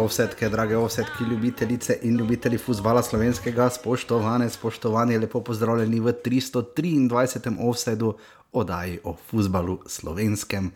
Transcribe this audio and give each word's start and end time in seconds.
Ovsetke, 0.00 0.48
drage 0.48 0.76
ovsetke, 0.76 1.24
ljubitelice 1.30 1.98
in 2.02 2.16
ljubitelji 2.16 2.58
futbola 2.58 3.02
slovenskega, 3.02 3.68
spoštovane, 3.70 4.50
spoštovani, 4.50 5.18
lepo 5.18 5.40
pozdravljeni 5.44 6.00
v 6.00 6.12
323. 6.24 7.56
ovsedu 7.60 8.14
oddaji 8.52 8.98
o 9.04 9.16
futbalu 9.30 9.78
slovenskem. 9.86 10.70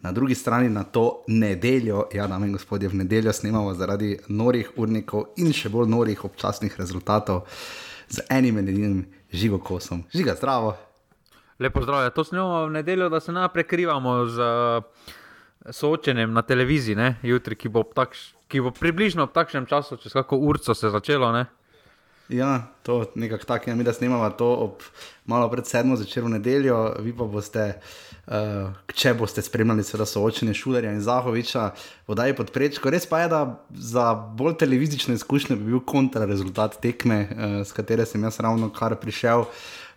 Na 0.00 0.12
drugi 0.12 0.34
strani 0.34 0.68
na 0.68 0.82
to 0.84 1.22
nedeljo, 1.26 2.04
ja, 2.14 2.26
dame 2.26 2.46
in 2.46 2.52
gospodje, 2.52 2.88
v 2.88 2.94
nedeljo 2.94 3.32
snemamo 3.32 3.74
zaradi 3.74 4.18
norih 4.28 4.72
urnikov 4.76 5.28
in 5.36 5.52
še 5.52 5.68
bolj 5.68 5.86
norih 5.88 6.24
občasnih 6.24 6.74
rezultatov 6.80 7.44
z 8.08 8.26
enim 8.30 8.58
edinim 8.58 9.04
živokosom. 9.32 10.02
Žiga, 10.14 10.34
zdravo. 10.40 10.74
Lepo 11.58 11.82
zdrav, 11.86 12.10
to 12.10 12.24
snemamo 12.24 12.66
v 12.66 12.74
nedeljo, 12.80 13.08
da 13.08 13.20
se 13.20 13.32
najprej 13.32 13.62
prekrivamo 13.62 14.26
z 14.26 14.40
uh, 14.40 15.16
soočenjem 15.70 16.32
na 16.32 16.42
televiziji, 16.42 16.96
ne? 16.96 17.14
jutri, 17.22 17.54
ki 17.54 17.68
bo, 17.68 17.84
takš, 17.84 18.39
ki 18.50 18.60
bo 18.66 18.74
približno 18.74 19.30
v 19.30 19.34
takšnem 19.34 19.70
času, 19.70 19.96
čez 20.02 20.12
kako 20.12 20.42
urco 20.42 20.74
se 20.74 20.86
je 20.86 20.90
začelo. 20.90 21.30
Ne? 21.32 21.46
Ja, 22.30 22.62
to 22.82 23.00
je 23.00 23.06
nekako 23.14 23.44
tako, 23.44 23.70
ja, 23.70 23.76
mi 23.76 23.84
da 23.84 23.92
snemamo 23.92 24.30
to 24.30 24.46
ob 24.54 24.82
malo 25.26 25.50
pred 25.50 25.66
sedmo 25.66 25.96
začelo 25.96 26.28
nedeljo, 26.28 26.94
vi 27.02 27.10
pa 27.16 27.26
boste, 27.26 27.64
uh, 28.26 28.70
če 28.94 29.14
boste 29.18 29.42
spremljali 29.42 29.82
seveda 29.86 30.06
soočenje 30.06 30.54
Šulerja 30.54 30.92
in 30.94 31.02
Zahoviča, 31.02 31.70
vodaj 32.06 32.36
pod 32.38 32.52
prečko. 32.54 32.90
Res 32.90 33.06
pa 33.10 33.24
je, 33.24 33.28
da 33.34 33.42
za 33.74 34.14
bolj 34.14 34.56
televizične 34.62 35.14
izkušnje 35.18 35.56
bi 35.58 35.72
bil 35.72 35.82
kontrarezultat 35.82 36.78
tekme, 36.82 37.20
uh, 37.26 37.58
s 37.66 37.74
katere 37.74 38.06
sem 38.06 38.22
jaz 38.22 38.38
ravno 38.40 38.70
kar 38.74 38.94
prišel. 39.02 39.46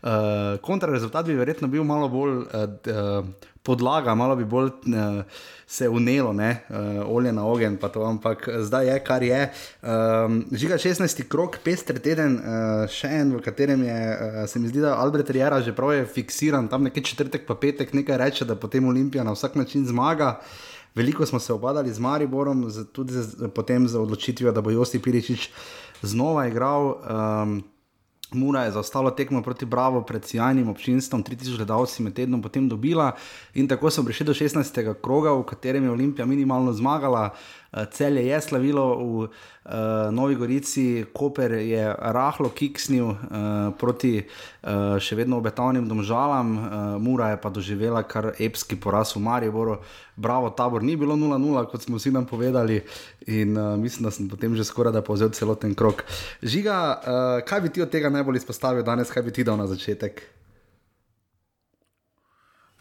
Uh, 0.03 0.57
kontrarezultat 0.61 1.29
bi 1.29 1.37
verjetno 1.37 1.69
bil 1.69 1.85
malo 1.85 2.09
bolj 2.09 2.41
uh, 2.41 3.29
podlaga, 3.63 4.15
malo 4.15 4.35
bi 4.35 4.45
bolj 4.45 4.67
uh, 4.67 5.23
se 5.67 5.89
unelo, 5.89 6.31
uh, 6.31 6.37
olje 7.07 7.31
na 7.33 7.45
ogen, 7.47 7.77
pa 7.77 7.89
to, 7.89 8.03
ampak 8.03 8.49
zdaj 8.59 8.87
je, 8.87 8.99
kar 9.03 9.23
je. 9.23 9.41
Um, 9.81 10.43
žiga 10.51 10.77
16. 10.77 11.23
krok, 11.27 11.57
pester 11.63 11.99
teden, 11.99 12.35
uh, 12.37 12.83
še 12.91 13.09
en, 13.21 13.33
v 13.37 13.41
katerem 13.43 13.87
je, 13.87 13.97
uh, 14.11 14.43
se 14.51 14.59
mi 14.59 14.71
zdi, 14.71 14.83
da 14.83 14.97
Albert 14.99 15.31
Riera 15.31 15.61
že 15.63 15.75
prav 15.75 15.95
je 15.95 16.05
fiksiran, 16.05 16.67
tam 16.67 16.83
nekaj 16.89 17.07
četrtek, 17.13 17.47
pa 17.47 17.55
petek 17.55 17.95
nekaj 17.95 18.19
reče, 18.25 18.45
da 18.45 18.59
potem 18.59 18.87
Olimpija 18.87 19.23
na 19.23 19.35
vsak 19.35 19.55
način 19.55 19.87
zmaga. 19.87 20.37
Veliko 20.95 21.25
smo 21.25 21.39
se 21.39 21.53
obadali 21.53 21.93
z 21.93 21.99
Mariborom, 21.99 22.69
z, 22.69 22.85
tudi 22.93 23.13
z, 23.13 23.49
potem 23.55 23.87
z 23.87 23.97
odločitvijo, 23.97 24.51
da 24.53 24.61
bo 24.61 24.69
Josti 24.69 25.01
Piričič 25.01 25.49
znova 26.05 26.45
igral. 26.47 26.99
Um, 27.01 27.63
Mura 28.33 28.63
je 28.63 28.71
zaostalo 28.71 29.11
tekmo 29.11 29.41
proti 29.41 29.65
Bravo 29.65 30.01
pred 30.01 30.25
sjajnim 30.25 30.69
občinstvom, 30.69 31.23
3000 31.23 31.57
gledalci 31.57 32.03
med 32.03 32.13
tednom 32.13 32.41
potem 32.41 32.69
dobila 32.69 33.11
in 33.53 33.67
tako 33.67 33.91
so 33.91 34.03
prišli 34.03 34.25
do 34.25 34.33
16. 34.33 34.93
kroga, 35.01 35.33
v 35.33 35.43
katerem 35.43 35.83
je 35.83 35.91
Olimpija 35.91 36.25
minimalno 36.25 36.73
zmagala. 36.73 37.29
Celje 37.73 38.27
je 38.27 38.41
slavilo 38.41 38.85
v 38.95 39.01
uh, 39.01 39.29
Novi 40.13 40.35
Gorici, 40.35 41.05
Koper 41.13 41.57
je 41.57 41.81
rahlo 41.97 42.53
kiksnil 42.53 43.07
uh, 43.09 43.17
proti 43.73 44.21
uh, 44.21 45.01
še 45.01 45.17
vedno 45.17 45.39
obetavnim 45.41 45.87
domžalam, 45.89 46.51
uh, 46.53 46.65
Mura 47.01 47.31
je 47.33 47.39
pa 47.41 47.49
doživela 47.49 48.03
kar 48.05 48.29
epski 48.37 48.77
poraz 48.77 49.15
v 49.17 49.23
Mariboru. 49.25 49.79
Bravo, 50.13 50.51
tabor 50.53 50.85
ni 50.85 50.93
bilo 50.93 51.17
0-0, 51.17 51.65
kot 51.71 51.81
smo 51.81 51.97
vsi 51.97 52.13
nam 52.13 52.29
povedali, 52.29 52.77
in 53.25 53.57
uh, 53.57 53.73
mislim, 53.73 54.05
da 54.05 54.13
sem 54.13 54.29
potem 54.29 54.53
že 54.53 54.67
skoraj 54.69 54.93
da 54.93 55.01
povzel 55.01 55.33
celoten 55.33 55.73
krok. 55.73 56.05
Žiga, 56.45 56.77
uh, 56.77 57.41
kaj 57.41 57.65
bi 57.65 57.73
ti 57.73 57.81
od 57.81 57.89
tega 57.89 58.13
najbolj 58.13 58.43
izpostavil 58.43 58.85
danes, 58.85 59.09
kaj 59.09 59.25
bi 59.25 59.33
ti 59.33 59.41
dal 59.41 59.57
na 59.57 59.65
začetek? 59.65 60.21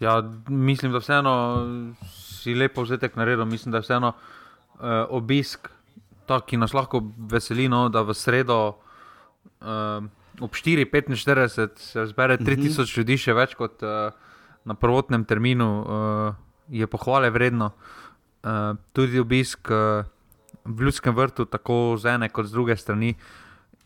Ja, 0.04 0.20
mislim, 0.52 0.92
da 0.92 1.00
vseeno 1.00 1.32
si 2.12 2.52
lepo 2.52 2.84
vzetek 2.84 3.16
naredil, 3.16 3.46
mislim, 3.48 3.72
da 3.72 3.80
vseeno 3.80 4.12
uh, 4.12 4.41
obisk, 5.10 5.68
ta, 6.26 6.40
ki 6.40 6.56
nas 6.56 6.72
lahko 6.74 7.02
veseli, 7.30 7.68
no, 7.68 7.88
da 7.88 8.02
v 8.02 8.14
sredo 8.14 8.58
uh, 9.62 10.04
ob 10.40 10.54
4:45 10.54 11.76
se 11.76 12.06
zbere 12.06 12.36
3000 12.36 12.80
uh 12.80 12.86
-huh. 12.86 12.98
ljudi, 12.98 13.18
še 13.18 13.32
več 13.32 13.54
kot 13.54 13.82
uh, 13.82 14.12
na 14.64 14.74
prvotnem 14.74 15.24
terminu, 15.24 15.68
uh, 15.82 16.34
je 16.68 16.86
pohvale 16.86 17.30
vredno. 17.30 17.72
Uh, 18.42 18.76
tudi 18.92 19.20
obisk 19.20 19.70
uh, 19.70 20.04
v 20.64 20.80
Ljudskem 20.80 21.14
vrtu, 21.14 21.44
tako 21.44 21.96
z 21.98 22.14
ene 22.14 22.28
kot 22.28 22.46
z 22.46 22.52
druge 22.52 22.76
strani, 22.76 23.14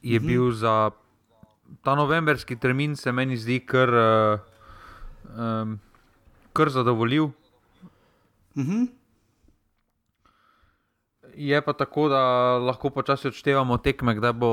je 0.03 0.19
uh 0.19 0.23
-huh. 0.23 0.27
bil 0.27 0.53
za 0.53 0.91
ta 1.83 1.95
novemberski 1.95 2.57
termin, 2.57 2.97
se 2.97 3.13
meni 3.13 3.37
zdi, 3.37 3.61
kar, 3.61 3.89
uh, 3.89 4.41
um, 5.39 5.81
kar 6.53 6.71
zadovoljiv. 6.71 7.23
Uh 7.23 7.33
-huh. 8.65 8.89
Je 11.37 11.61
pa 11.61 11.73
tako, 11.77 12.09
da 12.09 12.21
lahko 12.59 12.89
počasi 12.91 13.29
odštevamo 13.29 13.77
tekme, 13.85 14.15
da 14.21 14.33
bo 14.33 14.49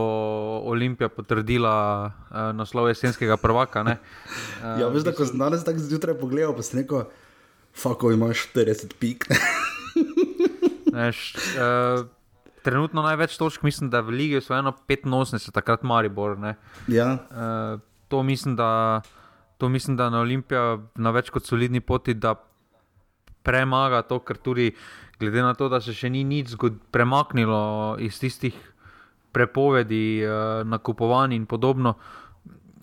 Olimpija 0.67 1.07
potrdila 1.09 1.75
uh, 2.11 2.51
naslov 2.55 2.89
jesenskega 2.91 3.37
prvaka. 3.37 3.85
Uh, 3.87 3.93
ja, 4.81 4.89
veš, 4.91 5.05
da 5.07 5.13
ko 5.15 5.25
sem 5.25 5.39
danes 5.39 5.63
tako 5.63 5.79
zjutraj 5.79 6.17
pogledal, 6.19 6.51
pa 6.55 6.65
si 6.65 6.75
rekel, 6.81 7.05
fako 7.71 8.11
imaš 8.11 8.49
40 8.51 8.97
pik. 8.99 9.29
Neš, 10.97 11.23
uh, 11.55 12.03
trenutno 12.67 13.01
največ 13.01 13.37
točk, 13.39 13.63
mislim, 13.63 13.89
da 13.89 14.03
v 14.03 14.19
Ligi 14.19 14.41
so 14.43 14.57
eno 14.57 14.75
85, 14.87 15.51
takrat 15.55 15.87
Maribor. 15.87 16.35
Ja. 16.87 17.13
Uh, 17.31 17.79
to, 18.07 18.23
mislim, 18.23 18.55
da, 18.59 19.01
to 19.57 19.69
mislim, 19.69 19.95
da 19.97 20.09
na 20.09 20.19
Olimpija 20.19 20.77
na 20.95 21.15
več 21.15 21.31
kot 21.31 21.47
solidni 21.47 21.79
poti, 21.79 22.13
da 22.13 22.35
premaga 23.43 24.01
to, 24.01 24.19
kar 24.19 24.37
tudi 24.37 24.71
glede 25.19 25.41
na 25.41 25.53
to, 25.53 25.69
da 25.69 25.81
se 25.81 25.93
še 25.93 26.09
ni 26.09 26.23
nič 26.23 26.55
premaknilo 26.91 27.95
iz 27.99 28.19
tistih 28.19 28.55
prepovedi, 29.33 30.21
uh, 30.25 30.61
nakupovanj 30.67 31.35
in 31.35 31.45
podobno, 31.49 31.95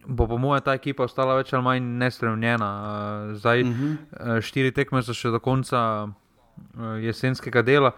bo 0.06 0.26
po 0.26 0.38
mojem 0.38 0.64
ta 0.66 0.74
ekipa 0.74 1.06
ostala 1.06 1.36
več 1.38 1.52
ali 1.54 1.62
manj 1.62 1.90
nestremljena. 2.00 2.70
Uh, 2.70 3.36
zdaj, 3.38 3.62
uh 3.62 3.68
-huh. 3.68 3.92
uh, 3.92 4.40
štiri 4.40 4.72
tekme 4.72 5.02
so 5.02 5.14
še 5.14 5.30
do 5.30 5.40
konca. 5.40 6.08
Jesenskega 7.00 7.62
dela, 7.62 7.92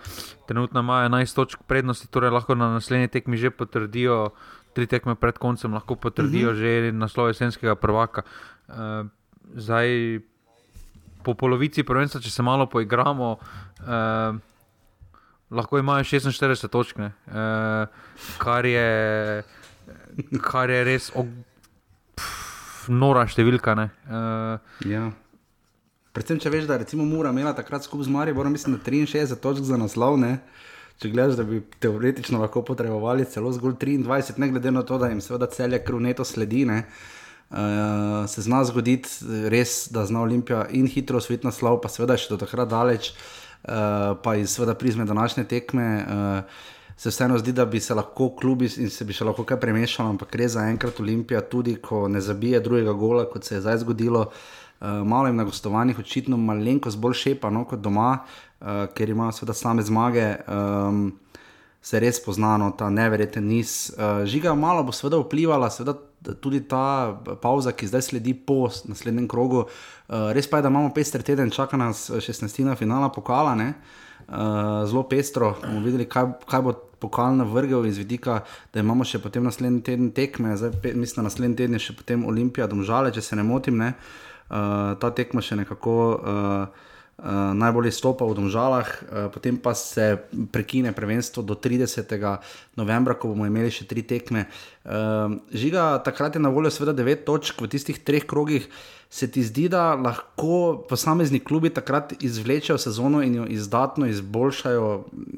trenutno 0.46 0.80
imajo 0.80 1.08
11 1.08 1.34
točk 1.34 1.62
prednosti, 1.66 2.06
torej 2.06 2.30
lahko 2.30 2.54
na 2.54 2.68
naslednji 2.72 3.08
tekmi 3.08 3.36
že 3.36 3.50
potrdijo, 3.50 4.30
tri 4.72 4.86
tekme 4.86 5.14
pred 5.14 5.38
koncem, 5.38 5.74
lahko 5.74 5.96
potrdijo 5.96 6.50
uh 6.50 6.54
-huh. 6.54 6.60
že 6.60 6.92
naslov 6.92 7.28
jesenskega 7.28 7.74
prvaka. 7.74 8.22
Zdaj, 9.54 10.20
po 11.24 11.34
polovici 11.38 11.84
prvenstva, 11.86 12.20
če 12.22 12.30
se 12.30 12.42
malo 12.42 12.66
poigramo, 12.70 13.30
uh, 13.36 14.36
lahko 15.52 15.78
imajo 15.78 16.04
46 16.04 16.68
točk, 16.72 17.00
uh, 17.00 17.08
kar, 18.42 18.68
kar 20.42 20.72
je 20.72 20.84
res 20.88 21.10
og, 21.18 21.30
pf, 22.18 22.90
nora 22.92 23.26
številka. 23.30 23.76
Uh, 23.78 24.82
ja. 24.90 25.08
Predvsem, 26.12 26.42
če 26.42 26.52
veš, 26.52 26.68
da 26.68 26.76
je 26.76 26.98
Mura 27.00 27.30
imela 27.32 27.54
takrat 27.56 27.86
skupaj 27.86 28.04
z 28.04 28.12
Marijo, 28.12 28.44
mislim, 28.44 28.76
da 28.76 28.84
63 28.84 29.40
točk 29.40 29.64
za 29.64 29.78
naslov. 29.80 30.18
Ne? 30.20 30.42
Če 31.00 31.08
gledaš, 31.08 31.38
da 31.40 31.46
bi 31.48 31.62
teoretično 31.80 32.38
lahko 32.42 32.60
potrebovali 32.68 33.24
celo 33.24 33.48
zgolj 33.56 33.78
23, 33.80 34.36
ne 34.38 34.50
glede 34.52 34.70
na 34.70 34.82
to, 34.84 34.98
da 35.00 35.08
jim 35.08 35.22
seveda 35.24 35.48
celje 35.50 35.80
krvneto 35.82 36.24
sledi. 36.28 36.66
Uh, 36.68 36.84
Uh, 37.52 38.24
se 38.28 38.42
zna 38.42 38.62
zgoditi, 38.64 39.08
res, 39.52 39.90
da 39.92 40.06
zna 40.08 40.22
Olimpija 40.24 40.66
in 40.72 40.86
hitro 40.88 41.20
svet 41.20 41.44
naslov, 41.44 41.82
pa 41.82 41.90
seveda 41.92 42.16
še 42.16 42.30
do 42.32 42.38
takrat 42.40 42.70
daleč, 42.70 43.10
uh, 43.12 44.14
pa 44.24 44.38
iz 44.40 44.56
prizme 44.78 45.04
današnje 45.04 45.44
tekme. 45.50 45.88
Uh, 46.00 46.70
Se 46.96 47.10
vseeno 47.10 47.38
zdi, 47.38 47.52
da 47.56 47.64
bi 47.66 47.80
se 47.80 47.94
lahko 47.94 48.28
klubi 48.36 48.68
in 48.78 48.90
se 48.92 49.04
bi 49.04 49.14
še 49.16 49.24
lahko 49.24 49.42
kaj 49.48 49.56
premešalo, 49.58 50.12
ampak 50.12 50.36
res 50.38 50.52
za 50.54 50.66
enkrat 50.70 51.00
Olimpija, 51.00 51.40
tudi 51.40 51.74
ko 51.82 52.04
ne 52.08 52.20
zabije 52.20 52.60
drugega 52.60 52.92
gola, 52.92 53.24
kot 53.26 53.48
se 53.48 53.56
je 53.56 53.62
zdaj 53.64 53.80
zgodilo, 53.82 54.26
uh, 54.28 55.00
malo 55.02 55.26
jim 55.26 55.40
na 55.40 55.46
gostovanjih, 55.48 55.98
očitno 55.98 56.36
malenkost 56.36 57.00
bolj 57.00 57.16
šepa 57.24 57.50
no, 57.50 57.64
kot 57.66 57.82
doma, 57.82 58.12
uh, 58.20 58.84
ker 58.94 59.10
imajo 59.10 59.32
seveda 59.40 59.56
same 59.58 59.82
zmage. 59.82 60.28
Um, 60.46 61.02
se 61.82 61.98
res 61.98 62.20
poznano, 62.22 62.70
ta 62.78 62.90
neverjeten 62.90 63.48
niz. 63.50 63.90
Uh, 63.96 64.22
žiga 64.28 64.54
malo 64.54 64.84
bo 64.86 64.94
seveda 64.94 65.18
vplivala, 65.24 65.72
seveda 65.74 65.96
tudi 66.40 66.62
ta 66.68 67.18
pauza, 67.42 67.72
ki 67.72 67.86
zdaj 67.86 68.02
sledi 68.02 68.34
po 68.34 68.68
naslednjem 68.88 69.28
krogu. 69.28 69.66
Uh, 69.66 70.30
res 70.32 70.48
pa 70.50 70.60
je, 70.60 70.66
da 70.66 70.72
imamo 70.72 70.92
pester 70.94 71.22
teden, 71.22 71.50
čaka 71.50 71.76
nas 71.76 72.10
16. 72.10 72.76
finala 72.78 73.08
pokala, 73.12 73.54
uh, 73.54 74.86
zelo 74.86 75.02
pestro. 75.08 75.54
bomo 75.62 75.84
videli, 75.84 76.08
kaj, 76.08 76.32
kaj 76.46 76.62
bo. 76.62 76.78
Pokalna 77.02 77.42
vrgel 77.42 77.86
iz 77.86 77.96
vidika, 77.98 78.44
da 78.70 78.78
imamo 78.78 79.02
še 79.02 79.18
potem 79.18 79.42
naslednji 79.42 79.80
teden 79.82 80.10
tekme, 80.14 80.52
zdaj 80.54 80.70
pe, 80.84 80.92
mislim, 80.94 81.16
da 81.16 81.22
naslednji 81.26 81.56
teden 81.58 81.74
je 81.74 81.80
še 81.82 81.96
potem 81.98 82.22
Olimpija, 82.30 82.68
domžale, 82.70 83.10
če 83.10 83.24
se 83.26 83.34
ne 83.34 83.42
motim. 83.42 83.74
Ne? 83.74 83.88
Uh, 84.46 84.94
ta 85.02 85.10
tekma 85.10 85.42
še 85.42 85.58
nekako 85.58 85.96
uh, 86.14 86.91
uh, 87.22 87.54
najbolj 87.54 87.88
izstopa 87.88 88.26
v 88.26 88.34
Domžalah, 88.34 88.88
uh, 88.88 89.26
potem 89.30 89.56
pa 89.56 89.74
se 89.78 90.18
prekine 90.50 90.92
prvenstvo 90.92 91.42
do 91.42 91.54
30. 91.54 92.10
novembra, 92.76 93.14
ko 93.14 93.30
bomo 93.30 93.46
imeli 93.46 93.70
še 93.70 93.86
tri 93.86 94.02
tekme. 94.02 94.48
Uh, 94.82 95.38
žiga, 95.54 96.02
takrat 96.02 96.34
je 96.34 96.42
na 96.42 96.50
voljo 96.50 96.72
seveda 96.74 96.96
devet 96.96 97.22
točk 97.24 97.62
v 97.62 97.70
tistih 97.70 98.02
treh 98.02 98.26
krogih. 98.26 98.66
Se 99.12 99.28
ti 99.28 99.44
zdi, 99.44 99.66
da 99.68 99.92
lahko 99.92 100.86
posamezni 100.88 101.42
klubi 101.44 101.68
takrat 101.68 102.14
izvlečejo 102.24 102.78
sezono 102.80 103.20
in 103.20 103.34
jo 103.42 103.44
izdatno 103.44 104.08
izboljšajo, 104.08 104.86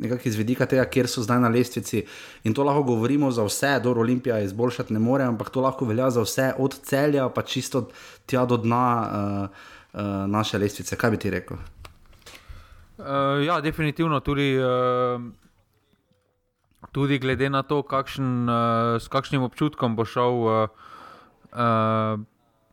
nekako 0.07 0.31
iz 0.31 0.39
vidika 0.39 0.69
tega, 0.71 0.87
kjer 0.87 1.11
so 1.11 1.27
zdaj 1.27 1.43
na 1.43 1.51
lestvici. 1.51 2.05
In 2.47 2.55
to 2.55 2.63
lahko 2.63 2.87
govorimo 2.95 3.33
za 3.35 3.43
vse, 3.43 3.75
do 3.83 3.91
Olimpija 3.99 4.39
izboljšati 4.47 4.95
ne 4.95 5.03
more, 5.03 5.27
ampak 5.27 5.51
to 5.51 5.61
lahko 5.61 5.91
velja 5.91 6.07
za 6.15 6.23
vse, 6.23 6.53
od 6.55 6.79
celja 6.87 7.27
pa 7.29 7.43
čisto 7.43 7.89
tja 8.31 8.47
do 8.47 8.63
dna 8.63 8.87
uh, 9.03 9.49
uh, 9.99 10.31
naše 10.31 10.59
lestvice. 10.59 10.97
Kaj 10.97 11.11
bi 11.11 11.19
ti 11.19 11.35
rekel? 11.35 11.59
Uh, 12.99 13.45
ja, 13.45 13.61
definitivno 13.61 14.21
tudi, 14.21 14.55
uh, 14.59 15.23
tudi 16.93 17.19
glede 17.19 17.51
na 17.51 17.63
to, 17.63 17.83
kakšen, 17.83 18.47
uh, 18.49 19.03
s 19.03 19.11
kakšnim 19.11 19.43
občutkom 19.43 19.97
bo 19.99 20.07
šel 20.07 20.31
uh, 20.31 20.69
uh, 21.51 22.21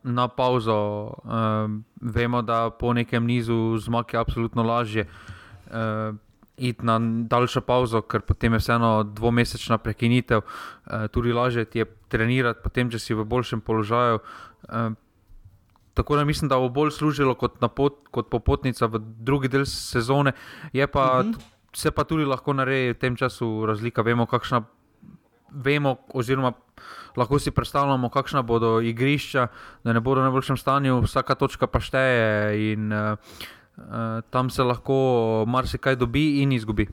na 0.03 0.27
pauzo. 0.27 0.77
Uh, 1.25 1.81
vemo, 2.01 2.41
da 2.41 2.69
po 2.69 2.93
nekem 2.93 3.25
nizu 3.25 3.77
zmag 3.81 4.13
je 4.13 4.19
absolutno 4.19 4.63
lažje 4.63 5.07
uh, 5.09 6.15
iti 6.57 6.85
na 6.85 6.99
daljšo 7.25 7.61
pauzo, 7.61 8.01
ker 8.01 8.21
potem 8.21 8.53
je 8.53 8.61
vseeno 8.61 9.03
dvomesečna 9.03 9.77
prekinitev, 9.77 10.45
uh, 10.45 11.07
tudi 11.09 11.33
lažje 11.33 11.65
ti 11.65 11.79
je 11.81 11.85
trenirati, 12.13 12.61
potem, 12.63 12.93
če 12.93 12.99
si 12.99 13.17
v 13.17 13.25
boljšem 13.25 13.61
položaju. 13.61 14.21
Uh, 14.69 14.93
Tako 15.93 16.15
da 16.15 16.25
mislim, 16.25 16.49
da 16.49 16.57
bo 16.57 16.69
bolj 16.69 16.91
služilo 16.91 17.35
kot, 17.35 17.59
pot, 17.75 17.97
kot 18.11 18.29
popotnica 18.29 18.87
v 18.87 18.99
drugi 18.99 19.47
del 19.47 19.65
sezone. 19.65 20.31
Pa, 20.91 21.19
uh 21.19 21.25
mhm. 21.25 21.33
-huh. 21.33 21.41
Se 21.73 21.91
pa 21.91 22.03
tudi 22.03 22.25
lahko 22.25 22.53
naredi 22.53 22.91
v 22.91 22.99
tem 22.99 23.15
času 23.15 23.65
razlika. 23.65 24.01
Vemo, 24.01 24.25
kakšna, 24.25 24.63
vemo, 25.51 25.95
oziroma 26.13 26.51
lahko 27.15 27.39
si 27.39 27.51
predstavljamo, 27.51 28.09
kakšna 28.09 28.41
bodo 28.41 28.81
igrišča, 28.81 29.47
da 29.83 29.93
ne 29.93 29.99
bodo 29.99 30.21
v 30.21 30.23
najboljšem 30.23 30.57
stanju, 30.57 31.01
vsaka 31.01 31.35
točka 31.35 31.67
pa 31.67 31.79
šteje 31.79 32.73
in 32.73 32.93
uh, 32.93 33.17
uh, 33.77 34.21
tam 34.29 34.49
se 34.49 34.63
lahko 34.63 35.45
marsikaj 35.47 35.95
dobi 35.95 36.41
in 36.41 36.51
izgubi. 36.51 36.87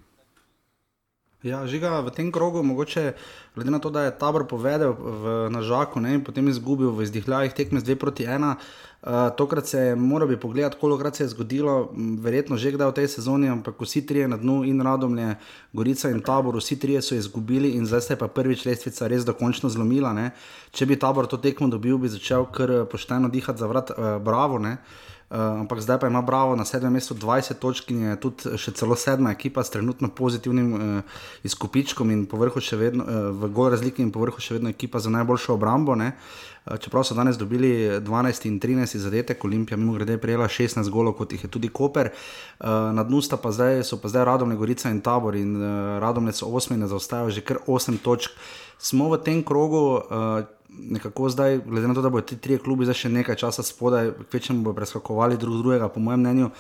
Ja, 1.46 1.60
žiga 1.70 2.00
v 2.02 2.10
tem 2.10 2.32
krogu, 2.34 2.64
mogoče 2.66 3.12
glede 3.54 3.70
na 3.70 3.78
to, 3.78 3.92
da 3.94 4.08
je 4.08 4.14
tabor 4.18 4.42
povedal 4.50 4.90
v, 4.90 5.46
na 5.54 5.62
žaku 5.62 6.02
ne, 6.02 6.16
potem 6.18 6.48
izgubil 6.50 6.90
v 6.90 7.06
izdihljajih 7.06 7.54
tekme 7.54 7.78
z 7.78 7.94
2 7.94 7.94
proti 7.94 8.26
1. 8.26 8.42
Uh, 8.42 8.58
eh, 9.06 9.30
tokrat 9.38 9.66
se 9.66 9.78
je 9.78 9.94
moral 9.94 10.26
bi 10.28 10.36
pogledati, 10.36 10.76
koliko 10.80 11.14
se 11.14 11.24
je 11.24 11.28
zgodilo, 11.28 11.94
verjetno 11.94 12.56
že 12.58 12.74
kdaj 12.74 12.90
v 12.90 12.94
tej 12.98 13.08
sezoni, 13.08 13.46
ampak 13.48 13.78
vsi 13.78 14.02
trije 14.06 14.26
na 14.28 14.36
dnu 14.36 14.64
in 14.66 14.82
radomlje, 14.82 15.36
Gorica 15.72 16.10
in 16.10 16.20
tabor, 16.26 16.58
vsi 16.58 16.74
trije 16.78 17.02
so 17.02 17.14
izgubili 17.14 17.70
in 17.78 17.86
zdaj 17.86 18.00
se 18.00 18.12
je 18.12 18.18
pa 18.18 18.26
prvič 18.26 18.66
lestvica 18.66 19.06
res 19.06 19.22
dokončno 19.22 19.70
zlomila. 19.70 20.10
Ne. 20.12 20.34
Če 20.74 20.86
bi 20.86 20.98
tabor 20.98 21.30
to 21.30 21.38
tekmo 21.38 21.68
dobil, 21.70 21.98
bi 21.98 22.10
začel 22.10 22.50
kar 22.50 22.82
pošteno 22.90 23.28
dihati 23.30 23.58
za 23.58 23.66
vrat, 23.70 23.94
uh, 23.94 24.18
bravo. 24.18 24.58
Ne. 24.58 24.82
Uh, 25.28 25.60
ampak 25.60 25.84
zdaj 25.84 26.00
pa 26.00 26.08
ima 26.08 26.22
Bravo 26.22 26.56
na 26.56 26.64
sedmem 26.64 26.92
mestu 26.92 27.14
20 27.14 27.60
točk 27.60 27.90
in 27.92 28.00
je 28.02 28.14
tudi 28.16 28.56
še 28.56 28.72
celo 28.72 28.96
sedma 28.96 29.34
ekipa 29.36 29.60
s 29.60 29.68
trenutno 29.68 30.08
pozitivnim 30.08 30.70
uh, 30.72 31.18
izkupičkom 31.44 32.08
in 32.10 32.22
povrhu 32.24 32.62
še 32.64 32.78
vedno, 32.80 33.04
uh, 33.04 33.28
v 33.36 33.50
gol 33.52 33.68
razliki 33.68 34.00
in 34.00 34.08
povrhu 34.08 34.40
še 34.40 34.56
vedno 34.56 34.72
ekipa 34.72 35.04
za 35.04 35.12
najboljšo 35.12 35.58
obrambo. 35.60 35.92
Uh, 35.92 36.80
čeprav 36.80 37.04
so 37.04 37.12
danes 37.12 37.36
dobili 37.36 38.00
12 38.00 38.48
in 38.48 38.56
13 38.56 38.96
zadetek, 39.04 39.44
Olimpija 39.44 39.76
mimo 39.76 40.00
grede 40.00 40.16
prejela 40.16 40.48
16 40.48 40.88
golov, 40.88 41.18
kot 41.20 41.36
jih 41.36 41.44
je 41.44 41.52
tudi 41.52 41.68
Koper. 41.68 42.08
Uh, 42.08 42.88
na 42.96 43.04
dnu 43.04 43.20
pa 43.36 43.52
zdaj, 43.52 43.84
so 43.84 44.00
pa 44.00 44.08
zdaj 44.08 44.24
Radomne, 44.24 44.56
Gorica 44.56 44.88
in 44.88 45.04
Tabor 45.04 45.36
in 45.36 45.60
uh, 45.60 46.00
Radomne 46.00 46.32
so 46.32 46.48
8 46.48 46.72
in 46.72 46.88
zaostajajo 46.88 47.36
že 47.36 47.44
kar 47.44 47.60
8 47.68 48.00
točk. 48.00 48.32
Smo 48.80 49.12
v 49.12 49.20
tem 49.20 49.44
krogu. 49.44 50.00
Uh, 50.08 50.48
nekako 50.68 51.28
zdaj, 51.28 51.60
glede 51.66 51.88
na 51.88 51.94
to, 51.94 52.02
da 52.02 52.10
bodo 52.10 52.26
ti 52.26 52.36
tri 52.36 52.58
klubi 52.58 52.84
zdaj 52.84 52.94
še 52.94 53.08
nekaj 53.08 53.36
časa 53.36 53.62
spodaj, 53.62 54.12
večino 54.32 54.62
bodo 54.62 54.76
preskakovali 54.76 55.36
drug 55.36 55.62
drugega, 55.62 55.88
po 55.88 56.00
mojem 56.00 56.20
mnenju, 56.20 56.50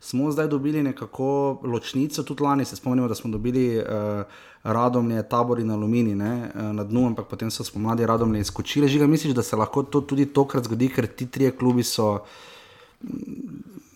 smo 0.00 0.30
zdaj 0.32 0.48
dobili 0.48 0.82
nekako 0.82 1.60
ločnico, 1.62 2.22
tudi 2.22 2.42
lani 2.42 2.64
se 2.64 2.76
spomnimo, 2.76 3.08
da 3.08 3.14
smo 3.14 3.30
dobili 3.30 3.78
uh, 3.78 3.84
radomlje, 4.62 5.22
tabor 5.28 5.60
in 5.60 5.70
aluminij 5.70 6.14
ne, 6.14 6.50
uh, 6.54 6.62
na 6.72 6.84
dnu, 6.84 7.06
ampak 7.06 7.28
potem 7.28 7.50
so 7.50 7.64
spomladi 7.64 8.06
radomlje 8.06 8.40
izkočili. 8.40 8.88
Žiga, 8.88 9.06
misliš, 9.06 9.34
da 9.34 9.42
se 9.42 9.56
lahko 9.56 9.82
to 9.82 10.00
tudi 10.00 10.26
tokrat 10.26 10.64
zgodi, 10.64 10.88
ker 10.88 11.06
ti 11.06 11.26
tri 11.26 11.50
klubi 11.50 11.82
so. 11.82 12.18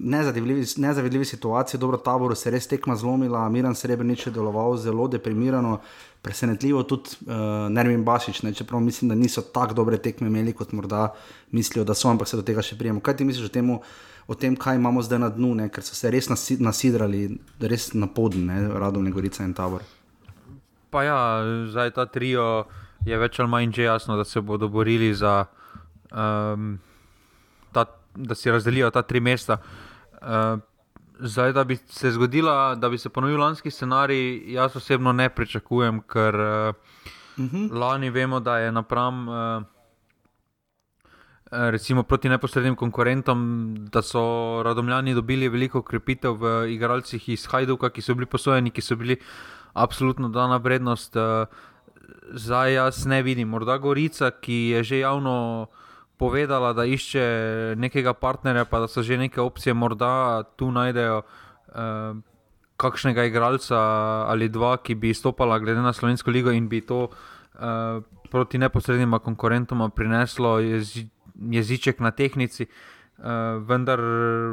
Nezavedljivi 0.01 1.25
situaciji, 1.25 1.81
dobro, 1.81 1.97
taboru 1.97 2.35
se 2.35 2.49
je 2.49 2.53
res 2.53 2.67
tekma 2.69 2.97
zlomila, 2.97 3.49
Miren 3.49 3.75
Srebrenic 3.75 4.27
je 4.27 4.33
deloval 4.33 4.77
zelo 4.77 5.09
deprimirano, 5.09 5.79
presenetljivo 6.23 6.83
tudi 6.83 7.17
uh, 7.27 7.33
Nermin 7.73 8.05
Bašič, 8.05 8.43
ne, 8.43 8.55
čeprav 8.55 8.81
mislim, 8.81 9.09
da 9.09 9.15
niso 9.15 9.43
tako 9.43 9.75
dobre 9.75 9.99
tekme 9.99 10.29
imeli, 10.29 10.53
kot 10.53 10.73
morda 10.73 11.15
mislijo, 11.51 11.85
da 11.85 11.95
so, 11.95 12.09
ampak 12.09 12.29
se 12.29 12.37
do 12.37 12.45
tega 12.45 12.63
še 12.63 12.77
prijemo. 12.79 13.01
Kaj 13.01 13.17
ti 13.17 13.25
misliš 13.25 13.49
o, 13.49 13.53
temu, 13.53 13.81
o 14.29 14.35
tem, 14.35 14.57
kaj 14.57 14.77
imamo 14.77 15.03
zdaj 15.03 15.23
na 15.25 15.31
dnu, 15.33 15.55
ne, 15.63 15.69
ker 15.73 15.85
so 15.85 15.97
se 15.97 16.13
res 16.13 16.29
nasidrali, 16.61 17.25
res 17.61 17.93
na 17.97 18.07
podne, 18.07 18.61
Radovne 18.69 19.13
Gorice 19.15 19.47
in 19.49 19.57
Tabor? 19.57 19.87
Pa 20.91 21.07
ja, 21.07 21.19
zdaj 21.71 21.95
ta 21.97 22.07
trio 22.11 22.67
je 23.07 23.17
več 23.17 23.41
ali 23.41 23.49
manj 23.49 23.73
že 23.79 23.89
jasno, 23.89 24.17
da 24.21 24.25
se 24.25 24.41
bodo 24.45 24.69
borili 24.69 25.15
za, 25.15 25.45
um, 26.13 26.75
ta, 27.73 27.87
da 28.15 28.35
si 28.35 28.51
razdelijo 28.51 28.91
ta 28.91 29.03
tri 29.03 29.21
mesta. 29.25 29.63
Uh, 30.21 30.61
Zdaj, 31.23 31.53
da 31.53 31.65
bi 31.65 31.77
se 31.77 32.11
zgodila, 32.11 32.75
da 32.75 32.89
bi 32.89 32.99
se 32.99 33.09
ponovil 33.09 33.41
lanski 33.41 33.71
scenarij, 33.71 34.53
jaz 34.53 34.77
osebno 34.77 35.13
ne 35.13 35.29
pričakujem, 35.29 36.01
ker 36.01 36.35
uh, 36.35 36.75
uh 37.37 37.45
-huh. 37.45 37.73
lani 37.73 38.11
vemo, 38.11 38.41
da 38.41 38.59
je 38.59 38.73
napram, 38.73 39.29
uh, 39.29 39.63
recimo 41.51 42.03
proti 42.03 42.29
neposrednim 42.29 42.77
konkurentom, 42.77 43.75
da 43.93 44.03
so 44.03 44.63
radomljani 44.63 45.15
dobili 45.15 45.49
veliko 45.49 45.83
krepitev 45.83 46.33
v 46.33 46.71
igralcih 46.71 47.29
iz 47.29 47.47
Hajduka, 47.47 47.91
ki 47.91 48.03
so 48.03 48.15
bili 48.15 48.27
posojeni, 48.27 48.71
ki 48.71 48.81
so 48.81 48.97
bili 48.97 49.17
absolutno 49.73 50.29
dana 50.29 50.57
vrednost. 50.57 51.17
Uh, 51.17 51.23
zdaj 52.33 52.75
jaz 52.75 53.07
ne 53.07 53.23
vidim, 53.23 53.49
morda 53.49 53.79
Gorica, 53.79 54.31
ki 54.31 54.55
je 54.55 54.83
že 54.85 54.99
javno 54.99 55.67
povedala, 56.21 56.75
da 56.77 56.85
išče 56.85 57.25
nekega 57.81 58.13
partnerja, 58.13 58.67
pa 58.69 58.83
da 58.85 58.89
so 58.89 59.03
že 59.03 59.17
neke 59.17 59.41
opcije, 59.41 59.75
morda 59.75 60.43
tu 60.61 60.69
najdejo 60.71 61.23
uh, 61.23 62.21
kakšnega 62.81 63.25
igralca 63.29 63.81
ali 64.29 64.49
dva, 64.53 64.77
ki 64.85 64.97
bi 65.01 65.15
izstopala 65.15 65.59
glede 65.61 65.81
na 65.81 65.93
Slovensko 65.97 66.31
ligo 66.31 66.53
in 66.53 66.69
bi 66.69 66.81
to 66.85 67.09
uh, 67.09 68.05
proti 68.31 68.61
neposrednima 68.61 69.19
konkurentoma 69.19 69.89
prineslo 69.89 70.59
jezi, 70.61 71.09
jeziček 71.41 72.00
na 72.00 72.12
tehnici. 72.12 72.69
Uh, 73.21 73.61
vendar 73.69 74.00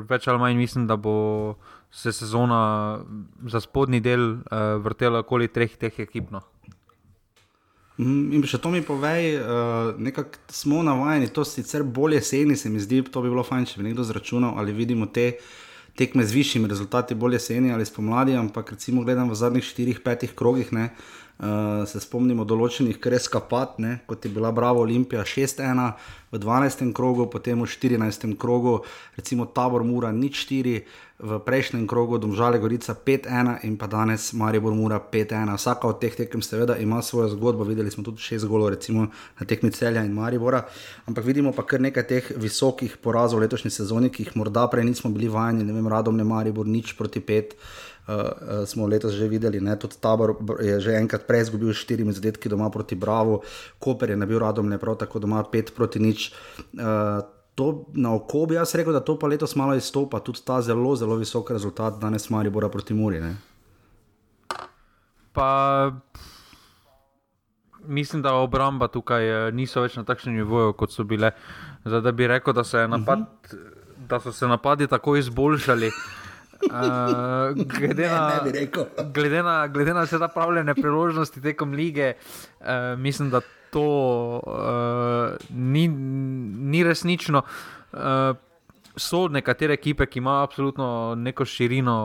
več 0.10 0.28
ali 0.28 0.40
manj 0.40 0.58
mislim, 0.60 0.88
da 0.88 0.98
bo 1.00 1.56
se 1.92 2.12
sezona 2.12 3.00
za 3.48 3.62
spodnji 3.64 4.02
del 4.04 4.26
uh, 4.32 4.76
vrtela 4.84 5.24
okoli 5.24 5.48
treh 5.48 5.78
teh 5.80 6.00
ekip. 6.04 6.32
No. 6.32 6.44
Mm, 7.98 8.34
in 8.38 8.44
še 8.46 8.60
to 8.62 8.70
mi 8.70 8.84
povej, 8.86 9.39
uh, 9.42 10.25
smo 10.54 10.84
navajeni, 10.86 11.32
to 11.34 11.46
sicer 11.46 11.84
bolje 11.84 12.22
jeseni, 12.22 12.56
se 12.56 12.70
mi 12.70 12.80
zdi, 12.80 13.01
to 13.01 13.24
bi 13.25 13.32
bilo 13.34 13.44
fajn, 13.44 13.66
če 13.66 13.82
bi 13.82 13.89
nekdo 13.89 14.06
zračunal 14.06 14.60
ali 14.62 14.75
vidimo 14.75 15.10
te 15.10 15.39
tekme 15.98 16.22
z 16.22 16.36
višjimi 16.36 16.70
rezultati, 16.70 17.18
bolje 17.18 17.42
jeseni 17.42 17.74
ali 17.74 17.86
spomladi, 17.86 18.36
ampak 18.38 18.75
recimo 18.75 19.01
gledam 19.01 19.32
v 19.34 19.39
zadnjih 19.39 19.66
4-5 19.66 20.36
krogih, 20.38 20.70
ne, 20.77 20.92
uh, 20.92 21.27
se 21.86 22.00
spomnimo 22.01 22.46
določenih 22.50 22.98
kreskapat, 22.98 23.77
ne, 23.77 24.00
kot 24.10 24.25
je 24.25 24.32
bila 24.34 24.50
Bravo 24.51 24.82
Olimpija 24.82 25.22
6-1 25.22 25.94
v 26.34 26.39
12. 26.41 26.82
krogu, 26.98 27.27
potem 27.29 27.62
v 27.62 27.70
14. 27.70 28.34
krogu, 28.41 28.82
recimo 29.15 29.46
Tabor 29.46 29.86
Mura 29.86 30.10
nič 30.12 30.50
4 30.50 30.82
v 31.17 31.38
prejšnjem 31.41 31.86
krogu, 31.89 32.17
Domžale 32.22 32.58
Gorica 32.62 32.94
5-1 32.94 33.65
in 33.65 33.77
pa 33.77 33.86
danes 33.89 34.34
Maribor 34.34 34.74
Mura 34.74 34.98
5-1. 34.98 35.53
Vsaka 35.58 35.89
od 35.89 36.01
teh 36.01 36.13
tekem 36.13 36.41
seveda 36.41 36.77
ima 36.77 37.01
svojo 37.01 37.29
zgodbo, 37.34 37.65
videli 37.65 37.94
smo 37.94 38.06
tudi 38.06 38.22
šest 38.22 38.46
golov 38.46 38.74
recimo 38.74 39.10
na 39.10 39.46
tekmi 39.46 39.70
Celja 39.74 40.01
in 40.06 40.13
Maribora, 40.13 40.65
ampak 41.06 41.25
vidimo 41.25 41.53
pa 41.53 41.65
kar 41.65 41.82
nekaj 41.82 42.06
teh 42.06 42.25
visokih 42.34 42.98
porazov 42.98 43.41
v 43.41 43.46
letošnji 43.46 43.74
sezoni, 43.74 44.10
ki 44.10 44.25
jih 44.25 44.38
morda 44.38 44.65
prej 44.70 44.86
nismo 44.86 45.13
bili 45.13 45.29
vajeni, 45.29 45.65
ne 45.65 45.74
vem, 45.74 45.86
radom 45.89 46.17
ne 46.17 46.25
Maribor, 46.25 46.65
nič 46.65 46.98
proti 46.98 47.22
pet. 47.22 47.58
Uh, 48.08 48.14
uh, 48.14 48.66
smo 48.66 48.88
letos 48.88 49.12
že 49.14 49.28
videli, 49.28 49.60
da 49.60 49.72
je 49.72 49.90
tabor 50.00 50.36
je 50.64 50.80
že 50.80 50.96
enkrat 50.96 51.28
prej 51.28 51.42
izgubil 51.42 51.74
s 51.74 51.84
štirimi 51.84 52.14
zadetki 52.14 52.50
doma 52.50 52.70
proti 52.70 52.96
Bravo, 52.96 53.42
Koper 53.80 54.10
je 54.10 54.16
nabil 54.16 54.40
radom, 54.40 54.70
ne 54.70 54.78
prav 54.78 54.96
tako 54.96 55.20
doma 55.20 55.44
pet 55.44 55.76
proti 55.76 56.00
nič. 56.00 56.32
Uh, 56.74 57.20
to 57.56 57.86
na 57.94 58.14
oko 58.16 58.46
bi 58.46 58.56
jaz 58.56 58.76
rekel, 58.76 58.94
da 58.94 59.00
to 59.04 59.20
pa 59.20 59.28
letos 59.28 59.56
malo 59.56 59.76
izstopa, 59.76 60.20
tudi 60.20 60.40
ta 60.46 60.62
zelo, 60.62 60.96
zelo 60.96 61.16
visok 61.16 61.52
rezultat, 61.52 61.98
danes 62.00 62.30
Mari 62.30 62.50
Bora 62.50 62.70
proti 62.70 62.94
Muri. 62.94 63.20
Ne? 63.20 63.36
Pa 65.34 65.92
mislim, 67.88 68.22
da 68.22 68.34
obramba 68.34 68.88
tukaj 68.88 69.52
niso 69.52 69.82
več 69.82 69.98
na 69.98 70.06
takšnem 70.06 70.36
nivoju, 70.36 70.78
kot 70.78 70.94
so 70.94 71.04
bile. 71.04 71.32
Zdaj, 71.84 72.02
da 72.06 72.12
bi 72.12 72.28
rekel, 72.28 72.54
da, 72.54 72.64
napad, 72.88 73.20
uh 73.20 73.54
mhm. 73.54 73.58
-huh. 73.58 74.08
da 74.10 74.20
so 74.20 74.32
se 74.32 74.48
napadi 74.48 74.88
tako 74.88 75.16
izboljšali. 75.16 75.92
Uh, 76.62 77.66
glede, 77.80 78.08
na, 78.08 78.42
ne, 78.46 78.52
ne 78.52 78.68
glede, 79.14 79.44
na, 79.44 79.68
glede 79.68 79.94
na 79.94 80.02
vse 80.08 80.18
napravljene 80.18 80.76
priložnosti 80.76 81.42
tekom 81.42 81.74
lige, 81.74 82.14
uh, 82.60 83.00
mislim, 83.00 83.30
da 83.30 83.42
to 83.72 84.42
uh, 84.48 85.48
ni, 85.50 85.88
ni 86.72 86.84
resnično. 86.84 87.44
Uh, 87.94 88.00
so 88.98 89.28
nekatere 89.30 89.74
ekipe, 89.78 90.06
ki 90.06 90.20
imajo 90.20 90.44
absolutno 90.44 91.16
neko 91.18 91.46
širino 91.46 91.98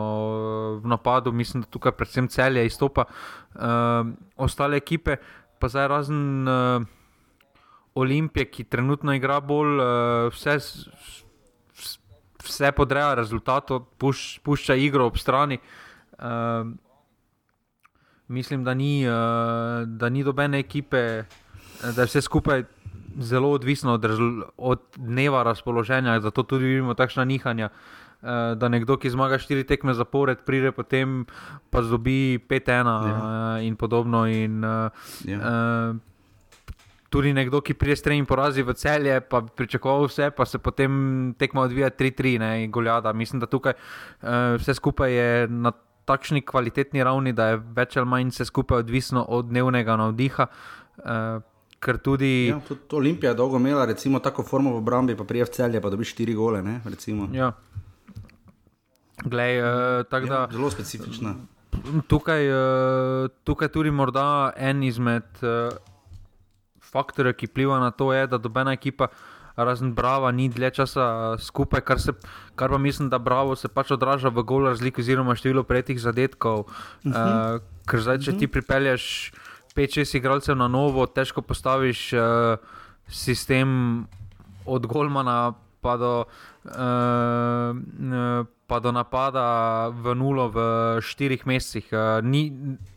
v 0.83 0.87
napadu, 0.87 1.31
mislim, 1.31 1.63
da 1.63 1.69
tukaj 1.73 1.91
predvsem 1.97 2.27
celje 2.27 2.65
izstopa. 2.65 3.05
Uh, 3.55 4.13
ostale 4.37 4.77
ekipe, 4.77 5.17
pa 5.59 5.69
zdaj 5.69 5.87
razen 5.87 6.47
uh, 6.47 6.85
Olimpije, 7.95 8.45
ki 8.45 8.63
trenutno 8.63 9.13
igra 9.13 9.39
bolj 9.39 9.79
uh, 9.79 10.33
vse 10.33 10.59
vse 12.43 12.71
podreja 12.71 13.13
rezultatu, 13.15 13.79
puš, 13.97 14.39
pušča 14.43 14.75
igro 14.75 15.05
ob 15.05 15.17
strani. 15.17 15.57
Uh, 16.19 16.67
mislim, 18.27 18.63
da 18.63 18.73
ni, 18.73 19.07
uh, 19.07 19.87
da 19.87 20.09
ni 20.09 20.23
dobene 20.23 20.59
ekipe, 20.59 21.23
da 21.95 22.01
je 22.01 22.05
vse 22.05 22.21
skupaj 22.21 22.63
zelo 23.19 23.51
odvisno 23.51 23.93
od, 23.93 24.05
od 24.57 24.81
dneva 24.95 25.43
razpoloženja. 25.43 26.19
Zato 26.19 26.43
tudi 26.43 26.65
vidimo 26.65 26.93
takšna 26.93 27.25
nihanja. 27.25 27.69
Uh, 28.21 28.29
da 28.57 28.69
nekdo, 28.69 28.97
ki 28.97 29.09
zmaga 29.09 29.37
štiri 29.37 29.65
tekme 29.67 29.93
zapored, 29.93 30.45
pride 30.47 30.71
potem 30.71 31.25
pa 31.69 31.81
zdobi 31.83 32.39
5-1 32.39 32.71
ja. 32.71 32.93
uh, 32.95 33.65
in 33.65 33.75
podobno. 33.75 34.25
In, 34.27 34.63
uh, 34.63 34.87
ja. 35.27 35.37
uh, 35.37 36.12
tudi 37.13 37.29
nekdo, 37.33 37.61
ki 37.61 37.77
pride 37.77 37.95
s 37.99 38.01
tremi 38.01 38.25
porazi 38.25 38.65
v 38.65 38.73
celje, 38.73 39.19
pa 39.21 39.43
pričakoval 39.45 40.07
vse, 40.09 40.31
pa 40.33 40.47
se 40.49 40.57
potem 40.57 40.93
tekmo 41.37 41.61
odvija 41.61 41.91
3-3 41.93 42.63
in 42.63 42.71
goljada. 42.73 43.13
Mislim, 43.13 43.43
da 43.43 43.45
tukaj 43.45 43.77
uh, 43.77 44.57
vse 44.57 44.73
skupaj 44.73 45.13
je 45.13 45.47
na 45.47 45.71
takšni 46.09 46.41
kvalitetni 46.41 47.03
ravni, 47.05 47.33
da 47.37 47.53
je 47.53 47.61
več 47.77 47.97
ali 48.01 48.09
manj 48.09 48.33
vse 48.33 48.49
skupaj 48.49 48.81
odvisno 48.81 49.25
od 49.29 49.51
dnevnega 49.53 49.97
navdiha. 50.01 50.49
Uh, 50.97 51.41
Ker 51.83 51.97
tudi. 51.99 52.47
Ja, 52.47 52.61
tudi 52.63 52.95
Olimpija 52.95 53.33
je 53.33 53.37
dolgo 53.37 53.59
imela, 53.59 53.85
recimo, 53.85 54.21
tako 54.23 54.45
formo 54.47 54.71
v 54.71 54.79
obrambi, 54.79 55.17
pa 55.19 55.27
priješ 55.27 55.51
celje, 55.59 55.81
pa 55.83 55.91
dobiš 55.91 56.13
štiri 56.15 56.33
gole. 56.33 56.61
Ne, 56.63 56.79
ja. 57.35 57.51
Glej, 59.23 59.59
uh, 59.59 60.05
ja, 60.07 60.19
da, 60.25 60.45
zelo 60.51 60.71
specifična. 60.71 61.35
Tukaj, 62.07 62.47
uh, 62.47 63.27
tukaj 63.43 63.67
tudi 63.75 63.91
morda 63.91 64.53
en 64.55 64.83
izmed. 64.87 65.27
Uh, 65.43 65.75
faktorje, 66.93 67.33
ki 67.33 67.49
vplivajo 67.49 67.81
na 67.81 67.91
to, 67.91 68.13
je, 68.13 68.27
da 68.27 68.37
dobena 68.37 68.77
ekipa, 68.77 69.09
razen 69.55 69.93
Brava, 69.93 70.31
ni 70.31 70.49
dlje 70.49 70.71
časa 70.81 71.37
skupaj, 71.37 71.81
kar, 71.85 72.01
se, 72.01 72.13
kar 72.55 72.73
pa 72.73 72.77
mislim, 72.77 73.09
da 73.09 73.19
Bravo 73.19 73.55
se 73.55 73.67
pač 73.67 73.91
odraža 73.91 74.29
v 74.33 74.43
golu 74.43 74.71
razliko, 74.71 75.01
oziroma 75.01 75.35
število 75.35 75.63
prejetih 75.63 76.01
zadetkov. 76.01 76.59
Uh 76.59 76.67
-huh. 77.03 77.55
uh, 77.55 77.61
ker 77.89 78.01
zdaj, 78.01 78.19
če 78.19 78.31
uh 78.31 78.35
-huh. 78.35 78.39
ti 78.39 78.47
pripelješ 78.47 79.33
5-6 79.75 80.17
igralcev 80.17 80.55
na 80.55 80.67
novo, 80.67 81.05
težko 81.05 81.41
postaviš 81.41 82.13
uh, 82.13 82.21
sistem 83.07 84.07
od 84.65 84.85
Golmana 84.85 85.53
pa 85.81 85.97
do. 85.97 86.25
Uh, 86.65 88.45
Pa 88.67 88.79
do 88.79 88.91
napada 88.91 89.87
v 89.89 90.15
nulo 90.15 90.47
v 90.49 90.57
štirih 91.01 91.45
mesecih. 91.45 91.83
Uh, 91.91 92.23
ni, 92.23 92.51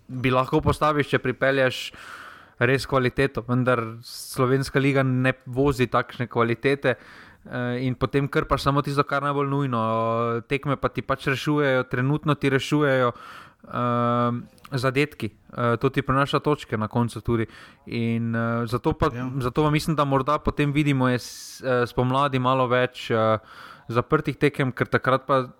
bi 0.08 0.30
lahko 0.30 0.60
postaviš, 0.60 1.08
če 1.08 1.18
pripelješ 1.18 1.90
uh, 1.92 1.98
res 2.58 2.86
kvaliteto, 2.86 3.44
vendar 3.48 3.82
slovenska 4.02 4.80
liga 4.80 5.02
ne 5.02 5.34
vozi 5.46 5.86
takšne 5.86 6.26
kvalitete. 6.26 6.96
Eh, 7.46 7.86
in 7.86 7.94
potem 7.94 8.26
krpaš 8.28 8.66
samo 8.66 8.82
tisto, 8.82 9.04
kar 9.06 9.22
je 9.22 9.30
najbolj 9.30 9.48
nujno. 9.48 9.80
Tekme 10.50 10.76
pa 10.76 10.88
ti 10.88 11.02
pač 11.02 11.28
rešujejo, 11.30 11.84
trenutno 11.86 12.34
ti 12.34 12.50
rešujejo 12.50 13.12
uh, 13.12 14.34
zadetki, 14.72 15.30
uh, 15.30 15.76
to 15.78 15.90
ti 15.90 16.02
prenaša 16.02 16.40
točke 16.42 16.76
na 16.76 16.88
koncu. 16.88 17.20
Tudi. 17.20 17.46
In 17.86 18.34
uh, 18.34 18.66
zato, 18.66 18.92
pa, 18.98 19.12
ja. 19.14 19.30
zato 19.38 19.62
pa 19.62 19.70
mislim, 19.70 19.96
da 19.96 20.04
morda 20.04 20.38
potem 20.38 20.72
vidimo 20.72 21.06
spomladi 21.86 22.38
malo 22.38 22.66
več 22.66 23.10
uh, 23.14 23.38
zaprtih 23.88 24.36
tekem, 24.36 24.72
ker 24.75 24.90
takrat 24.90 25.26
pa 25.26 25.38
uh, 25.46 25.52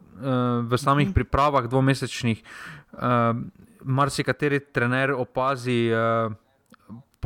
v 0.67 0.75
samih 0.75 1.07
mhm. 1.07 1.15
pripravah 1.15 1.71
dvomesečnih 1.71 2.43
uh, 2.43 3.38
marsikateri 3.85 4.59
trener 4.75 5.15
opazi. 5.15 5.87
Uh, 5.95 6.35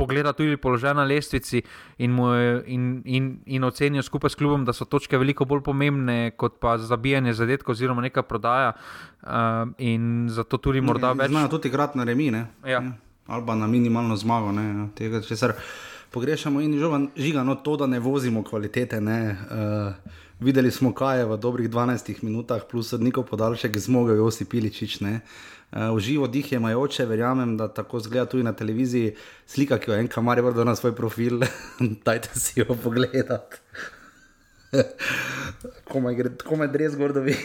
pogleda 0.01 0.33
tudi 0.33 0.57
položaj 0.57 0.95
na 0.97 1.05
lestvici 1.07 1.61
in, 2.01 2.17
je, 2.17 2.55
in, 2.73 2.89
in, 3.05 3.29
in 3.45 3.67
ocenijo 3.69 4.03
skupaj 4.03 4.33
s 4.33 4.39
klubom, 4.39 4.65
da 4.65 4.73
so 4.73 4.85
točke 4.89 5.19
veliko 5.21 5.45
bolj 5.45 5.61
pomembne 5.69 6.33
kot 6.37 6.57
pa 6.59 6.77
zabijanje 6.81 7.37
zadetkov 7.37 7.77
oziroma 7.77 8.01
neka 8.01 8.25
prodaja. 8.25 8.73
Uh, 9.21 9.69
in 9.77 10.27
zato 10.33 10.57
tudi 10.57 10.81
morda 10.81 11.13
ne, 11.13 11.23
več. 11.23 11.31
Znajo 11.31 11.53
tudi 11.57 11.69
krat 11.69 11.95
na 11.95 12.07
remi, 12.09 12.31
ja. 12.33 12.45
ja. 12.65 12.81
ali 13.27 13.45
pa 13.45 13.55
na 13.55 13.69
minimalno 13.69 14.17
zmago. 14.17 14.51
Ne, 14.51 14.67
ja. 14.67 14.89
Tega, 14.97 15.21
česar, 15.21 15.53
Pogrešamo 16.11 16.59
in 16.59 16.73
žiga, 17.15 17.43
no 17.43 17.55
to, 17.55 17.77
da 17.77 17.87
ne 17.87 17.99
vozimo 17.99 18.43
kvalitete. 18.43 18.99
Ne. 19.01 19.37
Uh, 19.47 19.93
videli 20.43 20.71
smo, 20.71 20.91
kaj 20.93 21.19
je 21.19 21.25
v 21.25 21.37
dobrih 21.37 21.69
12 21.69 22.23
minutah, 22.23 22.65
plus 22.71 22.91
od 22.93 23.01
neko 23.01 23.23
podaljšek 23.23 23.77
zmogel 23.79 24.19
Josip 24.19 24.49
Piličič. 24.51 24.97
Uh, 25.01 25.07
uh, 25.71 25.95
uživo 25.95 26.27
dih 26.27 26.51
je 26.51 26.59
majoče, 26.59 27.05
verjamem, 27.05 27.57
da 27.57 27.67
tako 27.67 27.99
zgleda 27.99 28.25
tudi 28.25 28.43
na 28.43 28.53
televiziji, 28.53 29.15
slika, 29.47 29.77
ki 29.77 29.91
jo 29.91 29.97
en 29.97 30.07
kamar 30.07 30.37
je 30.37 30.45
vrnil 30.45 30.65
na 30.65 30.75
svoj 30.75 30.95
profil, 30.95 31.41
dajte 32.05 32.39
si 32.39 32.59
jo 32.59 32.75
pogledati. 32.83 33.61
komaj 35.91 36.15
gre, 36.15 36.31
komaj 36.47 36.71
res 36.73 36.95
gordo 36.95 37.21
vi. 37.25 37.35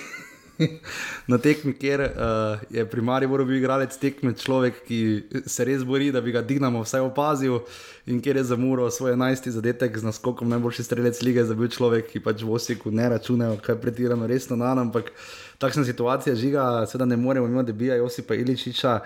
na 1.31 1.39
tekmi, 1.39 1.75
kjer 1.77 2.01
uh, 2.01 2.61
je 2.71 2.85
primarni 2.89 3.29
moral 3.29 3.47
biti 3.47 3.61
igralec 3.61 3.97
tekme, 4.01 4.33
človek, 4.33 4.79
ki 4.87 5.01
se 5.47 5.65
res 5.69 5.85
bori, 5.85 6.09
da 6.13 6.23
bi 6.25 6.33
ga 6.33 6.43
Dinamo 6.43 6.81
vsaj 6.85 7.05
opazil 7.05 7.59
in 8.07 8.23
kjer 8.25 8.41
je 8.41 8.47
zamuro 8.53 8.89
svoj 8.91 9.13
11. 9.13 9.51
zadetek 9.59 9.99
z 9.99 10.09
naskokom 10.09 10.49
najboljši 10.49 10.87
strelec 10.87 11.21
lige, 11.23 11.45
za 11.45 11.55
bil 11.55 11.69
človek, 11.69 12.09
ki 12.13 12.25
pač 12.25 12.45
v 12.47 12.55
Osiku 12.57 12.91
ne 12.91 13.09
računajo, 13.17 13.59
kaj 13.65 13.81
pretirano 13.83 14.27
resno 14.27 14.57
na 14.57 14.73
nam, 14.75 14.89
ampak 14.89 15.13
takšna 15.59 15.85
situacija 15.85 16.35
žiga, 16.35 16.87
seveda 16.87 17.05
ne 17.05 17.17
moremo 17.17 17.47
imeti, 17.47 17.73
da 17.73 17.79
bi 17.79 17.87
Josipa 17.87 18.35
Iličiča. 18.35 19.01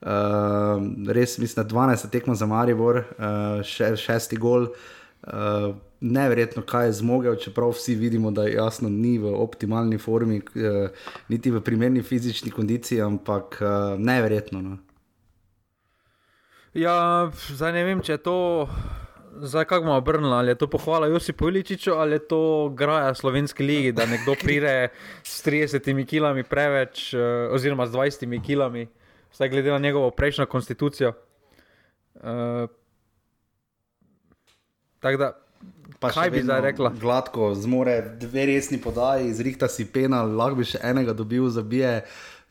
Uh, 0.00 0.08
res 1.08 1.38
mislim, 1.38 1.64
da 1.64 1.74
12 1.74 2.10
tekmo 2.10 2.34
za 2.34 2.46
Maribor, 2.46 2.96
uh, 2.96 3.62
še, 3.64 3.94
šesti 3.96 4.36
gol. 4.36 4.68
Uh, 5.26 5.72
neverjetno, 6.00 6.62
kaj 6.62 6.86
je 6.86 6.92
zmogel, 7.00 7.38
čeprav 7.40 7.72
vsi 7.72 7.94
vidimo, 7.94 8.30
da 8.30 8.44
jasno 8.46 8.88
ni 8.92 9.16
v 9.18 9.32
optimalni 9.40 9.98
formi, 9.98 10.36
uh, 10.38 10.90
niti 11.28 11.50
v 11.50 11.62
primerni 11.64 12.02
fizični 12.02 12.52
kondiciji, 12.52 13.00
ampak 13.00 13.58
uh, 13.60 13.96
neverjetno. 13.98 14.62
No. 14.62 14.76
Ja, 16.76 17.30
zdaj 17.48 17.72
ne 17.72 17.84
vem, 17.88 18.04
če 18.04 18.18
je 18.18 18.22
to. 18.28 18.38
Zdaj, 19.40 19.64
kako 19.64 19.84
bomo 19.84 19.96
obrnili, 19.96 20.34
ali 20.34 20.48
je 20.48 20.54
to 20.54 20.66
pohvala 20.66 21.06
Josipu 21.06 21.48
Iličiču 21.48 21.92
ali 21.92 22.12
je 22.12 22.28
to 22.28 22.68
graja 22.74 23.14
slovenske 23.14 23.64
lige, 23.64 23.92
da 23.92 24.06
nekdo 24.06 24.34
pride 24.44 24.88
s 25.22 25.46
30 25.46 26.06
kilami 26.06 26.42
preveč, 26.42 27.14
uh, 27.14 27.20
oziroma 27.50 27.86
z 27.86 27.92
20 27.92 28.42
kilami, 28.46 28.88
vsaj 29.32 29.48
glede 29.48 29.70
na 29.70 29.78
njegovo 29.78 30.10
prejšnjo 30.10 30.46
konstitucijo. 30.46 31.12
Uh, 32.14 32.22
tako 35.00 35.16
da, 35.16 35.32
pa 36.00 36.10
kaj 36.10 36.30
bi 36.30 36.42
zdaj 36.42 36.60
rekla? 36.60 36.92
Gladko, 37.00 37.54
zmore 37.54 38.02
dve 38.20 38.46
resni 38.46 38.80
podaji, 38.80 39.34
zrihta 39.34 39.68
si 39.68 39.86
penal, 39.92 40.36
lahko 40.36 40.62
bi 40.62 40.64
še 40.64 40.80
enega 40.82 41.12
dobil, 41.12 41.48
zabije. 41.48 42.02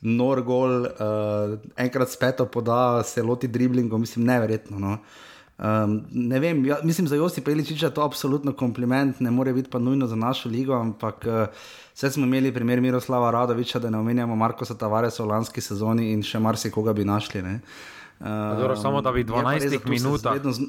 Norgol, 0.05 0.83
uh, 0.85 1.55
enkrat 1.81 2.11
spet 2.11 2.41
poda, 2.51 3.03
se 3.03 3.23
loti 3.23 3.47
driblingom, 3.47 4.01
mislim, 4.01 4.25
neverjetno. 4.27 4.79
No. 4.79 4.91
Uh, 4.91 5.25
Um, 5.57 6.01
ne 6.11 6.39
vem, 6.39 6.65
ja, 6.65 6.77
mislim, 6.83 7.07
za 7.07 7.15
Josti 7.15 7.41
Peličiča 7.41 7.85
je 7.85 7.93
to 7.93 8.03
absolutno 8.03 8.53
kompliment, 8.53 9.19
ne 9.19 9.31
more 9.31 9.53
biti 9.53 9.69
pa 9.69 9.79
nujno 9.79 10.07
za 10.07 10.15
našo 10.15 10.49
ligo, 10.49 10.73
ampak 10.73 11.25
uh, 11.27 11.47
vse 11.93 12.11
smo 12.11 12.25
imeli 12.25 12.53
primer 12.53 12.81
Miroslava 12.81 13.31
Radoviča, 13.31 13.79
da 13.79 13.89
ne 13.89 13.97
omenjamo 13.97 14.35
Markoša 14.35 14.75
Tavaresa 14.75 15.23
v 15.23 15.27
lanski 15.27 15.61
sezoni 15.61 16.11
in 16.11 16.23
še 16.23 16.39
marsikoga 16.39 16.93
bi 16.93 17.05
našli. 17.05 17.41
Uh, 17.41 18.27
Dobro, 18.59 18.75
samo 18.75 19.01
da 19.01 19.11
bi 19.11 19.23
12 19.23 19.89
minut. 19.89 20.19
Z... 20.19 20.61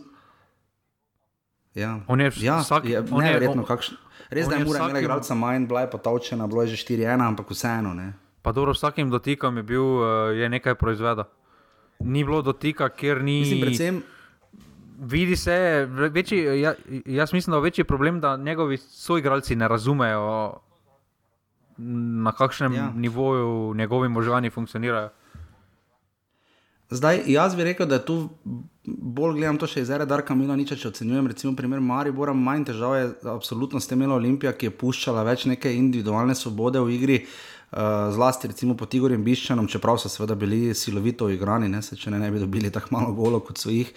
Ja, 1.74 1.98
on 2.06 2.20
je 2.20 2.30
ja, 2.40 2.60
vsak, 2.60 2.84
je 2.84 3.02
neverjetno, 3.02 3.66
kakšen. 3.66 3.98
Res 4.30 4.48
da 4.48 4.56
je 4.56 4.64
mora 4.64 4.86
imeti 4.86 5.04
igralca 5.04 5.34
manj, 5.34 5.66
bila 5.66 5.80
je 5.80 5.90
pa 5.90 5.98
točena, 5.98 6.46
bilo 6.46 6.62
je 6.62 6.74
že 6.74 6.86
4-1, 6.86 7.26
ampak 7.26 7.50
vseeno. 7.50 7.94
Ne. 7.94 8.12
Pa 8.42 8.52
dobro, 8.52 8.72
vsakim 8.72 9.10
dotikom 9.10 9.56
je 9.56 9.62
bil 9.62 9.82
uh, 9.82 10.30
je 10.30 10.48
nekaj 10.48 10.74
proizveda. 10.74 11.26
Ni 12.00 12.24
bilo 12.24 12.42
dotika, 12.42 12.88
ker 12.88 13.22
ni. 13.22 13.40
Mislim, 13.40 13.60
predvsem, 13.60 14.02
vidi 14.98 15.36
se, 15.36 15.86
večji, 15.90 16.60
ja, 16.60 16.74
jaz 17.06 17.32
mislim, 17.32 17.52
da 17.52 17.56
je 17.56 17.62
večji 17.62 17.84
problem, 17.84 18.20
da 18.20 18.36
njegovi 18.36 18.76
soigralci 18.76 19.56
ne 19.56 19.68
razumejo, 19.68 20.52
na 21.78 22.32
kakšnem 22.32 22.74
ja. 22.74 22.92
nivoju 22.94 23.74
njegovi 23.74 24.08
možgani 24.08 24.50
funkcionirajo. 24.50 25.08
Zdaj, 26.90 27.22
jaz 27.26 27.56
bi 27.56 27.64
rekel, 27.64 27.86
da 27.86 27.94
je 27.94 28.04
tu 28.04 28.28
bolj 28.84 29.34
gledam 29.34 29.58
to 29.58 29.66
še 29.66 29.82
iz 29.82 29.88
Zara 29.90 30.04
Darka 30.06 30.34
Mila, 30.38 30.54
nič 30.56 30.76
če 30.78 30.92
ocenjujem. 30.92 31.26
Recimo, 31.26 31.56
primer 31.58 31.80
Maribora, 31.82 32.32
manj 32.32 32.68
težav 32.68 32.94
je 32.94 33.08
absolutno 33.32 33.80
s 33.82 33.90
tem 33.90 33.98
imela 33.98 34.14
Olimpija, 34.20 34.52
ki 34.54 34.70
je 34.70 34.76
puščala 34.78 35.24
več 35.26 35.48
neke 35.50 35.72
individualne 35.74 36.36
svobode 36.38 36.80
v 36.80 36.94
igri. 36.94 37.18
Uh, 37.66 38.06
zlasti 38.14 38.46
recimo 38.46 38.76
pod 38.78 38.94
Igorjem 38.94 39.24
Biščanom, 39.26 39.66
čeprav 39.66 39.98
so 39.98 40.08
seveda 40.08 40.36
bili 40.38 40.70
silovito 40.78 41.26
igrani, 41.28 41.66
ne, 41.68 41.80
se, 41.82 41.98
če 41.98 42.14
ne, 42.14 42.20
ne 42.22 42.30
bi 42.30 42.38
dobili 42.38 42.70
tako 42.70 42.94
malo 42.94 43.10
golo 43.12 43.40
kot 43.42 43.58
so 43.58 43.74
jih 43.74 43.90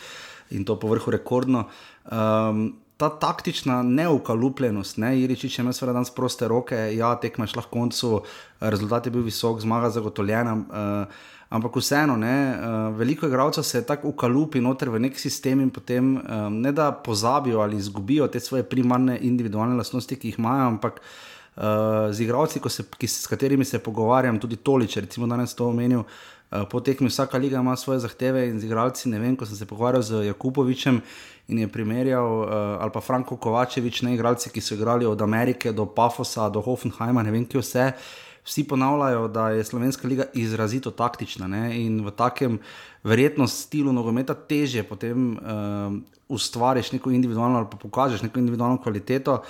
in 0.52 0.66
to 0.66 0.80
povrhu 0.80 1.12
rekordno. 1.12 1.66
Um, 2.12 2.74
ta 3.00 3.08
taktična 3.10 3.80
neukalupljenost, 3.84 4.98
ne, 5.00 5.14
Iriči, 5.22 5.48
če 5.50 5.62
imaš 5.64 5.80
seveda 5.80 5.96
danes 5.96 6.12
proste 6.12 6.50
roke, 6.52 6.76
ja, 6.98 7.14
tekmeš 7.16 7.56
lahko 7.56 7.72
koncu, 7.72 8.10
rezultat 8.60 9.08
je 9.08 9.14
bil 9.16 9.24
visok, 9.24 9.62
zmaga 9.64 9.88
zagotovljena. 9.96 10.56
Uh, 10.58 11.22
ampak 11.56 11.80
vseeno, 11.80 12.18
ne, 12.20 12.36
uh, 12.52 12.98
veliko 13.00 13.30
igralcev 13.30 13.64
se 13.64 13.80
je 13.80 13.88
tako 13.88 14.12
ukalupi 14.12 14.60
noter 14.62 14.92
v 14.92 15.00
nek 15.06 15.16
sistem 15.20 15.64
in 15.64 15.72
potem 15.74 16.18
um, 16.18 16.60
ne 16.60 16.76
da 16.76 16.92
pozabijo 16.92 17.64
ali 17.64 17.80
izgubijo 17.80 18.28
te 18.28 18.40
svoje 18.44 18.68
primarne 18.68 19.16
individualne 19.22 19.80
lastnosti, 19.80 20.20
ki 20.20 20.34
jih 20.34 20.44
imajo, 20.44 20.68
ampak 20.76 21.00
uh, 21.00 21.29
z 22.12 22.20
igralci, 22.24 22.62
s 23.04 23.28
katerimi 23.28 23.66
se 23.66 23.80
pogovarjam, 23.80 24.40
tudi 24.40 24.56
toliče, 24.56 25.02
recimo 25.02 25.28
danes 25.28 25.56
to 25.56 25.68
omenil. 25.68 26.00
Uh, 26.00 26.64
po 26.70 26.80
tekmi 26.82 27.10
vsaka 27.10 27.38
liga 27.38 27.60
ima 27.60 27.76
svoje 27.76 28.00
zahteve 28.00 28.48
in 28.50 28.60
z 28.60 28.66
igralci. 28.66 29.10
Ne 29.10 29.20
vem, 29.20 29.36
ko 29.36 29.46
sem 29.46 29.56
se 29.56 29.66
pogovarjal 29.66 30.02
z 30.02 30.24
Jakubovičem 30.26 31.02
in 31.48 31.60
je 31.60 31.68
primerjal, 31.68 32.26
uh, 32.26 32.48
ali 32.82 32.92
pa 32.94 33.02
Franko 33.02 33.38
Kovačevič, 33.38 34.02
ne 34.02 34.16
igralci, 34.16 34.50
ki 34.50 34.62
so 34.62 34.74
igrali 34.74 35.06
od 35.06 35.22
Amerike 35.22 35.72
do 35.72 35.86
Pafosa, 35.86 36.50
do 36.50 36.62
Hoffenheima, 36.62 37.24
ne 37.24 37.32
vem, 37.32 37.46
kje 37.46 37.62
vse. 37.62 37.92
Vsi 38.46 38.64
ponavljajo, 38.64 39.28
da 39.28 39.50
je 39.50 39.64
slovenska 39.64 40.08
liga 40.08 40.26
izrazito 40.34 40.92
taktična 40.92 41.48
ne? 41.48 41.86
in 41.86 42.00
v 42.06 42.12
takem 42.12 42.58
verjetno 43.04 43.48
stilu 43.48 43.94
nogometa 43.94 44.34
teže 44.34 44.84
potem 44.84 45.36
uh, 45.38 45.94
ustvariš 46.30 46.92
neko 46.92 47.12
individualno 47.12 47.58
ali 47.58 47.68
pa 47.72 47.78
pokažeš 47.78 48.22
neko 48.22 48.40
individualno 48.40 48.82
kvaliteto. 48.82 49.44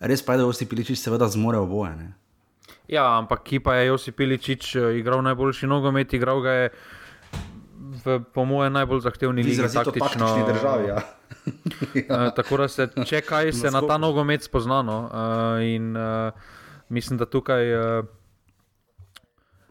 Res 0.00 0.22
pa 0.22 0.34
je, 0.34 0.42
da 0.42 0.48
Josip 0.48 0.70
Piličič 0.70 0.98
seveda 0.98 1.28
zmore 1.28 1.58
oboje. 1.58 1.94
Ne? 1.96 2.08
Ja, 2.88 3.18
ampak 3.18 3.44
ki 3.46 3.62
pa 3.64 3.78
je 3.80 3.88
Josip 3.88 4.16
Piličič 4.16 4.76
eh, 4.76 4.98
igral 5.00 5.22
najboljši 5.24 5.66
nogomet, 5.70 6.12
igral 6.12 6.42
ga 6.44 6.52
je 6.52 6.66
v, 8.04 8.18
po 8.34 8.44
mojem, 8.44 8.72
najbolj 8.72 9.04
zahtevni 9.06 9.42
ligi. 9.42 9.62
Taktično 9.62 10.46
državi. 10.48 10.88
Ja. 10.88 10.98
ja. 12.08 12.30
Tako 12.38 12.64
da 12.64 12.68
se 12.68 12.88
če 13.06 13.22
kaj 13.30 13.52
se 13.52 13.70
na 13.70 13.80
ta 13.86 13.98
nogomet 13.98 14.44
spoznano. 14.44 14.98
Uh, 15.08 15.64
in 15.64 15.96
uh, 15.96 16.32
mislim, 16.88 17.18
da 17.18 17.26
tukaj. 17.26 17.74
Uh, 17.78 18.12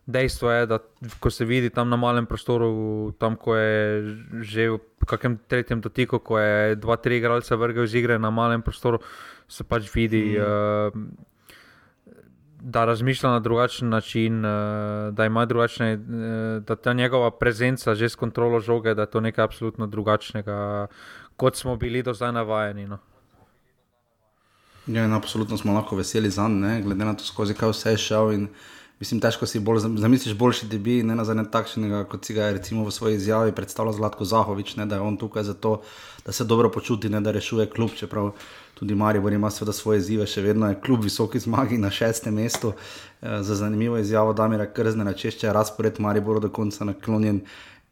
Dejstvo 0.05 0.51
je, 0.51 0.65
da 0.67 0.77
ko 1.23 1.29
se 1.31 1.45
vidi 1.47 1.69
tam 1.69 1.87
na 1.89 1.95
malem 1.95 2.25
prostoru, 2.27 3.13
tam 3.19 3.37
ko 3.39 3.55
je 3.55 4.15
že 4.43 4.65
v 4.75 4.79
kakšnem 5.07 5.37
tretjem 5.47 5.79
dotiku, 5.79 6.19
ko 6.19 6.39
je 6.43 6.75
dva, 6.75 6.97
tri 6.99 7.21
igralce 7.21 7.55
vrgel 7.55 7.87
iz 7.87 7.95
igre 7.95 8.17
na 8.19 8.27
malem 8.27 8.59
prostoru, 8.61 8.99
se 9.53 9.63
pač 9.63 9.89
vidi, 9.93 10.24
mm. 10.33 10.41
uh, 10.41 11.03
da 12.63 12.86
razmišlja 12.86 13.29
na 13.29 13.39
drugačen 13.39 13.89
način, 13.89 14.45
uh, 14.45 15.13
da 15.13 15.25
ima 15.25 15.45
drugačne, 15.45 15.93
uh, 15.93 16.63
da 16.63 16.75
ta 16.75 16.93
njegova 16.93 17.31
prezenca 17.31 17.95
že 17.95 18.10
s 18.10 18.15
kontrolo 18.15 18.60
žoge, 18.60 18.95
da 18.95 19.05
je 19.05 19.12
to 19.12 19.22
nekaj 19.22 19.43
absolutno 19.43 19.88
drugačnega, 19.88 20.88
kot 21.38 21.55
smo 21.55 21.75
bili 21.75 22.03
do 22.03 22.13
zdaj 22.13 22.31
navajeni. 22.31 22.88
No. 22.88 22.98
Ja, 24.88 25.05
in 25.05 25.13
absolutno 25.13 25.57
smo 25.57 25.74
lahko 25.74 25.95
veseli 25.95 26.29
za 26.29 26.48
njega, 26.48 26.81
glede 26.86 27.05
na 27.05 27.13
to, 27.13 27.24
skozi 27.24 27.53
kaj 27.53 27.69
vse 27.72 27.93
je 27.93 27.98
šel. 27.98 28.31
In 28.33 28.48
mislim, 29.00 29.22
težko 29.22 29.45
si 29.48 29.60
bolj, 29.60 29.79
zamisliš 29.79 30.36
boljši 30.36 30.67
debi, 30.72 30.98
ne 31.03 31.15
na 31.15 31.24
zadnje 31.24 31.45
takšnega, 31.51 32.03
kot 32.12 32.25
si 32.25 32.33
ga 32.33 32.50
je 32.50 32.57
recimo 32.57 32.83
v 32.88 32.91
svoji 32.91 33.15
izjavi 33.15 33.55
predstavljal 33.55 33.95
Zlatko 33.95 34.25
Zahovič, 34.25 34.75
ne, 34.75 34.86
da 34.86 35.00
je 35.00 35.05
on 35.05 35.17
tukaj 35.17 35.43
zato, 35.43 35.81
da 36.25 36.31
se 36.31 36.43
dobro 36.43 36.72
počuti, 36.72 37.10
ne 37.10 37.22
da 37.22 37.31
rešuje 37.31 37.69
klub, 37.69 37.95
čeprav 37.95 38.33
tudi 38.73 38.95
Maribor 38.95 39.33
ima 39.33 39.49
seveda 39.49 39.73
svoje 39.73 40.01
zive, 40.01 40.25
še 40.27 40.41
vedno 40.41 40.69
je 40.69 40.79
klub 40.81 41.03
visoki 41.03 41.39
zmagi 41.39 41.77
na 41.77 41.91
šestem 41.91 42.35
mestu. 42.35 42.73
E, 43.21 43.37
za 43.41 43.55
zanimivo 43.55 43.97
izjavo 43.97 44.33
Damira 44.33 44.65
Krznera, 44.73 45.13
če 45.13 45.31
je 45.41 45.53
razpored 45.53 45.99
Mariboru 45.99 46.39
do 46.39 46.49
konca 46.49 46.85
naklonjen. 46.85 47.41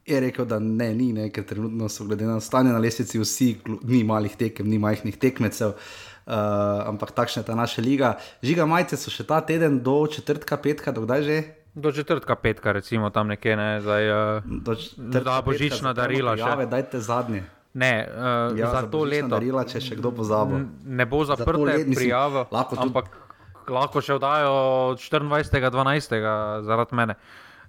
Je 0.05 0.19
rekel, 0.19 0.45
da 0.49 0.59
ne, 0.59 0.89
ni, 0.97 1.11
ne, 1.13 1.29
ker 1.29 1.45
trenutno 1.47 1.89
so 1.89 2.07
glede 2.09 2.25
na 2.25 2.39
stanje 2.41 2.73
na 2.73 2.81
lesici 2.81 3.19
vsi, 3.21 3.51
ni 3.83 4.03
malih 4.03 4.35
tekem, 4.35 4.67
ni 4.67 4.81
majhnih 4.81 5.17
tekmecev. 5.21 5.77
Uh, 6.21 6.35
ampak 6.89 7.11
takšna 7.17 7.41
je 7.41 7.47
ta 7.47 7.55
naša 7.57 7.81
liga. 7.81 8.11
Žiga 8.45 8.65
majice 8.69 8.97
so 8.97 9.13
še 9.13 9.25
ta 9.27 9.39
teden 9.45 9.79
do 9.85 9.95
četrtka, 10.09 10.57
petka, 10.61 10.93
dokdaj 10.93 11.25
že? 11.25 11.37
Do 11.73 11.91
četrtka, 11.91 12.35
petka, 12.35 12.75
recimo 12.75 13.09
tam 13.09 13.31
nekje, 13.31 13.55
ne, 13.57 13.69
zdaj, 13.81 14.11
uh, 14.11 14.75
da 14.97 15.39
božična 15.45 15.93
darila. 15.97 16.35
Ja, 16.37 16.55
dajte 16.65 16.99
zadnje. 16.99 17.45
Ne, 17.73 18.03
uh, 18.03 18.57
ja, 18.57 18.67
za, 18.67 18.81
za 18.81 18.87
to 18.91 19.03
leto. 19.07 19.31
Darila, 19.31 19.63
če 19.63 19.79
še 19.79 19.95
kdo 19.95 20.11
pozabo. 20.11 20.59
Ne 20.83 21.05
bo 21.07 21.23
zaprte 21.23 21.85
prijave, 21.95 22.43
ampak 22.51 23.07
lahko 23.71 24.03
še 24.03 24.17
vdajo 24.19 24.51
24.12. 24.99 26.19
zaradi 26.67 26.99
mene. 26.99 27.15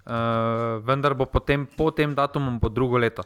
Uh, 0.03 0.83
vendar 0.83 1.15
bo 1.15 1.29
potem, 1.31 1.63
po 1.79 1.93
tem 1.95 2.17
datumu, 2.19 2.59
po 2.59 2.67
drugo 2.67 2.99
leto. 2.99 3.23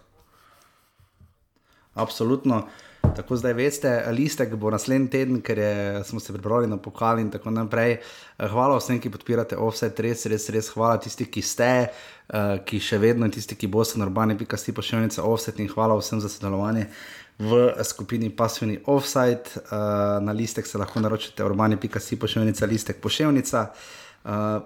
Absolutno. 1.96 2.66
Tako 3.14 3.36
zdaj 3.36 3.52
veste, 3.52 3.90
listek 4.12 4.54
bo 4.54 4.70
naslednji 4.70 5.10
teden, 5.10 5.40
ker 5.44 5.58
je, 5.58 6.04
smo 6.04 6.20
se 6.20 6.32
pripravili 6.32 6.70
na 6.70 6.76
pokal 6.76 7.18
in 7.18 7.30
tako 7.30 7.50
naprej. 7.50 7.92
Eh, 7.92 8.48
hvala 8.48 8.78
vsem, 8.78 9.00
ki 9.00 9.12
podpirate 9.12 9.56
offset, 9.56 10.00
res, 10.00 10.26
res, 10.26 10.48
res 10.50 10.70
hvala 10.74 10.98
tisti, 11.02 11.26
ki 11.30 11.42
ste, 11.42 11.70
uh, 11.86 12.56
ki 12.66 12.80
še 12.80 12.98
vedno 12.98 13.28
in 13.28 13.34
tisti, 13.34 13.56
ki 13.56 13.70
boste 13.70 14.00
na 14.00 14.08
urbani.si 14.08 14.74
pošiljnica 14.74 15.24
offset 15.24 15.60
in 15.60 15.68
hvala 15.70 15.98
vsem 16.00 16.20
za 16.20 16.32
sodelovanje 16.32 16.88
v 17.38 17.68
skupini 17.84 18.30
Pasivni 18.30 18.78
offset. 18.86 19.52
Uh, 19.66 20.18
na 20.24 20.32
listek 20.32 20.66
se 20.66 20.78
lahko 20.78 21.00
naročite 21.00 21.44
urbani.si 21.44 22.16
pošiljnica 22.16 22.66
listek 22.66 23.00
pošiljnica. 23.04 23.68
Uh, 24.24 24.58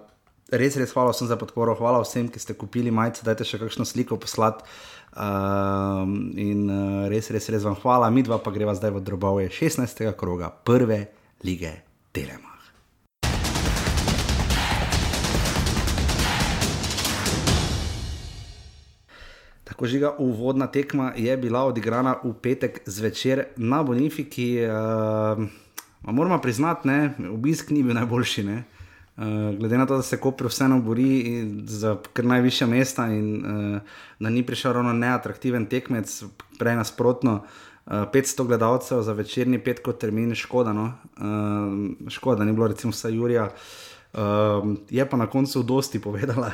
res, 0.50 0.76
res 0.76 0.94
hvala 0.94 1.14
vsem 1.14 1.28
za 1.30 1.38
podporo, 1.38 1.74
hvala 1.78 2.02
vsem, 2.04 2.28
ki 2.30 2.42
ste 2.42 2.56
kupili 2.58 2.90
majice, 2.94 3.24
dajte 3.26 3.46
še 3.46 3.60
kakšno 3.62 3.86
sliko 3.86 4.18
poslati. 4.20 4.66
Um, 5.10 6.30
in 6.38 6.70
uh, 6.70 7.08
res, 7.10 7.32
res, 7.34 7.48
res 7.50 7.64
vam 7.66 7.74
hvala, 7.74 8.10
mi 8.14 8.22
dva 8.22 8.38
pa 8.38 8.52
greva 8.54 8.76
zdaj 8.78 8.94
v 8.94 9.02
drobove 9.02 9.48
16. 9.50 10.06
kroga 10.14 10.52
prve 10.54 11.10
lige 11.42 11.72
Telema. 12.14 12.50
Tako 19.66 19.86
žiga, 19.86 20.14
uvodna 20.18 20.66
tekma 20.66 21.12
je 21.16 21.36
bila 21.36 21.64
odigrana 21.64 22.18
v 22.22 22.34
petek 22.42 22.82
zvečer 22.86 23.44
na 23.56 23.82
Bonifiki. 23.82 24.62
Uh, 24.62 25.42
moramo 26.02 26.38
priznati, 26.38 26.88
da 26.88 27.30
obisk 27.32 27.70
ni 27.70 27.82
bil 27.82 27.94
najboljši. 27.94 28.44
Ne? 28.44 28.62
Uh, 29.20 29.58
glede 29.58 29.78
na 29.78 29.86
to, 29.86 29.96
da 29.96 30.02
se 30.02 30.16
Koper 30.16 30.46
vseeno 30.46 30.78
bori 30.80 31.44
za 31.66 31.96
kar 32.12 32.24
najvišja 32.24 32.66
mesta 32.66 33.04
in 33.06 33.34
uh, 33.36 33.80
da 34.18 34.30
ni 34.30 34.46
prišel 34.46 34.72
ravno 34.72 34.92
neatraktiven 34.92 35.66
tekmec, 35.66 36.22
prej 36.58 36.76
nasprotno, 36.76 37.34
uh, 37.34 37.92
eh, 37.92 38.06
500 38.14 38.46
gledalcev 38.46 39.02
za 39.02 39.12
večerni 39.12 39.58
petko 39.58 39.92
termin, 39.92 40.34
škoda, 40.34 40.72
no? 40.72 40.92
uh, 41.16 42.08
škoda, 42.08 42.38
da 42.38 42.44
ni 42.44 42.52
bilo 42.52 42.68
recimo 42.68 42.90
vse 42.90 43.12
Jurija. 43.12 43.50
Uh, 44.12 44.20
je 44.90 45.08
pa 45.08 45.16
na 45.16 45.26
koncu 45.26 45.62
dosti 45.62 46.00
povedala. 46.00 46.52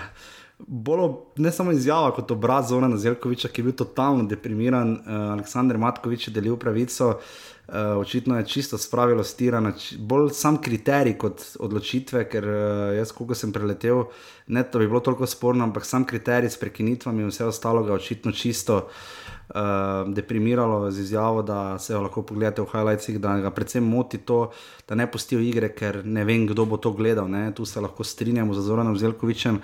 Bolo, 0.58 1.32
ne 1.36 1.50
samo 1.52 1.72
izjava 1.72 2.14
kot 2.16 2.30
obraz 2.32 2.70
Zona 2.70 2.96
Zelkoviča, 2.96 3.48
ki 3.48 3.60
je 3.60 3.64
bil 3.64 3.74
totalno 3.76 4.24
deprimiran, 4.24 4.92
uh, 4.92 5.18
Aleksandr 5.34 5.76
Matkovič 5.76 6.28
je 6.28 6.32
delil 6.32 6.56
pravico. 6.56 7.18
Uh, 7.66 7.98
očitno 8.00 8.38
je 8.38 8.46
čisto 8.46 8.78
spravilo 8.78 9.24
stirano, 9.24 9.72
bolj 9.98 10.30
sam 10.38 10.60
kriterij 10.62 11.16
kot 11.18 11.42
odločitve, 11.60 12.24
ker 12.30 12.44
uh, 12.46 12.94
jaz, 12.96 13.12
koliko 13.12 13.34
sem 13.34 13.52
preletel, 13.52 14.04
ne 14.46 14.62
da 14.62 14.78
bi 14.78 14.86
bilo 14.86 15.00
toliko 15.00 15.26
sporno, 15.26 15.64
ampak 15.64 15.84
sam 15.84 16.06
kriterij 16.06 16.50
s 16.50 16.60
prekinitvami 16.62 17.26
in 17.26 17.34
vse 17.34 17.44
ostalo 17.44 17.82
ga 17.82 17.92
očitno 17.92 18.32
čisto 18.32 18.76
uh, 18.76 20.14
deprimiralo 20.14 20.90
z 20.90 21.00
izjavo, 21.00 21.42
da 21.42 21.78
se 21.78 21.92
jo 21.92 22.00
lahko 22.02 22.22
pogledate 22.22 22.62
v 22.62 22.70
highlightsih, 22.72 23.18
da 23.20 23.34
ga 23.40 23.50
predvsem 23.50 23.84
moti 23.84 24.18
to, 24.18 24.52
da 24.88 24.94
ne 24.94 25.10
pustijo 25.10 25.40
igre, 25.42 25.74
ker 25.74 26.04
ne 26.04 26.24
vem, 26.24 26.46
kdo 26.46 26.64
bo 26.64 26.76
to 26.76 26.92
gledal. 26.92 27.28
Ne? 27.28 27.50
Tu 27.54 27.66
se 27.66 27.80
lahko 27.80 28.04
strinjamo 28.04 28.54
z 28.54 28.62
Zoranom 28.62 28.98
Zelkovičem, 28.98 29.60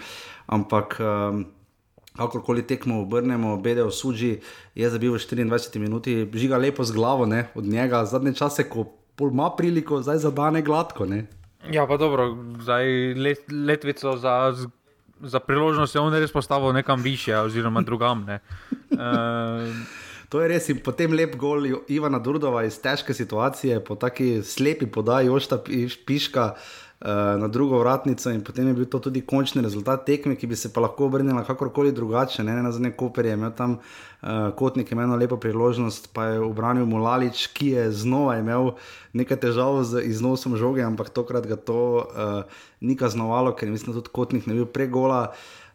ampak. 0.46 1.00
Um, 1.00 1.44
kakorkoli 2.16 2.62
tekmo 2.66 3.00
obrnemo, 3.02 3.57
bede 3.57 3.85
v 3.85 3.92
suži, 3.92 4.33
je 4.76 4.90
zabil 4.90 5.12
v 5.12 5.16
24 5.16 5.81
minuti, 5.81 6.28
žiga 6.35 6.61
lepo 6.61 6.85
z 6.85 6.92
glavo 6.92 7.26
ne, 7.26 7.48
od 7.55 7.64
njega, 7.64 8.05
zadnje 8.05 8.35
čase, 8.37 8.68
ko 8.68 8.85
ima 9.20 9.50
priliko, 9.57 10.02
zdaj 10.02 10.18
zadane 10.18 10.62
gladko. 10.62 11.07
Ne. 11.07 11.24
Ja, 11.72 11.87
pa 11.87 11.96
dobro, 11.96 12.37
zdaj 12.61 13.14
let, 13.14 13.48
letvico 13.48 14.16
za, 14.16 14.52
za 15.20 15.40
priložnost 15.40 15.94
je 15.94 16.00
on 16.00 16.12
res 16.12 16.33
postavil 16.33 16.72
nekam 16.72 17.00
više, 17.02 17.37
oziroma 17.38 17.81
drugam. 17.81 18.26
Uh, 18.28 18.98
To 20.33 20.40
je 20.40 20.48
res 20.48 20.70
in 20.72 20.78
potem 20.81 21.12
lep 21.12 21.35
gol 21.37 21.66
Ivana 21.92 22.16
Durdova 22.16 22.62
iz 22.64 22.78
težke 22.81 23.12
situacije, 23.12 23.83
po 23.85 23.98
taki 24.00 24.40
slepi 24.40 24.87
podaji, 24.88 25.28
ošta 25.28 25.59
piška, 26.09 26.46
na 27.38 27.48
drugo 27.48 27.78
vratnico 27.78 28.30
in 28.30 28.44
potem 28.44 28.68
je 28.68 28.74
bil 28.74 28.86
to 28.86 28.98
tudi 28.98 29.24
končni 29.26 29.62
rezultat 29.62 30.04
tekme, 30.06 30.36
ki 30.36 30.46
bi 30.46 30.56
se 30.56 30.72
pa 30.72 30.80
lahko 30.80 31.06
obrnila 31.06 31.42
kakorkoli 31.44 31.92
drugače. 31.92 32.44
Ne, 32.44 32.54
ne 32.54 32.62
na 32.62 32.72
zadnje 32.72 32.92
Koper 32.96 33.26
je 33.26 33.32
imel 33.34 33.50
tam 33.58 33.78
uh, 33.78 34.52
kotnik, 34.54 34.92
imel 34.92 35.04
eno 35.04 35.16
lepo 35.16 35.36
priložnost, 35.36 36.12
pa 36.14 36.26
je 36.26 36.40
obranil 36.40 36.86
Mulalič, 36.86 37.46
ki 37.56 37.72
je 37.74 37.88
znova 37.90 38.36
imel 38.38 38.72
nekaj 39.12 39.40
težav 39.42 39.82
z 39.82 40.04
iznosom 40.06 40.54
žoge, 40.56 40.84
ampak 40.86 41.10
tokrat 41.10 41.46
ga 41.46 41.56
to 41.56 41.80
uh, 42.06 42.60
ni 42.80 42.96
kaznovalo, 42.96 43.56
ker 43.58 43.70
mislim, 43.70 43.96
da 43.96 44.00
tudi 44.00 44.14
kotnik 44.14 44.46
ne 44.46 44.54
bil 44.60 44.66
pregola. 44.70 45.32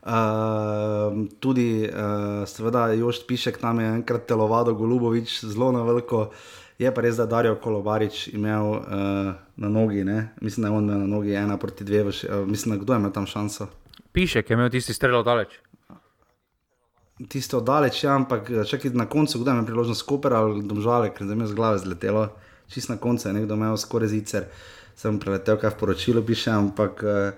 Uh, 0.08 1.26
tudi, 1.44 1.84
uh, 1.92 2.48
seveda, 2.48 2.94
Jošt 2.96 3.28
Pišek 3.28 3.58
tam 3.60 3.84
je 3.84 3.90
enkrat 4.00 4.24
telovado, 4.30 4.72
Golubovič, 4.80 5.42
zelo 5.44 5.74
na 5.76 5.84
veliko. 5.84 6.30
Je 6.78 6.94
pa 6.94 7.02
res, 7.02 7.16
da 7.18 7.26
je 7.26 7.28
Darijo 7.28 7.56
Kolobarič 7.62 8.28
imel 8.28 8.68
uh, 8.70 8.82
na 9.56 9.70
nogi, 9.70 10.04
ne? 10.04 10.30
mislim, 10.42 10.62
da 10.62 10.70
je 10.70 10.78
on 10.78 10.84
imel 10.84 11.00
na 11.00 11.08
nogi 11.08 11.34
ena 11.34 11.58
proti 11.58 11.84
dve, 11.84 12.04
uh, 12.06 12.14
mislim, 12.46 12.76
da 12.76 12.84
kdo 12.84 12.94
je 12.94 13.00
imel 13.00 13.12
tam 13.12 13.26
šanso. 13.26 13.68
Pišek 14.12 14.50
je 14.50 14.54
imel 14.54 14.70
tisti 14.70 14.94
strel 14.94 15.24
daleč. 15.24 15.58
Tisto 17.30 17.62
daleč, 17.62 18.04
ja, 18.04 18.14
ampak 18.16 18.52
čakaj 18.70 18.94
na 18.94 19.08
koncu, 19.10 19.40
kdo 19.40 19.52
je 19.52 19.56
imel 19.56 19.66
priložnost 19.66 20.06
skoper 20.06 20.34
ali 20.34 20.62
domžale, 20.64 21.10
ker 21.14 21.26
je 21.26 21.36
mi 21.36 21.48
z 21.48 21.58
glave 21.58 21.82
zletelo, 21.82 22.28
čist 22.70 22.90
na 22.90 22.98
koncu 22.98 23.28
je 23.28 23.34
nekdo 23.34 23.58
imel 23.58 23.78
skoraj 23.78 24.14
zicer, 24.14 24.46
sem 24.96 25.18
preletel, 25.20 25.58
kaj 25.58 25.74
v 25.74 25.80
poročilu 25.82 26.22
piše, 26.26 26.54
ampak 26.54 27.02
uh, 27.02 27.34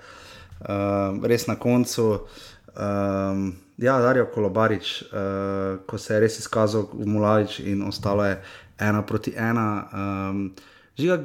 uh, 0.67 1.23
res 1.23 1.47
na 1.47 1.56
koncu. 1.56 2.28
Um, 2.75 3.54
ja, 3.80 4.02
Darijo 4.04 4.28
Kolobarič, 4.34 5.04
uh, 5.04 5.80
ko 5.88 5.97
se 5.97 6.13
je 6.13 6.19
res 6.19 6.39
izkazal 6.39 6.89
v 6.91 7.08
Mulalič 7.08 7.60
in 7.63 7.88
ostalo 7.88 8.28
je 8.28 8.41
ena 8.80 9.02
proti 9.06 9.34
ena. 9.38 9.88
Um, 9.94 10.52
žiga, 10.98 11.24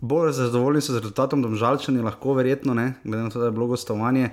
bolj 0.00 0.32
zadovoljni 0.32 0.82
so 0.82 0.92
z 0.92 1.02
rezultatom, 1.02 1.42
da 1.42 1.54
žalčani 1.56 2.02
lahko, 2.02 2.34
verjetno, 2.34 2.74
ne, 2.74 2.94
glede 3.04 3.22
na 3.22 3.30
to, 3.30 3.40
da 3.40 3.50
je 3.50 3.56
bilo 3.56 3.66
gostovanje. 3.66 4.30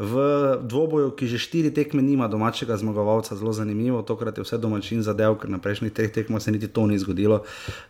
V 0.00 0.16
dvoboju, 0.64 1.10
ki 1.12 1.26
že 1.28 1.38
štiri 1.38 1.70
tekme 1.76 2.00
nima 2.00 2.24
domačega 2.28 2.76
zmagovalca, 2.80 3.36
zelo 3.36 3.52
zanimivo, 3.52 4.00
tokrat 4.02 4.38
je 4.38 4.44
vse 4.46 4.56
domačin 4.56 5.02
zadev, 5.04 5.36
ker 5.42 5.52
na 5.52 5.60
prejšnjih 5.60 5.92
treh 5.92 6.08
tekmah 6.08 6.40
se 6.40 6.52
niti 6.52 6.70
to 6.72 6.86
ni 6.88 6.96
zgodilo. 6.98 7.42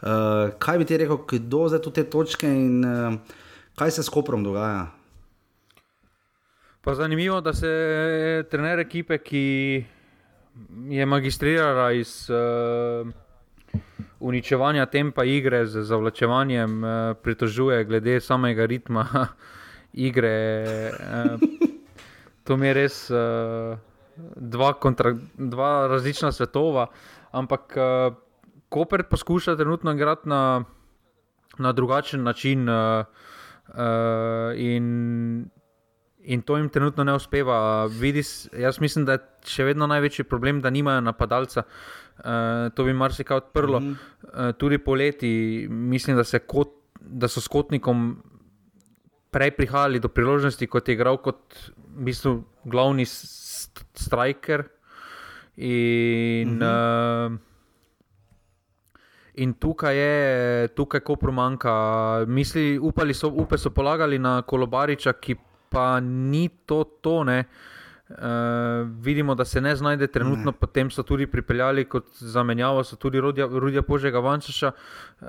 Uh, 0.02 0.50
kaj 0.58 0.82
bi 0.82 0.88
ti 0.90 0.98
rekel, 0.98 1.22
kdo 1.22 1.68
zdaj 1.70 1.82
tu 1.86 1.94
te 1.94 2.02
točke 2.02 2.50
in 2.50 2.82
uh, 2.82 3.14
kaj 3.78 3.94
se 3.94 4.02
s 4.02 4.10
Koprom 4.10 4.42
dogaja? 4.42 4.88
Pa 6.82 6.94
zanimivo, 6.98 7.38
da 7.40 7.54
se 7.54 7.70
trener 8.50 8.82
ekipe, 8.82 9.18
ki 9.22 9.46
je 10.90 11.06
magistrirala 11.06 11.92
iz 11.92 12.26
uh, 12.26 13.06
uničevanja 14.20 14.86
tempa 14.86 15.24
igre 15.24 15.66
z 15.66 15.82
zavlačevanjem, 15.82 16.84
uh, 16.84 16.90
pritožuje 17.22 17.84
glede 17.84 18.20
samega 18.20 18.66
ritma 18.66 19.06
igre. 20.08 20.90
Uh, 20.90 21.40
to 22.44 22.56
mi 22.56 22.66
je 22.66 22.74
res 22.74 23.10
uh, 23.10 23.78
dva, 24.36 24.72
kontra, 24.72 25.14
dva 25.36 25.86
različna 25.90 26.32
svetova, 26.32 26.86
ampak 27.32 27.76
uh, 27.76 28.14
Koper 28.70 29.02
poskuša 29.10 29.56
trenutno 29.56 29.92
igrati 29.92 30.28
na, 30.28 30.64
na 31.58 31.72
drugačen 31.72 32.22
način. 32.22 32.68
Uh, 32.68 33.04
uh, 33.68 34.54
in 34.54 35.50
In 36.20 36.42
to 36.42 36.56
jim 36.56 36.68
trenutno 36.68 37.04
ne 37.04 37.14
uspeva. 37.16 37.86
Vidiš, 37.86 38.26
jaz 38.52 38.76
mislim, 38.80 39.06
da 39.08 39.12
je 39.12 39.20
še 39.48 39.64
vedno 39.64 39.86
največji 39.88 40.26
problem, 40.28 40.60
da 40.60 40.70
nimajo 40.70 41.00
napadalca. 41.00 41.62
Uh, 41.64 41.99
to 42.74 42.84
bi 42.84 42.92
marsikaj 42.92 43.36
odprlo. 43.36 43.80
Mm 43.80 43.86
-hmm. 43.86 44.48
uh, 44.48 44.54
tudi 44.58 44.78
poleti, 44.78 45.66
mislim, 45.70 46.16
da, 46.16 46.38
kot, 46.46 46.68
da 47.00 47.28
so 47.28 47.40
s 47.40 47.48
kotnikom 47.48 48.22
prej 49.30 49.50
prihajali 49.50 50.00
do 50.00 50.08
priložnosti, 50.08 50.66
kot 50.66 50.88
je 50.88 50.94
igral 50.94 51.16
kot 51.16 51.72
v 51.96 52.04
bistvu, 52.04 52.44
glavni 52.64 53.04
striker. 53.94 54.64
In, 55.56 56.48
mm 56.48 56.58
-hmm. 56.60 57.32
uh, 57.32 57.38
in 59.34 59.54
tukaj 59.54 59.96
je, 59.96 60.68
tukaj 60.68 61.00
ko 61.00 61.16
promanka. 61.16 62.24
Misli, 62.26 62.78
upali 62.78 63.14
so, 63.14 63.28
upe 63.28 63.58
so 63.58 63.70
polagali 63.70 64.18
na 64.18 64.42
kolobariča, 64.42 65.12
ki 65.12 65.36
pa 65.70 66.00
ni 66.00 66.48
to 66.66 66.84
tone. 67.00 67.38
Uh, 67.38 67.79
vidimo, 69.00 69.34
da 69.34 69.44
se 69.44 69.60
ne 69.60 69.76
znajde 69.76 70.06
trenutno, 70.06 70.50
ne. 70.50 70.56
potem 70.60 70.90
so 70.90 71.02
tudi 71.02 71.26
pripeljali 71.26 71.84
kot 71.84 72.06
zamenjavo, 72.18 72.84
so 72.84 72.96
tudi 72.96 73.20
Rudija 73.20 73.82
Požega 73.82 74.18
Vančaša 74.18 74.72
uh, 74.72 75.28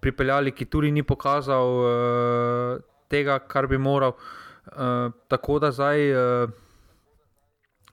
pripeljali, 0.00 0.52
ki 0.52 0.64
tudi 0.64 0.90
ni 0.90 1.02
pokazal 1.02 1.78
uh, 1.78 2.82
tega, 3.08 3.38
kar 3.38 3.66
bi 3.66 3.78
moral. 3.78 4.16
Uh, 4.66 5.12
tako 5.28 5.58
da 5.58 5.72
zdaj. 5.72 6.12
Uh, 6.12 6.50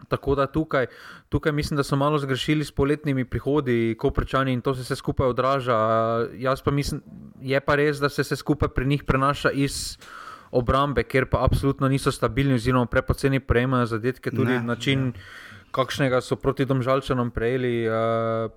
Tako 0.04 0.34
da 0.36 0.43
tukaj, 0.52 0.86
tukaj 1.32 1.52
mislim, 1.56 1.78
da 1.78 1.84
so 1.84 1.95
malo 1.95 2.17
zgrešili 2.19 2.65
s 2.65 2.71
poletnimi 2.76 3.23
prihodi, 3.26 3.95
ko 3.99 4.10
prečani 4.12 4.52
in 4.54 4.62
to 4.62 4.73
se 4.76 4.84
vse 4.84 4.95
skupaj 4.99 5.28
odraža. 5.32 5.78
Jaz 6.36 6.62
pa 6.62 6.71
mislim, 6.71 6.99
je 7.39 7.60
pa 7.60 7.76
res, 7.80 8.02
da 8.04 8.10
se 8.10 8.21
vse 8.21 8.36
skupaj 8.36 8.73
pri 8.76 8.86
njih 8.86 9.04
prenaša 9.08 9.52
iz 9.52 9.95
uh, 9.95 10.23
obrambe, 10.54 11.04
ker 11.04 11.26
pa 11.30 11.44
absolutno 11.44 11.89
niso 11.89 12.12
stabilni, 12.12 12.58
oziroma 12.60 12.86
prepoceni 12.86 13.39
prejemajo 13.39 13.89
zadetke. 13.96 14.32
Tudi 14.32 14.54
ne, 14.54 14.62
način, 14.62 15.08
ne. 15.12 15.26
kakšnega 15.74 16.22
so 16.22 16.38
proti 16.38 16.66
domžalčanom 16.70 17.32
prejeli, 17.34 17.88
uh, 17.89 18.52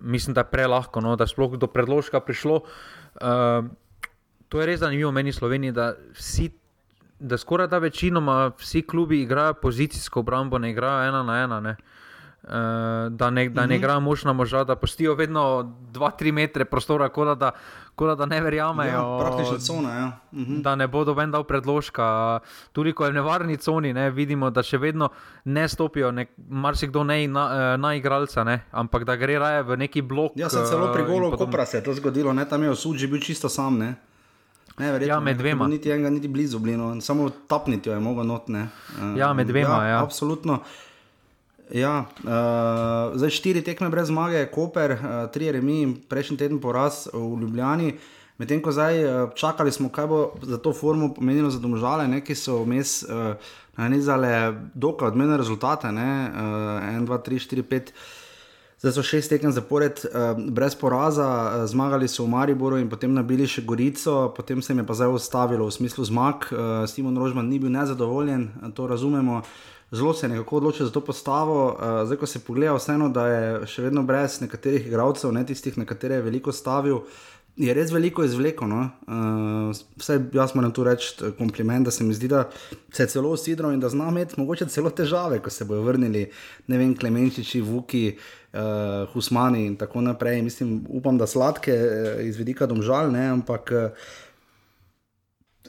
mislim, 0.00 0.34
da 0.34 0.44
je 0.44 0.50
prelahko, 0.50 1.00
no, 1.00 1.14
da 1.16 1.24
je 1.24 1.34
sploh 1.34 1.54
do 1.58 1.70
predložka 1.70 2.20
prišlo. 2.20 2.62
Uh, 3.20 3.70
to 4.50 4.60
je 4.60 4.66
res 4.66 4.82
zanimivo 4.82 5.12
meni 5.14 5.32
Sloveniji, 5.32 5.72
da, 5.72 5.92
vsi, 6.18 6.50
da 7.18 7.38
skoraj 7.38 7.70
da 7.70 7.78
večinoma 7.78 8.50
vsi 8.58 8.82
klubi 8.82 9.22
igrajo 9.22 9.54
pozicijsko 9.62 10.20
obrambo, 10.20 10.58
ne 10.58 10.74
igrajo 10.74 11.08
ena 11.08 11.22
na 11.22 11.42
ena. 11.44 11.58
Uh, 11.58 11.99
da 12.42 13.30
ne, 13.30 13.48
da 13.48 13.60
ne 13.60 13.66
mhm. 13.66 13.72
igrajo 13.74 14.00
možna 14.00 14.32
moža, 14.32 14.64
da 14.64 14.76
postijo 14.76 15.14
vedno 15.14 15.74
2-3 15.92 16.32
metre 16.32 16.64
prostora, 16.64 17.08
kot 17.08 17.38
da, 17.38 17.52
Tako 18.00 18.14
da 18.14 18.26
ne 18.26 18.40
verjamejo, 18.40 18.90
ja, 18.90 19.18
praktično 19.20 19.58
cona. 19.58 19.94
Ja. 19.94 20.06
Uh 20.32 20.38
-huh. 20.38 20.62
Da 20.62 20.74
ne 20.74 20.88
bodo 20.88 21.14
ven 21.14 21.30
dal 21.30 21.44
predložka. 21.44 22.40
Tudi 22.72 22.92
ko 22.92 23.04
je 23.04 23.10
v 23.10 23.14
nevarni 23.14 23.56
coni, 23.56 23.92
ne, 23.92 24.10
vidimo, 24.10 24.50
da 24.50 24.62
še 24.62 24.78
vedno 24.78 25.08
ne 25.44 25.68
stopijo, 25.68 26.12
marsikdo 26.48 27.04
ne 27.04 27.28
na, 27.28 27.74
eh, 27.74 27.76
na 27.76 27.94
igralca, 27.94 28.44
ne, 28.44 28.64
ampak 28.70 29.04
da 29.04 29.16
gre 29.16 29.38
raje 29.38 29.62
v 29.62 29.76
neki 29.76 30.02
blok. 30.02 30.32
Ja, 30.34 30.48
sem 30.48 30.64
celo 30.64 30.92
pri 30.92 31.04
golu, 31.04 31.36
ko 31.36 31.46
pa 31.46 31.66
se 31.66 31.76
je 31.76 31.84
to 31.84 31.94
zgodilo, 31.94 32.32
ne, 32.32 32.48
tam 32.48 32.62
je 32.62 32.70
osuđ 32.70 32.96
že 32.96 33.06
bil 33.06 33.20
čisto 33.20 33.48
sam. 33.48 33.78
Ne. 33.78 33.94
Ne, 34.78 34.92
verjetno, 34.92 35.14
ja, 35.14 35.20
med 35.20 35.36
dvema. 35.36 35.64
Ne, 35.64 35.70
niti 35.70 35.90
enega, 35.90 36.10
niti 36.10 36.28
blizu, 36.28 36.58
blino, 36.58 37.00
samo 37.00 37.30
tapniti 37.48 37.90
je 37.90 38.00
mogo 38.00 38.22
notne. 38.22 38.68
Ja, 39.16 39.32
med 39.32 39.46
dvema. 39.46 39.84
Ja, 39.84 39.88
ja. 39.88 40.02
Absolutno. 40.02 40.58
Ja, 41.70 42.10
uh, 42.26 43.14
zdaj 43.14 43.30
štiri 43.30 43.62
tekme 43.62 43.90
brez 43.94 44.08
zmage, 44.10 44.42
Koper, 44.50 44.90
uh, 44.90 45.02
tri 45.30 45.52
remi 45.54 45.82
in 45.86 45.92
prejšnji 45.94 46.36
teden 46.42 46.58
poraz 46.58 47.06
v 47.14 47.38
Ljubljani. 47.38 47.94
Medtem 48.42 48.58
ko 48.58 48.74
zdaj 48.74 49.04
uh, 49.04 49.10
čakali 49.38 49.70
smo, 49.72 49.86
kaj 49.88 50.06
bo 50.10 50.20
za 50.42 50.58
to 50.58 50.72
formo 50.74 51.14
pomenilo 51.14 51.50
za 51.50 51.62
domžale, 51.62 52.08
ne, 52.10 52.24
ki 52.26 52.34
so 52.34 52.64
vmes 52.64 53.04
uh, 53.06 53.38
nanizale 53.78 54.50
dokaj 54.74 55.14
odmene 55.14 55.38
rezultate, 55.38 55.92
ne, 55.94 56.10
uh, 56.34 56.90
1, 56.90 57.06
2, 57.06 57.22
3, 57.30 57.38
4, 57.38 57.62
5. 57.62 57.94
Zdaj 58.80 58.96
so 58.96 59.06
šest 59.06 59.30
tekem 59.30 59.54
zapored 59.54 60.02
uh, 60.10 60.34
brez 60.50 60.74
poraza, 60.74 61.30
uh, 61.30 61.70
zmagali 61.70 62.10
so 62.10 62.26
v 62.26 62.34
Mariboru 62.34 62.82
in 62.82 62.90
potem 62.90 63.14
nabili 63.14 63.46
še 63.46 63.62
Gorico, 63.62 64.32
potem 64.34 64.58
se 64.58 64.74
jim 64.74 64.82
je 64.82 64.90
pa 64.90 64.98
zdaj 64.98 65.14
ustavilo 65.14 65.70
v 65.70 65.78
smislu 65.78 66.02
zmag. 66.10 66.50
Uh, 66.50 66.82
Simon 66.90 67.14
Rožman 67.14 67.46
ni 67.46 67.62
bil 67.62 67.70
nezadovoljen, 67.70 68.48
to 68.74 68.90
razumemo. 68.90 69.44
Uh, 69.44 69.78
zelo 69.92 70.14
se 70.14 70.26
je 70.26 70.30
nekako 70.30 70.56
odločil 70.56 70.86
za 70.86 70.92
to 70.92 71.00
postavo. 71.00 71.66
Uh, 71.66 72.06
zdaj, 72.06 72.16
ko 72.16 72.26
se 72.26 72.44
pogleda, 72.44 72.74
vseeno, 72.74 73.08
da 73.08 73.26
je 73.26 73.66
še 73.66 73.82
vedno 73.88 74.02
brez 74.06 74.40
nekaterih 74.40 74.86
igralcev, 74.86 75.32
ne 75.32 75.44
tistih, 75.46 75.78
na 75.78 75.84
katere 75.84 76.20
je 76.20 76.26
veliko 76.28 76.52
stavil. 76.52 77.02
Je 77.60 77.74
res 77.74 77.90
veliko 77.92 78.24
izvleko. 78.24 78.68
No? 78.70 78.84
Uh, 79.10 79.74
vse 80.00 80.20
jaz 80.32 80.54
moram 80.54 80.72
tu 80.72 80.86
reči 80.86 81.32
kompliment, 81.38 81.84
da 81.84 81.92
se 81.92 82.06
mi 82.06 82.14
zdi, 82.14 82.30
da 82.30 82.46
se 82.92 83.02
je 83.02 83.10
celo 83.16 83.34
usidro 83.34 83.72
in 83.74 83.80
da 83.82 83.90
zna 83.90 84.08
imeti 84.08 84.38
mogoče 84.38 84.70
celo 84.70 84.90
težave, 84.94 85.42
ko 85.42 85.50
se 85.50 85.66
bodo 85.66 85.82
vrnili, 85.82 86.28
ne 86.70 86.78
vem, 86.78 86.94
Klemenčiči, 86.96 87.60
Vuki, 87.60 88.04
uh, 88.14 89.10
Husmani 89.12 89.66
in 89.66 89.76
tako 89.76 90.06
naprej. 90.06 90.42
Mislim, 90.46 90.84
upam, 90.88 91.18
da 91.18 91.26
sladke 91.26 91.76
iz 92.22 92.38
vidika 92.38 92.70
domžal, 92.70 93.10
ne? 93.12 93.26
ampak 93.34 93.74
uh, 93.74 94.14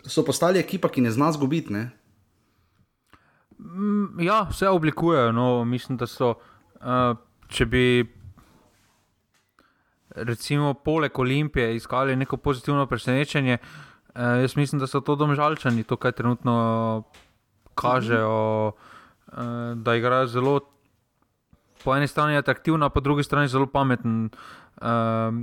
so 0.06 0.24
postali 0.26 0.62
ekipa, 0.62 0.90
ki 0.90 1.02
ne 1.02 1.12
zna 1.12 1.32
zgubiti. 1.34 1.74
Mm, 1.74 1.90
ja, 4.20 4.48
vse 4.50 4.70
oblikujejo. 4.70 5.32
No, 5.32 5.66
mislim, 5.66 5.98
da 5.98 6.08
so. 6.08 6.34
Uh, 6.82 7.14
če 7.52 7.66
bi, 7.70 7.84
recimo, 10.16 10.74
poleg 10.74 11.20
Olimpije 11.20 11.76
iskali 11.76 12.16
neko 12.16 12.38
pozitivno 12.38 12.86
presenečenje, 12.88 13.58
uh, 13.62 14.42
jaz 14.42 14.56
mislim, 14.58 14.80
da 14.82 14.88
so 14.88 15.02
to 15.06 15.16
domžalčani, 15.16 15.84
to, 15.84 15.98
kar 16.02 16.16
trenutno 16.18 17.04
kažejo, 17.76 18.72
uh, 18.72 19.44
da 19.76 19.96
igrajo 19.96 20.28
zelo. 20.28 20.60
Po 21.84 21.96
eni 21.98 22.08
strani 22.08 22.34
je 22.34 22.42
atraktivna, 22.44 22.90
po 22.90 23.02
drugi 23.02 23.24
strani 23.24 23.50
zelo 23.50 23.66
pameten, 23.66 24.30
uh, 24.82 25.34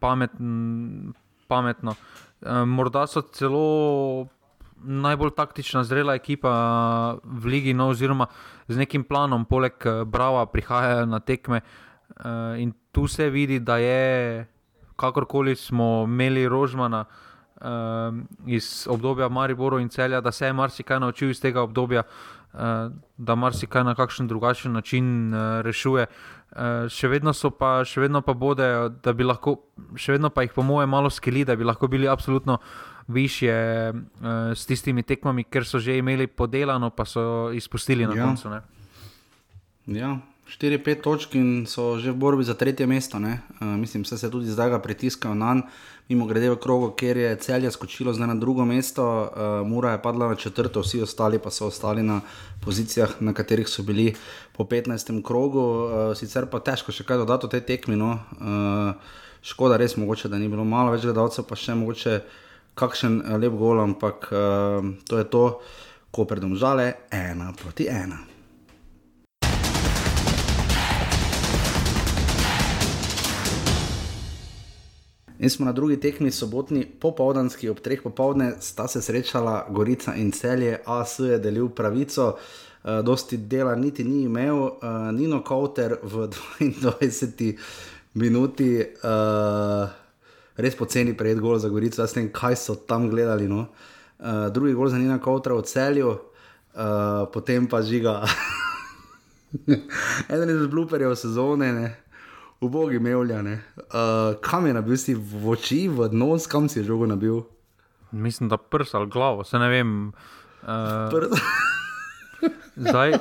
pameten, 0.00 1.12
pametno. 1.48 1.94
Uh, 2.42 2.64
morda 2.66 3.06
so 3.06 3.22
celo 3.22 4.28
najbolj 4.84 5.34
taktična, 5.36 5.84
zrela 5.84 6.14
ekipa 6.14 6.52
v 7.24 7.46
Ligi, 7.46 7.74
no, 7.74 7.88
oziroma 7.92 8.26
z 8.68 8.76
nekim 8.76 9.04
planom, 9.04 9.44
poleg 9.44 9.84
Brava, 10.06 10.46
prihajajo 10.46 11.06
na 11.06 11.20
tekme. 11.20 11.60
Uh, 12.14 12.60
in 12.60 12.72
tu 12.92 13.08
se 13.08 13.30
vidi, 13.30 13.58
da 13.60 13.76
je, 13.76 14.46
kakorkoli 14.96 15.56
smo 15.56 16.04
imeli 16.06 16.48
Rožmana 16.48 17.04
uh, 17.04 17.64
iz 18.46 18.86
obdobja 18.90 19.28
Maribora 19.28 19.80
in 19.80 19.88
Celja, 19.88 20.20
da 20.20 20.32
se 20.32 20.46
je 20.46 20.52
marsikaj 20.52 21.00
naučil 21.00 21.30
iz 21.30 21.40
tega 21.40 21.62
obdobja, 21.62 22.02
uh, 22.02 22.60
da 23.16 23.34
marsikaj 23.34 23.84
na 23.84 23.94
kakšen 23.94 24.28
drugačen 24.28 24.72
način 24.72 25.34
uh, 25.34 25.60
rešuje. 25.60 26.06
Uh, 26.06 26.86
še 26.88 27.08
vedno 27.08 27.32
so 27.34 27.50
pa, 27.50 27.80
še 27.84 28.04
vedno 28.04 28.22
pa 28.22 28.34
bode, 28.34 28.68
da 29.02 29.12
bi 29.12 29.26
lahko, 29.26 29.56
še 29.96 30.14
vedno 30.14 30.30
pa 30.30 30.44
jih 30.46 30.52
po 30.54 30.62
mojem 30.62 30.90
malo 30.90 31.10
skeli, 31.10 31.44
da 31.44 31.56
bi 31.56 31.64
lahko 31.64 31.88
bili 31.90 32.08
absolutno 32.08 32.60
više 33.08 33.92
uh, 33.92 34.54
s 34.54 34.66
tistimi 34.66 35.02
tekmami, 35.02 35.44
ker 35.44 35.66
so 35.66 35.78
že 35.78 35.98
imeli 35.98 36.26
podelano, 36.26 36.90
pa 36.90 37.04
so 37.04 37.50
izpustili 37.54 38.06
na 38.06 38.14
ja. 38.14 38.24
koncu. 38.24 38.48
Ne? 38.50 38.60
Ja, 39.86 40.18
4-5 40.48 41.02
točk 41.02 41.34
in 41.34 41.66
so 41.66 41.98
že 41.98 42.12
v 42.12 42.16
borbi 42.16 42.44
za 42.44 42.54
tretje 42.54 42.86
mesto. 42.86 43.18
Uh, 43.18 43.34
mislim, 43.60 44.02
da 44.02 44.16
se 44.16 44.30
tudi 44.30 44.46
zdaj 44.46 44.70
ga 44.70 44.78
pritiskajo 44.78 45.34
na 45.34 45.54
njega, 45.54 45.68
mimo 46.08 46.26
grede 46.28 46.50
v 46.52 46.60
krogu, 46.60 46.92
ker 46.92 47.16
je 47.16 47.32
celje 47.40 47.70
skočilo 47.72 48.12
zdaj 48.12 48.28
na 48.28 48.36
drugo 48.36 48.64
mesto, 48.64 49.04
uh, 49.04 49.66
Mura 49.66 49.96
je 49.96 50.02
padla 50.02 50.28
na 50.28 50.36
četrto, 50.36 50.80
vsi 50.80 51.02
ostali 51.02 51.38
pa 51.38 51.50
so 51.50 51.66
ostali 51.66 52.02
na 52.02 52.20
pozicijah, 52.64 53.16
na 53.20 53.32
katerih 53.32 53.68
so 53.68 53.82
bili 53.82 54.14
po 54.52 54.64
15. 54.64 55.22
krogu. 55.24 55.60
Uh, 55.60 56.16
sicer 56.16 56.46
pa 56.46 56.60
težko 56.60 56.92
še 56.92 57.04
kaj 57.04 57.24
dodati 57.24 57.46
o 57.46 57.48
tej 57.48 57.64
tekmi. 57.64 57.96
No? 57.96 58.20
Uh, 58.36 58.92
škoda, 59.42 59.76
res 59.80 59.96
mogoče, 59.96 60.28
da 60.28 60.38
ni 60.38 60.48
bilo 60.48 60.64
malo 60.64 60.92
več 60.92 61.04
gledalcev, 61.08 61.48
pa 61.48 61.56
še 61.56 61.74
mogoče 61.74 62.20
kakšen 62.74 63.22
lep 63.38 63.54
gol, 63.58 63.80
ampak 63.80 64.28
uh, 64.30 64.82
to 65.06 65.18
je 65.18 65.26
to, 65.30 65.44
ko 66.10 66.26
predom 66.26 66.54
žale, 66.58 67.06
ena 67.10 67.52
proti 67.54 67.86
ena. 67.90 68.34
In 75.38 75.50
smo 75.50 75.66
na 75.66 75.72
drugi 75.72 75.96
tekmi, 76.00 76.30
sobotni 76.30 76.86
popoldanski, 76.86 77.68
ob 77.68 77.80
treh 77.82 78.02
popovdne, 78.02 78.54
sta 78.60 78.86
se 78.88 79.02
srečala 79.02 79.66
Gorica 79.70 80.14
in 80.14 80.30
celje, 80.32 80.78
AS 80.86 81.18
je 81.18 81.38
delil 81.38 81.68
pravico, 81.68 82.28
uh, 82.38 83.00
dosti 83.04 83.36
dela 83.36 83.74
niti 83.74 84.04
ni 84.04 84.22
imel, 84.22 84.62
uh, 84.62 85.10
Nino 85.12 85.42
Kauter 85.42 85.98
v 86.02 86.28
22 86.60 87.58
minuti, 88.14 88.78
uh, 88.78 90.03
res 90.56 90.76
poceni 90.76 91.16
pred 91.16 91.40
golo 91.40 91.58
za 91.58 91.68
Gorico, 91.68 92.02
jaz 92.02 92.16
ne 92.16 92.24
vem, 92.24 92.32
kaj 92.34 92.56
so 92.56 92.74
tam 92.74 93.08
gledali. 93.10 93.48
No? 93.50 93.66
Uh, 94.18 94.48
drugi 94.54 94.74
gol 94.74 94.88
za 94.88 94.98
Nino 94.98 95.18
Kauter 95.22 95.56
v 95.56 95.66
celju, 95.66 96.14
uh, 96.14 97.26
potem 97.32 97.66
pa 97.66 97.82
žiga. 97.82 98.22
Eden 100.32 100.50
iz 100.50 100.66
blooperjev 100.70 101.14
sezone. 101.18 101.72
Ne? 101.72 101.90
ubogi 102.64 102.98
mevljane. 102.98 103.62
Uh, 103.76 103.84
kam 104.40 104.66
je 104.66 104.74
nabil 104.74 104.96
si 104.96 105.14
v 105.14 105.48
oči, 105.48 105.88
v 105.88 106.08
nos, 106.12 106.46
kam 106.46 106.68
si 106.68 106.78
je 106.80 106.84
žogo 106.84 107.06
nabil? 107.06 107.40
Mislim, 108.12 108.48
da 108.48 108.56
prst 108.56 108.94
ali 108.94 109.10
glavo, 109.10 109.44
se 109.44 109.58
ne 109.58 109.68
vem. 109.68 110.12
Uh, 110.62 110.68
zdaj, 112.76 113.12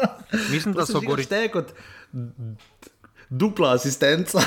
mislim, 0.52 0.74
da 0.74 0.86
so 0.86 1.00
gori. 1.00 1.26
Te 1.26 1.48
kot 1.48 1.72
dupla 3.28 3.72
asistenca. 3.74 4.38
uh, 4.38 4.44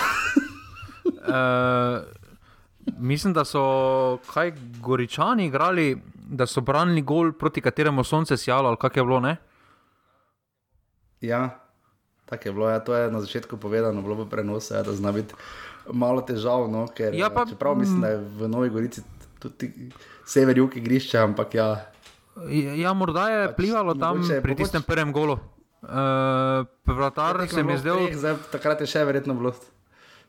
mislim, 2.97 3.34
da 3.34 3.45
so 3.45 4.17
kaj 4.34 4.53
goričani 4.81 5.45
igrali, 5.45 6.01
da 6.15 6.45
so 6.45 6.62
branili 6.62 7.01
gol, 7.01 7.31
proti 7.31 7.62
kateremu 7.62 8.03
sonce 8.03 8.38
sijalo, 8.38 8.67
ali 8.67 8.77
kak 8.81 8.97
je 8.97 9.03
bilo, 9.03 9.19
ne? 9.19 9.36
Ja. 11.21 11.49
Tako 12.25 12.47
je 12.47 12.53
bilo, 12.53 12.69
ja, 12.69 12.79
to 12.79 12.95
je 12.95 13.12
na 13.12 13.21
začetku 13.21 13.58
povedano, 13.58 14.01
bilo 14.01 14.19
je 14.19 14.29
prenos, 14.29 14.71
ja, 14.71 14.84
da 14.84 14.93
zna 14.93 15.12
biti 15.12 15.34
malo 15.93 16.21
težavno. 16.21 16.88
Ker, 16.95 17.13
ja, 17.13 17.29
pa, 17.29 17.45
čeprav 17.45 17.75
mislim, 17.77 18.01
da 18.01 18.08
je 18.08 18.17
v 18.17 18.47
Novi 18.49 18.69
Gorici 18.69 19.01
tudi 19.39 19.91
sever 20.25 20.58
jug 20.58 20.77
igrišča, 20.77 21.23
ampak 21.23 21.55
ja. 21.55 21.67
Ja, 22.75 22.93
morda 22.93 23.29
je 23.29 23.47
pač, 23.47 23.55
plivalo 23.55 23.93
tam 23.93 24.17
mogoče, 24.17 24.41
pri 24.41 24.55
tistem 24.55 24.84
prvem 24.84 25.13
golu. 25.13 25.38
Uh, 25.86 26.65
Vratar 26.86 27.39
ja, 27.41 27.47
se 27.47 27.63
mi 27.63 27.75
je 27.75 27.77
zdel. 27.77 27.99
Takrat 28.51 28.81
je 28.81 28.89
še 28.89 29.05
verjetno 29.05 29.38
bilo 29.38 29.53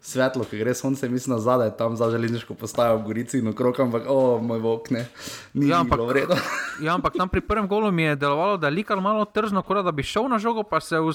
svetlo, 0.01 0.45
ki 0.45 0.59
gre 0.59 0.75
sonce, 0.75 1.09
mislim, 1.09 1.37
da 1.37 1.41
zadaj 1.43 1.71
tam 1.77 1.97
za 1.97 2.11
železniško 2.11 2.55
postajo 2.55 2.99
v 2.99 3.03
Gorici 3.03 3.39
in 3.39 3.49
okrog, 3.49 3.81
ampak 3.81 4.03
o 4.09 4.39
moj 4.43 4.59
vok 4.59 4.91
ne. 4.91 5.07
Ja 5.55 5.81
ampak, 5.81 6.01
ja, 6.85 6.95
ampak 6.95 7.17
tam 7.19 7.29
pri 7.29 7.41
prvem 7.41 7.69
golu 7.69 7.93
mi 7.93 8.03
je 8.03 8.17
delovalo, 8.17 8.57
da 8.57 8.67
je 8.67 8.79
likal 8.79 9.01
malo 9.01 9.25
tržno, 9.25 9.65
da 9.83 9.93
bi 9.93 10.03
šel 10.03 10.29
na 10.29 10.39
žogo, 10.39 10.63
pa 10.63 10.81
se 10.81 11.01
v 11.01 11.13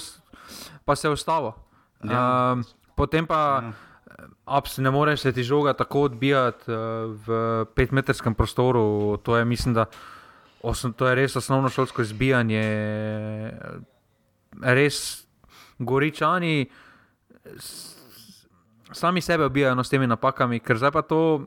pa 0.84 0.96
se 0.96 1.08
je 1.08 1.12
ustavil. 1.12 1.52
Ja. 2.04 2.52
Um, 2.52 2.64
potem 2.94 3.26
pa 3.26 3.62
ja. 3.62 3.72
Abs, 4.44 4.78
ne 4.78 4.90
moreš 4.90 5.20
se 5.20 5.32
ti 5.32 5.42
žoga 5.42 5.72
tako 5.72 6.02
odbijati 6.02 6.70
uh, 6.70 6.76
v 7.26 7.64
petmetrskem 7.74 8.34
prostoru. 8.34 9.16
To 9.22 9.36
je, 9.36 9.44
mislim, 9.44 9.74
da, 9.74 9.84
osno, 10.62 10.92
to 10.92 11.08
je 11.08 11.14
res 11.14 11.36
osnovno 11.36 11.68
šolsko 11.68 12.02
izbijanje. 12.02 12.64
Res 14.60 15.24
goričani 15.78 16.66
sami 18.92 19.20
sebe 19.20 19.44
obijajo 19.44 19.74
no, 19.74 19.84
s 19.84 19.90
temi 19.90 20.06
napakami, 20.06 20.60
ker 20.60 20.78
zdaj 20.78 20.92
pa 20.92 21.02
to. 21.02 21.46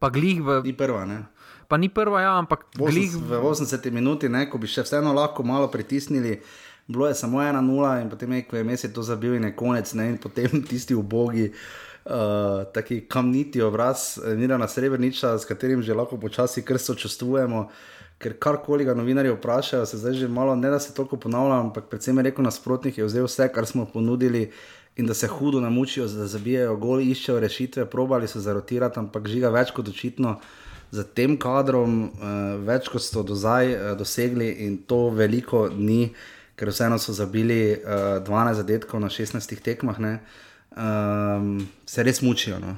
Pa 0.00 0.08
glih 0.08 0.40
v. 0.40 0.62
Ni 0.64 0.72
prva, 0.72 1.04
ne. 1.04 1.22
Pa 1.68 1.78
ni 1.78 1.88
prva, 1.88 2.24
ja, 2.24 2.32
ampak 2.38 2.66
glih 2.74 3.14
v 3.14 3.38
80 3.38 3.90
minuti, 3.94 4.28
ne, 4.28 4.48
ko 4.50 4.58
bi 4.58 4.66
še 4.66 4.82
vseeno 4.82 5.14
lahko 5.14 5.46
malo 5.46 5.70
pritisnili 5.70 6.40
bilo 6.90 7.06
je 7.08 7.14
samo 7.14 7.42
ena 7.42 7.60
nula 7.60 8.00
in 8.00 8.10
potem 8.10 8.32
je, 8.32 8.42
ko 8.42 8.56
je 8.56 8.64
mesec 8.64 8.94
to 8.94 9.02
zabil 9.02 9.34
in 9.34 9.44
je 9.44 9.56
konec, 9.56 9.94
ne, 9.94 10.08
in 10.10 10.18
potem 10.18 10.62
tisti 10.68 10.94
ubogi. 10.94 11.52
Uh, 12.00 12.64
taki 12.74 13.02
kamniti 13.08 13.60
obraz, 13.62 14.18
Nina 14.36 14.56
eh, 14.56 14.68
Srebreniča, 14.68 15.38
s 15.38 15.44
katerim 15.44 15.82
že 15.82 15.94
lahko 15.94 16.16
počasi 16.16 16.62
krsto 16.64 16.94
čustvujemo, 16.94 17.68
ker 18.18 18.38
karkoli 18.40 18.84
ga 18.84 18.94
novinarji 18.96 19.34
vprašajo, 19.34 19.86
se 19.86 19.98
zdaj 20.00 20.14
že 20.14 20.28
malo 20.28 20.56
ne 20.56 20.70
da 20.70 20.78
se 20.80 20.94
toliko 20.94 21.16
ponavlja, 21.16 21.60
ampak 21.60 21.92
predvsem 21.92 22.16
je 22.16 22.22
rekel 22.22 22.44
nasprotnik, 22.44 22.98
je 22.98 23.04
vzel 23.04 23.28
vse, 23.28 23.50
kar 23.52 23.66
smo 23.66 23.84
ponudili 23.84 24.50
in 25.00 25.08
da 25.08 25.14
se 25.16 25.28
hudo 25.28 25.60
namučijo, 25.60 26.06
da 26.12 26.26
zabijajo 26.28 26.76
gol, 26.76 27.00
iščejo 27.00 27.40
rešitve, 27.40 27.86
probali 27.90 28.28
so 28.28 28.42
zarotirati, 28.44 29.00
ampak 29.00 29.28
žiga 29.28 29.50
več 29.50 29.72
kot 29.72 29.88
očitno 29.88 30.36
za 30.90 31.04
tem 31.04 31.38
kadrom, 31.40 32.02
uh, 32.10 32.60
več 32.66 32.90
kot 32.92 33.02
so 33.02 33.24
do 33.24 33.38
zdaj 33.38 33.72
uh, 33.72 33.88
dosegli 33.98 34.50
in 34.66 34.82
to 34.86 35.08
veliko 35.14 35.68
ni 35.72 36.12
ker 36.60 36.68
vseeno 36.68 36.98
so 37.00 37.16
zabili 37.16 37.72
uh, 37.72 38.20
eh, 38.20 38.28
12 38.28 38.60
zadetkov 38.60 39.00
na 39.00 39.08
16 39.08 39.62
tekmah, 39.64 39.96
um, 39.96 41.68
se 41.88 42.04
res 42.04 42.20
mučijo. 42.20 42.60
No? 42.60 42.76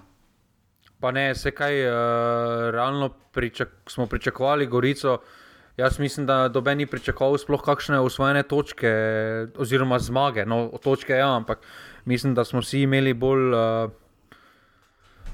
Pa 1.03 1.11
ne, 1.11 1.33
se 1.35 1.51
kaj, 1.51 1.83
uh, 1.89 2.71
realno 2.71 3.11
pričak 3.35 3.91
smo 3.91 4.07
pričakovali 4.07 4.67
Gorico. 4.71 5.19
Jaz 5.77 5.99
mislim, 5.99 6.27
da 6.27 6.49
doben 6.53 6.79
ni 6.79 6.87
pričakoval 6.87 7.41
sploh 7.41 7.63
kakšne 7.65 7.99
usvojene 8.01 8.43
točke, 8.43 8.91
oziroma 9.57 9.99
zmage. 9.99 10.45
No, 10.47 10.69
točke 10.83 11.17
ja, 11.17 11.33
ampak 11.35 11.65
mislim, 12.05 12.35
da 12.35 12.45
smo 12.45 12.61
vsi 12.61 12.83
imeli 12.83 13.15
bolj 13.15 13.53
uh, 13.55 13.91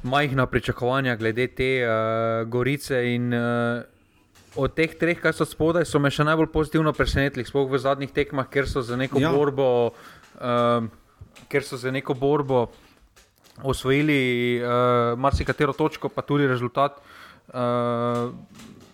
majhna 0.03 0.47
pričakovanja 0.47 1.17
glede 1.17 1.47
te 1.47 1.71
uh, 1.85 2.49
Gorice. 2.49 3.15
In, 3.15 3.35
uh, 3.35 3.83
od 4.57 4.75
teh 4.75 4.95
treh, 4.99 5.19
ki 5.21 5.33
so 5.35 5.47
spodaj, 5.47 5.87
so 5.87 6.01
me 6.03 6.11
še 6.11 6.27
najbolj 6.27 6.51
pozitivno 6.53 6.93
presenetili, 6.97 7.47
sploh 7.47 7.69
v 7.71 7.81
zadnjih 7.83 8.13
tekmah, 8.15 8.49
ker 8.51 8.69
so 8.69 8.83
za 8.83 8.97
neko 8.99 9.21
ja. 9.23 9.33
borbo. 9.35 9.95
Um, 10.41 10.91
Ker 11.49 11.63
so 11.63 11.77
za 11.79 11.93
neko 11.95 12.17
borbo 12.19 12.65
osvojili 13.63 14.59
uh, 14.59 15.15
marsikatero 15.19 15.73
točko, 15.73 16.11
pa 16.11 16.25
tudi 16.27 16.49
rezultat. 16.51 16.99
Uh, 17.49 18.35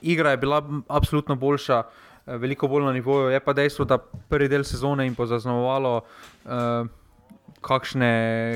igra 0.03 0.35
je 0.35 0.41
bila 0.43 0.61
absolutno 0.93 1.37
boljša, 1.41 1.79
uh, 1.81 2.37
veliko 2.41 2.69
bolj 2.69 2.85
na 2.85 2.93
nivoju. 2.93 3.33
Je 3.33 3.41
pa 3.41 3.55
dejstvo, 3.57 3.87
da 3.89 3.99
prvi 3.99 4.49
del 4.53 4.65
sezone 4.65 5.07
jim 5.09 5.17
je 5.19 5.27
zaznamovalo, 5.27 5.95
uh, 6.45 6.53
kakšne, 7.65 8.13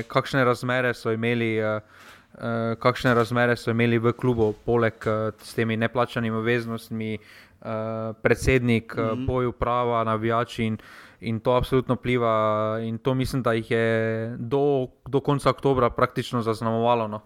kakšne 0.07 0.45
razmere 0.45 0.93
so 0.93 1.11
imeli. 1.15 1.57
Uh, 1.57 2.05
uh, 2.33 2.75
kakšne 2.79 3.13
razmere 3.13 3.55
so 3.57 3.71
imeli 3.71 3.99
v 3.99 4.13
klubu, 4.13 4.53
poleg 4.65 4.95
uh, 5.07 5.33
s 5.43 5.55
temi 5.57 5.77
neplačanimi 5.77 6.37
obveznostmi, 6.37 7.17
uh, 7.17 8.15
predsednik, 8.21 8.95
mm 8.95 8.99
-hmm. 8.99 9.25
boj 9.25 9.45
uprava, 9.45 10.03
navijači 10.03 10.63
in, 10.63 10.77
in 11.21 11.39
to 11.39 11.51
absolutno 11.51 11.95
pliva. 11.95 12.79
In 12.83 12.97
to 12.97 13.13
mislim, 13.13 13.43
da 13.43 13.53
jih 13.53 13.71
je 13.71 14.35
do, 14.39 14.87
do 15.07 15.19
konca 15.19 15.49
oktobra 15.49 15.89
praktično 15.89 16.41
zaznamovalo. 16.41 17.07
No. 17.07 17.21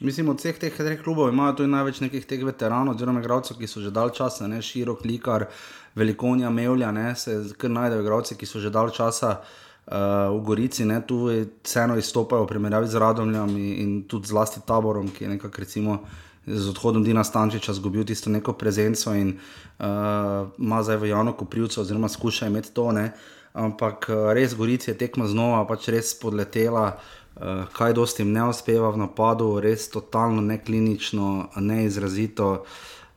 Mislim, 0.00 0.28
od 0.28 0.38
vseh 0.38 0.58
teh 0.58 0.76
treh 0.76 1.02
klubov 1.02 1.28
imajo 1.28 1.52
tudi 1.52 1.70
največ 1.70 2.00
nekih 2.00 2.26
teh 2.26 2.44
veteranov, 2.44 2.94
oziroma 2.94 3.20
igralcev, 3.20 3.56
ki 3.58 3.66
so 3.66 3.80
že 3.80 3.90
dal 3.90 4.10
časa, 4.10 4.48
ne 4.48 4.62
širok, 4.62 5.04
likar, 5.04 5.46
velikonja, 5.94 6.50
mevlja, 6.50 6.90
ne 6.92 7.14
se 7.16 7.36
kar 7.58 7.70
najdejo 7.70 8.02
igralci, 8.02 8.34
ki 8.34 8.46
so 8.46 8.58
že 8.58 8.70
dal 8.70 8.90
časa 8.90 9.42
v 9.86 10.40
Gorici, 10.44 10.84
ne, 10.84 11.00
tu 11.06 11.26
vseeno 11.64 11.96
izstopajo 11.98 12.44
v 12.44 12.48
primerjavi 12.48 12.86
z 12.86 13.00
Radomljami 13.02 13.68
in 13.82 14.02
tudi 14.08 14.30
zlasti 14.30 14.60
taborom, 14.66 15.10
ki 15.10 15.24
je 15.24 15.30
nekako 15.30 15.58
recimo. 15.58 15.98
Z 16.46 16.68
odhodom 16.70 17.04
Dina 17.04 17.22
Stančiča 17.24 17.72
izgubil 17.72 18.04
tisto 18.04 18.30
neko 18.30 18.52
prezenco 18.58 19.14
in 19.14 19.28
uh, 19.38 20.48
ima 20.58 20.82
zdaj 20.82 20.96
v 20.96 21.10
javno 21.12 21.32
koprivco, 21.38 21.80
oziroma 21.80 22.08
skuša 22.08 22.46
imeti 22.46 22.72
to. 22.74 22.92
Ne. 22.92 23.12
Ampak 23.52 24.08
res 24.34 24.54
Gorici 24.54 24.90
je 24.90 24.98
tekma 24.98 25.26
znova, 25.26 25.62
pač 25.66 25.86
res 25.94 26.14
podletela, 26.18 26.96
uh, 27.36 27.66
kaj 27.74 27.94
dosti 27.94 28.22
jim 28.22 28.32
ne 28.32 28.48
uspeva 28.50 28.90
v 28.90 29.04
napadu, 29.04 29.60
res 29.62 29.86
totalno 29.90 30.42
neklinično, 30.42 31.54
neizrazito. 31.62 32.64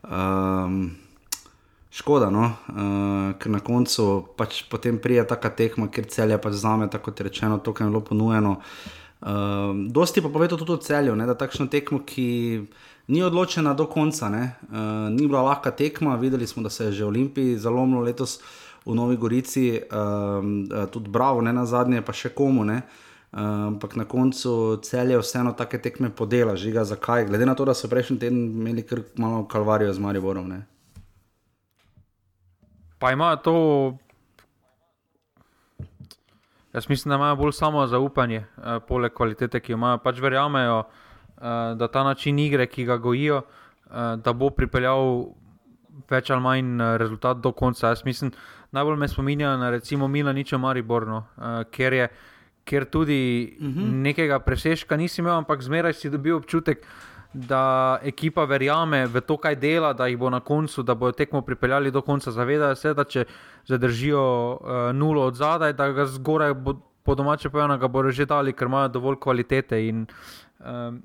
Um, 0.06 0.94
škoda, 1.96 2.28
no? 2.30 2.50
uh, 2.68 3.32
ker 3.40 3.52
na 3.52 3.62
koncu 3.64 4.26
pač 4.36 4.60
potem 4.68 4.98
prija 5.00 5.24
taka 5.28 5.48
tekma, 5.56 5.88
ker 5.88 6.04
celje 6.12 6.36
pač 6.42 6.58
zame, 6.60 6.90
tako 6.92 7.14
rečeno, 7.16 7.56
to, 7.58 7.72
kar 7.72 7.86
je 7.86 7.94
bilo 7.94 8.04
ponujeno. 8.04 8.58
Uh, 9.16 9.72
dosti 9.88 10.20
pa 10.20 10.28
povedo 10.28 10.58
tudi 10.60 10.76
o 10.76 10.82
celju, 10.82 11.16
ne? 11.16 11.24
da 11.26 11.38
takšno 11.38 11.70
tekmo, 11.72 12.02
ki 12.04 12.28
ni 13.08 13.22
odločena 13.24 13.72
do 13.74 13.88
konca, 13.88 14.28
uh, 14.28 15.08
ni 15.08 15.24
bila 15.24 15.46
lahka 15.48 15.72
tekma. 15.72 16.18
Videli 16.20 16.46
smo, 16.46 16.62
da 16.62 16.70
se 16.70 16.90
je 16.90 17.00
že 17.00 17.08
Olimpiji 17.08 17.56
zalomilo 17.56 18.04
letos 18.04 18.42
v 18.84 18.94
Novi 18.94 19.16
Gorici, 19.16 19.80
uh, 19.80 20.86
tudi 20.92 21.08
Bravo, 21.08 21.40
ne 21.40 21.56
na 21.56 21.64
zadnje, 21.64 22.04
pa 22.04 22.12
še 22.12 22.34
komu. 22.36 22.68
Ne? 22.68 22.82
Ampak 23.32 23.96
uh, 23.96 23.98
na 23.98 24.04
koncu 24.04 24.78
celje 24.84 25.16
vseeno 25.24 25.56
take 25.56 25.80
tekme 25.80 26.12
podela, 26.12 26.60
žiga 26.60 26.84
zakaj. 26.84 27.24
Glede 27.32 27.48
na 27.48 27.56
to, 27.56 27.64
da 27.64 27.74
so 27.74 27.88
prejšnji 27.88 28.20
teden 28.20 28.46
imeli 28.52 28.84
kar 28.84 29.00
malo 29.16 29.46
kalvarijo 29.48 29.96
z 29.96 30.04
Mariborom. 30.04 30.52
Ne? 30.52 30.75
Pa 32.98 33.12
imajo 33.12 33.36
to. 33.36 33.96
Jaz 36.72 36.88
mislim, 36.88 37.10
da 37.10 37.16
imajo 37.16 37.36
bolj 37.36 37.52
samo 37.52 37.86
zaupanje, 37.86 38.36
eh, 38.36 38.80
poleg 38.88 39.12
kvalitete, 39.12 39.60
ki 39.60 39.72
jo 39.72 39.76
imajo. 39.76 39.98
Pač 39.98 40.20
verjamejo, 40.20 40.82
eh, 40.82 41.40
da 41.76 41.88
ta 41.88 42.04
način 42.04 42.38
igre, 42.38 42.66
ki 42.66 42.84
ga 42.84 42.96
gojijo, 42.96 43.42
eh, 43.42 44.16
da 44.16 44.32
bo 44.32 44.50
pripeljal 44.50 45.26
več 46.10 46.30
ali 46.30 46.42
manj 46.42 46.80
eh, 46.80 46.96
rezultat 46.98 47.40
do 47.42 47.52
konca. 47.52 47.88
Jaz 47.88 48.04
mislim, 48.04 48.32
najbolj 48.76 48.98
me 49.00 49.08
spominja 49.08 49.56
na 49.56 49.70
recimo 49.70 50.08
Milaničo 50.08 50.58
Mariborno, 50.58 51.26
eh, 51.36 51.62
ker 51.70 51.92
je. 51.92 52.08
Ker 52.66 52.84
tudi 52.90 53.56
uh 53.60 53.66
mhm. 53.66 53.80
-huh. 53.80 53.92
nekega 54.02 54.38
presežka 54.38 54.96
nisi 54.96 55.20
imel, 55.20 55.36
ampak 55.36 55.62
zmeraj 55.62 55.92
si 55.92 56.10
dobil 56.10 56.36
občutek, 56.36 56.78
da 56.78 56.86
ekipa 58.02 58.44
verjame 58.44 59.06
v 59.06 59.20
to, 59.20 59.36
kaj 59.36 59.56
dela, 59.56 59.92
da 59.92 60.06
jih 60.06 60.18
bo 60.18 60.30
na 60.30 60.40
koncu, 60.40 60.82
da 60.82 60.94
bodo 60.94 61.12
tekmo 61.12 61.42
pripeljali 61.42 61.90
do 61.90 62.02
konca. 62.02 62.30
Zavedajo 62.30 62.74
se, 62.74 62.94
da 62.94 63.04
če 63.04 63.24
zadržijo 63.66 64.22
uh, 64.54 64.92
nulo 64.94 65.26
od 65.26 65.36
zadaj, 65.36 65.72
da 65.72 65.90
ga 65.92 66.06
zgoraj 66.06 66.54
bo, 66.54 66.76
po 67.02 67.14
domače 67.14 67.50
povedano, 67.50 67.78
ga 67.78 67.88
bodo 67.88 68.10
že 68.10 68.26
dali, 68.26 68.52
ker 68.52 68.68
imajo 68.68 68.88
dovolj 68.88 69.20
kvalitete. 69.20 69.88
In, 69.88 70.06
um, 70.60 71.02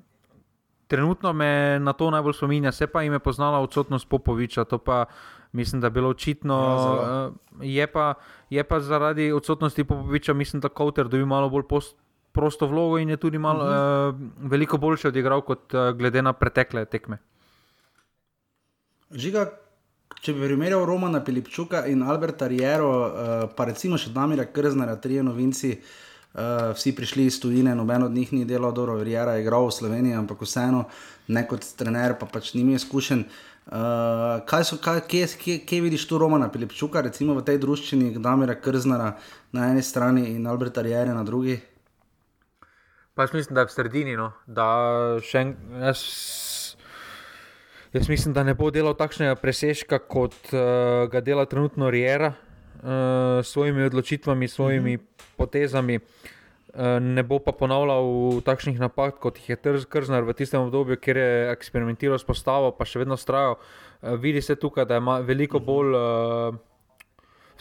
trenutno 0.88 1.34
me 1.34 1.80
na 1.80 1.94
to 1.94 2.10
najbolj 2.12 2.34
spominja, 2.34 2.72
se 2.72 2.88
pa 2.88 3.02
jim 3.02 3.14
je 3.14 3.20
poznala 3.20 3.60
odsotnost 3.60 4.10
Popoviča. 4.10 4.66
Mislim, 5.52 5.82
da 5.82 5.88
je 5.88 5.92
bilo 5.92 6.10
očitno, 6.10 6.56
ja, 6.56 7.28
uh, 7.28 7.34
je, 7.62 7.88
pa, 7.88 8.14
je 8.50 8.64
pa 8.64 8.80
zaradi 8.80 9.32
odsotnosti 9.32 9.84
Popoviča, 9.84 10.34
mislim, 10.34 10.62
da 10.62 10.70
Kowter 10.70 11.08
dobi 11.08 11.26
malo 11.26 11.50
bolj 11.50 11.64
post, 11.68 11.98
prosto 12.32 12.68
vlogo 12.68 12.98
in 12.98 13.10
je 13.10 13.18
tudi 13.18 13.38
malo, 13.38 13.64
uh 13.64 13.72
-huh. 13.72 14.10
uh, 14.10 14.50
veliko 14.52 14.78
boljše 14.78 15.08
odigral 15.08 15.42
kot 15.42 15.74
uh, 15.74 15.98
glede 15.98 16.22
na 16.22 16.34
pretekle 16.34 16.86
tekme. 16.86 17.18
Žiga, 19.12 19.50
če 20.22 20.34
bi 20.34 20.46
primerjal 20.46 20.86
Romana 20.86 21.20
Pilipčuka 21.24 21.86
in 21.86 22.04
Alberta 22.04 22.48
Riero, 22.48 22.92
uh, 23.00 23.50
pa 23.56 23.66
recimo 23.66 23.98
še 23.98 24.10
Damira 24.10 24.46
Krznera, 24.46 24.96
tri 24.96 25.24
novinci. 25.24 25.82
Uh, 26.32 26.72
vsi 26.76 26.94
prišli 26.96 27.26
iz 27.26 27.42
tujine, 27.44 27.76
noben 27.76 28.04
od 28.04 28.12
njih 28.12 28.34
ni 28.34 28.46
delal 28.46 28.72
dobro, 28.72 29.04
Rijera 29.04 29.34
je 29.34 29.42
igral 29.42 29.66
v 29.68 29.72
Sloveniji, 29.72 30.14
ampak 30.16 30.42
vseeno, 30.42 30.86
ne 31.28 31.48
kot 31.48 31.66
trener, 31.76 32.16
pa 32.20 32.26
pač 32.26 32.54
ni 32.54 32.64
izkušen. 32.74 33.26
Uh, 33.68 34.40
kaj 34.48 34.64
so, 34.64 34.78
kaj, 34.78 35.02
kje, 35.08 35.28
kje, 35.42 35.58
kje 35.68 35.82
vidiš 35.82 36.08
tu 36.08 36.18
Romana 36.18 36.48
Pilipčuka, 36.48 37.02
recimo 37.02 37.36
v 37.36 37.44
tej 37.44 37.60
družščini, 37.60 38.16
Damira 38.24 38.56
Krznera 38.56 39.18
na 39.52 39.68
eni 39.74 39.84
strani 39.84 40.32
in 40.32 40.48
Alberta 40.48 40.82
Rijera 40.82 41.14
na 41.14 41.24
drugi? 41.28 41.60
Pač 43.16 43.34
mislim, 43.36 43.56
da 43.56 43.66
je 43.66 43.68
v 43.68 43.76
sredini. 43.76 44.14
No. 44.16 44.32
En, 45.36 45.56
jaz, 45.84 46.02
jaz 47.92 48.10
mislim, 48.10 48.34
da 48.34 48.46
ne 48.48 48.56
bo 48.56 48.72
delal 48.72 48.96
takšnega 48.96 49.36
presežka, 49.36 50.00
kot 50.00 50.36
uh, 50.56 51.10
ga 51.12 51.20
dela 51.20 51.46
trenutno 51.46 51.92
Rijera, 51.92 52.32
uh, 52.32 53.44
s 53.44 53.52
svojimi 53.52 53.84
odločitvami, 53.90 54.48
svojimi 54.48 54.98
mm 54.98 55.00
-hmm. 55.00 55.36
potezami. 55.38 56.00
Uh, 56.00 57.04
ne 57.04 57.24
bo 57.24 57.40
pa 57.40 57.52
ponavljal 57.52 58.42
takšnih 58.42 58.80
napak, 58.80 59.20
kot 59.20 59.38
jih 59.38 59.50
je 59.50 59.56
Trznar 59.56 60.24
v 60.24 60.34
tistem 60.34 60.62
obdobju, 60.62 60.96
kjer 60.96 61.18
je 61.18 61.52
eksperimentiral 61.52 62.20
s 62.20 62.24
postavo, 62.24 62.72
pa 62.72 62.86
še 62.86 63.00
vedno 63.00 63.18
strajal. 63.18 63.56
Uh, 64.02 64.16
vidi 64.16 64.42
se 64.42 64.56
tukaj, 64.56 64.86
da 64.86 64.98
ima 64.98 65.20
veliko 65.20 65.60
bolj. 65.60 65.96
Uh, 65.96 66.71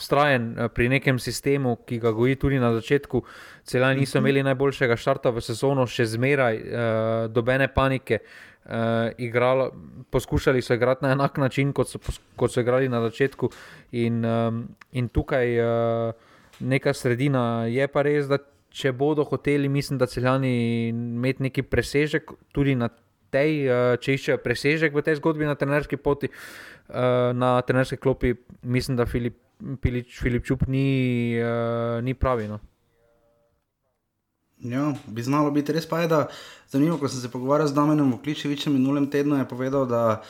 vztrajen 0.00 0.54
eh, 0.56 0.68
pri 0.68 0.88
nekem 0.88 1.18
sistemu, 1.20 1.76
ki 1.86 2.00
ga 2.00 2.12
goji 2.16 2.38
tudi 2.40 2.60
na 2.60 2.72
začetku. 2.74 3.22
Celani 3.64 4.00
niso 4.00 4.18
mhm. 4.18 4.26
imeli 4.26 4.46
najboljšega 4.48 4.96
štarta 4.96 5.34
v 5.34 5.44
sezono, 5.44 5.86
še 5.86 6.08
zmeraj, 6.16 6.56
uh, 6.60 7.26
dobene 7.32 7.68
panike. 7.68 8.22
Uh, 8.60 9.10
igralo, 9.18 9.70
poskušali 10.12 10.60
so 10.62 10.76
igrati 10.76 11.04
na 11.04 11.14
enak 11.16 11.38
način, 11.40 11.72
kot 11.72 11.88
so, 11.88 11.98
kot 12.36 12.52
so 12.52 12.60
igrali 12.60 12.90
na 12.92 13.00
začetku, 13.00 13.48
in, 13.96 14.20
um, 14.24 14.60
in 14.92 15.08
tukaj 15.08 15.56
uh, 15.58 16.28
neka 16.60 16.92
sredina. 16.94 17.64
Je 17.72 17.88
pa 17.88 18.04
res, 18.06 18.28
da 18.28 18.38
če 18.70 18.92
bodo 18.92 19.24
hoteli, 19.26 19.68
mislim, 19.68 19.98
da 19.98 20.06
celjani 20.06 20.52
imeti 20.90 21.48
neki 21.48 21.64
presežek 21.66 22.30
tudi 22.54 22.76
na 22.78 22.90
tej, 23.32 23.52
uh, 23.66 23.94
če 24.00 24.16
iščejo 24.16 24.40
presežek 24.44 24.96
v 24.96 25.04
tej 25.06 25.20
zgodbi 25.20 25.48
na 25.48 25.56
trenerski 25.58 25.96
poti, 25.96 26.30
uh, 26.30 27.30
na 27.36 27.58
trenerski 27.66 28.00
klopi, 28.00 28.34
mislim, 28.62 28.98
da 29.00 29.08
Filip. 29.08 29.38
Pilič, 29.60 30.22
Filip 30.24 30.40
Čup 30.48 30.62
ni, 30.72 31.36
uh, 31.36 32.00
ni 32.00 32.14
pravi. 32.16 32.46
No. 32.48 32.56
Ja, 34.64 34.94
bi 35.04 35.20
znalo 35.20 35.50
biti 35.52 35.72
res 35.72 35.84
pa 35.88 36.00
je, 36.00 36.08
da 36.08 36.20
zanimivo, 36.72 36.96
ko 36.96 37.08
sem 37.12 37.20
se 37.20 37.28
pogovarjal 37.28 37.68
z 37.68 37.76
Damenom 37.76 38.14
Vkličevičem 38.18 38.72
minulem 38.72 39.10
tednu, 39.12 39.36
je 39.36 39.48
povedal, 39.48 39.84
da 39.84 40.22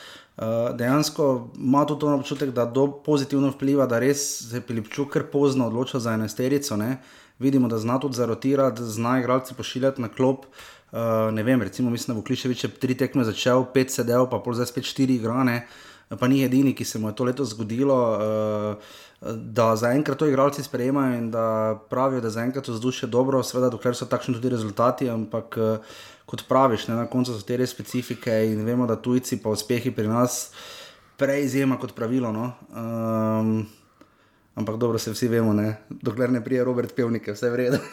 dejansko 0.75 1.51
ima 1.59 1.85
tudi 1.87 2.01
to 2.01 2.15
občutek, 2.15 2.51
da 2.51 2.65
do 2.65 2.87
pozitivno 3.07 3.51
vpliva, 3.51 3.87
da 3.87 3.99
res 3.99 4.23
se 4.51 4.63
Filip 4.67 4.89
Čup 4.89 5.11
kar 5.11 5.27
pozno 5.33 5.67
odloča 5.67 5.99
za 5.99 6.15
enesterico. 6.15 6.77
Ne? 6.77 6.97
Vidimo, 7.39 7.69
da 7.69 7.79
zna 7.79 7.99
tudi 8.01 8.17
zarotirati, 8.17 8.83
zna 8.83 9.19
igralci 9.19 9.55
pošiljati 9.55 10.03
na 10.03 10.09
klop. 10.09 10.47
Uh, 10.47 10.80
ne 11.33 11.43
vem, 11.47 11.63
recimo, 11.63 11.91
mislim, 11.91 12.15
da 12.15 12.21
bo 12.21 12.27
Kliševič 12.27 12.67
tri 12.83 12.97
tekme 12.99 13.25
začel, 13.25 13.65
pet 13.75 13.95
sedel, 13.95 14.27
pa 14.31 14.41
pol 14.43 14.59
zdaj 14.59 14.73
spet 14.73 14.89
štiri 14.91 15.21
igrane, 15.21 15.63
pa 16.19 16.27
ni 16.27 16.43
edini, 16.43 16.75
ki 16.75 16.85
se 16.85 16.99
mu 16.99 17.13
je 17.13 17.17
to 17.19 17.29
leto 17.29 17.47
zgodilo. 17.47 18.01
Uh, 18.19 18.99
da 19.21 19.77
zaenkrat 19.77 20.19
to 20.19 20.27
igralci 20.27 20.63
sprejemajo 20.63 21.19
in 21.19 21.31
da 21.31 21.79
pravijo, 21.91 22.21
da 22.21 22.31
zaenkrat 22.31 22.69
vzdušje 22.69 23.09
dobro, 23.09 23.43
seveda, 23.43 23.69
dokler 23.69 23.97
so 23.97 24.07
takšni 24.09 24.35
tudi 24.35 24.49
rezultati, 24.49 25.11
ampak 25.11 25.57
eh, 25.59 25.79
kot 26.27 26.45
praviš, 26.49 26.89
ne, 26.89 26.95
na 26.95 27.07
koncu 27.07 27.35
so 27.35 27.45
te 27.45 27.57
res 27.57 27.71
specifike 27.71 28.33
in 28.49 28.65
vemo, 28.65 28.87
da 28.87 28.97
tujci 28.97 29.43
pa 29.43 29.53
uspehi 29.53 29.93
pri 29.93 30.09
nas 30.09 30.51
prej 31.21 31.45
izjema 31.45 31.77
kot 31.77 31.93
pravilo. 31.93 32.33
No. 32.33 32.53
Um, 32.73 33.67
ampak 34.55 34.77
dobro, 34.77 34.99
se 34.99 35.11
vsi 35.11 35.29
vemo, 35.29 35.53
ne. 35.53 35.77
dokler 35.89 36.31
ne 36.31 36.45
prije 36.45 36.65
Robert 36.65 36.95
Pevnik, 36.97 37.29
vse 37.29 37.51
vredno. 37.51 37.79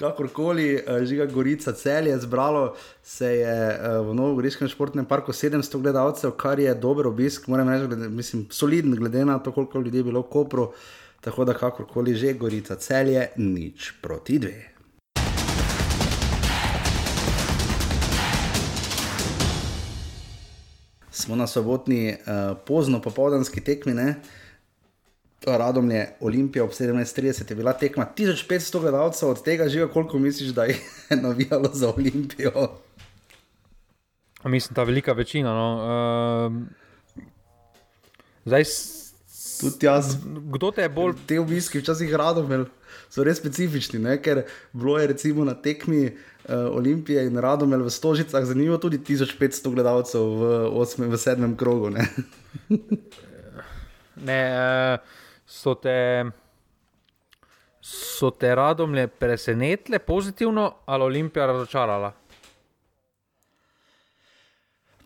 kakorkoli, 0.00 0.74
uh, 0.74 1.04
žiga 1.04 1.26
Gorica, 1.26 1.72
cel 1.72 2.06
je 2.06 2.18
zbralo, 2.18 2.74
se 3.02 3.26
je 3.26 3.56
uh, 3.76 4.06
v 4.08 4.14
Novogoriškem 4.14 4.68
športnem 4.68 5.04
parku 5.04 5.32
700 5.32 5.82
gledalcev, 5.82 6.32
kar 6.40 6.60
je 6.60 6.74
dober 6.74 7.10
obisk, 7.10 7.48
moram 7.52 7.68
reči, 7.68 7.86
glede, 7.86 8.08
mislim, 8.08 8.46
soliden, 8.50 8.96
glede 8.96 9.24
na 9.24 9.38
to, 9.38 9.52
koliko 9.52 9.80
ljudi 9.80 10.00
je 10.00 10.08
bilo 10.08 10.24
v 10.24 10.30
Kopru. 10.32 10.70
Tako 11.20 11.44
da, 11.44 11.54
kakorkoli 11.54 12.14
že, 12.16 12.32
Gorica, 12.32 12.76
cel 12.80 13.12
je 13.12 13.28
nič 13.36 13.92
proti 14.00 14.38
dve. 14.38 14.69
Smo 21.10 21.36
na 21.36 21.46
sobotni, 21.46 22.12
uh, 22.12 22.56
pozno 22.66 23.00
popoldanski 23.02 23.60
tekmi, 23.60 23.92
uh, 23.92 24.14
Radom 25.46 25.90
je 25.90 26.16
Olimpija 26.20 26.64
ob 26.64 26.70
17:30 26.70 27.50
je 27.50 27.56
bila 27.56 27.72
tekma 27.72 28.06
1500 28.16 28.80
gledalcev, 28.80 29.28
od 29.28 29.42
tega 29.44 29.68
živa, 29.68 29.88
koliko 29.88 30.18
misliš, 30.18 30.48
da 30.48 30.64
je 30.64 30.78
navijalo 31.22 31.70
za 31.72 31.92
Olimpijo? 31.96 32.70
Mislim, 34.44 34.74
da 34.74 34.80
je 34.80 34.86
velika 34.86 35.12
večina. 35.12 35.54
No. 35.54 35.76
Uh, 36.46 36.52
zdaj, 38.44 38.64
tudi 39.60 39.86
jaz. 39.86 40.16
Kdo 40.24 40.70
te 40.70 40.82
je 40.82 40.88
bolj? 40.88 41.14
Te 41.26 41.40
obiski 41.40 41.78
včasih 41.78 42.14
radom 42.14 42.66
so 43.08 43.24
res 43.24 43.38
specifični, 43.38 44.00
ne? 44.02 44.18
ker 44.22 44.44
bilo 44.72 44.98
je 44.98 45.06
recimo 45.12 45.44
na 45.44 45.54
tekmi 45.54 46.06
uh, 46.06 46.68
Olimpije 46.76 47.24
in 47.26 47.38
radom 47.38 47.72
v 47.72 47.90
Stožicah 47.90 48.44
zanimivo 48.44 48.78
tudi 48.78 48.98
1500 48.98 49.74
gledalcev 49.74 50.20
v, 50.20 50.84
v 51.10 51.16
sedmem 51.18 51.56
krogu. 51.56 51.90
Ne. 51.90 52.06
ne 54.28 54.40
uh, 54.52 55.18
so 55.46 55.74
te. 55.74 56.30
so 57.80 58.30
te 58.30 58.54
radomlje 58.54 59.06
presenetile 59.08 59.98
pozitivno 59.98 60.72
ali 60.86 61.04
Olimpija 61.04 61.46
razočarala? 61.46 62.19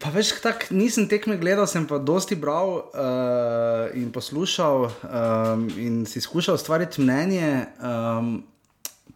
Pa 0.05 0.11
veš, 0.13 0.35
tak, 0.45 0.67
nisem 0.69 1.07
tekme 1.09 1.39
gledal, 1.41 1.65
sem 1.65 1.87
pa 1.89 1.97
dosti 1.97 2.37
bral 2.37 2.75
uh, 2.77 3.87
in 3.97 4.11
poslušal 4.13 4.83
um, 4.85 5.63
in 5.81 6.03
si 6.05 6.21
skušal 6.21 6.59
ustvariti 6.59 7.01
mnenje. 7.01 7.49
Um, 7.81 8.43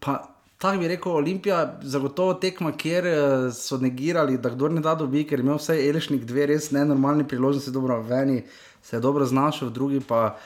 pa 0.00 0.14
tako 0.56 0.78
bi 0.80 0.88
rekel, 0.88 1.12
Olimpija, 1.12 1.58
zagotovo 1.84 2.38
tekma, 2.40 2.72
kjer 2.72 3.04
uh, 3.04 3.18
so 3.52 3.76
negirali, 3.76 4.38
da 4.40 4.48
kdo 4.54 4.70
ne 4.72 4.80
da 4.80 4.94
dobi, 4.96 5.26
ker 5.28 5.42
ima 5.44 5.58
vse 5.58 5.76
Elešnik 5.76 6.24
dve 6.24 6.46
res 6.54 6.70
nenormalni 6.72 7.26
priložnosti, 7.28 7.74
dobro, 7.74 7.98
v 8.00 8.22
eni 8.22 8.38
se 8.80 8.96
je 8.96 9.00
dobro 9.04 9.26
znašel, 9.28 9.68
v 9.68 9.74
drugi 9.76 10.00
pa 10.00 10.38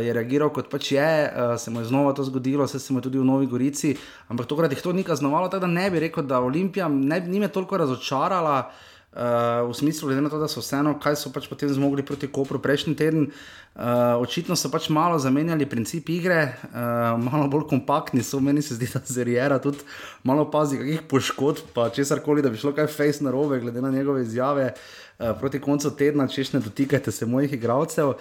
je 0.00 0.14
reagiral 0.16 0.48
kot 0.56 0.70
pač 0.72 0.94
je, 0.94 1.10
uh, 1.28 1.52
se 1.60 1.70
mu 1.70 1.82
je 1.82 1.90
znova 1.90 2.14
to 2.16 2.24
zgodilo, 2.24 2.64
se, 2.66 2.80
se 2.80 2.96
mu 2.96 3.02
je 3.02 3.10
tudi 3.10 3.20
v 3.20 3.26
Novi 3.28 3.46
Gorici, 3.46 3.92
ampak 4.32 4.48
tokrat 4.48 4.72
jih 4.72 4.80
to 4.80 4.96
ni 4.96 5.04
kaznovalo, 5.04 5.52
tako 5.52 5.66
da 5.66 5.74
ne 5.74 5.90
bi 5.92 6.00
rekel, 6.00 6.24
da 6.24 6.40
Olimpija 6.40 6.88
ne, 6.88 7.20
ni 7.28 7.44
me 7.44 7.52
toliko 7.52 7.76
razočarala. 7.76 8.56
Uh, 8.70 8.88
v 9.12 9.74
smislu, 9.74 10.08
glede 10.08 10.20
na 10.20 10.30
to, 10.30 10.38
da 10.40 10.48
so 10.48 10.62
vseeno, 10.62 10.94
kaj 10.96 11.18
so 11.20 11.30
pač 11.32 11.44
potem 11.44 11.68
zmogli 11.68 12.00
proti 12.00 12.30
Kopru 12.32 12.56
prejšnji 12.64 12.94
teden, 12.96 13.26
uh, 13.28 14.16
očitno 14.16 14.56
so 14.56 14.70
pač 14.72 14.88
malo 14.88 15.18
zamenjali 15.20 15.66
princip 15.68 16.08
igre, 16.08 16.54
uh, 16.72 17.20
malo 17.20 17.44
bolj 17.52 17.66
kompaktni 17.74 18.24
so, 18.24 18.40
meni 18.40 18.62
se 18.64 18.78
zdi, 18.78 18.88
da 18.88 19.02
se 19.04 19.24
Rijera 19.24 19.58
tudi 19.60 19.84
malo 20.24 20.46
pazi, 20.50 20.78
kakih 20.80 21.02
poškodb, 21.10 21.74
pa 21.76 21.90
česar 21.92 22.22
koli, 22.24 22.40
da 22.40 22.48
bi 22.48 22.56
šlo 22.56 22.72
kaj 22.72 22.88
face 22.88 23.24
na 23.24 23.34
robe, 23.34 23.60
glede 23.60 23.82
na 23.84 23.90
njegove 23.92 24.22
izjave 24.24 24.70
uh, 24.72 25.34
proti 25.40 25.60
koncu 25.60 25.92
tedna, 25.96 26.24
češ 26.28 26.54
ne 26.56 26.62
dotikajte 26.64 27.12
se 27.12 27.28
mojih 27.28 27.52
igralcev. 27.52 28.14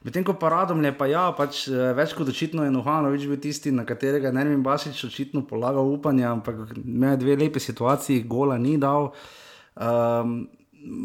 Medtem 0.00 0.24
ko 0.24 0.32
pa 0.38 0.48
radom 0.48 0.80
je, 0.84 0.92
pa 0.96 1.08
ja, 1.10 1.26
pač 1.36 1.66
več 1.68 2.14
kot 2.16 2.30
očitno 2.30 2.62
je 2.64 2.70
Nuhanovič 2.70 3.26
bil 3.28 3.40
tisti, 3.42 3.72
na 3.74 3.84
katerega 3.84 4.30
ne 4.32 4.46
vem, 4.46 4.62
Bašič 4.62 5.02
očitno 5.10 5.42
polagal 5.44 5.90
upanje, 5.90 6.24
ampak 6.24 6.72
me 6.84 7.16
dve 7.18 7.36
lepe 7.36 7.60
situacije, 7.60 8.22
gola 8.30 8.56
ni 8.62 8.78
dal. 8.78 9.10
Um, 9.78 10.48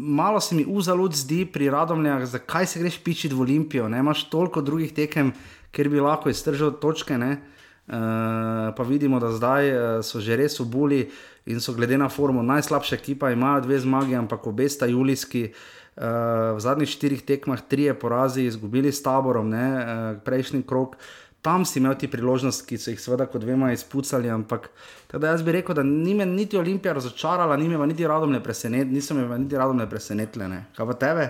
malo 0.06 0.40
se 0.40 0.54
mi 0.54 0.64
uzalud 0.68 1.14
zdi 1.14 1.44
pri 1.46 1.70
radomljah, 1.70 2.24
zakaj 2.26 2.66
se 2.66 2.80
greš 2.80 2.98
pičiti 3.04 3.34
v 3.34 3.40
Olimpijo. 3.40 3.88
Ne? 3.88 3.98
Imaš 3.98 4.28
toliko 4.30 4.62
drugih 4.62 4.92
tekem, 4.94 5.32
kjer 5.70 5.88
bi 5.88 6.00
lahko 6.00 6.30
iztržil 6.30 6.72
točke. 6.82 7.14
Uh, 7.14 8.72
pa 8.76 8.82
vidimo, 8.88 9.20
da 9.20 9.28
zdaj 9.30 9.70
uh, 9.70 9.78
so 10.00 10.20
že 10.20 10.36
res 10.40 10.56
v 10.56 10.64
buli 10.64 11.00
in 11.44 11.60
so 11.60 11.74
glede 11.76 11.98
na 12.00 12.08
formu 12.08 12.42
najslabša 12.42 12.96
ekipa, 12.96 13.28
imajo 13.30 13.60
dve 13.66 13.78
zmagi, 13.78 14.16
ampak 14.16 14.46
obe 14.46 14.68
sta 14.68 14.86
julijski. 14.86 15.52
Uh, 15.94 16.56
v 16.56 16.60
zadnjih 16.64 16.90
štirih 16.90 17.22
tekmah, 17.22 17.60
tri 17.60 17.84
je 17.86 17.94
porazi, 17.94 18.48
izgubili 18.48 18.90
s 18.90 19.04
taborom, 19.04 19.52
ne, 19.52 19.66
uh, 19.68 19.84
prejšnji 20.24 20.64
krok, 20.66 20.96
tam 21.44 21.66
si 21.68 21.78
imel 21.78 21.98
ti 22.00 22.08
priložnost, 22.08 22.64
ki 22.64 22.80
so 22.80 22.92
jih 22.94 23.00
seveda, 23.00 23.28
kot 23.28 23.44
vemo, 23.44 23.68
izpucali. 23.70 24.32
Ampak 24.32 24.70
Teda 25.14 25.28
jaz 25.30 25.42
bi 25.46 25.52
rekel, 25.52 25.74
da 25.74 25.82
ni 25.82 26.14
me 26.14 26.26
niti 26.26 26.58
Olimpija 26.58 26.92
razočarala, 26.92 27.56
ni 27.56 27.68
me 27.68 27.86
niti 27.86 28.06
radom 28.06 28.32
ne 28.32 28.40
presenetila, 28.42 28.94
nisem 28.94 29.20
me 29.28 29.38
niti 29.38 29.56
radom 29.56 29.76
ne 29.78 29.86
presenetila. 29.90 30.48
Kaj 30.74 30.86
pa 30.86 30.96
tebe? 30.98 31.26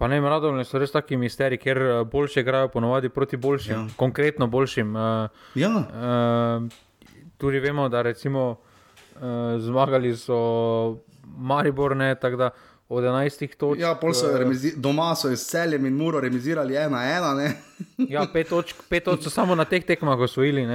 Pa 0.00 0.08
ne, 0.08 0.20
radom 0.20 0.62
so 0.64 0.80
res 0.80 0.94
taki 0.94 1.18
misteri, 1.20 1.58
ker 1.60 1.82
eh, 1.82 1.98
boljše 2.08 2.40
igrajo 2.40 2.70
ponovadi 2.72 3.10
proti 3.12 3.36
boljšim, 3.36 3.74
ja. 3.74 3.82
konkretno 4.00 4.46
boljšim. 4.46 4.96
Uh, 4.96 5.44
ja. 5.60 5.68
uh, 5.76 6.64
tudi 7.36 7.60
vemo, 7.60 7.88
da 7.92 8.02
recimo 8.02 8.46
uh, 8.50 9.28
zmagali 9.60 10.16
so 10.16 10.40
Maribor, 11.36 11.96
ne 11.96 12.14
tako 12.14 12.36
da. 12.46 12.50
Od 12.88 13.04
11 13.04 13.56
točk. 13.56 13.80
Ja, 13.80 13.98
so 14.14 14.38
remizi, 14.38 14.74
doma 14.76 15.14
so 15.16 15.30
iz 15.32 15.46
celem 15.48 15.86
in 15.86 15.96
muro 15.96 16.20
remisirali 16.20 16.76
ena, 16.76 17.04
ena. 17.04 17.52
ja, 17.98 18.26
pet 18.32 18.48
točk, 18.48 18.76
pet 18.88 19.04
točk 19.04 19.24
so 19.24 19.30
samo 19.30 19.54
na 19.54 19.64
teh 19.64 19.84
tekmah 19.86 20.18
osvojili. 20.18 20.66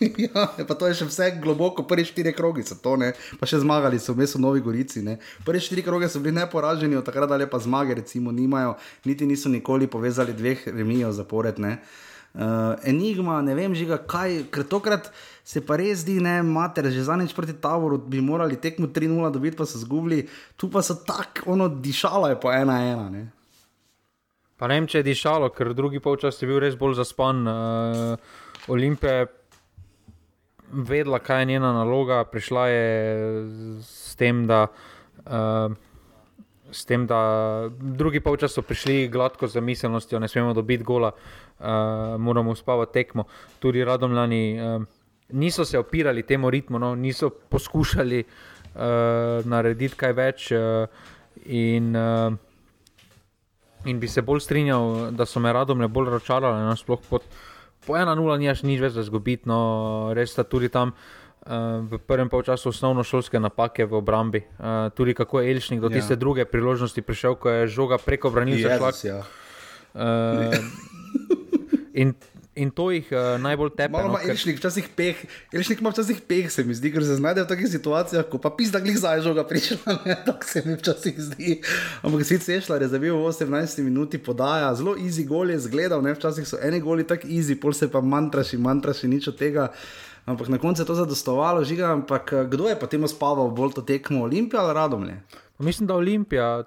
ja, 0.34 0.46
pa 0.68 0.74
to 0.74 0.86
je 0.86 1.00
še 1.00 1.08
vse 1.08 1.28
globoko, 1.42 1.84
prvi 1.88 2.04
štiri 2.06 2.32
kroge 2.36 2.64
so 2.66 2.76
to, 2.82 2.94
ne? 3.00 3.12
pa 3.40 3.48
še 3.50 3.62
zmagali 3.62 3.98
so 4.02 4.14
v 4.14 4.22
mestu 4.22 4.38
Novi 4.42 4.62
Gorici. 4.62 5.02
Ne? 5.02 5.18
Prvi 5.46 5.62
štiri 5.62 5.84
kroge 5.86 6.08
so 6.10 6.22
bili 6.22 6.36
neporaženi, 6.38 6.98
od 6.98 7.06
takrat 7.06 7.30
dalje 7.30 7.50
pa 7.50 7.58
zmage, 7.62 7.98
recimo, 7.98 8.34
nimajo, 8.34 8.76
niti 9.08 9.26
niso 9.26 9.50
nikoli 9.50 9.90
povezali 9.90 10.34
dveh 10.36 10.66
remijev 10.70 11.14
zapored. 11.18 11.58
Ne? 11.62 11.78
Uh, 12.34 12.74
enigma, 12.82 13.38
ne 13.46 13.54
vem, 13.54 13.74
žiga, 13.78 14.00
kaj, 14.10 14.40
ker 14.54 14.66
tokrat 14.66 15.12
se 15.44 15.60
pa 15.60 15.76
res 15.76 16.00
zdi, 16.00 16.16
ne, 16.24 16.38
mater, 16.42 16.88
že 16.88 17.04
zadnjič 17.04 17.36
proti 17.36 17.52
Tavoru 17.60 17.98
bi 18.00 18.24
morali 18.24 18.56
tekmo 18.56 18.88
3-0 18.88 19.28
dobiti, 19.30 19.56
pa 19.60 19.68
so 19.68 19.76
zgubili, 19.76 20.24
tu 20.56 20.72
pa 20.72 20.80
so 20.80 20.96
tako, 20.96 21.52
ono, 21.52 21.68
dišalo 21.68 22.32
je 22.32 22.40
po 22.40 22.48
1-1. 22.48 23.28
Pa 24.56 24.70
ne 24.70 24.80
vem, 24.80 24.88
če 24.88 25.02
je 25.02 25.10
dišalo, 25.10 25.50
ker 25.52 25.74
drugi 25.76 26.00
polčas 26.00 26.40
je 26.40 26.48
bil 26.48 26.62
res 26.64 26.78
bolj 26.80 26.96
zaspan. 26.96 27.44
Uh, 27.44 28.72
Olimpije 28.72 29.26
vedela, 30.72 31.20
kaj 31.20 31.42
je 31.42 31.50
njena 31.52 31.74
naloga, 31.76 32.22
prišla 32.24 32.68
je 32.72 32.86
s 33.84 34.16
tem, 34.16 34.46
da. 34.48 34.66
Uh, 35.28 35.76
S 36.74 36.82
tem, 36.88 37.04
da 37.06 37.70
drugi 37.70 38.18
polčas 38.18 38.56
so 38.56 38.62
prišli 38.66 39.06
gladko 39.06 39.46
za 39.46 39.60
miselnostjo, 39.62 40.18
ne 40.18 40.26
smemo 40.26 40.56
dobiti 40.56 40.82
gola, 40.82 41.12
uh, 41.14 41.66
moramo 42.18 42.50
uspavati 42.50 42.92
tekmo. 42.92 43.28
Tudi 43.62 43.84
radomljani 43.84 44.40
uh, 44.58 44.82
niso 45.32 45.64
se 45.64 45.78
opirali 45.78 46.22
temu 46.22 46.50
ritmu, 46.50 46.78
no, 46.78 46.94
niso 46.94 47.30
poskušali 47.30 48.24
uh, 48.24 48.80
narediti 49.44 49.96
kaj 49.96 50.12
več. 50.12 50.52
Uh, 50.52 50.88
in, 51.46 51.96
uh, 51.96 52.34
in 53.84 54.00
bi 54.00 54.08
se 54.08 54.22
bolj 54.22 54.40
strinjal, 54.40 55.10
da 55.12 55.26
so 55.26 55.40
me 55.40 55.52
radomlje 55.52 55.88
bolj 55.88 56.10
razočarali, 56.14 56.64
no, 56.64 56.76
sploh 56.76 57.02
pod 57.10 57.26
po 57.86 58.00
1-0 58.00 58.16
nimaš 58.40 58.64
nič 58.64 58.80
več 58.80 58.96
za 58.96 59.04
zgubiti, 59.04 59.44
no, 59.48 60.12
res 60.16 60.32
sta 60.32 60.44
tudi 60.48 60.72
tam 60.72 60.94
uh, 60.94 61.84
v 61.84 62.00
prvem 62.00 62.32
polčasu 62.32 62.72
osnovno 62.72 63.04
šolske 63.04 63.40
napake 63.40 63.84
v 63.84 64.00
obrambi. 64.00 64.40
Uh, 64.56 64.88
tudi 64.96 65.14
kako 65.14 65.40
je 65.40 65.52
Elšnik 65.52 65.80
do 65.84 65.92
ja. 65.92 66.00
tiste 66.00 66.16
druge 66.16 66.48
priložnosti 66.48 67.04
prišel, 67.04 67.36
ko 67.36 67.52
je 67.52 67.68
žoga 67.68 68.00
preko 68.00 68.32
branilca 68.32 68.78
šla. 68.80 68.92
Ja. 69.04 69.20
Uh, 69.94 70.56
in 72.00 72.16
In 72.54 72.70
to 72.70 72.86
jih 72.94 73.08
uh, 73.10 73.34
najbolj 73.42 73.72
tepe. 73.74 73.90
Malo 73.92 74.12
no, 74.12 74.18
ima 74.18 74.30
Elšnik 74.30 74.60
včasih 74.60 74.86
peh, 74.96 75.18
Elšnik 75.52 75.80
ima 75.82 75.90
včasih 75.90 76.20
peh, 76.28 76.46
se 76.52 76.62
mi 76.64 76.74
zdi, 76.74 76.92
ker 76.94 77.02
se 77.02 77.16
znajde 77.18 77.42
v 77.42 77.50
takih 77.50 77.68
situacijah, 77.70 78.28
ko 78.30 78.38
pa 78.38 78.52
pisa, 78.54 78.76
da 78.76 78.82
glih 78.84 78.98
zdaj 78.98 79.24
žoga 79.26 79.42
prišla, 79.48 79.96
ne, 80.06 80.16
tako 80.26 80.46
se 80.46 80.62
mi 80.66 80.76
včasih 80.78 81.18
zdi. 81.18 81.56
Ampak 82.06 82.22
si 82.28 82.38
sešla, 82.38 82.78
je 82.78 82.92
zabil 82.94 83.10
v 83.10 83.26
18 83.26 83.82
minuti 83.82 84.22
podaja, 84.22 84.70
zelo 84.78 84.94
easy 84.94 85.26
gol 85.26 85.50
je 85.50 85.58
zgledal, 85.66 86.04
ne, 86.04 86.14
včasih 86.14 86.46
so 86.46 86.60
eni 86.62 86.78
goli 86.84 87.06
tako 87.06 87.26
easy, 87.26 87.58
pol 87.58 87.74
se 87.74 87.90
pa 87.90 87.98
mantraši, 88.00 88.60
mantraši, 88.62 89.10
nič 89.10 89.32
od 89.34 89.38
tega. 89.40 89.72
Ampak 90.24 90.48
na 90.48 90.58
koncu 90.58 90.82
je 90.82 90.86
to 90.88 90.94
zadostovalo, 90.94 91.64
žiga, 91.66 91.90
ampak 91.92 92.32
eh, 92.32 92.46
kdo 92.48 92.70
je 92.70 92.78
potem 92.78 93.02
spaval 93.08 93.50
bolj 93.50 93.74
to 93.76 93.82
tekmo, 93.82 94.24
Olimpija 94.24 94.62
ali 94.62 94.74
Radomlje? 94.74 95.18
Mislim, 95.58 95.86
da 95.86 95.94
Olimpija. 95.94 96.64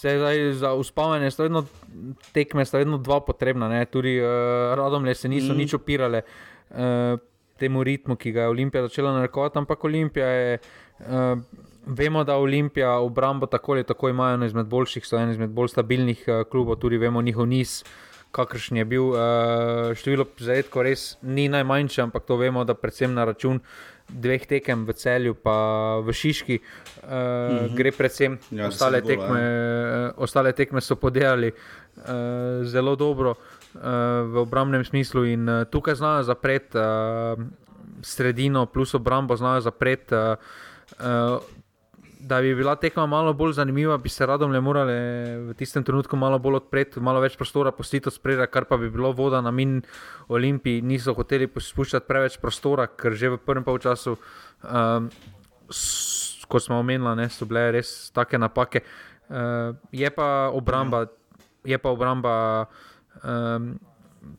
Se 0.00 0.18
zdaj 0.18 0.52
za 0.52 0.72
uspavanje, 0.72 1.30
sta 1.30 1.42
vedno 1.42 1.64
tekme, 2.32 2.64
sta 2.64 2.78
vedno 2.78 2.98
dva 2.98 3.18
potrebna. 3.20 3.68
Ne? 3.68 3.84
Tudi 3.84 4.14
uh, 4.20 4.26
radomlje 4.74 5.14
se 5.14 5.28
niso 5.28 5.52
mm. 5.52 5.56
nič 5.56 5.74
opirale 5.76 6.22
uh, 6.70 7.18
temu 7.60 7.84
ritmu, 7.84 8.16
ki 8.16 8.32
ga 8.32 8.46
je 8.46 8.48
Olimpija 8.54 8.86
začela 8.86 9.12
narekovati, 9.12 9.58
ampak 9.58 9.84
Olimpija 9.84 10.26
je. 10.26 10.58
Uh, 11.00 11.42
vemo, 11.86 12.24
da 12.24 12.36
Olimpija 12.36 12.94
obrambo 13.00 13.46
tako 13.46 13.72
ali 13.72 13.84
tako 13.84 14.08
imajo 14.08 14.34
eno 14.34 14.46
izmed 14.46 14.66
boljših, 14.66 15.06
so 15.06 15.18
eno 15.18 15.32
izmed 15.32 15.50
bolj 15.50 15.68
stabilnih 15.68 16.24
uh, 16.28 16.48
klubov, 16.48 16.76
tudi 16.76 16.96
vemo 16.96 17.22
njihov 17.22 17.46
niz. 17.46 17.82
Kakršen 18.30 18.76
je 18.76 18.84
bil, 18.84 19.08
uh, 19.10 19.18
število 19.94 20.24
zadetkov 20.38 20.86
res 20.86 21.16
ni 21.22 21.48
najmanjše, 21.48 22.02
ampak 22.02 22.24
to 22.24 22.36
vemo, 22.36 22.64
da 22.64 22.74
predvsem 22.74 23.14
na 23.14 23.24
račun 23.24 23.60
uh, 23.60 23.99
dveh 24.12 24.46
tekem 24.46 24.84
v 24.86 24.92
celju, 24.92 25.34
pa 25.34 25.98
v 26.04 26.12
Šiški, 26.12 26.56
uh, 26.58 27.10
mm 27.10 27.10
-hmm. 27.10 27.76
gre 27.76 27.92
predvsem. 27.92 28.38
Ja, 28.50 28.66
ostale, 28.66 29.00
tekme, 29.02 29.26
gola, 29.26 29.38
ja. 29.38 30.06
uh, 30.08 30.22
ostale 30.22 30.52
tekme 30.52 30.80
so 30.80 30.96
podelili 30.96 31.52
uh, 31.52 32.66
zelo 32.66 32.96
dobro 32.96 33.30
uh, 33.30 33.80
v 34.32 34.36
obrambnem 34.36 34.84
smislu 34.84 35.24
in 35.24 35.48
uh, 35.48 35.64
tukaj 35.64 35.94
znajo 35.94 36.22
zapreti 36.22 36.78
uh, 36.78 37.38
sredino, 38.02 38.66
plus 38.66 38.94
obrambo 38.94 39.36
znajo 39.36 39.60
zapreti. 39.60 40.14
Uh, 40.14 40.36
uh, 41.00 41.40
da 42.30 42.40
bi 42.40 42.54
bila 42.54 42.76
tekma 42.78 43.06
malo 43.06 43.32
bolj 43.34 43.56
zanimiva, 43.58 43.96
bi 43.98 44.08
se 44.08 44.26
radom 44.26 44.52
le 44.54 44.60
morali 44.62 44.94
v 45.48 45.54
tistem 45.58 45.82
trenutku 45.84 46.16
malo 46.16 46.38
bolj 46.38 46.60
odpreti, 46.60 47.02
malo 47.02 47.18
več 47.20 47.34
prostora 47.38 47.72
postiti 47.74 48.06
od 48.06 48.14
spredja, 48.14 48.46
kar 48.46 48.68
pa 48.70 48.78
bi 48.78 48.90
bilo 48.90 49.10
voda 49.18 49.40
na 49.42 49.50
min 49.50 49.80
Olimpiji. 50.30 50.84
Niso 50.86 51.14
hoteli 51.18 51.50
spuščati 51.50 52.06
preveč 52.06 52.38
prostora, 52.38 52.86
ker 52.86 53.18
že 53.18 53.32
v 53.34 53.40
prvem 53.42 53.66
polčasu, 53.66 54.14
um, 54.62 55.10
kot 56.46 56.62
smo 56.62 56.78
omenili, 56.78 57.26
so 57.34 57.50
bile 57.50 57.66
res 57.80 58.12
take 58.14 58.38
napake. 58.38 58.84
Uh, 59.26 59.74
je 59.90 60.10
pa 60.14 60.50
obramba, 60.54 61.08
je 61.66 61.78
pa 61.82 61.90
obramba 61.90 62.34
um, 63.24 63.72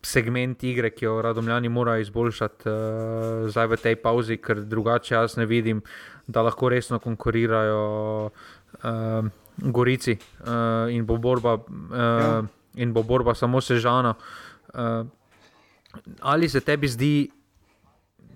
segment 0.05 0.63
igre, 0.63 0.93
ki 0.95 1.05
jo 1.09 1.19
radomljani 1.25 1.69
morajo 1.69 2.07
izboljšati 2.07 2.71
uh, 2.71 3.51
zdaj 3.51 3.67
v 3.75 3.83
tej 3.83 3.99
pauzi, 3.99 4.39
ker 4.39 4.63
drugače 4.63 5.15
jaz 5.15 5.35
ne 5.39 5.47
vidim 5.49 5.83
da 6.27 6.41
lahko 6.41 6.69
resno 6.69 6.99
konkurirajo 6.99 8.25
uh, 8.25 9.25
Gorici 9.57 10.17
uh, 10.17 10.91
in, 10.91 11.05
bo 11.05 11.17
borba, 11.17 11.53
uh, 11.53 11.63
ja. 11.97 12.43
in 12.75 12.93
bo 12.93 13.03
borba 13.03 13.35
samo 13.35 13.61
sežana. 13.61 14.15
Uh, 14.73 15.07
Ali 16.19 16.49
se 16.49 16.61
tebi 16.61 16.87
zdi, 16.87 17.31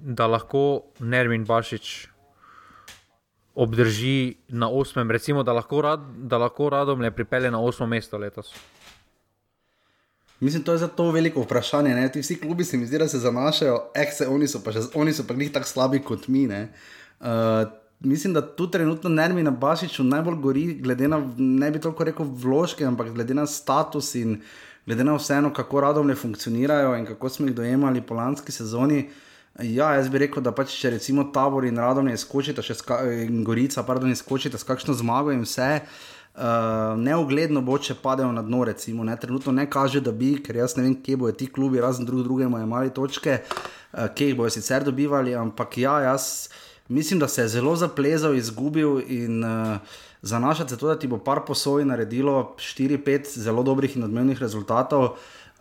da 0.05 0.27
lahko 0.27 0.81
Nermin 0.99 1.45
Bašič 1.45 2.07
obdrži 3.55 4.35
na 4.47 4.69
osmem, 4.69 5.11
recimo, 5.11 5.43
da 5.43 5.53
lahko, 5.53 5.81
rad, 5.81 6.01
da 6.17 6.37
lahko 6.37 6.69
radom 6.69 7.01
le 7.01 7.11
pripelje 7.11 7.51
na 7.51 7.61
osmo 7.61 7.87
mesto 7.87 8.17
letos? 8.17 8.53
Mislim, 10.39 10.63
to 10.63 10.71
je 10.71 10.77
zato 10.77 11.11
veliko 11.11 11.41
vprašanje. 11.41 11.95
Ne? 11.95 12.11
Ti 12.11 12.19
vsi 12.19 12.39
klubi 12.39 12.63
se 12.63 12.77
mi 12.77 12.85
zdi, 12.85 12.97
da 12.97 13.07
se 13.07 13.19
zanašajo, 13.19 13.79
ekse, 13.95 14.27
oni 14.27 14.47
so 14.47 14.59
pa 14.63 14.71
že, 14.71 14.83
oni 14.93 15.13
so 15.13 15.23
pa 15.27 15.33
njih 15.33 15.51
tako 15.51 15.67
slabi 15.67 16.03
kot 16.03 16.27
mi. 16.27 16.47
Uh, 17.19 17.71
mislim, 17.99 18.33
da 18.33 18.41
tu 18.55 18.67
trenutno 18.71 19.09
Nermi 19.09 19.43
na 19.43 19.51
Bašiču 19.51 20.03
najbolj 20.03 20.35
gori, 20.35 20.65
glede 20.73 21.07
na, 21.07 21.21
ne 21.37 21.71
bi 21.71 21.81
toliko 21.81 22.03
rekel, 22.03 22.25
vložke, 22.25 22.85
ampak 22.85 23.13
glede 23.13 23.33
na 23.33 23.45
status 23.47 24.15
in 24.15 24.41
glede 24.85 25.03
na 25.03 25.15
vseeno, 25.15 25.53
kako 25.53 25.81
radom 25.81 26.07
ne 26.07 26.15
funkcionirajo 26.15 26.95
in 26.95 27.05
kako 27.05 27.29
smo 27.29 27.45
jih 27.45 27.55
dojemali 27.55 28.01
po 28.01 28.15
lanski 28.15 28.51
sezoni. 28.51 29.09
Ja, 29.63 29.93
jaz 29.95 30.09
bi 30.09 30.19
rekel, 30.19 30.43
da 30.43 30.51
pač, 30.51 30.73
če 30.75 30.89
recimo 30.97 31.23
tabor 31.33 31.65
in 31.65 31.79
radom 31.79 32.09
ne 32.11 32.17
skočita, 32.19 32.61
še 32.61 32.75
ska, 32.75 32.99
in 33.23 33.43
gorica, 33.47 33.85
pardon, 33.87 34.11
ne 34.11 34.17
skočita 34.19 34.59
s 34.59 34.67
kakšno 34.67 34.93
zmago 34.99 35.31
in 35.31 35.45
vse. 35.45 35.69
Uh, 36.35 36.97
neugledno 36.99 37.61
bo, 37.63 37.77
če 37.79 37.95
padejo 37.95 38.33
na 38.35 38.41
dno, 38.43 38.65
recimo, 38.67 39.05
ne? 39.07 39.13
trenutno 39.15 39.53
ne 39.55 39.63
kaže, 39.71 40.01
da 40.03 40.11
bi, 40.11 40.33
ker 40.43 40.57
jaz 40.59 40.75
ne 40.75 40.83
vem, 40.83 40.97
kje 40.99 41.15
bodo 41.21 41.31
ti 41.39 41.47
klubi, 41.47 41.79
razen 41.79 42.03
drug 42.03 42.25
drugemu, 42.27 42.59
imeli 42.59 42.91
točke, 42.91 43.37
uh, 43.39 44.09
kje 44.11 44.27
jih 44.27 44.35
bodo 44.35 44.51
sicer 44.51 44.83
dobivali, 44.83 45.31
ampak 45.39 45.77
ja, 45.79 45.93
jaz 46.09 46.49
mislim, 46.87 47.19
da 47.19 47.27
se 47.27 47.41
je 47.41 47.47
zelo 47.47 47.75
zaplezal, 47.75 48.35
izgubil 48.35 49.01
in 49.07 49.43
uh, 49.43 49.77
zanašati 50.21 50.69
se 50.69 50.77
to, 50.77 50.87
da 50.87 50.99
ti 50.99 51.07
bo 51.07 51.17
par 51.17 51.39
posoj 51.47 51.85
naredilo 51.85 52.55
4-5 52.57 53.39
zelo 53.39 53.63
dobrih 53.63 53.97
in 53.97 54.03
odmevnih 54.03 54.41
rezultatov. 54.41 55.03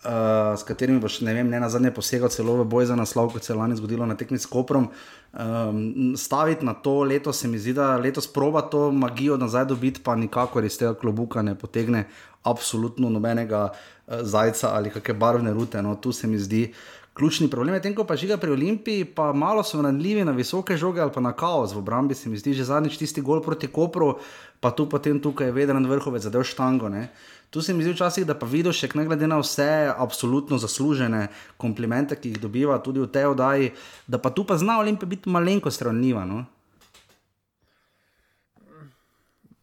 Uh, 0.05 0.11
s 0.59 0.63
katerimi 0.63 1.01
boš 1.01 1.21
ne, 1.25 1.33
vem, 1.35 1.49
ne 1.49 1.61
na 1.61 1.69
zadnje 1.69 1.91
posegal 1.97 2.29
celo 2.29 2.59
v 2.59 2.65
boj 2.69 2.87
za 2.87 2.97
naslov, 2.97 3.31
kot 3.33 3.45
se 3.45 3.53
je 3.53 3.57
lani 3.57 3.77
zgodilo 3.77 4.07
na 4.07 4.17
tekmi 4.21 4.39
s 4.39 4.47
Koprom. 4.47 4.91
Um, 5.33 6.13
staviti 6.17 6.65
na 6.65 6.75
to 6.75 7.03
leto 7.03 7.33
se 7.33 7.49
mi 7.49 7.59
zdi, 7.59 7.73
da 7.73 7.97
letos 7.97 8.29
proba 8.29 8.61
to 8.61 8.91
magijo 8.93 9.37
nazaj 9.37 9.65
dobiti, 9.65 10.03
pa 10.05 10.17
nikakor 10.17 10.65
iz 10.65 10.77
tega 10.79 10.95
klobuka 10.95 11.43
ne 11.43 11.55
potegne 11.55 12.05
absolutno 12.43 13.09
nobenega 13.09 13.71
uh, 13.73 14.21
zajca 14.21 14.75
ali 14.77 14.93
kakšne 14.93 15.15
barvne 15.15 15.53
rute. 15.53 15.83
No, 15.83 15.97
tu 15.97 16.13
se 16.13 16.27
mi 16.27 16.39
zdi. 16.39 16.67
Ključni 17.15 17.47
problem 17.47 17.77
tem, 17.79 17.95
ko 17.95 18.03
pa 18.03 18.17
žiga 18.19 18.35
pri 18.43 18.51
Olimpiji, 18.51 19.05
pa 19.07 19.29
malo 19.33 19.63
so 19.63 19.79
ranljivi 19.83 20.25
na 20.27 20.33
visoke 20.35 20.75
žoge 20.77 21.01
ali 21.01 21.13
pa 21.15 21.21
na 21.23 21.31
kaos 21.33 21.71
v 21.75 21.79
obrambi. 21.79 22.15
Se 22.15 22.29
mi 22.29 22.37
zdi, 22.37 22.57
že 22.59 22.65
zadnjič 22.67 22.97
tisti 22.99 23.23
gol 23.23 23.43
proti 23.43 23.69
Kopru, 23.71 24.17
pa 24.61 24.73
tu 24.75 24.89
potem 24.91 25.21
tukaj 25.23 25.47
je 25.47 25.55
veden 25.55 25.87
vrhovec 25.87 26.23
zadev 26.27 26.43
štango. 26.43 26.89
Ne? 26.91 27.13
Tu 27.55 27.63
se 27.63 27.75
mi 27.75 27.85
zdi 27.87 27.93
včasih, 27.95 28.27
da 28.27 28.35
pa 28.35 28.47
vidiš, 28.51 28.83
ne 28.99 29.05
glede 29.07 29.29
na 29.31 29.39
vse 29.39 29.95
absolutno 29.95 30.59
zaslužene 30.59 31.29
komplimente, 31.57 32.19
ki 32.19 32.33
jih 32.33 32.41
dobiva 32.43 32.81
tudi 32.83 32.99
v 32.99 33.07
tej 33.07 33.31
oddaji, 33.31 33.71
da 34.11 34.19
pa 34.19 34.35
tu 34.35 34.43
pa 34.45 34.59
zna 34.59 34.81
Olimpija 34.83 35.07
biti 35.07 35.31
malenkost 35.31 35.83
ranljiva. 35.87 36.25
No? 36.27 36.43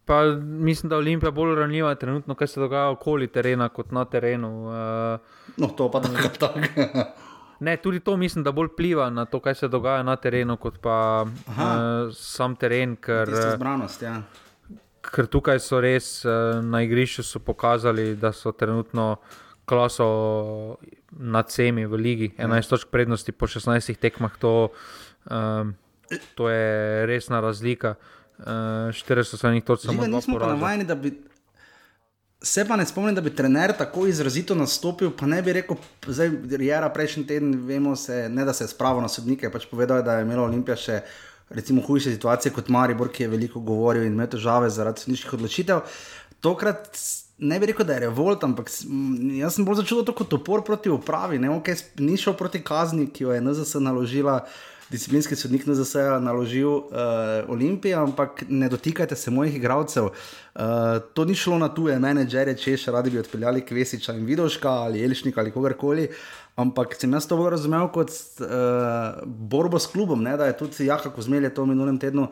Pa 0.06 0.24
mislim, 0.40 0.90
da 0.90 0.96
je 0.96 1.04
Olimpija 1.04 1.32
bolj 1.32 1.56
ranljiva 1.60 1.96
trenutno, 1.96 2.36
kaj 2.36 2.48
se 2.48 2.64
dogaja 2.64 2.96
okoli 2.96 3.28
terena 3.28 3.68
kot 3.70 3.92
na 3.92 4.06
terenu. 4.06 4.72
Uh, 4.72 5.20
no, 5.58 5.68
to 5.68 5.92
pa 5.92 6.00
tako 6.00 6.32
tako. 6.40 7.28
Ne, 7.62 7.76
tudi 7.78 8.00
to 8.02 8.18
mislim, 8.18 8.44
da 8.44 8.52
bolj 8.52 8.72
pliva 8.78 9.10
na 9.14 9.26
to, 9.30 9.40
kaj 9.40 9.56
se 9.56 9.68
dogaja 9.70 10.04
na 10.04 10.16
terenu, 10.18 10.58
kot 10.58 10.80
pa 10.82 11.26
uh, 11.26 12.10
sam 12.18 12.56
teren. 12.58 12.96
Ker, 12.98 13.30
zbranost, 13.54 14.02
ja 14.02 14.22
ker 15.02 15.28
tukaj 15.28 15.60
so 15.62 15.82
res 15.82 16.22
eh, 16.26 16.62
na 16.64 16.84
igrišču 16.86 17.42
pokazali, 17.46 18.16
da 18.16 18.32
so 18.34 18.52
trenutno 18.52 19.16
klaso 19.66 20.78
nad 21.12 21.50
vsemi 21.50 21.86
v 21.86 22.00
ligi. 22.00 22.32
11 22.38 22.70
točk 22.70 22.92
prednosti 22.92 23.32
po 23.32 23.48
16 23.48 23.98
tekmah, 24.00 24.36
to, 24.40 24.72
um, 25.30 25.74
to 26.36 26.50
je 26.50 27.06
resna 27.08 27.40
razlika. 27.40 27.96
Uh, 28.42 28.90
400 28.90 29.38
svojih 29.38 29.64
točk 29.64 29.86
samo 29.86 30.08
na 30.08 30.20
porazu. 30.26 31.12
Se 32.44 32.64
pa 32.66 32.76
ne 32.76 32.86
spomnim, 32.86 33.16
da 33.16 33.22
bi 33.22 33.36
trener 33.36 33.74
tako 33.78 34.08
izrazito 34.10 34.56
nastopil. 34.58 35.12
Pa 35.18 35.28
ne 35.30 35.42
bi 35.46 35.54
rekel, 35.54 35.78
da 36.08 36.24
je 36.26 36.94
prejšnji 36.94 37.28
teden, 37.28 37.52
vemo, 37.68 37.96
se, 37.96 38.30
ne 38.30 38.46
da 38.46 38.54
se 38.54 38.64
je 38.64 38.74
spravil 38.74 39.02
na 39.02 39.10
sodnike, 39.10 39.52
pač 39.54 39.68
povedal, 39.70 40.02
da 40.04 40.18
je 40.18 40.26
imela 40.26 40.48
Olimpija 40.48 40.76
še 40.76 41.02
recimo, 41.54 41.82
hujše 41.86 42.16
situacije 42.16 42.54
kot 42.54 42.70
Maribor, 42.70 43.12
ki 43.12 43.24
je 43.24 43.30
veliko 43.30 43.60
govoril 43.60 44.08
in 44.08 44.14
imel 44.16 44.30
težave 44.32 44.70
zaradi 44.70 45.04
sodniških 45.04 45.34
odločitev. 45.38 45.84
Tokrat 46.42 46.98
ne 47.38 47.60
bi 47.60 47.70
rekel, 47.70 47.86
da 47.86 47.94
je 47.94 48.06
revolt, 48.08 48.44
ampak 48.44 48.70
jaz 49.38 49.56
sem 49.56 49.66
bolj 49.66 49.82
začutil 49.82 50.06
to 50.08 50.16
kot 50.18 50.34
upor 50.34 50.64
proti 50.66 50.90
upravi. 50.90 51.40
Ne, 51.42 51.52
okay, 51.54 51.78
ni 52.00 52.18
šel 52.18 52.38
proti 52.40 52.64
kazni, 52.66 53.10
ki 53.10 53.28
jo 53.28 53.36
je 53.36 53.42
NZS 53.42 53.82
naložila. 53.82 54.40
Disciplinski 54.92 55.36
sodnik 55.40 55.64
je 55.68 56.20
naložil 56.20 56.68
uh, 56.68 56.84
Olimpiji, 57.48 57.94
ampak 57.94 58.44
ne 58.50 58.70
dotikajte 58.70 59.16
se 59.16 59.32
mojih 59.32 59.56
igralcev. 59.56 60.12
Uh, 60.12 61.00
to 61.14 61.26
ni 61.26 61.36
šlo 61.36 61.58
na 61.58 61.70
tuje 61.72 61.96
menedžerje, 62.00 62.58
če 62.60 62.78
še 62.78 62.92
radi 62.92 63.10
bi 63.10 63.20
odpeljali 63.20 63.64
Kvesiča 63.64 64.14
in 64.20 64.26
Vidoška 64.28 64.70
ali 64.70 65.04
Elišnika 65.04 65.42
ali 65.42 65.52
kogarkoli. 65.52 66.10
Uh, 66.12 66.42
Ampak 66.60 66.98
sem 67.00 67.14
jaz 67.16 67.26
to 67.30 67.38
bolj 67.40 67.54
razumel 67.54 67.88
kot 67.96 68.12
uh, 68.44 69.22
borbo 69.26 69.80
s 69.80 69.88
klubom, 69.92 70.20
ne? 70.24 70.36
da 70.38 70.50
je 70.50 70.58
tudi 70.60 70.90
Jaka 70.90 71.12
Kozmelj 71.14 71.48
to 71.56 71.64
v 71.64 71.72
minulem 71.72 72.00
tednu 72.00 72.28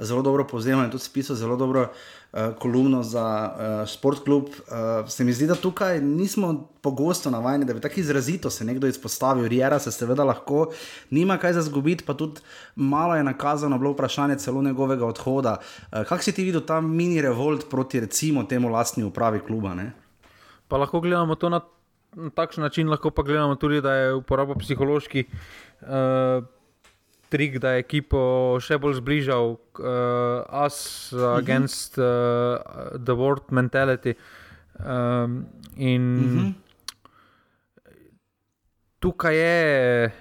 zelo 0.00 0.22
dobro 0.22 0.44
povzel 0.44 0.84
in 0.84 0.90
tudi 0.90 1.04
pisal 1.12 1.36
zelo 1.36 1.56
dobro 1.56 1.88
uh, 1.88 2.40
kolumno 2.58 3.02
za 3.02 3.24
uh, 3.24 3.88
Sport 3.88 4.24
Club. 4.24 4.44
Uh, 4.44 5.08
se 5.08 5.24
mi 5.24 5.32
zdi, 5.32 5.46
da 5.46 5.54
tukaj 5.54 6.00
nismo 6.00 6.68
pogosto 6.80 7.30
navajeni, 7.30 7.64
da 7.64 7.74
bi 7.74 7.80
tako 7.80 8.00
izrazito 8.00 8.50
se 8.50 8.64
nekdo 8.64 8.86
izpostavil. 8.86 9.48
Rijera 9.48 9.78
se 9.78 9.92
seveda 9.92 10.24
lahko, 10.24 10.70
nima 11.10 11.38
kaj 11.38 11.52
za 11.52 11.62
zgubiti, 11.62 12.04
pa 12.04 12.14
tudi 12.14 12.40
malo 12.76 13.16
je 13.16 13.24
nakazano 13.24 13.78
bilo 13.78 13.92
vprašanje 13.92 14.38
celo 14.38 14.62
njegovega 14.62 15.06
odhoda. 15.06 15.56
Uh, 15.92 16.04
Kaj 16.04 16.22
si 16.22 16.32
ti 16.32 16.44
videl 16.44 16.60
tam 16.60 16.94
mini 16.96 17.22
revolt 17.22 17.70
proti 17.70 18.00
recimo 18.00 18.44
temu 18.44 18.68
lastni 18.68 19.04
upravi 19.04 19.40
kluba? 19.40 19.74
Ne? 19.74 19.92
Pa 20.68 20.76
lahko 20.76 21.00
gledamo 21.00 21.34
to 21.34 21.48
na 21.48 21.60
na 22.14 22.30
takšen 22.30 22.62
način 22.62 22.88
lahko 22.90 23.10
pa 23.10 23.22
gledamo 23.22 23.54
tudi, 23.54 23.80
da 23.80 23.94
je 23.94 24.14
uporaba 24.14 24.54
psihološki 24.54 25.24
uh, 25.80 25.88
trik, 27.30 27.58
da 27.62 27.74
je 27.76 27.84
ekipo 27.84 28.20
še 28.62 28.78
bolj 28.82 28.98
zbližal 28.98 29.54
uh, 29.54 30.64
us 30.66 31.12
against 31.36 31.98
uh, 31.98 32.58
the 32.98 33.16
world 33.16 33.46
mentality. 33.54 34.16
Um, 34.80 35.46
in 35.76 36.02
uh 36.02 36.24
mhm. 36.24 36.38
-huh. 36.38 36.54
tukaj 38.98 39.36
je. 39.36 40.12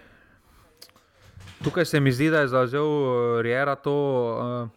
Tukaj 1.64 1.86
se 1.86 2.00
mi 2.00 2.12
zdi, 2.12 2.30
da 2.30 2.40
je 2.40 2.48
zauzel 2.48 2.88
uh, 2.88 3.42
Riera 3.42 3.76
to 3.76 3.96
uh, 3.96 4.70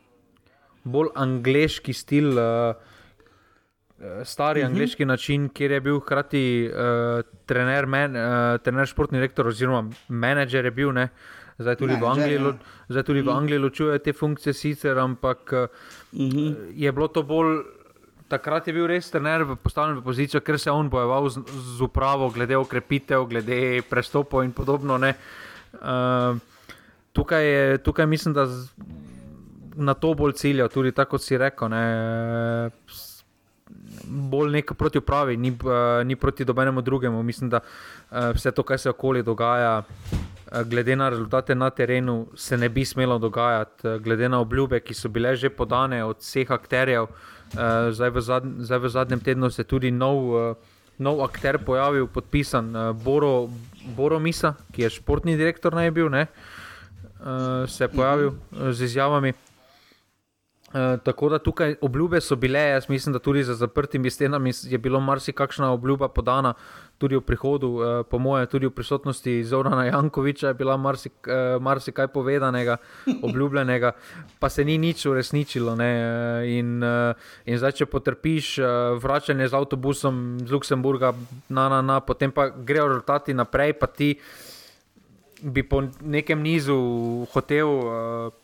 bolj 0.85 1.09
angliški 1.15 1.93
stil, 1.93 2.39
uh, 2.39 2.75
Eh, 4.03 4.25
stari 4.25 4.61
uh 4.61 4.65
mhm. 4.65 4.73
-huh. 4.73 4.75
angliški 4.75 5.05
način, 5.05 5.49
kjer 5.49 5.71
je 5.71 5.81
bil 5.81 6.01
hkrati 6.01 6.71
uh, 6.71 7.23
trener, 7.47 7.87
men, 7.87 8.17
uh, 8.17 8.61
trener, 8.61 8.87
športni 8.87 9.19
direktor 9.19 9.47
oziroma 9.47 9.91
menedžer 10.09 10.65
je 10.65 10.71
bil. 10.71 10.93
Ne? 10.93 11.09
Zdaj 11.63 11.77
tudi, 11.81 11.97
v 11.97 12.07
Angliji, 12.07 12.39
ja. 12.39 12.53
zdaj 12.89 13.03
tudi 13.03 13.23
v 13.23 13.31
mhm. 13.31 13.37
Angliji 13.37 13.59
ločuje 13.59 13.99
te 13.99 14.13
funkcije, 14.13 14.53
sicer, 14.55 14.99
ampak 14.99 15.53
uh 15.53 15.69
-huh. 16.13 16.57
je 16.75 16.93
bilo 16.93 17.09
to 17.09 17.23
bolj. 17.23 17.63
Takrat 18.29 18.67
je 18.67 18.73
bil 18.73 18.87
res 18.87 19.11
trener 19.11 19.45
postavljen 19.63 19.99
v 19.99 20.03
pozicijo, 20.03 20.41
ker 20.41 20.59
se 20.59 20.71
je 20.71 20.73
on 20.73 20.89
bojeval 20.89 21.29
z, 21.29 21.41
z 21.77 21.83
upravo, 21.85 22.31
glede 22.31 22.57
okrepitev, 22.57 23.27
glede 23.29 23.83
prestopov 23.91 24.45
in 24.45 24.53
podobno. 24.53 24.97
Uh, 24.97 26.39
tukaj, 27.13 27.45
je, 27.45 27.79
tukaj 27.79 28.07
mislim, 28.07 28.35
da 28.35 28.47
z, 28.47 28.71
na 29.77 29.95
to 29.95 30.15
bolj 30.15 30.33
cilja, 30.33 30.69
tudi 30.69 30.93
tako 30.93 31.19
si 31.19 31.39
rekel. 31.39 31.69
Ne, 31.69 32.71
bolj 34.05 34.51
nek 34.51 34.73
proti 34.73 34.99
upravi, 34.99 35.37
ni, 35.37 35.51
uh, 35.51 36.05
ni 36.05 36.17
proti 36.17 36.45
dobenemu 36.45 36.81
drugemu. 36.81 37.23
Mislim, 37.23 37.51
da 37.51 37.61
uh, 37.61 38.31
vse 38.35 38.51
to, 38.51 38.63
kar 38.63 38.79
se 38.79 38.91
okoli 38.91 39.23
dogaja, 39.23 39.83
uh, 39.83 40.22
glede 40.65 40.97
na 40.97 41.09
rezultate 41.09 41.55
na 41.55 41.71
terenu, 41.71 42.27
se 42.35 42.57
ne 42.57 42.69
bi 42.69 42.85
smelo 42.85 43.19
dogajati, 43.19 43.89
uh, 43.89 43.97
glede 44.03 44.29
na 44.29 44.41
obljube, 44.41 44.81
ki 44.81 44.95
so 44.95 45.09
bile 45.09 45.37
že 45.37 45.51
podane 45.51 46.05
od 46.05 46.19
vseh 46.21 46.51
akterjev. 46.51 47.03
Uh, 47.03 47.93
zdaj, 47.93 48.11
v 48.11 48.21
zadn, 48.21 48.55
zdaj 48.59 48.79
v 48.79 48.89
zadnjem 48.89 49.21
tednu 49.21 49.51
se 49.51 49.63
je 49.63 49.69
tudi 49.69 49.91
nov, 49.91 50.57
nov 50.99 51.23
akter 51.25 51.59
pojavil, 51.59 52.07
podpisan 52.07 52.73
Boro, 53.05 53.49
Boro 53.97 54.19
Misa, 54.19 54.55
ki 54.73 54.83
je 54.83 54.91
športni 54.91 55.37
direktor 55.37 55.75
naj 55.75 55.91
bil, 55.91 56.09
ne, 56.09 56.27
se 57.69 57.85
je 57.85 57.89
pojavil 57.89 58.33
uh, 58.33 58.71
z 58.73 58.83
izjavami. 58.83 59.33
Uh, 60.73 61.01
tako 61.05 61.29
da 61.29 61.39
tukaj 61.39 61.75
obljube 61.81 62.21
so 62.21 62.37
bile, 62.37 62.61
jaz 62.61 62.89
mislim, 62.89 63.13
da 63.13 63.19
tudi 63.19 63.45
za 63.45 63.55
zaprtimi 63.55 64.11
stenami 64.11 64.53
je 64.63 64.79
bilo 64.79 65.01
marsikakšna 65.01 65.71
obljuba 65.73 66.09
podana, 66.09 66.55
tudi 66.99 67.17
v 67.17 67.21
prihodu, 67.21 67.69
uh, 67.69 68.07
po 68.11 68.19
mojem, 68.19 68.47
tudi 68.47 68.67
v 68.67 68.73
prisotnosti 68.73 69.45
Zorana 69.45 69.85
Jankoviča 69.85 70.49
je 70.49 70.55
bila 70.55 70.77
marsik, 70.77 71.13
uh, 71.27 71.63
marsikaj 71.63 72.09
povedanega, 72.09 72.77
obljubljenega, 73.27 73.93
pa 74.39 74.49
se 74.49 74.65
ni 74.65 74.79
nič 74.79 75.07
uresničilo. 75.07 75.77
In, 76.47 76.79
uh, 76.83 77.13
in 77.45 77.59
zdaj, 77.59 77.83
če 77.83 77.87
potrpiš 77.87 78.55
uh, 78.59 78.97
vračanje 79.03 79.49
z 79.49 79.59
avtobusom 79.59 80.41
z 80.47 80.57
Luksemburga, 80.57 81.13
na, 81.49 81.69
na, 81.69 81.83
na, 81.83 82.01
potem 82.01 82.33
pa 82.33 82.49
grejo 82.49 82.89
rezultati 82.89 83.35
naprej, 83.35 83.77
pa 83.77 83.87
ti 83.87 84.15
bi 85.43 85.63
po 85.63 85.83
nekem 86.01 86.43
nizu 86.43 86.77
hotel 87.33 87.69
uh, 87.69 87.93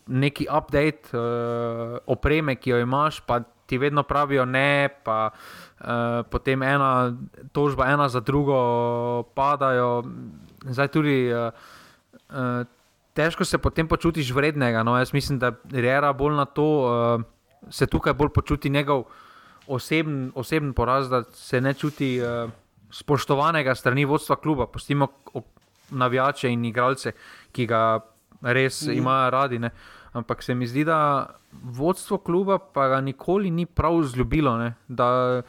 neki 0.07 0.47
update 0.51 1.15
uh, 1.15 1.97
opreme, 2.05 2.55
ki 2.55 2.75
jo 2.75 2.79
imaš, 2.83 3.21
pa 3.23 3.39
ti 3.65 3.77
vedno 3.77 4.03
pravijo 4.03 4.45
ne, 4.45 4.89
pa 5.03 5.29
uh, 5.31 6.25
potem 6.29 6.63
ena 6.63 7.13
tožba, 7.51 7.87
ena 7.93 8.09
za 8.09 8.19
drugo 8.19 9.23
padajo. 9.35 10.03
Zdaj 10.65 10.87
tudi 10.87 11.17
uh, 11.31 11.53
uh, 12.29 12.65
težko 13.13 13.45
se 13.45 13.57
potem 13.57 13.87
počutiš 13.87 14.31
vrednega. 14.35 14.83
No, 14.83 14.97
jaz 14.97 15.13
mislim, 15.13 15.39
da 15.39 15.53
Rera 15.71 16.13
bolj 16.13 16.35
na 16.35 16.45
to, 16.45 16.67
uh, 16.83 17.69
se 17.69 17.87
tukaj 17.87 18.13
bolj 18.13 18.33
počuti 18.35 18.69
njegov 18.69 19.05
osebni 19.67 20.31
osebn 20.35 20.73
poraz, 20.73 21.09
da 21.09 21.23
se 21.23 21.61
ne 21.61 21.73
čuti. 21.73 22.19
Uh, 22.21 22.49
Spoštovanega 22.89 23.75
strani 23.77 24.01
vodstva 24.05 24.35
kluba, 24.41 24.65
postimo 24.65 25.07
navijače 25.91 26.49
in 26.49 26.65
igralce, 26.65 27.11
ki 27.51 27.65
ga 27.65 27.99
res 28.41 28.81
mm. 28.87 28.91
imajo 28.91 29.29
radi. 29.29 29.59
Ne. 29.59 29.69
Ampak 30.13 30.43
se 30.43 30.55
mi 30.55 30.67
zdi, 30.67 30.83
da 30.83 31.27
vodstvo 31.51 32.17
kluba 32.17 32.57
pa 32.59 32.87
ga 32.87 33.01
nikoli 33.01 33.51
ni 33.51 33.65
prav 33.65 34.03
zljubilo. 34.03 34.57
Ne. 34.57 34.73
Da, 34.87 35.41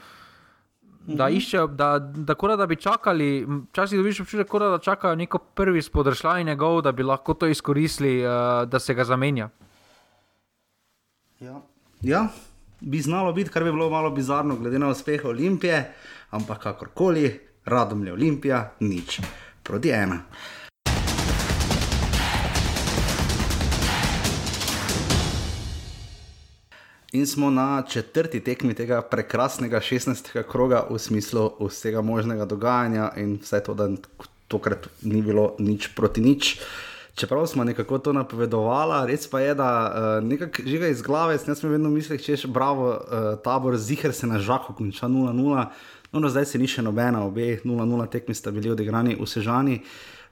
Da, 1.00 1.26
mhm. 1.26 1.36
iščejo, 1.36 1.66
da, 1.66 1.86
da, 1.98 2.34
da, 2.34 2.56
da 2.60 2.66
bi 2.68 2.76
čakali, 2.76 3.46
včasih 3.70 3.98
dobiš 3.98 4.20
občutek, 4.20 4.52
da 4.52 4.78
čakajo 4.78 5.16
neko 5.16 5.38
prvi 5.38 5.82
spodršljaj 5.82 6.44
njegov, 6.44 6.82
da 6.84 6.92
bi 6.92 7.02
lahko 7.02 7.34
to 7.34 7.48
izkoristili, 7.48 8.20
uh, 8.20 8.68
da 8.68 8.78
se 8.78 8.94
ga 8.94 9.04
zamenja. 9.04 9.48
Ja. 11.40 11.56
ja, 12.02 12.28
bi 12.80 13.00
znalo 13.00 13.32
biti, 13.32 13.50
kar 13.50 13.64
bi 13.64 13.72
bilo 13.72 13.90
malo 13.90 14.10
bizarno, 14.10 14.56
glede 14.56 14.78
na 14.78 14.88
uspehe 14.88 15.28
Olimpije, 15.28 15.92
ampak 16.30 16.62
kakorkoli, 16.62 17.40
radom 17.64 18.06
je 18.06 18.12
Olimpija, 18.12 18.72
nič 18.80 19.20
proti 19.70 19.90
ena. 19.94 20.18
In 27.12 27.26
smo 27.26 27.50
na 27.50 27.82
četrti 27.82 28.40
tekmi 28.40 28.74
tega 28.74 29.02
prekrasnega 29.02 29.80
16. 29.80 30.42
kroga 30.42 30.86
v 30.90 30.98
smislu 30.98 31.50
vsega 31.60 32.02
možnega 32.02 32.44
dogajanja, 32.44 33.12
in 33.16 33.38
vse 33.42 33.62
to, 33.66 33.74
da 33.74 33.88
tokrat 34.48 34.88
ni 35.02 35.22
bilo 35.22 35.54
nič 35.58 35.90
proti 35.94 36.20
nič. 36.20 36.58
Čeprav 37.14 37.46
smo 37.46 37.64
nekako 37.64 37.98
to 37.98 38.12
napovedovali, 38.12 39.10
res 39.10 39.26
pa 39.30 39.40
je, 39.40 39.54
da 39.54 39.70
uh, 39.70 40.26
nekaj 40.26 40.62
žiga 40.66 40.88
iz 40.88 41.02
glave, 41.02 41.34
jaz 41.34 41.58
sem 41.58 41.70
vedno 41.70 41.90
mislil, 41.90 42.18
če 42.18 42.38
je 42.38 42.50
bravo, 42.50 42.94
uh, 42.94 43.34
tabor 43.42 43.76
zihar 43.78 44.14
se 44.14 44.26
na 44.26 44.38
žaku 44.38 44.74
konča 44.78 45.06
0-0. 45.06 45.66
No, 46.12 46.20
no, 46.20 46.28
zdaj 46.28 46.50
se 46.50 46.58
ni 46.58 46.66
še 46.66 46.82
nobena, 46.82 47.22
obe 47.22 47.60
0-0 47.62 48.10
tekmi 48.10 48.34
sta 48.34 48.50
bili 48.50 48.70
odigrani 48.72 49.14
v 49.14 49.26
Sežani 49.30 49.80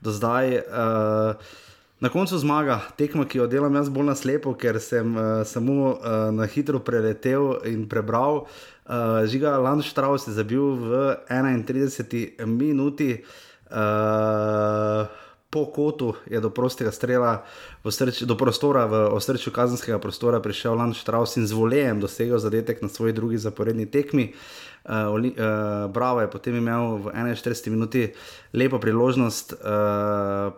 do 0.03 0.12
zdaj. 0.14 0.62
Uh, 0.66 1.57
Na 1.99 2.09
koncu 2.09 2.39
zmaga 2.39 2.76
tekma, 2.95 3.24
ki 3.26 3.41
jo 3.41 3.47
delam 3.51 3.74
jaz 3.74 3.89
bolj 3.91 4.07
naslepo, 4.07 4.53
ker 4.55 4.76
sem 4.79 5.16
uh, 5.18 5.43
samo 5.43 5.97
uh, 5.99 6.29
na 6.31 6.47
hitro 6.47 6.79
preletel 6.79 7.57
in 7.66 7.89
prebral. 7.91 8.45
Uh, 8.87 9.26
Žiga 9.26 9.57
Landštraus 9.59 10.29
je 10.31 10.35
zabil 10.37 10.62
v 10.79 11.18
31 11.26 12.47
minuti. 12.47 13.18
Uh, 13.66 15.11
Po 15.51 15.65
kotu 15.73 16.13
je 16.29 16.41
do 16.41 16.51
prostega 16.51 16.93
strela, 16.93 17.45
srč, 17.89 18.23
do 18.29 18.37
prostora, 18.37 18.85
v 18.85 19.09
osrčju 19.17 19.53
kazenskega 19.53 19.97
prostora, 19.99 20.43
prišel 20.45 20.77
Landštraus 20.77 21.41
in 21.41 21.49
z 21.49 21.57
volejem 21.57 22.01
dosegel 22.01 22.37
zadetek 22.39 22.83
na 22.85 22.89
svoji 22.89 23.17
drugi 23.17 23.39
zaporedni 23.41 23.89
tekmi. 23.89 24.33
Uh, 24.33 24.69
uh, 24.89 25.25
uh, 25.25 25.91
Bravo 25.93 26.21
je 26.21 26.31
potem 26.31 26.57
imel 26.57 26.99
v 26.99 27.13
41 27.13 27.71
minuti 27.71 28.09
lepo 28.53 28.79
priložnost, 28.79 29.53
uh, 29.53 29.59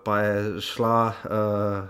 pa 0.05 0.15
je 0.21 0.61
šla 0.61 1.01
uh, 1.07 1.15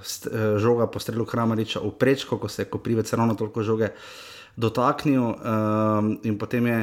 st, 0.02 0.26
uh, 0.26 0.56
žoga 0.56 0.86
po 0.86 0.98
strelu 0.98 1.24
Kramariča 1.24 1.80
v 1.80 1.92
prečko, 1.92 2.38
ko 2.38 2.48
se 2.48 2.62
je 2.62 2.70
Koprivec 2.72 3.12
ravno 3.12 3.34
toliko 3.34 3.62
žoge 3.62 3.92
dotaknil 4.56 5.22
uh, 5.22 5.36
in 6.24 6.38
potem 6.38 6.66
je. 6.66 6.80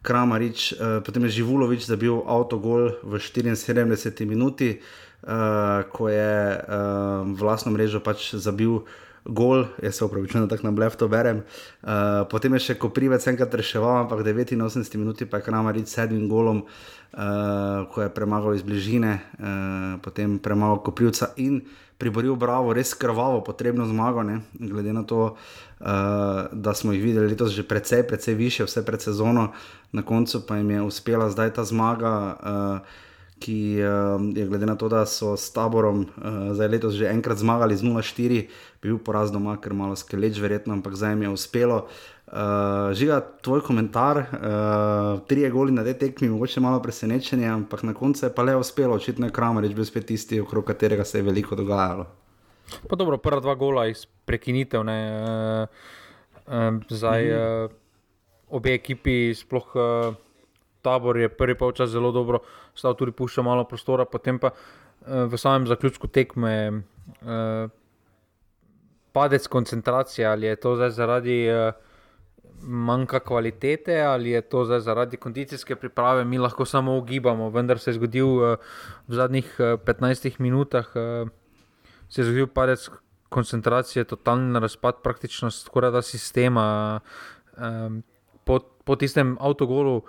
Kramarič, 0.00 0.80
uh, 0.80 1.04
potem 1.04 1.28
je 1.28 1.44
Živulovič 1.44 1.84
zabil 1.84 2.24
avtogol 2.24 2.96
v 3.04 3.20
74 3.20 4.24
minuti, 4.24 4.80
uh, 5.22 5.84
ko 5.92 6.08
je 6.08 6.56
uh, 6.56 7.28
vlastno 7.36 7.72
mrežo 7.72 8.00
pač 8.00 8.34
zabil 8.34 8.80
gol, 9.24 9.66
jaz 9.82 9.94
se 9.94 10.04
upravičujem, 10.04 10.46
da 10.46 10.56
tako 10.56 10.66
na 10.66 10.72
blef 10.72 10.96
to 10.96 11.08
berem. 11.08 11.42
Uh, 11.82 12.24
potem 12.30 12.54
je 12.56 12.70
še 12.70 12.78
Koprivec 12.80 13.26
enkrat 13.28 13.54
reševal, 13.54 14.04
ampak 14.04 14.24
89 14.24 14.96
minut 14.96 15.20
pa 15.30 15.40
je 15.40 15.44
Kramarič 15.44 15.88
s 15.88 16.00
sedmim 16.00 16.28
golom, 16.28 16.64
uh, 16.64 17.84
ko 17.92 18.02
je 18.02 18.08
premagal 18.08 18.56
iz 18.56 18.64
bližine, 18.64 19.20
uh, 19.20 20.00
potem 20.00 20.38
premagal 20.40 20.80
Koprivca 20.80 21.32
in 21.36 21.60
priboril 22.00 22.32
Bravo, 22.32 22.72
res 22.72 22.94
krvavo, 22.96 23.44
potrebno 23.44 23.84
zmago, 23.84 24.24
ne? 24.24 24.40
glede 24.56 24.92
na 24.96 25.04
to, 25.04 25.36
uh, 25.36 26.48
da 26.52 26.72
smo 26.72 26.96
jih 26.96 27.04
videli 27.04 27.28
letos 27.28 27.52
že 27.52 27.62
precej, 27.62 28.08
precej 28.08 28.34
više, 28.34 28.64
vse 28.64 28.80
pred 28.86 29.04
sezono, 29.04 29.52
na 29.92 30.02
koncu 30.02 30.40
pa 30.46 30.56
jim 30.56 30.70
je 30.70 30.82
uspela 30.82 31.28
zdaj 31.28 31.60
ta 31.60 31.64
zmaga. 31.64 32.14
Uh, 32.40 33.08
ki 33.40 33.80
uh, 33.80 34.20
je 34.36 34.44
glede 34.46 34.66
na 34.68 34.76
to, 34.76 34.88
da 34.92 35.06
so 35.08 35.32
s 35.36 35.48
taborom 35.52 36.04
uh, 36.04 36.52
zdaj 36.52 36.68
letos 36.68 36.94
že 36.94 37.08
enkrat 37.08 37.40
zmagali 37.40 37.76
z 37.76 37.82
0-4, 37.88 38.46
bil 38.84 39.00
poraz 39.00 39.32
doma, 39.32 39.56
ker 39.56 39.72
malo 39.72 39.96
skeleč, 39.96 40.36
verjetno, 40.40 40.76
ampak 40.76 40.94
zdaj 40.94 41.16
jim 41.16 41.24
je 41.24 41.32
uspelo. 41.32 41.78
Uh, 42.30 42.92
žiga, 42.94 43.18
tvoj 43.42 43.64
komentar, 43.66 44.22
uh, 44.22 45.24
tri 45.26 45.42
je 45.42 45.50
goli 45.50 45.72
na 45.74 45.82
tej 45.82 45.96
tekmi, 45.98 46.28
mogoče 46.30 46.60
malo 46.60 46.78
presenečenje, 46.84 47.48
ampak 47.48 47.82
na 47.82 47.96
koncu 47.96 48.28
je 48.28 48.30
pa 48.34 48.44
le 48.44 48.54
uspelo, 48.60 49.00
očitno 49.00 49.26
je 49.26 49.34
Kramer, 49.34 49.66
bil 49.66 49.88
spet 49.88 50.06
tisti, 50.12 50.38
okrog 50.40 50.68
katerega 50.68 51.04
se 51.04 51.18
je 51.18 51.26
veliko 51.26 51.56
dogajalo. 51.58 52.06
Pa 52.86 52.94
dobro, 52.94 53.18
prva 53.18 53.40
dva 53.40 53.56
gola 53.58 53.88
iz 53.90 54.04
prekinitev, 54.06 54.84
ne, 54.86 54.98
uh, 55.18 55.68
uh, 56.46 56.80
zdaj 56.88 57.24
mm 57.24 57.34
-hmm. 57.34 57.64
uh, 57.64 57.70
obe 58.48 58.74
ekipi 58.74 59.34
sploh. 59.34 59.66
Uh, 59.74 60.14
tabor 60.82 61.16
je 61.16 61.28
prvi 61.28 61.54
polčas 61.54 61.90
zelo 61.90 62.12
dobro, 62.12 62.40
stal 62.74 62.94
tudi 62.94 63.12
pušča 63.12 63.42
malo 63.42 63.64
prostora, 63.64 64.04
potem 64.04 64.38
pa 64.38 64.52
uh, 64.52 65.26
v 65.30 65.38
samem 65.38 65.66
zaključku 65.66 66.08
tekme 66.08 66.54
uh, 66.72 67.70
padec 69.12 69.46
koncentracije, 69.46 70.26
ali 70.26 70.46
je 70.46 70.56
to 70.56 70.76
zdaj 70.76 70.90
zaradi 70.90 71.38
uh, 71.50 71.72
manjka 72.62 73.20
kvalitete 73.20 74.02
ali 74.04 74.30
je 74.30 74.40
to 74.40 74.64
zdaj 74.64 74.80
zaradi 74.80 75.16
kondicijske 75.16 75.76
priprave, 75.76 76.24
mi 76.24 76.38
lahko 76.38 76.64
samo 76.64 76.98
ugibamo, 76.98 77.50
vendar 77.50 77.78
se 77.78 77.90
je 77.90 77.94
zgodil 77.94 78.28
v 78.28 78.56
zadnjih 79.08 79.56
uh, 79.58 79.80
15 79.80 80.40
minutah, 80.40 80.86
se 82.08 82.20
je 82.20 82.24
zgodil 82.24 82.46
padec 82.46 82.90
koncentracije, 83.28 84.04
totalni 84.04 84.60
razpad 84.60 85.02
praktično 85.02 85.50
skoraj 85.50 85.90
da 85.90 86.02
sistema. 86.02 87.00
Po, 88.44 88.58
po 88.84 88.96
tistem 88.96 89.36
avtogolu, 89.40 90.02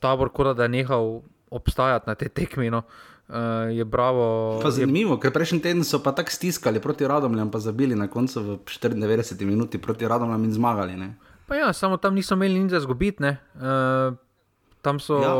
tabor, 0.00 0.32
kot 0.32 0.56
da 0.56 0.66
je 0.66 0.74
nehal 0.78 1.20
obstajati 1.50 2.08
na 2.08 2.14
tej 2.14 2.28
tekmi. 2.28 2.70
No. 2.70 2.82
Uh, 3.28 3.68
je 3.76 3.84
bravo. 3.84 4.56
Pa 4.62 4.70
zanimivo, 4.72 5.18
je... 5.18 5.20
ker 5.20 5.32
prejšnji 5.32 5.60
teden 5.60 5.84
so 5.84 6.00
pa 6.00 6.16
tako 6.16 6.32
stiskali 6.32 6.80
proti 6.80 7.04
Radomljam, 7.04 7.50
pa 7.52 7.60
zabili 7.60 7.92
na 7.92 8.08
koncu 8.08 8.40
v 8.40 8.56
94 8.64 9.44
minuti 9.44 9.76
proti 9.78 10.08
Radomljam 10.08 10.44
in 10.44 10.52
zmagali. 10.52 10.96
Ja, 11.52 11.72
samo 11.72 11.96
tam 11.96 12.16
niso 12.16 12.34
imeli 12.34 12.56
nič 12.56 12.72
za 12.72 12.80
zgubiti. 12.80 13.20
Uh, 13.24 14.16
tam 14.80 14.96
so 15.00 15.20
ja, 15.20 15.32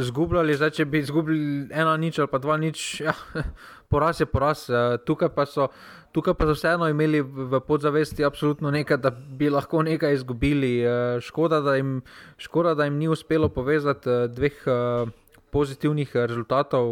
zgubljali, 0.00 0.56
zdaj 0.56 0.70
če 0.70 0.84
bi 0.88 1.02
izgubili 1.04 1.68
ena 1.68 1.96
nič 1.96 2.18
ali 2.22 2.30
pa 2.30 2.38
dva 2.38 2.56
nič, 2.56 3.00
ja, 3.04 3.12
poraz 3.92 4.20
je 4.20 4.26
poraz. 4.26 4.70
Uh, 4.70 4.96
tukaj 5.04 5.28
pa 5.34 5.44
so 5.44 5.68
tukaj 6.12 6.34
pa 6.34 6.46
so 6.48 6.54
vseeno 6.56 6.88
imeli 6.90 7.20
v 7.22 7.60
podzavesti 7.66 8.24
absolutno 8.24 8.70
nekaj, 8.70 8.98
da 8.98 9.10
bi 9.10 9.50
lahko 9.50 9.82
nekaj 9.86 10.14
izgubili. 10.14 10.72
Eh, 10.82 11.20
škoda, 11.20 11.60
da 11.60 11.76
jim, 11.76 12.00
škoda, 12.38 12.74
da 12.74 12.84
jim 12.84 12.98
ni 12.98 13.08
uspelo 13.08 13.48
povezati 13.48 14.10
eh, 14.10 14.26
dveh 14.28 14.62
eh, 14.66 15.06
pozitivnih 15.50 16.10
rezultatov 16.14 16.86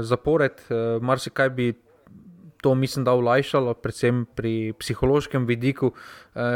zapored. 0.00 0.58
Marsikaj 1.00 1.48
bi 1.50 1.72
to, 2.60 2.74
mislim, 2.74 3.04
da 3.04 3.14
olajšalo, 3.14 3.74
predvsem 3.74 4.26
pri 4.34 4.74
psihološkem 4.78 5.46
vidiku 5.46 5.92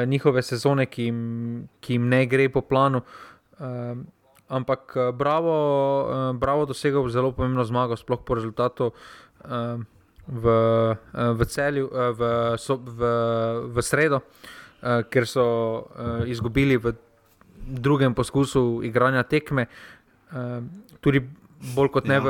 njihove 0.06 0.42
sezone, 0.42 0.86
ki 0.86 1.04
jim, 1.04 1.68
ki 1.80 1.94
jim 1.94 2.08
ne 2.08 2.26
gre 2.26 2.48
po 2.52 2.60
planu. 2.60 3.00
Ampak 4.48 4.96
bravo, 5.14 5.54
bravo 6.34 6.66
dosegel 6.66 7.08
zelo 7.08 7.32
pomembno 7.32 7.64
zmago, 7.64 7.96
sploh 7.96 8.20
po 8.26 8.34
rezultatu 8.34 8.90
v, 10.26 10.44
v 11.12 11.46
celju, 11.46 11.88
v, 11.90 12.20
so, 12.58 12.76
v, 12.76 13.10
v 13.74 13.82
sredo, 13.82 14.22
ker 14.82 15.26
so 15.28 15.46
izgubili 16.28 16.76
v 16.76 16.94
drugem 17.64 18.14
poskusu 18.14 18.82
igranja 18.84 19.24
tekme, 19.24 19.66
tudi 21.00 21.24
bolj 21.74 21.90
kot 21.92 22.08
ne 22.08 22.20
ja. 22.20 22.24
v 22.24 22.28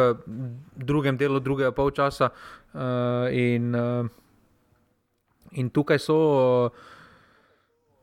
drugem 0.78 1.18
delu 1.18 1.40
drugega 1.42 1.74
polčasa. 1.74 2.30
In, 3.34 3.74
in 5.54 5.70
tukaj 5.70 5.98
so, 5.98 6.18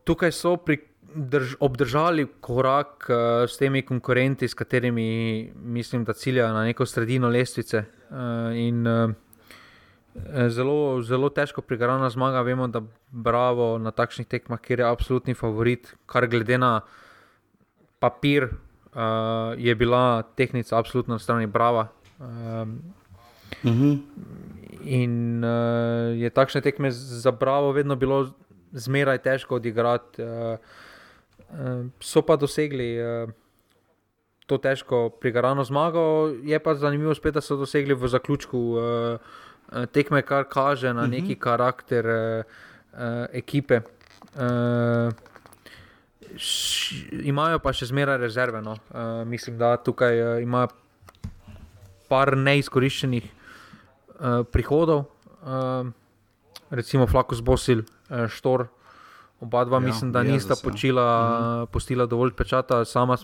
tukaj 0.08 0.32
so 0.36 0.56
pri. 0.60 0.88
Drž, 1.12 1.58
obdržali 1.60 2.24
korak 2.40 3.10
uh, 3.12 3.44
s 3.44 3.60
temi 3.60 3.82
konkurenti, 3.84 4.48
s 4.48 4.56
katerimi 4.56 5.52
mislim, 5.60 6.06
da 6.08 6.14
ciljajo 6.14 6.54
na 6.54 6.64
neko 6.64 6.86
sredino 6.86 7.28
lestvice. 7.28 7.84
Uh, 8.08 8.56
in, 8.56 8.88
uh, 8.88 9.12
zelo, 10.50 11.02
zelo 11.02 11.30
težko 11.30 11.62
prigarana 11.62 12.10
zmaga. 12.10 12.42
Vemo, 12.42 12.68
da 12.68 12.82
Bravo 13.12 13.78
na 13.78 13.92
takšnih 13.92 14.28
tekmah, 14.28 14.60
kjer 14.60 14.80
je 14.80 14.88
absolutni 14.88 15.34
favorit, 15.34 15.94
kar 16.06 16.28
glede 16.28 16.58
na 16.58 16.82
papir, 18.00 18.48
uh, 18.48 19.54
je 19.58 19.76
bila 19.76 20.24
tehnica 20.36 20.78
absolutno 20.78 21.16
na 21.16 21.20
strani 21.20 21.48
Brava. 21.48 21.88
Um, 22.20 22.80
uh 23.64 23.72
-huh. 23.72 24.00
In 24.84 25.44
uh, 25.44 26.18
je 26.18 26.30
takšne 26.30 26.62
tekme 26.62 26.92
za 26.92 27.32
Bravo 27.32 27.72
vedno 27.72 27.96
bilo 27.96 28.32
zmeraj 28.72 29.18
težko 29.18 29.56
odigrati. 29.56 30.24
Uh, 30.24 30.58
uh, 31.50 31.86
so 32.00 32.22
pa 32.22 32.36
dosegli. 32.36 32.98
Uh, 33.00 33.30
To 34.46 34.58
težko 34.58 35.10
prigarano 35.10 35.64
zmago, 35.64 36.28
je 36.44 36.60
pa 36.60 36.74
zanimivo, 36.76 37.14
spet, 37.16 37.34
da 37.34 37.42
so 37.42 37.56
dosegli 37.56 37.94
v 37.94 38.08
zaključku 38.08 38.58
uh, 38.58 38.82
Eh, 38.84 39.18
tekme, 39.92 40.22
kar 40.22 40.46
kaže 40.50 40.94
na 40.94 41.08
mhm. 41.08 41.12
neki 41.12 41.36
karakter 41.40 42.06
uh, 42.08 43.26
ekipe. 43.32 43.82
Uh, 44.36 45.12
š, 46.36 46.96
imajo 47.24 47.60
pa 47.60 47.74
še 47.76 47.90
zmeraj 47.92 48.20
rezerve. 48.22 48.62
No. 48.64 48.78
Uh, 48.92 49.24
mislim, 49.28 49.58
da 49.60 49.76
tukaj 49.78 50.22
uh, 50.22 50.44
imajo 50.44 50.72
par 52.12 52.36
neizkoriščenih 52.36 53.28
uh, 53.28 54.44
prihodov, 54.52 55.06
uh, 55.42 55.88
recimo 56.72 57.08
Flakus 57.08 57.42
Bosil, 57.44 57.86
uh, 58.10 58.28
Štor. 58.32 58.68
Oba 59.42 59.64
dva, 59.66 59.80
ja, 59.80 59.88
mislim, 59.88 60.12
da 60.14 60.22
nista 60.24 60.54
ja. 60.54 60.62
počila, 60.62 61.06
mhm. 61.08 61.72
postila 61.74 62.06
dovolj 62.06 62.36
pečata. 62.38 62.84
Sama, 62.86 63.18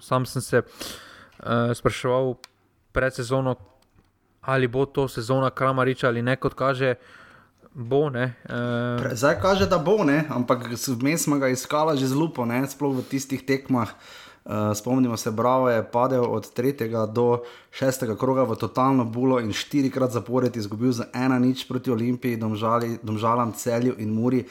sam 0.00 0.26
sem 0.26 0.42
se 0.42 0.62
uh, 0.62 1.74
spraševal 1.74 2.36
pred 2.94 3.14
sezono, 3.14 3.56
ali 4.48 4.68
bo 4.68 4.86
to 4.86 5.08
sezona 5.08 5.50
Kramariča 5.50 6.08
ali 6.08 6.22
ne, 6.22 6.36
kot 6.36 6.54
kaže. 6.54 6.94
Bo, 7.74 8.08
ne, 8.10 8.34
uh... 8.48 9.12
Zdaj 9.12 9.36
kaže, 9.40 9.66
da 9.68 9.78
bo, 9.78 10.00
ne, 10.04 10.24
ampak 10.34 10.64
vmes 10.72 11.22
smo 11.22 11.36
ga 11.38 11.48
iskali 11.52 11.98
že 11.98 12.08
zelo, 12.08 12.32
sploh 12.68 12.96
v 12.96 13.04
tistih 13.04 13.44
tekmah. 13.44 13.92
Uh, 14.48 14.72
spomnimo 14.74 15.16
se, 15.16 15.30
Bravo 15.30 15.68
je 15.68 15.84
padel 15.84 16.24
od 16.24 16.48
3. 16.56 17.12
do 17.12 17.44
6. 17.70 18.16
kroga 18.16 18.42
v 18.42 18.56
totalno 18.56 19.04
bulo 19.04 19.40
in 19.40 19.52
štirikrat 19.52 20.10
zapored 20.10 20.56
izgubil 20.56 20.92
za 20.92 21.04
ena 21.14 21.38
nič 21.38 21.68
proti 21.68 21.90
Olimpiji, 21.90 22.40
domžali, 22.40 22.98
domžalam, 23.02 23.52
celju 23.52 23.94
in 23.98 24.08
muri. 24.08 24.46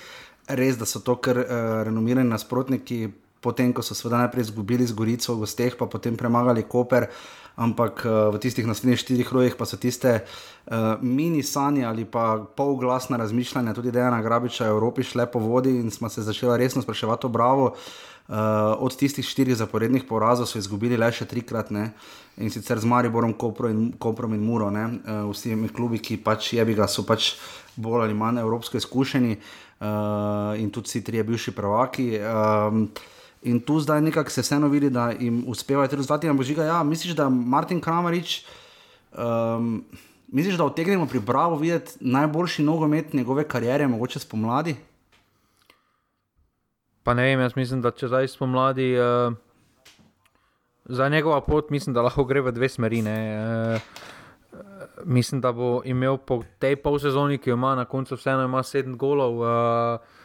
Res, 0.47 0.77
da 0.77 0.85
so 0.85 1.01
to 1.01 1.17
kar 1.17 1.41
uh, 1.41 1.47
renomirani 1.83 2.29
nasprotniki, 2.29 3.09
potem 3.41 3.73
ko 3.73 3.81
so 3.81 3.97
seveda 3.97 4.29
najprej 4.29 4.53
izgubili 4.53 4.85
z 4.85 4.93
Gorico 4.93 5.33
v 5.33 5.43
gosteh, 5.43 5.73
pa 5.73 5.89
potem 5.89 6.13
premagali 6.13 6.63
Koper. 6.69 7.09
Uh, 7.09 7.46
ampak 7.57 8.05
uh, 8.05 8.29
v 8.35 8.39
tistih 8.41 8.67
naslednjih 8.69 9.01
štirih 9.01 9.29
rojih 9.33 9.55
pa 9.57 9.65
so 9.65 9.81
tiste 9.81 10.21
uh, 10.21 11.01
mini 11.01 11.41
sanje 11.43 11.85
ali 11.85 12.05
pa 12.05 12.45
polglasna 12.55 13.17
razmišljanja, 13.17 13.73
tudi 13.73 13.91
Dejana 13.91 14.21
Grabiča 14.21 14.69
Evropi 14.69 15.03
šle 15.03 15.25
po 15.25 15.41
vodi 15.41 15.73
in 15.81 15.89
smo 15.91 16.09
se 16.09 16.21
začeli 16.21 16.57
resno 16.57 16.81
spraševati 16.81 17.25
o 17.25 17.29
Bravo. 17.29 17.73
Uh, 18.27 18.35
od 18.83 18.91
tistih 18.91 19.25
štirih 19.25 19.55
zaporednih 19.55 20.03
porazov 20.03 20.49
so 20.51 20.59
izgubili 20.59 20.97
le 20.99 21.07
še 21.15 21.25
trikrat, 21.25 21.71
ne? 21.71 21.93
in 22.37 22.51
sicer 22.51 22.77
z 22.77 22.85
Mariborom, 22.85 23.31
Koprom 23.33 23.71
in, 23.71 23.85
Koprom 23.97 24.33
in 24.35 24.43
Muro, 24.43 24.67
uh, 24.67 25.31
vsi 25.31 25.55
mi 25.55 25.69
klubi, 25.71 25.97
ki 26.03 26.19
pač 26.19 26.51
je 26.53 26.65
bi 26.65 26.75
ga, 26.75 26.89
so 26.91 27.07
pač 27.07 27.37
bolj 27.79 28.03
ali 28.03 28.13
manj 28.13 28.43
evropsko 28.43 28.77
izkušeni 28.77 29.37
uh, 29.37 30.59
in 30.59 30.69
tudi 30.69 30.91
vsi 30.91 31.03
trije 31.07 31.23
bivši 31.23 31.55
prvaki. 31.55 32.09
Uh, 32.19 33.15
In 33.43 33.59
tu 33.59 33.79
zdaj 33.79 34.01
nekako 34.01 34.29
se 34.29 34.41
vseeno 34.41 34.67
vidi, 34.67 34.89
da 34.89 35.11
jim 35.11 35.43
uspevajo 35.47 35.89
rezultati. 35.91 36.29
Ampak 36.29 36.45
žiga, 36.45 36.63
ja, 36.63 36.83
misliš, 36.83 37.15
da 37.15 37.29
Martin 37.29 37.81
Kramarič, 37.81 38.45
um, 39.13 39.85
misliš, 40.27 40.57
da 40.57 40.65
otegnemo 40.65 41.05
pri 41.05 41.19
Bravo 41.19 41.55
videti 41.55 41.93
najboljši 41.99 42.63
nogomet 42.63 43.13
njegove 43.13 43.43
kariere, 43.47 43.87
mogoče 43.87 44.19
spomladi? 44.19 44.75
Pa 47.03 47.13
ne 47.13 47.23
vem, 47.23 47.39
jaz 47.39 47.55
mislim, 47.55 47.81
da 47.81 47.91
če 47.91 48.07
zdaj 48.07 48.27
spomladi, 48.27 48.95
uh, 48.99 49.33
za 50.85 51.09
njegova 51.09 51.41
pot, 51.41 51.69
mislim, 51.69 51.93
da 51.93 52.01
lahko 52.01 52.25
gre 52.25 52.41
v 52.41 52.51
dve 52.51 52.69
smeri. 52.69 53.01
Uh, 53.01 53.79
mislim, 55.05 55.41
da 55.41 55.51
bo 55.51 55.81
imel 55.85 56.17
po 56.17 56.41
tej 56.59 56.75
pol 56.75 56.99
sezoni, 56.99 57.37
ki 57.37 57.49
jo 57.49 57.55
ima 57.55 57.75
na 57.75 57.85
koncu, 57.85 58.15
vseeno 58.15 58.43
ima 58.43 58.63
sedem 58.63 58.97
golov. 58.97 59.39
Uh, 59.39 60.16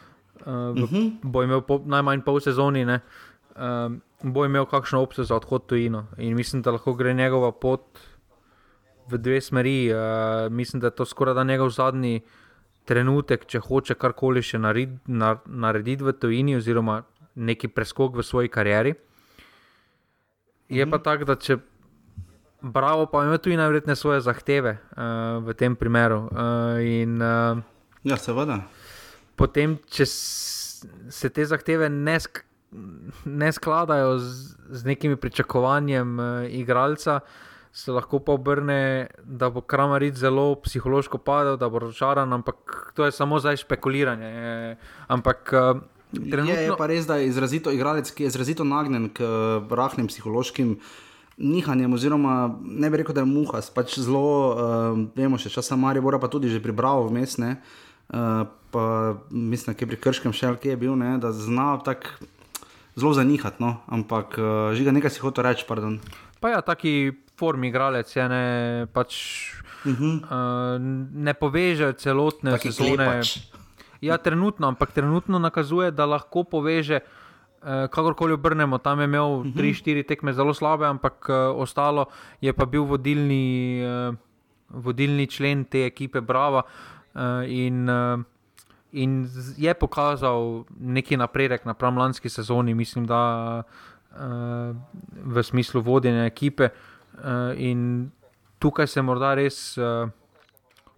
uh, 0.45 0.53
v, 0.53 0.83
uh 0.83 0.91
mhm. 0.91 0.95
-huh. 0.95 1.11
bo 1.23 1.43
imel 1.43 1.61
po, 1.61 1.81
najmanj 1.85 2.21
pol 2.21 2.39
sezoni, 2.39 2.85
ne, 2.85 2.99
um, 3.55 4.01
bo 4.23 4.45
imel 4.45 4.65
kakšno 4.65 5.01
opcijo 5.01 5.23
za 5.23 5.35
odhod 5.35 5.65
tujino. 5.65 6.07
In 6.17 6.35
mislim, 6.35 6.61
da 6.61 6.71
lahko 6.71 6.93
gre 6.93 7.13
njegova 7.13 7.51
pot 7.51 7.99
v 9.09 9.17
dve 9.17 9.41
smeri. 9.41 9.91
Uh, 9.93 10.51
mislim, 10.51 10.79
da 10.79 10.87
je 10.87 10.95
to 10.95 11.05
skoraj 11.05 11.33
da 11.33 11.43
njegov 11.43 11.69
zadnji 11.69 12.21
trenutek, 12.85 13.45
če 13.45 13.59
hoče 13.59 13.93
karkoli 13.93 14.41
še 14.41 14.59
narediti 14.59 15.11
na, 15.11 15.37
naredit 15.45 16.01
v 16.01 16.13
tujini, 16.13 16.55
oziroma 16.55 17.03
neki 17.35 17.67
preskok 17.67 18.15
v 18.15 18.23
svoji 18.23 18.47
karieri. 18.47 18.93
Je 20.69 20.83
uh 20.83 20.87
-huh. 20.87 20.91
pa 20.91 20.97
mhm. 20.97 21.03
tako, 21.03 21.25
da 21.25 21.35
če. 21.35 21.57
Bravo, 22.61 23.05
pa 23.05 23.25
ima 23.25 23.37
tudi 23.37 23.57
najverjetneje 23.57 23.95
svoje 23.95 24.21
zahteve 24.21 24.77
uh, 24.95 25.43
v 25.43 25.53
tem 25.53 25.75
primeru. 25.75 26.29
Uh, 26.31 26.79
in, 26.79 27.21
uh, 27.21 27.57
ja, 28.03 28.17
seveda 28.17 28.61
potem, 29.35 29.77
če 29.91 30.05
se 30.07 31.29
te 31.29 31.45
zahteve 31.45 31.89
ne, 31.89 32.17
sk 32.19 32.43
ne 33.25 33.51
skladajo 33.53 34.17
z, 34.19 34.55
z 34.69 34.85
nekimi 34.85 35.15
pričakovanjem 35.15 36.19
uh, 36.19 36.25
igralca, 36.49 37.19
se 37.73 37.91
lahko 37.91 38.19
pa 38.19 38.33
obrne, 38.33 39.07
da 39.23 39.49
bo 39.49 39.61
Kramaric 39.61 40.15
zelo 40.17 40.55
psihološko 40.61 41.17
padel, 41.17 41.57
da 41.57 41.69
bo 41.69 41.79
razočaran, 41.79 42.33
ampak 42.33 42.91
to 42.95 43.05
je 43.05 43.11
samo 43.11 43.39
zdaj 43.39 43.57
špekuliranje. 43.65 44.77
Ampak, 45.07 45.53
uh, 45.53 45.81
Trenutno... 46.13 46.53
Je, 46.53 46.67
je 46.69 46.73
pa 46.77 46.85
res, 46.85 47.07
da 47.09 47.15
je 47.17 47.31
izrazito 47.31 47.71
igralec, 47.73 48.11
ki 48.13 48.23
je 48.23 48.29
izrazito 48.29 48.63
nagnjen 48.63 49.07
k 49.09 49.25
rahlim 49.69 50.05
psihološkim 50.07 50.75
nihanjem, 51.37 51.93
oziroma 51.93 52.53
ne 52.61 52.89
bi 52.93 52.99
rekel, 53.01 53.15
da 53.17 53.23
je 53.23 53.31
muha, 53.31 53.63
pač 53.73 53.97
zelo, 53.97 54.27
uh, 54.53 54.99
vemo 55.17 55.41
še 55.41 55.49
časa 55.49 55.73
Marija, 55.73 56.21
pa 56.21 56.29
tudi 56.29 56.53
že 56.53 56.61
pribral 56.61 57.07
vmes. 57.09 57.39
Uh, 57.41 57.57
Eh, 58.13 58.45
pa 58.71 59.15
mislim, 59.29 59.73
da 59.73 59.79
je 59.79 59.87
pri 59.87 59.97
Krškem 59.97 60.33
še 60.33 60.53
nekaj 60.53 60.77
bil, 60.77 60.93
ne, 60.97 61.15
da 61.21 61.31
zna 61.33 61.77
tako 61.85 62.29
zelo 62.93 63.13
zanihati, 63.17 63.57
no, 63.57 63.79
ampak 63.89 64.37
uh, 64.37 64.69
že 64.77 64.93
nekaj 64.93 65.13
si 65.13 65.21
hoče 65.21 65.41
reči. 65.41 65.65
Pardon. 65.65 65.97
Pa 66.37 66.53
ja, 66.53 66.59
taki 66.61 67.13
formi 67.37 67.71
igralec 67.73 68.09
je 68.13 68.25
ne, 68.29 68.45
pač, 68.93 69.17
uh 69.85 69.97
-huh. 69.97 70.21
uh, 70.21 70.77
ne 71.09 71.33
poveže 71.33 71.93
celotne 71.97 72.53
taki 72.53 72.71
sezone. 72.71 73.21
Ja, 74.01 74.17
trenutno, 74.17 74.67
ampak 74.67 74.91
trenutno 74.91 75.39
nakazuje, 75.39 75.91
da 75.91 76.05
lahko 76.05 76.43
poveže. 76.43 77.01
Uh, 77.63 77.87
kakorkoli 77.89 78.33
obrnemo, 78.33 78.77
tam 78.77 78.99
je 78.99 79.05
imel 79.05 79.55
3-4 79.55 79.95
mhm. 79.95 80.07
tekme 80.07 80.33
zelo 80.33 80.53
slabe, 80.53 80.85
ampak 80.85 81.29
uh, 81.29 81.35
ostalo 81.55 82.05
je 82.41 82.53
pa 82.53 82.65
bil 82.65 82.83
vodilni, 82.83 83.79
uh, 83.79 84.15
vodilni 84.69 85.27
člen 85.27 85.63
te 85.65 85.85
ekipe 85.85 86.21
Brava. 86.21 86.59
Uh, 86.59 86.93
uh, 87.15 87.43
in, 87.47 87.89
uh, 87.89 88.19
in 88.91 89.29
je 89.57 89.73
pokazal 89.73 90.65
neki 90.79 91.17
napredek 91.17 91.65
na 91.65 91.73
pramlanski 91.73 92.29
sezoni, 92.29 92.73
mislim, 92.73 93.05
da 93.07 93.63
uh, 93.63 94.75
v 95.25 95.43
smislu 95.43 95.81
vodenja 95.81 96.25
ekipe. 96.25 96.69
Uh, 97.13 97.53
in 97.57 98.11
tukaj 98.59 98.87
se 98.87 99.01
morda 99.01 99.33
res 99.35 99.77
uh, 99.77 100.09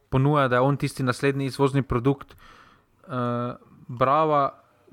ponuja, 0.09 0.47
da 0.47 0.55
je 0.55 0.61
on 0.61 0.77
tisti 0.77 1.03
naslednji 1.03 1.45
izvozni 1.45 1.81
produkt, 1.81 2.35
uh, 3.07 3.55
Brava, 3.87 4.49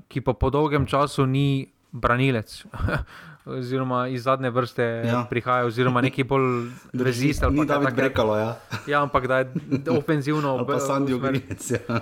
ki 0.08 0.20
pa 0.20 0.34
po 0.36 0.50
dolgem 0.50 0.86
času 0.86 1.26
ni 1.26 1.72
branilec. 1.92 2.64
oziroma 3.44 4.08
iz 4.08 4.22
zadnje 4.22 4.50
vrste 4.50 4.84
ja. 5.06 5.26
prihaja, 5.30 5.66
oziroma 5.66 6.00
neki 6.00 6.24
bolj 6.24 6.70
rezistentni. 7.06 7.60
Ni 7.60 7.66
da 7.66 7.78
bi 7.78 7.92
brekalo, 7.96 8.36
ja. 8.36 8.56
ja, 8.86 9.02
ampak 9.02 9.26
da 9.26 9.38
je 9.38 9.52
ofenzivno 9.98 10.54
obrnjeno. 10.54 10.86
Pa 10.86 10.94
sem 10.94 11.06
bil 11.06 11.18
grinec. 11.18 11.70
Ja. 11.70 12.00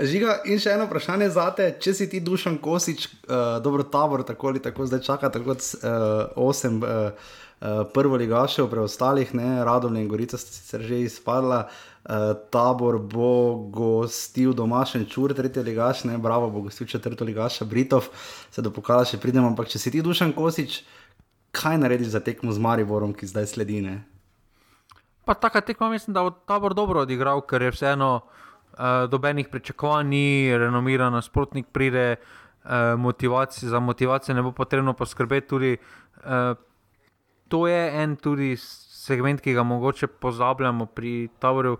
Žiga, 0.00 0.38
in 0.48 0.60
še 0.62 0.72
eno 0.78 0.86
vprašanje 0.88 1.28
za 1.34 1.50
te, 1.52 1.66
če 1.82 1.92
si 1.92 2.06
ti 2.08 2.22
dušan 2.24 2.56
kosič, 2.62 3.04
uh, 3.28 3.58
dobro 3.60 3.84
tabor, 3.84 4.22
tako 4.24 4.48
ali 4.48 4.62
tako 4.62 4.86
zdaj 4.88 5.02
čaka, 5.04 5.28
tako 5.28 5.52
kot 5.52 5.66
uh, 5.82 5.90
osem 6.40 6.78
uh, 6.80 7.10
uh, 7.60 7.82
prvo 7.92 8.16
ligašev, 8.16 8.70
preostalih, 8.72 9.34
ne, 9.36 9.58
Radovne 9.66 10.00
in 10.00 10.08
Gorica 10.08 10.40
sta 10.40 10.54
sicer 10.54 10.86
že 10.86 11.02
izpadla. 11.04 11.66
Uh, 11.66 11.89
tabor 12.50 12.98
bo 12.98 13.54
gostil 13.70 14.54
domačen 14.56 15.04
čur, 15.06 15.34
tretji 15.36 15.62
ligaš, 15.62 16.04
ne, 16.04 16.18
bravo, 16.18 16.50
bo 16.50 16.60
gostil 16.60 16.86
četrti 16.86 17.24
ligaš, 17.24 17.60
Britov, 17.62 18.08
se 18.50 18.62
do 18.62 18.72
pokala 18.72 19.04
še 19.04 19.20
pridemo, 19.20 19.50
ampak 19.52 19.68
če 19.68 19.78
si 19.78 19.92
ti 19.92 20.02
dušan 20.02 20.32
kosič, 20.32 20.80
kaj 21.52 21.78
narediš 21.78 22.14
za 22.16 22.22
tekmo 22.24 22.52
z 22.52 22.62
Mariborom, 22.62 23.12
ki 23.14 23.28
zdaj 23.28 23.50
sledi? 23.52 23.82
Ne? 23.84 24.00
Pa 25.28 25.34
taka 25.34 25.60
tekma, 25.60 25.90
mislim, 25.90 26.14
da 26.14 26.24
bo 26.24 26.32
tabor 26.48 26.74
dobro 26.74 27.04
odigral, 27.04 27.42
ker 27.44 27.62
je 27.62 27.74
vseeno 27.74 28.10
uh, 28.20 29.04
dobenih 29.10 29.50
pričakovanj, 29.52 30.08
ni 30.08 30.58
renomiran 30.58 31.12
nasprotnik, 31.12 31.68
pride 31.72 32.16
uh, 32.16 32.96
motivacije, 32.98 33.68
za 33.68 33.80
motivacijo 33.80 34.34
ne 34.34 34.42
bo 34.42 34.52
potrebno 34.56 34.96
poskrbeti. 34.96 35.48
Tudi, 35.48 35.76
uh, 36.24 36.56
to 37.48 37.66
je 37.68 38.02
en 38.02 38.16
tudi 38.16 38.56
segment, 39.00 39.40
ki 39.40 39.54
ga 39.56 39.64
mogoče 39.64 40.06
pozabljamo 40.20 40.86
pri 40.86 41.28
taboru. 41.40 41.78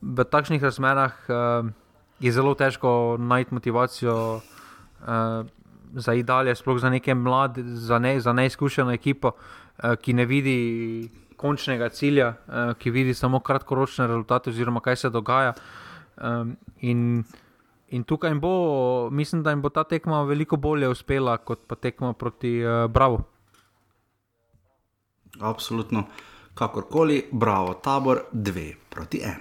V 0.00 0.24
takšnih 0.24 0.62
razmerah 0.62 1.16
uh, 1.28 1.70
je 2.20 2.32
zelo 2.32 2.54
težko 2.54 3.16
najti 3.18 3.54
motivacijo 3.54 4.14
uh, 4.36 5.46
za 5.92 6.14
idalje, 6.14 6.54
sploh 6.54 6.78
za 6.78 6.90
neke 6.90 7.14
mlade, 7.14 7.64
za, 7.64 7.98
ne, 7.98 8.20
za 8.20 8.32
neizkušeno 8.32 8.92
ekipo, 8.92 9.32
uh, 9.34 9.96
ki 10.00 10.14
ne 10.14 10.26
vidi 10.26 10.56
končnega 11.36 11.88
cilja, 11.88 12.34
uh, 12.46 12.72
ki 12.78 12.90
vidi 12.90 13.14
samo 13.14 13.40
kratkoročne 13.40 14.06
rezultate, 14.06 14.50
oziroma 14.50 14.80
kaj 14.80 14.96
se 14.96 15.10
dogaja. 15.10 15.52
Um, 16.20 16.56
in, 16.80 17.24
in 17.88 18.04
tukaj 18.04 18.34
bo, 18.34 19.10
mislim, 19.10 19.42
da 19.42 19.50
jim 19.50 19.62
bo 19.62 19.68
ta 19.68 19.84
tekma 19.84 20.22
veliko 20.28 20.56
bolje 20.56 20.88
uspela 20.88 21.36
kot 21.38 21.66
pa 21.66 21.74
tekma 21.74 22.12
proti 22.12 22.60
uh, 22.64 22.86
Bravo. 22.90 23.24
Absolutno, 25.40 26.04
kakorkoli, 26.60 27.24
Bravo, 27.32 27.74
tabor 27.74 28.20
2 28.32 28.74
proti 28.88 29.18
1. 29.18 29.32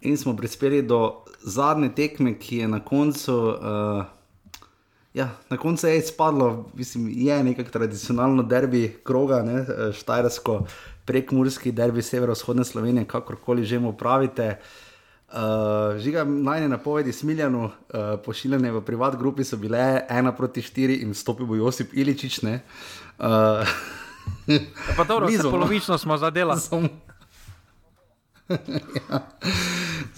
In 0.00 0.16
smo 0.16 0.36
prispeli 0.36 0.82
do 0.82 1.24
zadnje 1.42 1.90
tekme, 1.94 2.38
ki 2.38 2.56
je 2.56 2.68
na 2.68 2.80
koncu 2.84 3.34
uh, 3.34 4.04
Ja, 5.14 5.28
na 5.50 5.56
koncu 5.56 5.86
je 5.86 5.98
izpadlo, 5.98 6.70
mislim, 6.74 7.08
je 7.10 7.44
nekaj 7.44 7.64
tradicionalno 7.64 8.42
derbi 8.42 9.00
kroga, 9.04 9.42
ne, 9.42 9.64
štajersko, 9.92 10.60
prekmurski 11.04 11.72
derbi 11.72 12.02
severovzhodne 12.02 12.64
Slovenije, 12.64 13.08
kakorkoli 13.10 13.64
že 13.64 13.78
mu 13.78 13.92
pravite. 13.92 14.46
Uh, 14.46 14.89
žiga 15.98 16.24
najne 16.24 16.68
napovedi 16.68 17.12
smiljano, 17.12 17.64
uh, 17.64 17.70
pošiljene 18.24 18.72
v 18.72 18.80
privat 18.82 19.16
grupi 19.16 19.44
so 19.44 19.56
bile 19.56 20.00
ena 20.08 20.32
proti 20.34 20.62
štiri 20.62 20.96
in 21.04 21.14
stopil 21.14 21.46
bo 21.46 21.54
Josip 21.54 21.94
Iličič. 21.94 22.40
Uh, 22.42 22.50
pa 24.96 25.04
dobro, 25.04 25.26
Blizu, 25.26 25.46
no. 25.46 25.50
polovično 25.50 25.98
smo 25.98 26.16
zadela. 26.18 26.56
Sem, 26.66 26.88
ja, 28.98 29.20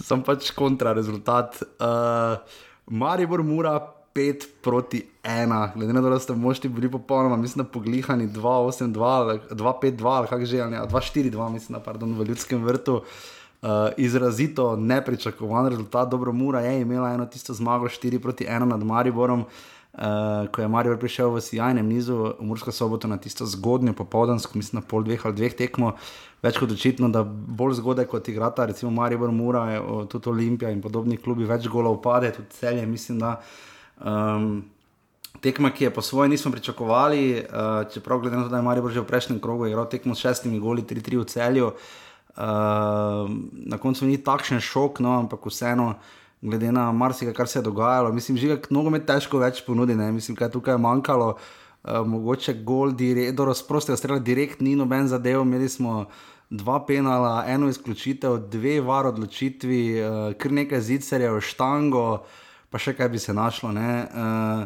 sem 0.01 0.23
pač 0.25 0.49
kontra 0.51 0.93
rezultat. 0.97 1.61
Uh, 1.77 2.41
Maribor 2.89 3.43
mora 3.45 3.77
5 4.13 4.47
proti 4.65 5.03
1, 5.23 5.73
glede 5.75 5.93
na 5.93 6.01
to, 6.01 6.09
da 6.09 6.19
ste 6.19 6.33
mošti 6.33 6.69
bili 6.69 6.89
popolnoma, 6.91 7.37
mislim, 7.37 7.65
poglihani 7.65 8.27
2-8-2, 8.27 9.53
2-5-2 9.53 10.09
ali 10.09 10.27
kako 10.27 10.45
že, 10.45 10.57
2-4-2, 10.57 11.49
mislim, 11.53 11.79
pardon, 11.85 12.17
v 12.17 12.25
ljudskem 12.27 12.65
vrtu. 12.65 12.95
Uh, 12.95 13.42
izrazito 13.97 14.75
nepričakovan 14.75 15.67
rezultat, 15.67 16.09
dobro, 16.09 16.31
Mura 16.33 16.59
je 16.59 16.81
imela 16.81 17.13
eno 17.13 17.25
tisto 17.25 17.53
zmago 17.53 17.85
4 17.85 18.19
proti 18.19 18.45
1 18.45 18.63
nad 18.63 18.83
Mariborom, 18.83 19.39
uh, 19.39 19.99
ko 20.51 20.61
je 20.61 20.67
Maribor 20.67 20.99
prišel 20.99 21.29
v 21.29 21.41
sjajnem 21.41 21.87
nizu, 21.87 22.15
v 22.39 22.43
Mursko 22.43 22.71
soboto 22.71 23.07
na 23.07 23.17
tisto 23.17 23.45
zgodnjo 23.45 23.93
popoldansko, 23.93 24.57
mislim, 24.57 24.81
na 24.81 24.87
pol 24.87 25.03
dveh 25.03 25.25
ali 25.25 25.35
dveh 25.35 25.55
tekmo. 25.55 25.93
Več 26.43 26.59
kot 26.59 26.71
očitno, 26.75 27.07
da 27.09 27.23
bolj 27.23 27.77
zgodaj 27.79 28.05
kot 28.11 28.27
igrata, 28.27 28.65
recimo 28.67 28.91
Maribor, 28.91 29.31
Mura, 29.31 29.63
tudi 30.11 30.29
Olimpija 30.29 30.71
in 30.71 30.81
podobni 30.81 31.17
klubi, 31.17 31.47
več 31.47 31.69
golov 31.71 32.01
pade, 32.03 32.33
tudi 32.35 32.51
celje, 32.59 32.85
mislim, 32.85 33.23
da. 33.23 33.37
Um, 34.03 34.65
tekma, 35.39 35.71
ki 35.71 35.87
je 35.87 35.93
po 35.93 36.01
svoje 36.01 36.29
nismo 36.29 36.51
pričakovali, 36.51 37.23
uh, 37.39 37.87
čeprav 37.93 38.19
glede 38.19 38.37
na 38.37 38.43
to, 38.43 38.51
da 38.51 38.59
je 38.59 38.67
Marijo 38.67 38.89
že 38.89 39.01
v 39.01 39.07
prejšnjem 39.07 39.39
krogu 39.39 39.67
igral 39.67 39.87
tekmo 39.87 40.15
s 40.15 40.19
šestimi 40.19 40.59
goli, 40.59 40.83
3-3 40.83 41.21
v 41.21 41.29
celju. 41.31 41.67
Uh, 41.71 42.03
na 42.37 43.77
koncu 43.81 44.05
ni 44.05 44.17
takšen 44.17 44.61
šok, 44.63 44.99
no, 45.05 45.17
ampak 45.19 45.45
vseeno, 45.45 45.93
glede 46.41 46.71
na 46.75 46.91
marsikaj, 46.91 47.33
kar 47.33 47.47
se 47.47 47.59
je 47.59 47.63
dogajalo, 47.63 48.11
mislim, 48.13 48.37
že 48.37 48.59
mnogo 48.69 48.89
med 48.89 49.05
težko 49.07 49.39
več 49.39 49.61
ponuditi. 49.65 50.11
Mislim, 50.11 50.35
kaj 50.35 50.51
tukaj 50.51 50.73
je 50.73 50.83
manjkalo, 50.83 51.33
uh, 51.37 52.03
mogoče 52.07 52.57
gol, 52.67 52.91
do 53.31 53.45
razprostega 53.45 53.97
strela, 53.97 54.19
direkt 54.19 54.61
ni 54.61 54.75
noben 54.75 55.07
zadev. 55.07 55.41
Imeli 55.45 55.69
smo 55.69 56.05
dva 56.49 56.81
penala, 56.85 57.45
eno 57.47 57.69
izključitev, 57.69 58.49
dve 58.51 58.81
var 58.81 59.07
odločitvi, 59.13 59.83
uh, 60.01 60.23
kar 60.37 60.51
nekaj 60.51 60.81
zicerjev, 60.81 61.39
štango. 61.41 62.07
Uh, 62.13 62.41
pa 62.73 62.81
še 62.81 62.95
kaj 62.97 63.11
bi 63.13 63.21
se 63.21 63.35
našlo. 63.37 63.69
Uh, 63.69 64.65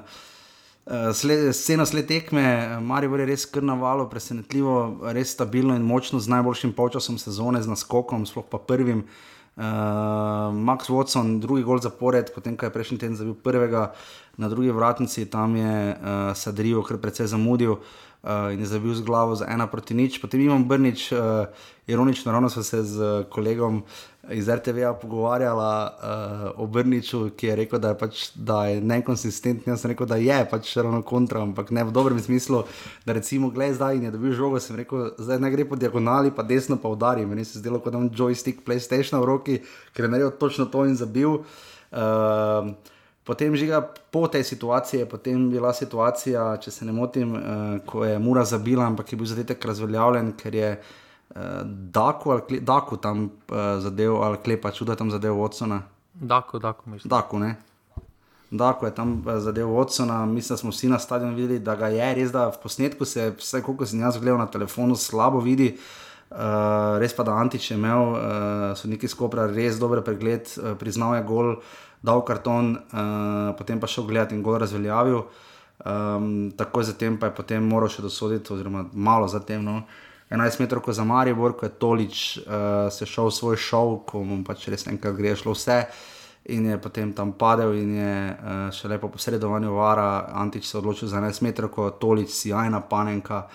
uh, 0.87 1.51
scena 1.53 1.85
sled 1.85 2.07
tekme, 2.07 2.43
Marijo 2.81 3.19
je 3.19 3.25
res 3.29 3.45
krnavalo, 3.45 4.09
presenetljivo, 4.09 5.11
res 5.13 5.33
stabilno 5.35 5.75
in 5.75 5.85
močno, 5.85 6.19
z 6.19 6.31
najboljšim 6.31 6.73
polčasom 6.73 7.19
sezone, 7.21 7.61
z 7.61 7.67
naskokom, 7.67 8.25
sploh 8.25 8.45
pa 8.49 8.57
prvim. 8.57 9.05
Uh, 9.57 9.63
Max 10.53 10.89
Watson, 10.89 11.39
drugi 11.41 11.63
gol 11.65 11.81
zapored, 11.81 12.29
potem 12.35 12.57
ko 12.57 12.67
je 12.67 12.73
prejšnji 12.73 12.97
teden 13.01 13.15
zabil 13.17 13.33
prvega 13.33 13.91
na 14.37 14.49
drugi 14.49 14.69
vratnici, 14.71 15.25
tam 15.25 15.55
je 15.57 15.95
uh, 15.95 16.35
Sadrijo 16.37 16.83
kar 16.85 17.01
precej 17.01 17.27
zamudil. 17.27 17.79
Uh, 17.79 18.06
in 18.53 18.59
je 18.59 18.65
zabil 18.65 18.93
z 18.93 19.01
glavo 19.01 19.35
za 19.35 19.45
ena 19.49 19.67
proti 19.67 19.93
nič. 19.93 20.21
Potem 20.21 20.41
imam 20.41 20.67
Brnič, 20.67 21.11
uh, 21.11 21.19
ironično, 21.87 22.31
ravno 22.31 22.49
sem 22.49 22.63
se 22.63 22.83
z 22.83 23.23
kolegom 23.29 23.83
iz 24.31 24.49
RTV-ja 24.49 24.93
pogovarjala 24.93 25.71
uh, 25.87 26.63
o 26.63 26.67
Brniču, 26.67 27.29
ki 27.37 27.47
je 27.47 27.55
rekel, 27.55 27.79
da 27.79 27.93
je, 27.93 27.97
pač, 27.97 28.23
da 28.35 28.65
je 28.67 28.81
nekonsistenten. 28.81 29.71
Jaz 29.71 29.81
sem 29.81 29.91
rekel, 29.91 30.07
da 30.07 30.19
je 30.19 30.41
pač 30.49 30.73
ravno 30.77 31.01
kontra, 31.01 31.41
ampak 31.41 31.71
ne 31.71 31.85
v 31.87 31.95
dobrem 31.95 32.19
smislu. 32.19 32.63
Da 33.05 33.15
recimo, 33.15 33.49
gledaj 33.49 33.77
zdaj 33.79 33.95
in 33.95 34.09
je 34.09 34.11
dobil 34.11 34.35
žogo, 34.35 34.59
sem 34.59 34.75
rekel, 34.75 35.13
zdaj 35.17 35.39
ne 35.39 35.51
gre 35.53 35.65
po 35.69 35.79
diagonali, 35.79 36.35
pa 36.35 36.43
desno 36.43 36.75
pa 36.81 36.91
udari. 36.91 37.25
Meni 37.25 37.45
se 37.45 37.57
je 37.57 37.63
zdelo, 37.63 37.79
kot 37.79 37.95
da 37.95 38.01
imam 38.01 38.11
joystick 38.11 38.67
PlayStation 38.67 39.21
v 39.23 39.31
roki, 39.31 39.57
ker 39.95 40.05
je 40.05 40.11
naredil 40.11 40.35
točno 40.35 40.67
to 40.67 40.83
in 40.85 40.99
zabil. 40.99 41.39
Uh, 41.87 42.75
Potem 43.27 43.55
žiga 43.59 43.81
po 43.83 44.27
tej 44.31 44.43
situaciji, 44.47 45.05
potem 45.11 45.49
bila 45.51 45.73
situacija, 45.75 46.45
če 46.63 46.71
se 46.71 46.85
ne 46.87 46.93
motim, 46.95 47.33
uh, 47.35 47.41
ko 47.85 48.05
je 48.07 48.15
Mura 48.23 48.45
zabila, 48.47 48.85
ampak 48.87 49.11
je 49.11 49.19
bil 49.19 49.27
zadetek 49.27 49.65
razveljavljen, 49.67 50.31
ker 50.39 50.55
je 50.55 50.69
uh, 50.79 51.41
Daku, 51.91 52.31
ali, 52.31 52.61
Daku 52.63 52.95
tam 53.03 53.25
uh, 53.27 53.57
zadev 53.83 54.21
ali 54.23 54.39
klepa, 54.45 54.71
čudo 54.71 54.95
tam 54.95 55.11
zadev 55.11 55.35
Watsona. 55.35 55.81
Daku, 56.13 56.59
Daku, 56.59 56.89
mislim. 56.89 57.09
Daku, 57.11 57.39
ne. 57.43 57.55
Daku 58.51 58.87
je 58.87 58.95
tam 58.95 59.19
zadev 59.43 59.67
Watsona, 59.75 60.23
mislim, 60.25 60.55
da 60.55 60.57
smo 60.57 60.71
vsi 60.71 60.87
na 60.87 60.99
stadionu 60.99 61.35
videli, 61.35 61.59
da 61.59 61.75
ga 61.75 61.91
je 61.91 62.13
res, 62.15 62.31
da 62.31 62.47
v 62.47 62.61
posnetku 62.63 63.05
se, 63.05 63.33
vse 63.37 63.61
koliko 63.61 63.85
sem 63.85 63.99
jaz 63.99 64.15
gledal 64.17 64.39
na 64.39 64.47
telefonu, 64.47 64.95
slabo 64.95 65.43
vidi. 65.43 65.73
Uh, 66.27 66.95
res 66.99 67.13
pa 67.15 67.23
da 67.23 67.35
Antič 67.39 67.69
je 67.71 67.75
imel, 67.77 68.09
uh, 68.11 68.71
so 68.75 68.87
neki 68.87 69.07
skopra, 69.07 69.45
res 69.51 69.79
dober 69.79 70.01
pregled, 70.03 70.47
uh, 70.59 70.73
priznal 70.79 71.15
je 71.15 71.21
gol, 71.27 71.53
dal 72.01 72.23
karton, 72.25 72.75
uh, 72.77 73.53
potem 73.57 73.79
pa 73.79 73.87
šel 73.87 74.07
gledati 74.09 74.35
in 74.35 74.43
gol 74.43 74.59
razveljavil. 74.61 75.21
Um, 75.85 76.51
tako 76.57 76.83
zatem 76.83 77.19
pa 77.21 77.29
je 77.29 77.35
potem 77.37 77.63
moral 77.63 77.89
še 77.89 78.01
dosoditi, 78.01 78.53
oziroma 78.53 78.85
malo 78.93 79.27
zatem. 79.29 79.63
No, 79.63 79.81
11 80.29 80.59
metrov 80.59 80.83
za 80.91 81.03
Maribor, 81.07 81.55
ko 81.55 81.65
je 81.65 81.71
Tolič 81.79 82.37
uh, 82.37 82.91
se 82.91 83.05
šel 83.05 83.29
v 83.29 83.33
svoj 83.33 83.57
šov, 83.57 84.03
ko 84.09 84.23
mu 84.23 84.41
pač 84.43 84.67
res 84.67 84.87
enkrat 84.87 85.15
gre, 85.15 85.35
šlo 85.39 85.55
vse. 85.55 85.85
In 86.51 86.65
je 86.67 86.77
potem 86.79 87.11
tam 87.13 87.31
padel, 87.35 87.75
in 87.75 87.93
je 87.95 88.15
uh, 88.31 88.67
še 88.71 88.91
lepo 88.91 89.11
posredovanju 89.11 89.71
vara, 89.75 90.27
Antič 90.35 90.67
se 90.67 90.77
odločil 90.79 91.07
za 91.11 91.21
11 91.21 91.43
metrov, 91.43 91.71
ko 91.71 91.87
je 91.87 91.95
Tolič, 91.99 92.31
sjajna 92.31 92.81
panenka, 92.87 93.45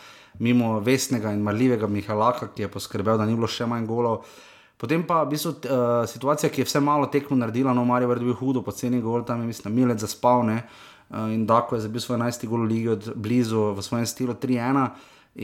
mimo 0.40 0.78
vesnega 0.80 1.32
in 1.32 1.44
marljivega 1.44 1.88
Mihalaka, 1.88 2.52
ki 2.52 2.64
je 2.64 2.72
poskrbel, 2.72 3.20
da 3.20 3.28
ni 3.28 3.36
bilo 3.36 3.48
še 3.48 3.68
manj 3.68 3.88
golov. 3.88 4.24
Potem 4.82 5.04
pa 5.06 5.20
v 5.22 5.30
bistvu 5.30 5.50
uh, 5.62 6.02
situacija, 6.10 6.50
ki 6.50 6.64
je 6.64 6.66
vse 6.66 6.80
malo 6.82 7.06
tekmo 7.06 7.36
naredila, 7.38 7.70
no, 7.70 7.84
Marijo 7.86 8.10
je 8.10 8.24
bil 8.24 8.34
hudo, 8.34 8.64
poceni 8.66 8.98
gol, 9.00 9.22
tam 9.22 9.44
je, 9.44 9.46
mislim, 9.46 9.74
milec 9.78 10.02
zaspavne. 10.02 10.64
Uh, 11.06 11.30
in 11.30 11.46
Dako 11.46 11.78
je 11.78 11.84
zabil 11.86 12.02
svoj 12.02 12.18
11. 12.18 12.46
gol 12.50 12.64
v 12.66 12.70
Ligi 12.72 12.88
od 12.88 13.12
blizu 13.14 13.70
v 13.78 13.82
svojem 13.82 14.06
stilu 14.10 14.34
3-1. 14.34 14.88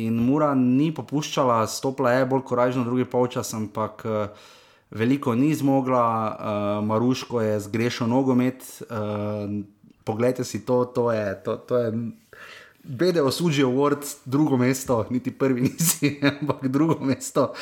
In 0.03 0.19
Mura 0.19 0.51
ni 0.59 0.91
popuščala, 0.91 1.63
stopila 1.71 2.17
je 2.17 2.27
bolj 2.27 2.43
koražno, 2.51 2.83
drugi 2.83 3.07
polčas, 3.07 3.55
ampak 3.55 4.03
uh, 4.03 4.51
veliko 4.91 5.37
ni 5.39 5.55
zmogla, 5.55 6.03
uh, 6.03 6.85
Maruško 6.85 7.39
je 7.41 7.61
zgrešil 7.61 8.11
nogomet. 8.11 8.67
Uh, 8.91 9.63
poglejte 10.03 10.43
si 10.43 10.67
to, 10.67 10.83
to 10.91 11.13
je. 11.13 11.27
To, 11.47 11.57
to 11.63 11.79
je 11.79 11.95
Bede 12.89 13.23
osužijo 13.23 13.69
Word, 13.69 14.17
drugo 14.25 14.57
mesto, 14.57 15.07
niti 15.11 15.31
prvi 15.31 15.61
nisi, 15.69 16.21
ampak 16.41 16.69
drugo 16.69 16.97
mesto. 17.05 17.53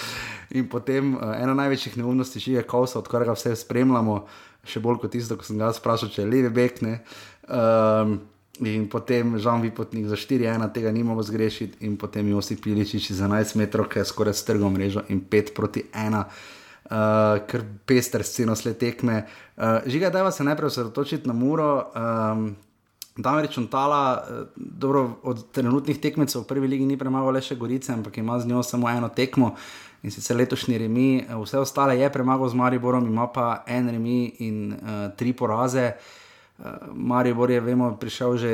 In 0.50 0.68
potem 0.70 1.14
uh, 1.14 1.34
ena 1.34 1.54
največjih 1.54 1.96
neumnosti, 1.98 2.38
že 2.38 2.52
je 2.52 2.62
kausa, 2.62 3.00
od 3.00 3.08
katerega 3.10 3.34
vse 3.34 3.56
spremljamo, 3.58 4.20
še 4.62 4.78
bolj 4.80 5.00
kot 5.02 5.16
tisto, 5.16 5.34
ko 5.34 5.42
sem 5.42 5.58
ga 5.58 5.72
sprašal, 5.74 6.12
če 6.14 6.22
je 6.22 6.30
levi 6.30 6.52
bek. 6.54 6.78
Um, 6.86 8.20
in 8.62 8.84
potem 8.86 9.34
žal 9.42 9.58
vipotnik 9.64 10.06
za 10.06 10.14
4-1, 10.14 10.62
tega 10.76 10.92
ni 10.94 11.02
mogel 11.02 11.26
zgrešiti, 11.26 11.82
in 11.82 11.96
potem 11.98 12.30
Josip 12.30 12.62
Piličič 12.62 13.10
za 13.10 13.26
11 13.26 13.58
metrov, 13.58 13.88
ki 13.90 14.04
je 14.04 14.06
skoraj 14.06 14.36
strgal 14.38 14.70
mrežo 14.70 15.02
in 15.10 15.24
5 15.26 15.50
proti 15.58 15.82
1. 15.90 16.22
Uh, 16.86 17.42
ker 17.50 17.66
pester 17.82 18.22
sceno 18.22 18.54
sled 18.54 18.78
tekme. 18.78 19.24
Uh, 19.58 19.82
žiga, 19.90 20.12
da 20.14 20.30
se 20.30 20.46
najprej 20.46 20.70
osredotočiti 20.70 21.26
na 21.26 21.34
muro. 21.34 21.90
Um, 21.98 22.54
Damir 23.16 23.48
Čuntala, 23.50 24.02
uh, 24.20 24.46
dobro, 24.56 25.16
od 25.22 25.44
trenutnih 25.52 26.00
tekmecev 26.00 26.42
v 26.42 26.48
prvi 26.48 26.68
ligi 26.68 26.86
ni 26.86 26.98
premagal 27.00 27.32
le 27.36 27.42
še 27.42 27.56
Gorice, 27.56 27.92
ampak 27.92 28.18
ima 28.18 28.38
z 28.40 28.48
njo 28.50 28.62
samo 28.62 28.90
eno 28.90 29.08
tekmo 29.08 29.54
in 30.02 30.12
sicer 30.12 30.36
letošnji 30.36 30.78
remi. 30.78 31.08
Vse 31.44 31.58
ostale 31.58 31.98
je 31.98 32.12
premagal 32.12 32.48
z 32.48 32.60
Mariborom, 32.60 33.08
ima 33.08 33.26
pa 33.32 33.64
en 33.66 33.90
remi 33.90 34.20
in 34.44 34.76
uh, 34.76 35.08
tri 35.16 35.32
poraze. 35.32 35.92
Uh, 36.56 36.92
Maribor 36.92 37.50
je, 37.50 37.60
vemo, 37.60 37.90
prišel 38.00 38.36
že 38.36 38.52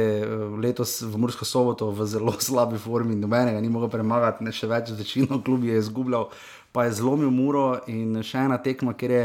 letos 0.62 1.02
v 1.02 1.18
Mursko 1.18 1.44
soboto 1.44 1.90
v 1.90 2.06
zelo 2.06 2.34
slabi 2.48 2.78
formi, 2.78 3.18
nobenega 3.18 3.60
ni 3.60 3.68
mogel 3.68 3.90
premagati, 3.90 4.46
ne 4.46 4.54
še 4.54 4.70
več, 4.70 4.94
večino 4.94 5.42
klubi 5.42 5.74
je 5.74 5.82
izgubljal 5.82 6.30
pa 6.72 6.84
je 6.84 6.92
zlomil 6.92 7.30
muro 7.30 7.82
in 7.86 8.22
še 8.24 8.46
ena 8.48 8.56
tekma, 8.58 8.96
kjer 8.96 9.10
je 9.10 9.24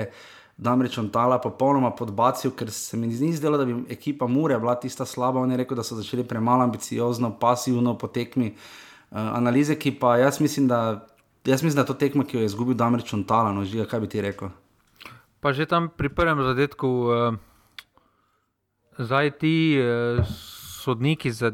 Damrič 0.57 0.97
Antala 0.97 1.37
popolnoma 1.37 1.91
podbacil, 1.93 2.51
ker 2.57 2.71
se 2.73 2.97
mi 2.97 3.07
ni 3.07 3.33
zdelo, 3.33 3.57
da 3.57 3.65
bi 3.65 3.75
ekipa 3.93 4.27
Mure 4.27 4.57
bila 4.57 4.75
tista 4.75 5.05
slaba. 5.05 5.39
On 5.39 5.51
je 5.51 5.57
rekel, 5.57 5.77
da 5.77 5.83
so 5.83 5.95
začeli 5.95 6.23
premalo 6.25 6.63
ambiciozno, 6.65 7.35
pasivno 7.39 7.97
po 7.97 8.07
tekmi. 8.07 8.55
Uh, 9.11 9.19
analize, 9.37 9.77
ki 9.77 9.93
pa 9.99 10.17
jaz 10.17 10.41
mislim, 10.41 10.67
da, 10.67 11.05
jaz 11.45 11.63
mislim, 11.63 11.75
da 11.75 11.85
je 11.85 11.91
to 11.91 11.93
tekma, 11.93 12.25
ki 12.25 12.37
jo 12.37 12.41
je 12.41 12.49
izgubil 12.49 12.75
Damrič 12.75 13.13
Antala. 13.13 13.53
No, 13.53 13.65
žiga, 13.65 13.85
kaj 13.85 14.01
bi 14.01 14.09
ti 14.09 14.21
rekel? 14.21 14.49
Pa 15.39 15.53
že 15.53 15.69
tam 15.69 15.91
pri 15.93 16.09
prvem 16.09 16.41
zadetku, 16.41 16.87
uh, 17.05 17.37
zdaj 18.97 19.37
ti 19.37 19.77
uh, 19.77 20.25
sodniki 20.81 21.31
za 21.31 21.53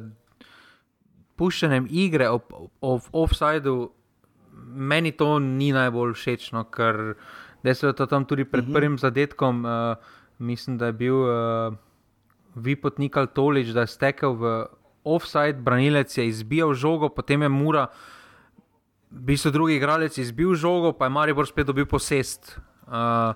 puščanjem 1.35 1.91
igre 1.91 2.29
ob, 2.31 2.47
ob, 2.55 2.71
ob 2.79 3.01
offsideu 3.11 3.91
meni 4.73 5.11
to 5.11 5.39
ni 5.39 5.73
najbolj 5.75 6.13
všeč, 6.15 6.51
no, 6.55 6.63
ker 6.63 6.95
se 6.95 7.42
je 7.63 7.93
to 7.93 8.05
tam 8.05 8.25
tudi 8.25 8.45
pred 8.45 8.63
mhm. 8.63 8.73
prvim 8.73 8.97
zadetkom, 8.97 9.65
uh, 9.65 9.95
mislim, 10.39 10.77
da 10.77 10.85
je 10.85 10.93
bil 10.93 11.15
uh, 11.15 11.73
Vipotnik 12.55 13.17
ali 13.17 13.27
Tolič, 13.27 13.67
da 13.67 13.81
je 13.81 13.87
stekel 13.87 14.33
v 14.33 14.65
offside, 15.03 15.59
branilec 15.59 16.17
je 16.17 16.27
izbijal 16.27 16.73
žogo, 16.73 17.09
potem 17.09 17.41
je 17.41 17.49
Mura, 17.49 17.87
bi 19.09 19.37
so 19.37 19.51
drugi 19.51 19.75
igralec 19.75 20.17
izbil 20.17 20.53
žogo, 20.55 20.93
pa 20.93 21.05
je 21.05 21.09
Maribor 21.09 21.47
spet 21.47 21.67
dobil 21.67 21.85
posest. 21.85 22.59
Uh, 22.87 23.33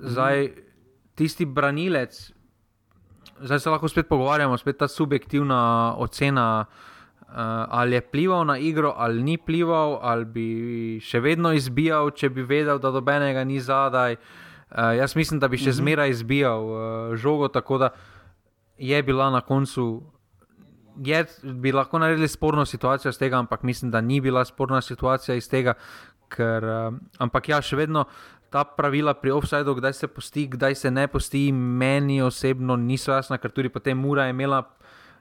zdaj, 0.00 0.52
tisti 1.14 1.44
branilec, 1.44 2.32
zdaj 3.40 3.60
se 3.60 3.70
lahko 3.70 3.88
spet 3.88 4.08
pogovarjamo, 4.08 4.58
spet 4.58 4.78
ta 4.78 4.88
subjektivna 4.88 5.94
ocena. 5.98 6.66
Uh, 6.68 6.99
ali 7.68 7.94
je 7.94 8.00
plival 8.00 8.46
na 8.46 8.58
igro, 8.58 8.94
ali 8.96 9.22
ni 9.22 9.38
plival, 9.38 9.98
ali 10.02 10.24
bi 10.24 10.48
še 11.02 11.20
vedno 11.20 11.52
izbijal, 11.52 12.10
če 12.10 12.30
bi 12.30 12.42
vedel, 12.42 12.78
da 12.78 12.90
dobenega 12.90 13.44
ni 13.44 13.60
zadaj. 13.60 14.16
Uh, 14.70 14.94
jaz 14.98 15.16
mislim, 15.16 15.40
da 15.40 15.48
bi 15.48 15.58
še 15.58 15.62
uh 15.62 15.66
mhm. 15.66 15.72
-huh. 15.72 15.82
zmeraj 15.82 16.10
izbijal 16.10 16.64
uh, 16.64 17.16
žogo, 17.16 17.48
tako 17.48 17.78
da 17.78 17.90
je 18.78 19.02
bila 19.02 19.30
na 19.30 19.40
koncu. 19.40 20.02
Je, 20.96 21.24
bi 21.42 21.72
lahko 21.72 21.98
naredili 21.98 22.28
sporno 22.28 22.64
situacijo 22.64 23.10
iz 23.10 23.18
tega, 23.18 23.38
ampak 23.38 23.62
mislim, 23.62 23.90
da 23.90 24.00
ni 24.00 24.20
bila 24.20 24.44
sporna 24.44 24.80
situacija 24.80 25.34
iz 25.34 25.48
tega. 25.48 25.74
Ker, 26.28 26.64
uh, 26.64 26.94
ampak 27.18 27.48
ja, 27.48 27.62
še 27.62 27.76
vedno 27.76 28.04
ta 28.50 28.64
pravila 28.64 29.14
pri 29.14 29.30
offsajdu, 29.30 29.74
kdaj 29.74 29.92
se 29.92 30.06
posti, 30.06 30.46
kdaj 30.46 30.74
se 30.74 30.90
ne 30.90 31.08
posti, 31.08 31.52
meni 31.52 32.22
osebno 32.22 32.76
niso 32.76 33.12
jasna, 33.12 33.38
ker 33.38 33.50
tudi 33.50 33.68
potem 33.68 33.98
mora 33.98 34.28
imela 34.28 34.58
uh, 34.58 34.79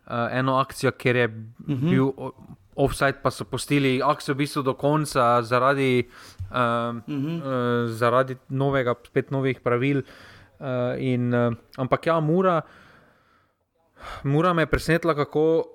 eno 0.09 0.57
akcijo, 0.57 0.91
ker 0.91 1.15
je 1.15 1.27
mm 1.27 1.45
-hmm. 1.67 1.89
bil 1.89 2.31
offside, 2.75 3.19
pa 3.23 3.31
so 3.31 3.45
postili 3.45 4.01
akcijo 4.03 4.33
v 4.33 4.37
bistvu 4.37 4.63
do 4.63 4.73
konca 4.73 5.41
zaradi, 5.41 6.07
uh, 6.51 6.55
mm 6.95 7.03
-hmm. 7.07 7.37
uh, 7.37 7.89
zaradi 7.91 8.37
novega, 8.49 8.95
spet 9.05 9.31
novih 9.31 9.59
pravil. 9.59 10.01
Uh, 10.59 10.65
in, 10.97 11.33
uh, 11.33 11.53
ampak 11.77 12.05
ja, 12.05 12.19
mora, 12.19 12.61
mora 14.23 14.53
me 14.53 14.65
presenetila, 14.65 15.15
kako 15.15 15.65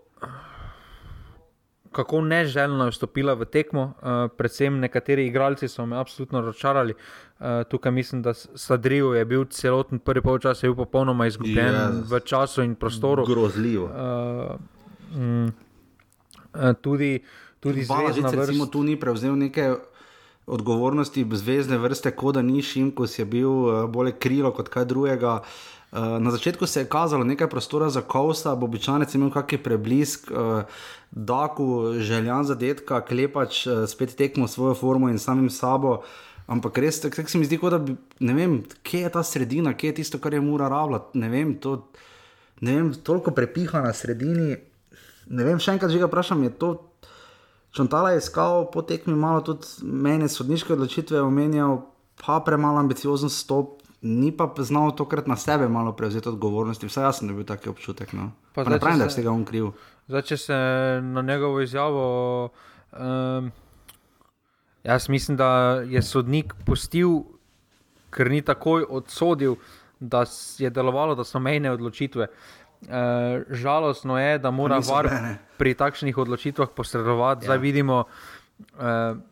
kako 1.94 2.20
neželjno 2.20 2.84
je 2.84 2.90
vstopila 2.90 3.34
v 3.38 3.46
tekmo. 3.46 3.82
Uh, 3.82 4.26
predvsem 4.36 4.78
nekateri 4.82 5.26
igralci 5.26 5.68
so 5.68 5.86
me 5.86 5.96
absolutno 5.96 6.40
razočarali. 6.40 6.94
Uh, 6.94 7.46
tukaj 7.70 7.92
mislim, 7.92 8.22
da 8.22 8.34
Sadrijo 8.34 9.14
je 9.14 9.24
bil 9.24 9.44
celoten 9.44 9.98
prvi 9.98 10.22
polčas, 10.22 10.62
je 10.62 10.68
bil 10.68 10.76
popolnoma 10.76 11.26
izgubljen 11.26 11.74
yes. 11.74 12.04
v 12.10 12.20
času 12.20 12.62
in 12.62 12.74
prostoru. 12.74 13.26
Grozljivo. 13.26 13.86
Uh, 13.86 15.20
mm, 15.20 15.48
tudi 16.82 17.22
tudi 17.60 17.84
zvezdna 17.84 18.28
vrsta. 18.28 18.46
Recimo, 18.46 18.66
tu 18.66 18.82
ni 18.82 19.00
prevzel 19.00 19.36
neke. 19.36 19.74
Odgovornosti 20.46 21.22
zvezdne 21.32 21.78
vrste, 21.80 22.10
kot 22.12 22.34
da 22.36 22.42
ni 22.44 22.60
šim, 22.62 22.90
ko 22.92 23.06
si 23.08 23.24
bil 23.24 23.48
bolj 23.88 24.10
krilo 24.20 24.50
kot 24.52 24.68
kaj 24.68 24.84
drugega. 24.84 25.38
Na 25.94 26.30
začetku 26.30 26.66
se 26.66 26.80
je 26.80 26.88
kazalo 26.90 27.24
nekaj 27.24 27.46
prostora 27.48 27.86
za 27.90 28.00
Kovsa, 28.02 28.56
bo 28.58 28.66
običajno 28.66 29.06
imel 29.14 29.30
kakšen 29.30 29.62
preblisk. 29.62 30.30
Daku, 31.10 31.94
željan 32.02 32.44
za 32.44 32.54
detka, 32.58 32.98
klepač 33.06 33.66
uh, 33.66 33.84
spet 33.86 34.16
tekmo 34.18 34.48
svojo 34.48 34.74
formo 34.74 35.08
in 35.08 35.18
samim 35.18 35.50
sabo. 35.50 36.00
Ampak 36.46 36.78
res, 36.78 36.98
tako 37.00 37.16
tak 37.16 37.30
se 37.30 37.38
mi 37.38 37.46
zdi, 37.46 37.58
da 37.70 37.78
bi, 37.78 37.94
ne 38.20 38.34
vem, 38.34 38.56
kje 38.82 39.04
je 39.06 39.12
ta 39.14 39.22
sredina, 39.22 39.72
kje 39.72 39.88
je 39.88 39.94
tisto, 39.94 40.18
kar 40.18 40.34
je 40.34 40.40
mora 40.40 40.68
ravljati. 40.68 41.18
Ne 41.18 41.28
vem, 41.28 41.54
to, 41.54 41.76
ne 42.60 42.74
vem, 42.74 42.90
toliko 42.94 43.30
prepiha 43.30 43.80
na 43.80 43.92
sredini. 43.94 44.56
Ne 45.30 45.46
vem, 45.46 45.62
še 45.62 45.76
enkrat 45.76 45.94
že 45.94 46.02
ga 46.02 46.10
vprašam, 46.10 46.42
je 46.44 46.50
to. 46.58 46.72
Čontala 47.74 48.12
je 48.12 48.20
iskal 48.20 48.66
po 48.74 48.82
tekmi 48.82 49.14
malo 49.14 49.40
tudi 49.46 49.86
mene, 49.86 50.28
sodniške 50.28 50.74
odločitve, 50.74 51.22
omenjal 51.22 51.84
pa 52.18 52.40
premalo 52.44 52.82
ambiciozen 52.82 53.30
stop, 53.30 53.80
ni 54.04 54.28
pa 54.36 54.52
znal 54.58 54.92
tokrat 54.92 55.26
na 55.26 55.36
sebe 55.36 55.68
malo 55.68 55.92
prevzeti 55.96 56.28
odgovornosti. 56.28 56.86
Vsaj 56.86 57.04
jaz 57.04 57.18
sem 57.18 57.32
bil 57.32 57.44
taki 57.48 57.72
občutek. 57.72 58.12
No. 58.12 58.30
Pa, 58.52 58.64
pa 58.64 58.70
ne 58.70 58.78
pravim, 58.78 59.00
da 59.00 59.08
je 59.08 59.16
z 59.16 59.22
tega 59.22 59.32
on 59.32 59.44
kriv. 59.48 59.72
Zdaj, 60.08 60.22
če 60.28 60.36
se 60.36 60.56
na 61.02 61.22
njegovo 61.24 61.62
izjavo. 61.64 62.04
Um, 62.92 63.48
jaz 64.84 65.08
mislim, 65.08 65.40
da 65.40 65.80
je 65.88 66.02
sodnik 66.04 66.52
postil, 66.68 67.24
ker 68.12 68.30
ni 68.30 68.42
takoj 68.44 68.84
odsodil, 68.84 69.56
da 70.00 70.26
je 70.60 70.70
delovalo, 70.70 71.16
da 71.16 71.24
so 71.24 71.40
mejne 71.40 71.72
odločitve. 71.72 72.28
Uh, 72.84 73.48
žalostno 73.48 74.20
je, 74.20 74.38
da 74.38 74.52
mora 74.52 74.82
VAR 74.84 75.08
pri 75.56 75.72
takšnih 75.74 76.18
odločitvah 76.18 76.68
posredovati. 76.76 77.46
Ja. 77.46 77.54
Zdaj 77.54 77.58
vidimo, 77.64 78.04
da 78.76 79.14
uh, 79.16 79.22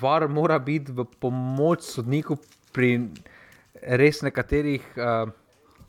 VAR 0.00 0.28
mora 0.28 0.58
biti 0.58 0.92
v 0.92 1.04
pomoč 1.20 1.84
sodniku 1.84 2.40
pri 2.72 3.12
res 3.86 4.22
nekaterih. 4.22 4.82
Uh, 4.96 5.30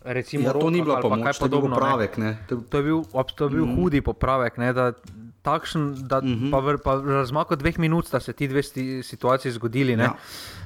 recimo, 0.07 0.47
ja, 0.47 0.53
to 0.53 0.69
ni 0.69 0.81
bilo 0.81 1.01
pomoč, 1.01 1.37
to, 1.37 1.45
podobno, 1.49 1.75
popravek, 1.75 2.17
ne. 2.17 2.37
Ne. 2.37 2.45
to 2.47 2.77
je 2.77 2.83
bil, 2.83 3.03
to 3.35 3.43
je 3.45 3.49
bil 3.49 3.65
mm. 3.65 3.75
hudi 3.75 4.01
popravek. 4.01 4.57
Ne, 4.61 4.71
da, 4.73 4.93
takšen, 5.41 6.07
da 6.07 6.21
mm 6.21 6.27
-hmm. 6.27 6.51
pa, 6.51 6.59
pa 6.83 6.91
razmako 7.01 7.55
dveh 7.55 7.79
minut, 7.79 8.11
da 8.11 8.19
se 8.19 8.33
ti 8.33 8.47
dve 8.47 8.63
situaciji 9.03 9.51
zgodili. 9.51 9.93
Ja. 9.93 10.13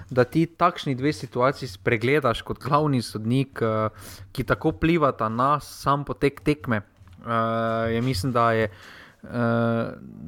Da 0.10 0.24
ti 0.24 0.46
takšni 0.46 0.96
dve 0.96 1.14
situaciji 1.14 1.70
spregledaš 1.70 2.42
kot 2.42 2.60
glavni 2.60 3.02
sodnik, 3.02 3.62
uh, 3.62 3.92
ki 4.32 4.44
tako 4.44 4.72
plivata 4.72 5.30
na 5.30 5.60
sam 5.60 6.04
potek 6.04 6.42
tekme. 6.42 6.82
Uh, 7.22 7.92
je, 7.92 8.02
mislim, 8.02 8.32
da, 8.32 8.52
je, 8.52 8.72
uh, 9.24 9.30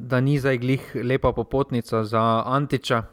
da 0.08 0.22
ni 0.22 0.40
za 0.40 0.52
iglih 0.52 0.96
lepa 0.96 1.34
popotnica 1.34 2.04
za 2.04 2.44
Antiča, 2.46 3.04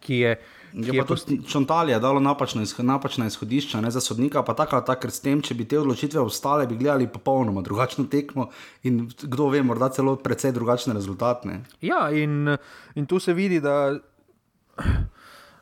ki 0.00 0.14
je 0.14 0.32
uh, 0.32 0.55
Je 0.76 0.92
pa 1.00 1.06
tudi 1.08 1.40
Čontalija 1.48 1.98
dalo 1.98 2.20
napačno, 2.20 2.62
napačna 2.78 3.26
izhodišča 3.26 3.80
ne, 3.80 3.90
za 3.90 4.00
sodnika, 4.00 4.42
pa 4.42 4.54
tako 4.54 4.80
tako, 4.80 5.00
ker 5.00 5.10
s 5.10 5.22
tem, 5.24 5.40
če 5.42 5.54
bi 5.56 5.64
te 5.64 5.78
odločitve 5.80 6.20
ostale, 6.20 6.66
bi 6.66 6.76
gledali 6.76 7.06
popolnoma 7.08 7.62
drugačno 7.64 8.04
tekmo 8.12 8.50
in 8.84 9.06
kdo 9.22 9.48
ve, 9.48 9.62
morda 9.62 9.88
celo 9.88 10.16
precej 10.20 10.52
drugačne 10.52 10.94
rezultate. 10.94 11.62
Ja, 11.80 12.10
in, 12.12 12.56
in 12.94 13.06
tu 13.06 13.18
se 13.18 13.32
vidi, 13.32 13.60
da, 13.60 13.96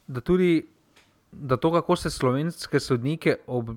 da 0.07 0.21
tudi 0.21 0.65
da 1.33 1.57
to, 1.57 1.73
kako 1.73 1.97
se 1.97 2.11
slovenske 2.11 2.81
sodnike 2.81 3.37
ob, 3.47 3.71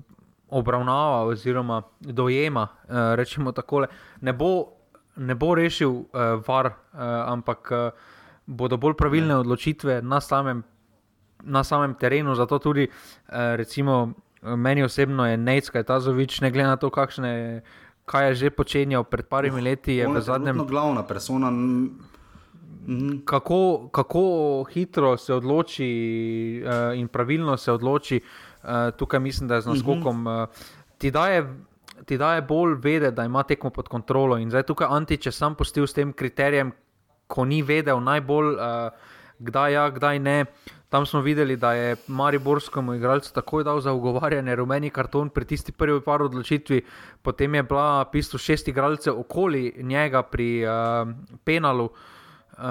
obravnava 0.50 1.22
oziroma 1.24 1.82
dojema, 2.00 2.66
eh, 2.88 3.16
rečemo 3.16 3.52
tako, 3.52 3.86
ne, 4.20 4.34
ne 5.16 5.34
bo 5.34 5.54
rešil 5.54 5.90
eh, 5.90 6.42
var, 6.46 6.66
eh, 6.66 6.98
ampak 7.26 7.68
eh, 7.72 7.90
bodo 8.46 8.76
bolj 8.76 8.94
pravilne 8.94 9.34
ja. 9.34 9.38
odločitve 9.38 10.02
na 10.02 10.20
samem 10.20 10.62
na 11.42 11.64
samem 11.64 11.94
terenu. 11.94 12.34
Zato 12.34 12.58
tudi, 12.58 12.88
eh, 12.88 13.56
recimo, 13.56 14.12
meni 14.42 14.82
osebno 14.82 15.26
je 15.26 15.36
Nejc, 15.36 15.70
kaj 15.70 15.82
ta 15.82 16.00
zovič, 16.00 16.40
ne 16.40 16.50
glede 16.50 16.68
na 16.68 16.76
to, 16.76 16.90
kakšne, 16.90 17.62
kaj 18.06 18.28
je 18.28 18.34
že 18.34 18.50
počenjal 18.50 19.04
pred 19.04 19.26
parimi 19.26 19.60
leti. 19.60 19.98
Je 19.98 20.08
v 20.08 20.14
je 20.14 20.20
zadnjem 20.20 20.66
glavna 20.66 21.02
persona. 21.02 21.50
Mhm. 22.88 23.18
kako, 23.24 23.88
kako 23.92 24.64
hitro 24.72 25.16
se 25.16 25.34
odloči 25.34 25.88
uh, 26.64 26.98
in 26.98 27.08
pravilno 27.08 27.56
se 27.56 27.72
odloči, 27.72 28.20
uh, 28.62 28.70
tukaj 28.96 29.20
mislim, 29.20 29.48
da 29.48 29.54
je 29.54 29.60
z 29.60 29.66
naskokom. 29.66 30.26
Uh, 30.26 30.48
ti, 30.98 31.10
daje, 31.10 31.44
ti 32.04 32.18
daje 32.18 32.42
bolj 32.42 32.74
vedeti, 32.80 33.16
da 33.16 33.24
ima 33.24 33.42
tekmo 33.42 33.70
pod 33.70 33.88
kontrolo. 33.88 34.38
In 34.38 34.50
zdaj 34.50 34.62
tukaj 34.62 34.88
Antič 34.90 35.26
je 35.26 35.32
sam 35.32 35.54
postil 35.54 35.86
s 35.86 35.92
tem 35.92 36.12
kriterijem, 36.12 36.72
ko 37.26 37.44
ni 37.44 37.62
vedel 37.62 38.00
najbolj, 38.00 38.54
uh, 38.56 38.88
kdaj 39.38 39.72
ja, 39.72 39.90
kdaj 39.90 40.18
ne. 40.18 40.44
Tam 40.88 41.06
smo 41.06 41.20
videli, 41.20 41.56
da 41.56 41.72
je 41.72 41.96
Mariborskemu 42.06 42.94
igralcu 42.94 43.32
takoj 43.34 43.64
dal 43.64 43.80
za 43.80 43.92
ugovarjanje 43.92 44.54
rumeni 44.56 44.90
karton 44.90 45.28
pri 45.28 45.44
tisti 45.44 45.72
prvi 45.72 46.00
par 46.00 46.22
odločitvi, 46.22 46.80
potem 47.22 47.54
je 47.54 47.62
bila 47.62 48.04
bistvu 48.12 48.38
šest 48.38 48.68
igralcev 48.68 49.20
okoli 49.20 49.74
njega 49.78 50.22
pri 50.22 50.64
uh, 50.64 50.72
penalu. 51.44 51.84
Uh, 51.84 52.64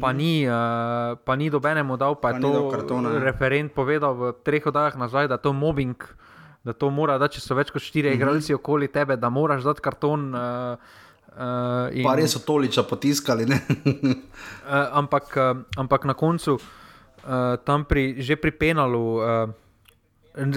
pa, 0.00 0.12
ni, 0.12 0.48
uh, 0.48 1.18
pa 1.24 1.36
ni 1.36 1.50
dobenemu 1.50 1.96
dal, 1.96 2.14
pa, 2.14 2.30
Pa 2.30 2.36
je 2.36 2.40
to 2.40 2.70
kartona, 2.70 3.12
referent 3.18 3.72
povedal 3.72 4.14
v 4.14 4.32
treh 4.42 4.66
oddajah 4.66 4.96
nazaj, 4.96 5.28
da 5.28 5.36
je 5.36 5.42
to 5.42 5.52
mobbing, 5.52 5.94
da 6.64 6.72
to 6.72 6.90
mora, 6.90 7.18
da 7.18 7.28
če 7.28 7.40
so 7.40 7.54
več 7.54 7.70
kot 7.70 7.82
štiri 7.82 8.08
uh 8.08 8.12
-huh. 8.12 8.16
igralci 8.16 8.54
okoli 8.54 8.88
tebe, 8.88 9.16
da 9.16 9.28
moraš 9.28 9.62
dati 9.62 9.80
karton. 9.80 10.34
Uh, 10.34 10.40
uh, 11.36 11.94
in, 11.94 12.04
Pa 12.04 12.14
res 12.14 12.32
so 12.32 12.38
toliča 12.38 12.82
potiskali. 12.82 13.44
uh, 13.44 13.54
ampak, 15.00 15.36
uh, 15.36 15.62
ampak 15.76 16.04
na 16.04 16.14
koncu, 16.14 16.54
uh, 16.54 16.60
tam 17.64 17.84
pri, 17.84 18.22
že 18.22 18.36
pri 18.36 18.52
penalu, 18.52 19.20
uh, 19.20 19.50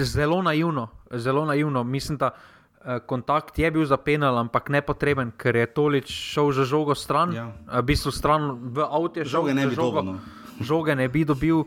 zelo 0.00 0.42
naivno, 0.42 0.88
zelo 1.12 1.44
naivno. 1.44 1.84
Mislim, 1.84 2.18
da 2.18 2.30
uh, 2.32 2.98
kontakt 3.06 3.58
je 3.58 3.70
bil 3.70 3.84
za 3.84 3.96
penal, 3.96 4.38
ampak 4.38 4.68
nepotreben, 4.68 5.32
ker 5.36 5.56
je 5.56 5.66
tolič 5.66 6.08
šel 6.08 6.52
že 6.52 6.64
žogo 6.64 6.94
stran, 6.94 7.32
Ja. 7.32 7.52
ja. 7.68 7.80
v 7.80 7.84
bistvu 7.84 8.10
stran 8.10 8.72
v 8.72 8.80
avtu. 8.80 9.24
Žoge 9.24 9.54
ne 9.54 9.66
bi 9.66 9.74
žogo. 9.74 10.00
dobil, 10.00 10.12
no. 10.12 10.18
Žoge 10.60 10.94
ne 10.94 11.08
bi 11.08 11.24
dobil, 11.24 11.66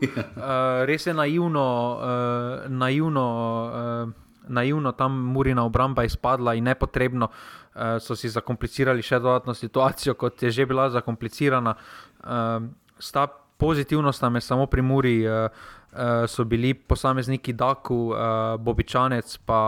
res 0.88 1.06
je 1.06 1.14
naivno, 1.14 1.66
uh, 2.00 2.70
naivno, 2.72 3.26
uh, 3.68 4.10
naivno 4.48 4.92
tam 4.92 5.12
Murina 5.12 5.64
obramba 5.64 6.04
izpadla 6.04 6.54
in 6.56 6.64
nepotrebno 6.64 7.28
uh, 7.28 8.00
so 8.00 8.16
si 8.16 8.28
zakomplicirali 8.32 9.02
še 9.04 9.20
dodatno 9.20 9.54
situacijo, 9.54 10.14
kot 10.14 10.42
je 10.42 10.50
že 10.50 10.66
bila 10.66 10.88
zakomplicirana. 10.90 11.76
Uh, 12.24 12.64
sta 12.98 13.28
pozitivno 13.58 14.12
sta 14.12 14.28
me 14.28 14.40
samo 14.40 14.66
pri 14.66 14.82
Muri, 14.82 15.16
uh, 15.20 15.50
uh, 15.90 15.98
so 16.26 16.44
bili 16.44 16.74
posamezniki 16.74 17.52
Daku, 17.52 17.94
uh, 18.06 18.16
Bobičanec 18.56 19.38
pa 19.38 19.60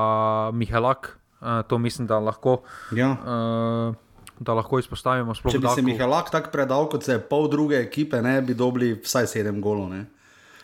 Mihelak. 0.52 1.10
Uh, 1.40 1.62
to 1.62 1.78
mislim, 1.78 2.06
da 2.06 2.18
lahko, 2.18 2.60
Ja. 2.92 3.10
uh, 3.10 3.94
da 4.38 4.54
lahko 4.54 4.78
izpostavimo. 4.78 5.34
sploh 5.34 5.52
Če 5.52 5.58
bi 5.58 5.66
se 5.66 5.74
Daku. 5.76 5.86
Mihalak 5.86 6.30
tako 6.30 6.50
predal, 6.50 6.88
kot 6.88 7.02
se 7.02 7.12
je 7.12 7.20
pol 7.20 7.48
druge 7.48 7.76
ekipe, 7.76 8.22
ne, 8.22 8.42
bi 8.42 8.54
dobili 8.54 8.94
vsaj 8.94 9.26
sedem 9.26 9.60
golov. 9.60 9.88
ne. 9.88 10.06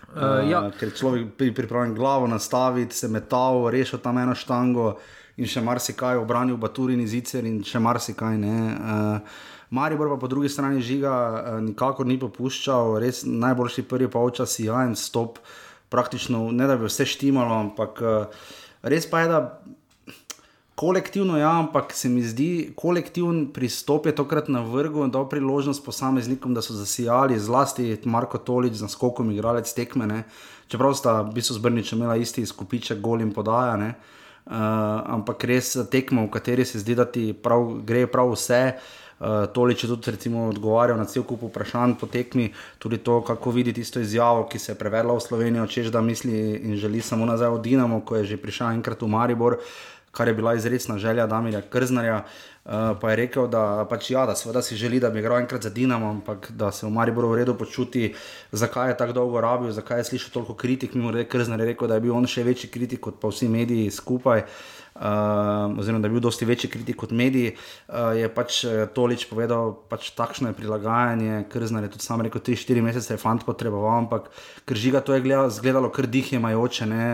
Uh, 0.09 0.45
ja. 0.47 0.61
Uh, 0.61 0.73
ker 0.73 0.91
človek 0.91 1.35
pri- 1.37 1.53
pripravljen 1.53 1.95
glavo 1.95 2.27
nastaviti, 2.27 2.95
se 2.95 3.09
metal, 3.09 3.71
rešil 3.71 3.99
tam 3.99 4.19
eno 4.19 4.35
štango 4.35 4.97
in 5.37 5.47
še 5.47 5.61
marsikaj, 5.61 6.17
obranil 6.17 6.57
Baturin 6.57 7.01
iz 7.01 7.13
Icer 7.15 7.45
in 7.45 7.63
še 7.63 7.79
marsikaj. 7.79 8.39
ne. 8.39 8.57
Uh, 8.73 9.19
Maribor 9.71 10.09
pa 10.15 10.21
po 10.21 10.29
drugi 10.31 10.49
strani 10.49 10.83
žiga 10.83 11.13
uh, 11.13 11.61
nikakor 11.65 12.07
ni 12.07 12.19
popuščal, 12.21 12.99
res 13.03 13.25
najboljši 13.27 13.87
prvi 13.91 14.11
polčas, 14.11 14.59
jajen 14.63 14.95
stop, 14.97 15.41
praktično 15.91 16.51
ne 16.53 16.67
da 16.67 16.77
bi 16.79 16.87
vse 16.87 17.07
štimalo, 17.07 17.59
ampak 17.67 18.03
uh, 18.03 18.47
res 18.87 19.09
pa 19.11 19.25
je, 19.25 19.33
da 19.33 19.41
kolektivno, 20.77 21.39
ja, 21.39 21.51
ampak 21.59 21.93
se 21.97 22.09
mi 22.09 22.23
zdi, 22.23 22.73
kolektivni 22.77 23.47
pristop 23.53 24.07
je 24.07 24.15
tokrat 24.15 24.51
na 24.53 24.61
vrhu 24.61 25.07
in 25.07 25.11
dal 25.11 25.25
priložnost 25.29 25.85
posameznikom, 25.85 26.55
da 26.55 26.63
so 26.63 26.77
zasijali, 26.77 27.39
zlasti 27.41 27.97
Marko 28.05 28.39
Tolič 28.39 28.77
z 28.77 28.85
naskokom, 28.85 29.31
igralec 29.33 29.73
tekme. 29.73 30.07
Ne. 30.07 30.21
Čeprav 30.69 30.93
sta 30.95 31.23
v 31.23 31.33
bistvu 31.39 31.57
zbrnič 31.57 31.95
imela 31.97 32.19
isti 32.21 32.45
skupiček 32.47 33.01
gol 33.01 33.25
in 33.25 33.33
podaja. 33.33 33.81
Ne. 33.81 33.95
Uh, 34.47 34.53
ampak 35.17 35.49
res 35.49 35.73
tekmo, 35.91 36.29
v 36.29 36.35
kateri 36.37 36.69
se 36.69 36.79
zdi, 36.85 36.95
da 36.95 37.09
ti 37.09 37.33
prav, 37.33 37.81
gre 37.81 38.05
prav 38.07 38.37
vse. 38.37 38.63
Uh, 38.77 39.06
Tolič 39.53 39.85
je 39.85 39.89
tudi 39.89 40.11
recimo, 40.11 40.49
odgovarjal 40.49 40.99
na 40.99 41.07
cel 41.09 41.25
kup 41.25 41.47
vprašanj 41.49 41.95
po 42.01 42.07
tekmi, 42.07 42.51
tudi 42.79 42.99
to, 42.99 43.23
kako 43.25 43.51
vidi 43.51 43.73
tisto 43.73 44.01
izjavo, 44.01 44.45
ki 44.45 44.59
se 44.59 44.73
je 44.73 44.79
prevedla 44.79 45.17
v 45.17 45.25
Slovenijo, 45.25 45.67
češ 45.67 45.89
da 45.89 46.05
misli 46.05 46.37
in 46.57 46.77
želi 46.77 47.01
samo 47.01 47.27
nazaj 47.27 47.55
v 47.57 47.63
Dinamo, 47.65 48.01
ko 48.05 48.21
je 48.21 48.25
že 48.25 48.37
prišel 48.37 48.77
enkrat 48.77 49.03
v 49.03 49.09
Maribor. 49.09 49.57
Uh, 49.57 49.97
kar 50.17 50.29
je 50.29 50.35
bila 50.35 50.55
izredna 50.55 50.99
želja 50.99 51.27
Damirja 51.27 51.63
Krznarja. 51.63 52.25
Uh, 52.65 52.73
pa 53.01 53.11
je 53.11 53.17
rekel, 53.17 53.47
da, 53.47 53.87
pač, 53.91 54.09
ja, 54.11 54.25
da 54.27 54.35
seveda 54.35 54.63
si 54.63 54.77
želi, 54.77 54.99
da 55.01 55.11
bi 55.11 55.21
igral 55.21 55.39
enkrat 55.39 55.63
za 55.63 55.71
Dinamo, 55.71 56.09
ampak 56.11 56.49
da 56.51 56.73
se 56.73 56.87
v 56.87 56.91
Mariboru 56.91 57.29
v 57.29 57.37
redu 57.39 57.55
počuti, 57.55 58.15
zakaj 58.53 58.91
je 58.91 58.97
tako 58.99 59.13
dolgo 59.13 59.41
rabil, 59.41 59.71
zakaj 59.71 60.01
je 60.01 60.05
slišal 60.05 60.33
toliko 60.35 60.55
kritik. 60.55 60.95
Mimo 60.95 61.13
reke, 61.15 61.31
Krznar 61.31 61.61
je 61.61 61.67
rekel, 61.67 61.89
da 61.89 61.95
je 61.95 62.03
bil 62.09 62.17
on 62.17 62.27
še 62.27 62.43
večji 62.43 62.71
kritik 62.71 63.01
kot 63.07 63.21
pa 63.23 63.31
vsi 63.31 63.49
mediji 63.49 63.91
skupaj. 63.91 64.43
Uh, 64.43 64.76
oziroma, 65.79 66.01
da 66.01 66.09
je 66.09 66.15
bil 66.15 66.23
dosti 66.25 66.49
večji 66.49 66.71
kritik 66.71 66.97
kot 66.97 67.11
mediji, 67.11 67.55
uh, 67.55 68.13
je 68.17 68.29
pač 68.33 68.63
Tolič 68.95 69.27
povedal, 69.31 69.75
pač 69.91 70.11
takšno 70.17 70.51
je 70.51 70.57
prilagajanje, 70.59 71.45
Krznar 71.53 71.87
je 71.87 71.93
tudi 71.95 72.05
sam 72.05 72.25
rekel, 72.25 72.41
3-4 72.41 72.85
mesece 72.85 73.15
je 73.15 73.21
fant 73.21 73.45
potreboval, 73.45 74.05
ampak 74.05 74.31
ker 74.69 74.77
žiga 74.77 75.01
to 75.05 75.15
je 75.15 75.25
gledalo, 75.25 75.51
zgledalo 75.51 75.91
kar 75.95 76.09
dihje 76.11 76.41
majoče, 76.43 76.87
ne, 76.91 77.07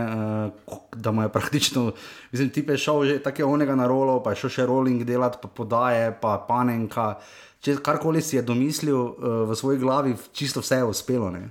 uh, 0.66 0.76
da 0.97 1.12
mu 1.12 1.26
je 1.26 1.33
praktično, 1.37 1.87
mislim, 2.33 2.51
ti 2.51 2.66
je 2.68 2.78
šel 2.78 3.05
že 3.05 3.22
tako 3.22 3.51
onega 3.53 3.74
na 3.78 3.87
rolo, 3.91 4.20
pa 4.22 4.35
je 4.35 4.45
šel 4.45 4.57
še 4.59 4.68
rolling 4.70 5.07
delati, 5.09 5.41
pa 5.43 5.49
podaje, 5.49 6.12
pa 6.20 6.39
panenka, 6.49 7.16
če 7.62 7.78
karkoli 7.83 8.22
si 8.22 8.37
je 8.37 8.47
domislil 8.47 8.99
uh, 8.99 9.43
v 9.51 9.59
svoji 9.59 9.83
glavi, 9.83 10.14
čisto 10.33 10.62
vse 10.62 10.83
je 10.83 10.89
uspelo. 10.91 11.30
Ne. 11.30 11.51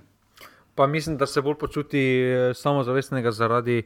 Pa 0.75 0.87
mislim, 0.87 1.17
da 1.17 1.27
se 1.27 1.41
bolj 1.41 1.55
počuti 1.55 1.99
eh, 1.99 2.53
samozavestnega 2.53 3.31
zaradi 3.31 3.83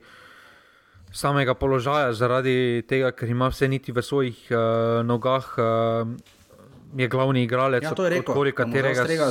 samega 1.16 1.54
položaja, 1.56 2.14
zaradi 2.14 2.84
tega, 2.90 3.12
ker 3.16 3.30
ima 3.32 3.48
vse 3.48 3.70
niti 3.72 3.94
v 3.96 4.04
svojih 4.04 4.40
uh, 4.52 4.58
nogah, 5.08 5.48
uh, 5.58 6.12
je 6.96 7.08
glavni 7.08 7.44
igralec, 7.44 7.84
Ja, 7.84 7.94
to 7.96 8.04
je 8.06 8.10
rekel, 8.18 8.32
okoli 8.32 8.52
da 8.52 8.64
katerega 8.64 9.04
zastrega, 9.04 9.30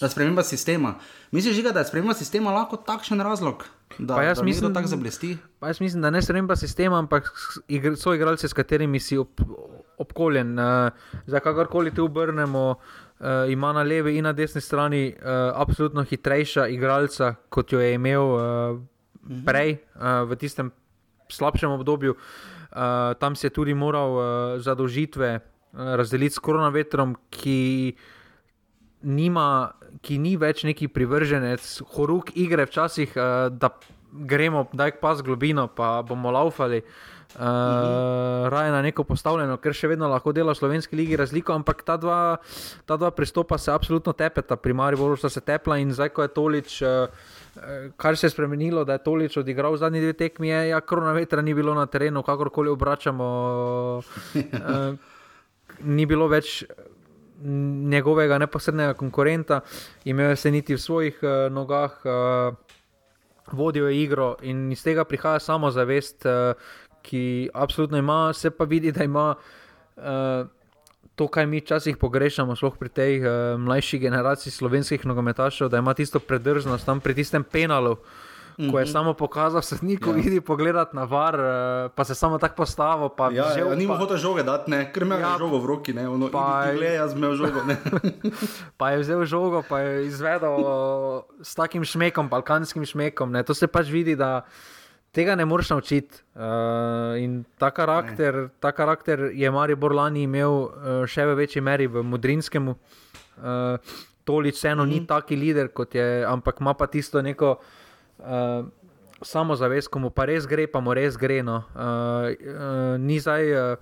da 0.00 0.08
sprememba 0.08 0.42
sistema. 0.42 0.94
Misliš, 1.30 1.56
Žiga, 1.56 1.72
da 1.72 1.80
je 1.80 1.90
sprememba 1.90 2.14
sistema 2.14 2.52
lahko 2.52 2.76
takšen 2.76 3.20
razlog, 3.20 3.64
da, 3.98 4.14
Pa 4.14 4.22
jaz 4.22 4.38
da 4.38 4.44
mislim- 4.44 4.64
nekdo 4.64 4.80
tako 4.80 4.88
zablesti? 4.88 5.36
Pa 5.60 5.68
jaz 5.68 5.80
mislim, 5.80 6.02
da 6.02 6.10
ne 6.10 6.22
sprememba 6.22 6.56
sistema, 6.56 6.98
ampak 6.98 7.30
igr, 7.68 7.96
so 7.96 8.14
igralci, 8.14 8.48
s 8.48 8.52
katerimi 8.52 9.00
si 9.00 9.18
ob, 9.18 9.28
obkoljen. 9.98 10.58
Uh, 10.58 10.90
za 11.26 11.40
kakorkoli 11.40 11.94
te 11.94 12.02
obrnemo, 12.02 12.70
uh, 12.70 13.26
ima 13.48 13.72
na 13.72 13.82
levi 13.82 14.16
in 14.16 14.24
na 14.24 14.32
desni 14.32 14.60
strani 14.60 15.14
uh, 15.16 15.28
absolutno 15.54 16.04
hitrejša 16.04 16.66
igralca, 16.68 17.34
kot 17.48 17.72
jo 17.72 17.80
je 17.80 17.94
imel 17.94 18.22
uh, 18.22 18.80
prej 19.46 19.78
uh, 19.94 20.28
v 20.28 20.36
tistem 20.36 20.70
slabšem 21.28 21.70
obdobju. 21.70 22.16
Uh, 22.76 23.14
tam 23.20 23.36
se 23.36 23.46
je 23.46 23.50
tudi 23.50 23.74
moral 23.74 24.10
uh, 24.12 24.24
zadolžitve 24.60 25.40
uh, 25.40 25.94
razdeliti 25.96 26.34
s 26.34 26.38
koronavetrom, 26.38 27.16
ki 27.30 27.96
nima, 29.02 29.72
ki 30.02 30.18
ni 30.18 30.36
več 30.36 30.64
neki 30.66 30.88
privrženec, 30.92 31.64
horuk 31.96 32.34
igre, 32.36 32.66
včasih, 32.66 33.14
uh, 33.16 33.48
da 33.50 33.72
gremo, 34.12 34.66
da 34.72 34.86
je 34.86 34.96
pas 35.00 35.22
globino, 35.22 35.68
pa 35.68 36.02
bomo 36.02 36.30
laufali. 36.30 36.82
Uh, 37.36 37.42
mhm. 37.42 38.48
Raje 38.48 38.70
na 38.72 38.82
neko 38.82 39.04
postavljeno, 39.04 39.58
ker 39.60 39.74
še 39.76 39.90
vedno 39.90 40.08
lahko 40.08 40.32
dela 40.32 40.54
v 40.54 40.60
slovenski 40.60 40.96
ligi 40.96 41.18
razliko, 41.20 41.52
ampak 41.52 41.82
ta 41.84 41.98
dva, 42.00 42.38
ta 42.88 42.96
dva 42.96 43.10
pristopa 43.12 43.58
se 43.58 43.72
absolutno 43.72 44.14
tepeta, 44.16 44.56
primarno 44.56 44.96
bolj 44.96 45.18
sta 45.20 45.28
se 45.28 45.42
tepla 45.44 45.76
in 45.82 45.92
zdaj, 45.92 46.14
ko 46.16 46.24
je 46.24 46.32
tolič, 46.32 46.78
uh, 46.86 47.34
kar 47.96 48.16
se 48.16 48.26
je 48.26 48.30
spremenilo, 48.30 48.84
da 48.84 48.92
je 48.92 49.02
tolič 49.04 49.36
odigral 49.36 49.76
zadnji 49.76 50.00
dve 50.00 50.12
tekmi, 50.12 50.48
je, 50.48 50.68
ja, 50.68 50.80
korona 50.80 51.12
vetra 51.12 51.42
ni 51.42 51.54
bilo 51.54 51.74
na 51.74 51.86
terenu, 51.86 52.22
kakorkoli 52.22 52.70
obračamo, 52.70 53.26
uh, 54.00 54.94
ni 55.96 56.06
bilo 56.06 56.28
več 56.28 56.64
njegovega 57.90 58.38
neposrednega 58.38 58.94
konkurenta, 58.94 59.60
imel 60.04 60.36
se 60.36 60.50
niti 60.50 60.74
v 60.74 60.80
svojih 60.80 61.18
uh, 61.22 61.52
nogah, 61.52 62.00
vodil 63.52 63.88
je 63.88 64.02
igro 64.02 64.34
in 64.42 64.72
iz 64.72 64.82
tega 64.82 65.04
prihaja 65.04 65.38
samozavest, 65.38 66.26
uh, 66.26 66.56
ki 67.02 67.50
absolutno 67.54 67.98
ima, 67.98 68.32
se 68.32 68.50
pa 68.50 68.64
vidi, 68.64 68.92
da 68.92 69.04
ima. 69.04 69.34
Uh, 69.96 70.55
To, 71.16 71.28
kar 71.28 71.46
mi 71.46 71.58
včasih 71.58 71.96
pogrešamo, 71.96 72.52
sploh 72.52 72.76
pri 72.76 72.88
tej 72.88 73.12
uh, 73.18 73.26
mlajši 73.56 73.98
generaciji 73.98 74.52
slovenskih 74.52 75.00
nogometašev, 75.02 75.68
da 75.68 75.78
ima 75.78 75.94
tisto 75.94 76.20
predrznost 76.20 76.84
tam 76.84 77.00
pri 77.00 77.14
tistem 77.14 77.40
penalu, 77.42 77.94
mm 77.94 77.96
-hmm. 78.58 78.70
ko 78.70 78.78
je 78.78 78.86
samo 78.86 79.14
pokazal, 79.14 79.62
niko 79.82 80.10
Ja. 80.10 80.16
vidi 80.16 80.40
pogledati 80.40 80.96
na 80.96 81.04
var, 81.04 81.34
uh, 81.34 81.44
pa 81.90 82.04
se 82.04 82.14
samo 82.14 82.38
tako 82.38 82.54
postavil. 82.56 83.08
pa 83.08 83.30
Ja, 83.32 83.48
vzel 83.48 83.68
ja, 83.68 83.74
ni 83.74 83.86
mu 83.86 83.94
hotel 83.94 84.16
žoge 84.16 84.42
dati, 84.42 84.70
ne, 84.70 84.92
ker 84.92 85.02
ima 85.02 85.14
Ja, 85.14 85.36
žogo 85.38 85.58
v 85.58 85.66
roki, 85.66 85.92
ne, 85.92 86.08
ono, 86.08 86.28
pa 86.28 86.64
je- 86.64 86.76
gledaj, 86.76 86.96
jaz 86.96 87.12
imel 87.12 87.34
žogo. 87.34 87.64
Ne. 87.64 87.76
pa 88.78 88.90
je 88.90 88.98
vzel 88.98 89.24
žogo, 89.24 89.62
pa 89.68 89.80
je 89.80 90.06
izvedel 90.06 90.54
uh, 90.54 91.22
s 91.42 91.54
takim 91.54 91.84
šmekom, 91.84 92.28
balkanskim 92.28 92.84
šmekom. 92.84 93.32
Ne. 93.32 93.42
To 93.42 93.54
se 93.54 93.66
pač 93.66 93.88
vidi, 93.88 94.16
da 94.16 94.44
tega 95.16 95.34
ne 95.34 95.44
moreš 95.48 95.70
naučiti. 95.72 96.20
Uh, 96.34 97.16
in 97.16 97.44
ta 97.58 97.70
karakter, 97.70 98.48
ta 98.60 98.72
karakter 98.72 99.30
je 99.32 99.50
Maribor 99.50 99.94
lani 99.96 100.26
imel 100.28 100.52
uh, 100.52 101.06
še 101.08 101.24
v 101.24 101.38
večji 101.40 101.62
meri 101.64 101.88
v 101.88 102.04
Mudrinskem. 102.04 102.68
Uh, 102.68 103.96
Tolič 104.26 104.56
vseeno 104.58 104.82
mm 104.82 104.88
-hmm. 104.88 104.92
ni 104.92 105.00
mhm. 105.00 105.06
taki 105.06 105.36
lider, 105.36 105.68
kot 105.72 105.94
je, 105.94 106.24
ampak 106.26 106.60
ima 106.60 106.74
pa 106.74 106.86
tisto 106.86 107.22
neko. 107.22 107.60
Uh, 108.18 108.66
samozavest, 109.22 109.88
ko 109.88 109.98
mu 109.98 110.10
pa 110.10 110.24
res 110.24 110.46
gre, 110.46 110.66
pa 110.66 110.80
mu 110.80 110.94
res 110.94 111.16
gre. 111.16 111.42
No. 111.42 111.64
Uh, 111.74 112.34
uh, 113.00 113.20
zdaj, 113.20 113.72
uh, 113.72 113.78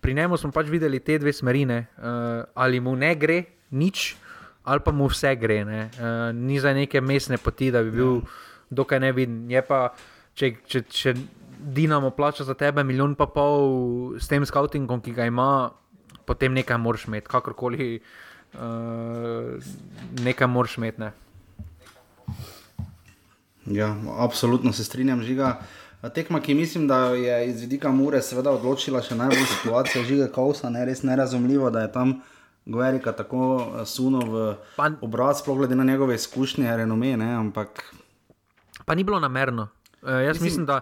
pri 0.00 0.14
njemu 0.14 0.36
smo 0.36 0.50
pač 0.52 0.68
videli 0.68 1.00
te 1.00 1.18
dve 1.18 1.32
smerine, 1.32 1.86
uh, 1.96 2.44
ali 2.54 2.80
mu 2.80 2.96
ne 2.96 3.14
gre 3.14 3.44
nič, 3.70 4.16
ali 4.64 4.80
pa 4.84 4.92
mu 4.92 5.06
vse 5.06 5.36
gre. 5.36 5.64
Ne. 5.64 5.90
Uh, 5.98 6.34
ni 6.34 6.60
za 6.60 6.72
neke 6.72 7.00
mestne 7.00 7.38
poti, 7.38 7.70
da 7.70 7.82
bi 7.82 7.90
bil 7.90 8.14
ja. 8.14 8.20
dokaj 8.70 9.00
neviden. 9.00 9.48
Če, 10.34 10.50
če, 10.66 10.82
če 10.90 11.14
Dinamo 11.64 12.10
plača 12.10 12.44
za 12.44 12.54
tebe 12.58 12.82
milijon 12.84 13.14
pa 13.16 13.24
pol 13.30 14.18
s 14.20 14.28
tem 14.28 14.44
scoutingom, 14.44 15.00
ki 15.00 15.14
ga 15.16 15.28
ima, 15.30 15.70
potem 16.28 16.52
nekaj 16.52 16.76
moraš 16.76 17.06
imeti, 17.08 17.30
kakorkoli 17.30 17.86
uh, 17.96 19.70
nekaj 20.26 20.50
moraš 20.50 20.76
imeti. 20.76 21.00
Ne. 21.00 21.12
Ja, 23.66 23.94
absolutno 24.20 24.72
se 24.72 24.84
strinjam, 24.84 25.22
žiga. 25.24 25.56
Tekma, 26.14 26.40
ki 26.40 26.54
mislim, 26.54 26.88
da 26.88 26.98
je 27.16 27.48
iz 27.48 27.60
vidika 27.60 27.88
Mure 27.92 28.20
seveda 28.22 28.52
odločila 28.52 29.00
še 29.02 29.16
najbolj 29.16 29.46
situacijo 29.48 30.02
žiga 30.04 30.26
Kausa, 30.34 30.68
ne 30.70 30.84
res 30.84 31.00
nerazumljivo, 31.02 31.70
da 31.72 31.86
je 31.86 31.92
tam 31.92 32.18
Guerika 32.66 33.12
tako 33.12 33.46
eh, 33.62 33.86
suno 33.88 34.20
v 34.20 34.42
pa, 34.76 34.90
obraz, 35.00 35.40
sploh 35.40 35.62
glede 35.62 35.76
na 35.80 35.84
njegove 35.84 36.14
izkušnje, 36.14 36.76
renome, 36.76 37.16
ne, 37.16 37.30
ampak. 37.38 37.80
Pa 38.84 38.94
ni 38.94 39.04
bilo 39.04 39.20
namerno. 39.20 39.68
Uh, 40.04 40.20
jaz, 40.26 40.40
mislim, 40.40 40.66
da, 40.66 40.80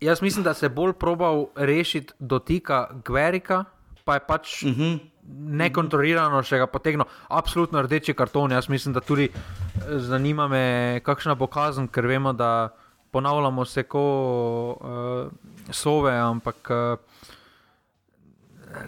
jaz 0.00 0.22
mislim, 0.22 0.44
da 0.44 0.54
se 0.54 0.68
bolj 0.68 0.92
probal 0.92 1.46
rešiti 1.56 2.12
dotika 2.18 2.88
Guerika, 3.04 3.64
pa 4.04 4.14
je 4.18 4.26
pač. 4.26 4.62
Uh 4.62 4.70
mhm. 4.70 4.82
-huh 4.82 5.12
nekontrolirano 5.32 6.42
še 6.44 6.58
ga 6.62 6.66
potegnil, 6.70 7.06
absolutno 7.30 7.82
rdeči 7.86 8.14
karton. 8.14 8.52
Jaz 8.52 8.68
mislim, 8.68 8.94
da 8.94 9.00
tudi 9.00 9.28
eh, 9.30 9.98
zanima 10.02 10.48
me, 10.50 10.64
kakšna 11.04 11.36
bo 11.38 11.46
kazen, 11.46 11.88
ker 11.88 12.06
vemo, 12.10 12.32
da 12.32 12.72
ponavljamo 13.12 13.64
se 13.68 13.82
kot 13.84 14.80
uh, 14.80 15.28
sove, 15.68 16.14
ampak 16.16 16.70
uh, 16.72 17.26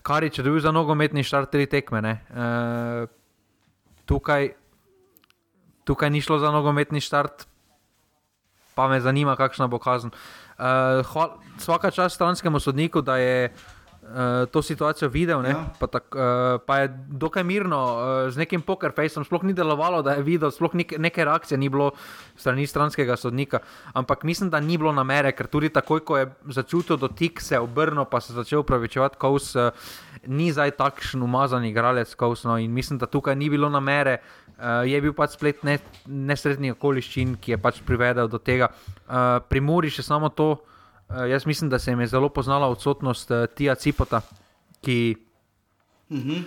kar 0.00 0.24
je, 0.24 0.30
če 0.38 0.44
dobiš 0.46 0.64
za 0.64 0.72
nogometni 0.72 1.20
štart 1.28 1.52
tri 1.52 1.66
tekme. 1.68 2.14
Uh, 2.32 3.04
tukaj, 4.08 4.54
tukaj 5.84 6.10
ni 6.10 6.24
šlo 6.24 6.38
za 6.40 6.48
nogometni 6.56 7.04
štart, 7.04 7.44
pa 8.74 8.88
me 8.88 9.00
zanima, 9.00 9.36
kakšna 9.36 9.68
bo 9.70 9.78
kazen. 9.78 10.10
Uh, 10.58 11.02
hval, 11.12 11.38
vsaka 11.58 11.90
čast 11.90 12.14
stranskemu 12.14 12.60
sodniku, 12.60 13.02
da 13.02 13.16
je 13.16 13.54
uh, 14.04 14.46
to 14.50 14.62
situacijo 14.62 15.08
videl, 15.08 15.44
ja. 15.44 15.64
pa, 15.80 15.86
tak, 15.86 16.14
uh, 16.14 16.60
pa 16.66 16.78
je 16.78 16.88
dokaj 17.08 17.44
mirno, 17.44 17.80
uh, 17.80 18.30
z 18.30 18.38
nekim 18.38 18.62
poker 18.62 18.92
faceom, 18.96 19.24
sploh 19.24 19.42
ni 19.42 19.54
delovalo, 19.56 20.02
da 20.04 20.18
je 20.18 20.24
videl, 20.26 20.52
sploh 20.54 20.74
nek, 20.76 20.96
neke 20.98 21.24
reakcije 21.24 21.58
ni 21.58 21.68
bilo 21.68 21.90
strani 22.36 22.66
stranskega 22.66 23.16
sodnika. 23.16 23.60
Ampak 23.94 24.24
mislim, 24.24 24.50
da 24.50 24.60
ni 24.60 24.78
bilo 24.78 24.92
namere, 24.92 25.32
ker 25.32 25.48
tudi 25.48 25.72
takoj, 25.72 26.04
ko 26.04 26.18
je 26.20 26.28
začutil 26.60 27.00
dotik, 27.00 27.40
se 27.40 27.56
je 27.56 27.60
obrnil, 27.60 28.04
pa 28.04 28.20
se 28.20 28.32
je 28.32 28.40
začel 28.42 28.64
upravičevati, 28.64 29.18
kaos 29.20 29.54
uh, 29.56 29.70
ni 30.26 30.52
zdaj 30.52 30.76
takšen 30.78 31.22
umazan 31.22 31.64
igralec, 31.64 32.14
kaos. 32.14 32.44
No, 32.44 32.58
in 32.58 32.72
mislim, 32.72 32.98
da 32.98 33.06
tukaj 33.06 33.36
ni 33.36 33.50
bilo 33.50 33.70
namere. 33.72 34.20
Uh, 34.54 34.84
je 34.86 35.00
bil 35.02 35.12
pač 35.16 35.34
splet 35.34 35.64
ne, 35.66 35.80
nesrednji 36.06 36.76
okoliščin, 36.76 37.34
ki 37.42 37.56
je 37.56 37.58
pač 37.58 37.80
privedel 37.86 38.30
do 38.30 38.38
tega. 38.38 38.70
Uh, 39.08 39.42
pri 39.48 39.60
Muri 39.60 39.90
še 39.90 40.06
samo 40.06 40.30
to, 40.30 40.54
Uh, 40.54 40.70
jaz 41.08 41.46
mislim, 41.46 41.70
da 41.70 41.78
se 41.78 41.90
jim 41.90 42.00
je 42.00 42.06
zelo 42.06 42.28
poznala 42.28 42.68
odsotnost 42.68 43.30
uh, 43.30 43.46
Tija 43.54 43.74
Cipota, 43.74 44.20
ki, 44.80 45.16
uh 46.10 46.16
mhm. 46.16 46.30
-huh. 46.30 46.42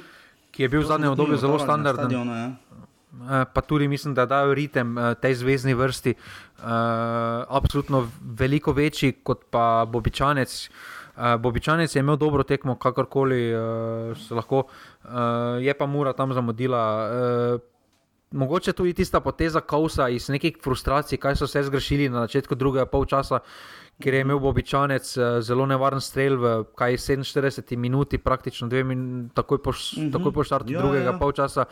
ki 0.51 0.63
je 0.63 0.69
bil 0.69 0.81
v 0.81 0.85
zadnjem 0.85 1.11
obdobju 1.11 1.37
zelo 1.37 1.59
standarden. 1.59 2.05
Stadionu, 2.05 2.35
ja. 2.35 2.47
uh, 2.47 3.47
pa 3.53 3.61
tudi 3.61 3.87
mislim, 3.87 4.13
da 4.13 4.25
dajo 4.25 4.53
ritem 4.53 4.97
uh, 4.97 5.13
tej 5.13 5.35
zvezdni 5.35 5.73
vrsti, 5.73 6.13
uh, 6.13 6.63
absolutno 7.49 8.09
veliko 8.21 8.71
večji 8.71 9.11
kot 9.23 9.45
pa 9.49 9.85
Bobičanec. 9.85 10.69
Uh, 11.17 11.41
Bobičanec 11.41 11.95
je 11.95 11.99
imel 11.99 12.15
dobro 12.15 12.43
tekmo, 12.43 12.75
kakorkoli 12.75 13.53
uh, 13.55 14.17
se 14.17 14.33
lahko, 14.33 14.63
uh, 15.03 15.11
je 15.61 15.73
pa 15.73 15.85
mura 15.85 16.13
tam 16.13 16.33
zamudila. 16.33 17.09
Uh, 17.53 17.59
Mogoče 18.31 18.73
tudi 18.73 18.93
tista 18.93 19.19
poteza 19.19 19.61
Kausa 19.61 20.09
iz 20.09 20.29
nekih 20.29 20.57
frustracij, 20.63 21.17
kaj 21.17 21.35
so 21.35 21.47
se 21.47 21.63
zgrešili 21.63 22.09
na 22.09 22.25
začetku 22.25 22.55
drugega 22.55 22.85
polčasa, 22.85 23.39
ker 24.01 24.13
je 24.13 24.21
imel 24.21 24.45
običajnec 24.45 25.17
eh, 25.17 25.41
zelo 25.41 25.65
nevaren 25.65 26.01
strel 26.01 26.37
v 26.37 26.51
47 26.77 27.77
minuti, 27.77 28.17
praktično 28.17 28.67
dve 28.67 28.83
minuti, 28.83 29.33
takoj 29.33 29.63
po, 29.63 29.71
mm 29.71 30.11
-hmm. 30.11 30.33
po 30.33 30.43
štartu 30.43 30.73
ja, 30.73 30.81
drugega 30.81 31.11
ja. 31.11 31.17
polčasa. 31.17 31.65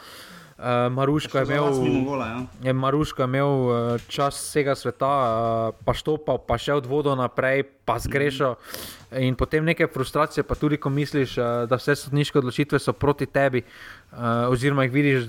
Uh, 0.56 0.94
Maruško, 0.94 1.38
je 1.38 1.44
imel, 1.44 2.06
gola, 2.06 2.26
ja. 2.26 2.46
je 2.64 2.74
Maruško 2.74 3.24
imel 3.24 3.48
uh, 3.48 4.02
čas 4.08 4.36
vsega 4.36 4.76
sveta, 4.76 5.08
uh, 5.08 5.76
pa 5.86 5.94
štopal, 5.94 6.38
pa 6.48 6.58
še 6.58 6.74
od 6.74 6.86
vodo 6.86 7.16
naprej, 7.16 7.64
pa 7.86 8.00
zgrešil. 8.00 8.52
Mm 8.52 8.56
-hmm. 8.56 9.28
In 9.28 9.36
potem 9.36 9.66
neke 9.66 9.88
frustracije, 9.88 10.44
pa 10.44 10.56
tudi 10.56 10.78
ko 10.78 10.90
misliš, 10.90 11.38
uh, 11.38 11.44
da 11.70 11.76
vse 11.76 11.96
sodniške 11.96 12.38
odločitve 12.38 12.80
so 12.80 12.94
proti 12.94 13.26
tebi, 13.26 13.64
uh, 14.12 14.18
oziroma 14.50 14.84
jih 14.84 14.92
vidiš 14.92 15.24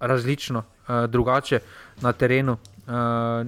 različno, 0.00 0.58
uh, 0.58 1.06
drugače 1.06 1.58
na 2.00 2.12
terenu. 2.12 2.56
Uh, 2.86 3.46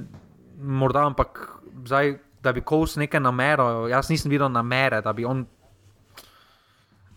morda, 0.59 1.06
ampak 1.06 1.48
zdaj 1.85 2.19
da 2.43 2.52
bi 2.52 2.60
kos 2.60 2.97
nekaj 2.97 3.20
namero, 3.20 3.89
jaz 3.89 4.10
nisem 4.10 4.31
videl 4.31 4.51
namere, 4.51 5.01
da 5.01 5.12
bi 5.12 5.24
on. 5.24 5.47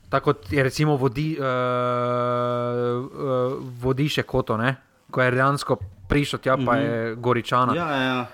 Tako 0.10 0.34
kot 0.34 0.54
je 0.54 0.64
recimo 0.64 0.96
vodi, 0.96 1.38
uh, 1.40 1.46
uh, 1.46 1.52
vodiše 3.82 4.24
koto, 4.24 4.58
ne? 4.58 4.76
ko 5.12 5.22
je 5.22 5.32
dejansko 5.32 5.78
prišel 6.10 6.40
tja, 6.40 6.58
pa 6.66 6.76
je 6.76 7.12
mhm. 7.12 7.22
goričana. 7.22 7.76
Ja, 7.76 8.04
ja. 8.04 8.26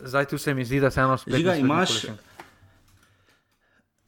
Zdaj 0.00 0.24
tu 0.24 0.38
se 0.38 0.54
mi 0.54 0.64
zdi, 0.64 0.80
da 0.80 0.90
se 0.90 1.00
eno 1.00 1.18
spet. 1.18 1.34
Žiga, 1.34 1.54
imaš, 1.54 1.90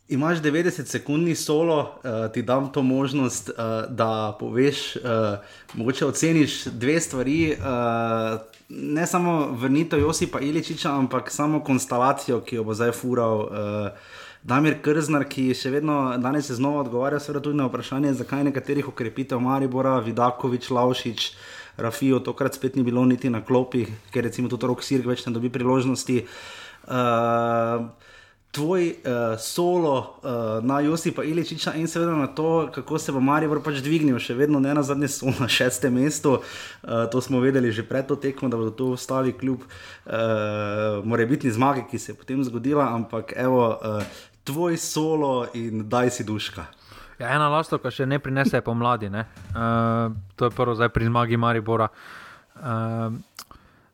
imaš 0.08 0.38
90 0.38 0.84
sekundni 0.84 1.34
solo, 1.34 1.80
uh, 1.80 2.32
ti 2.32 2.42
dam 2.42 2.72
to 2.72 2.82
možnost, 2.82 3.48
uh, 3.48 3.54
da 3.88 4.36
poveš, 4.40 4.96
uh, 4.96 5.02
mogoče 5.74 6.06
oceniš 6.06 6.64
dve 6.64 7.00
stvari. 7.00 7.56
Uh, 7.58 8.49
ne 8.70 9.06
samo 9.06 9.46
vrnitev 9.46 10.00
Josipa 10.00 10.40
Iličiča, 10.40 10.92
ampak 10.98 11.30
samo 11.30 11.60
konstelacijo, 11.64 12.40
ki 12.40 12.56
jo 12.56 12.64
bo 12.64 12.74
zdaj 12.74 12.92
fural. 12.92 13.38
Uh, 13.38 13.48
Damir 14.42 14.78
Krznar, 14.80 15.26
ki 15.28 15.50
še 15.54 15.72
vedno 15.74 16.16
danes 16.18 16.48
je 16.48 16.56
znova 16.56 16.80
odgovarjal 16.84 17.40
tudi 17.42 17.58
na 17.58 17.66
vprašanje, 17.68 18.14
zakaj 18.22 18.44
nekaterih 18.48 18.88
ukrepitev 18.88 19.40
Maribora, 19.40 19.98
Vidakovič, 20.00 20.70
Laušič, 20.70 21.32
Rafijo, 21.76 22.20
tokrat 22.24 22.54
spet 22.54 22.76
ni 22.76 22.82
bilo 22.82 23.04
niti 23.04 23.30
na 23.30 23.42
klopi, 23.44 23.86
ker 24.10 24.24
recimo 24.24 24.48
tudi 24.48 24.66
Rok 24.66 24.82
Sirk 24.82 25.06
več 25.06 25.26
ne 25.26 25.32
dobi 25.36 25.52
priložnosti. 25.52 26.24
Uh, 26.88 27.90
tvoj 28.50 28.90
uh, 28.90 29.38
solo 29.38 29.98
uh, 30.22 30.64
na 30.64 30.80
Josipa 30.80 31.22
Iličiča 31.22 31.74
in 31.74 31.86
seveda 31.88 32.14
na 32.14 32.26
to, 32.26 32.70
kako 32.74 32.98
se 32.98 33.12
bo 33.12 33.20
Marijo 33.20 33.60
pač 33.62 33.78
dvignil, 33.78 34.18
še 34.18 34.34
vedno 34.34 34.58
ne 34.60 34.74
na 34.74 34.82
zadnje 34.82 35.08
so 35.08 35.30
na 35.38 35.48
šestem 35.48 35.94
mestu. 35.94 36.40
Uh, 36.82 37.06
to 37.12 37.22
smo 37.22 37.40
vedeli 37.40 37.70
že 37.72 37.86
pred 37.86 38.06
to 38.06 38.16
tekmo, 38.16 38.48
da 38.50 38.58
bodo 38.58 38.70
to 38.70 38.90
ostali 38.98 39.32
kljub 39.32 39.62
uh, 39.62 41.04
morebitni 41.04 41.50
zmagi, 41.50 41.86
ki 41.90 41.98
se 41.98 42.12
je 42.12 42.18
potem 42.18 42.42
zgodila, 42.44 42.90
ampak 42.90 43.32
evo, 43.36 43.78
uh, 43.78 44.02
tvoj 44.44 44.76
solo 44.76 45.46
in 45.54 45.86
daj 45.88 46.10
si 46.10 46.26
duška. 46.26 46.66
Ja, 47.20 47.36
ena 47.36 47.50
lastovka 47.52 47.92
še 47.92 48.06
ne 48.08 48.18
prinese 48.18 48.62
pomladi, 48.64 49.10
ne? 49.12 49.26
Uh, 49.52 50.10
to 50.34 50.48
je 50.48 50.56
prvo 50.56 50.74
zdaj 50.74 50.88
pri 50.88 51.06
zmagi 51.06 51.36
Maribora. 51.36 51.90
Uh, 52.56 53.14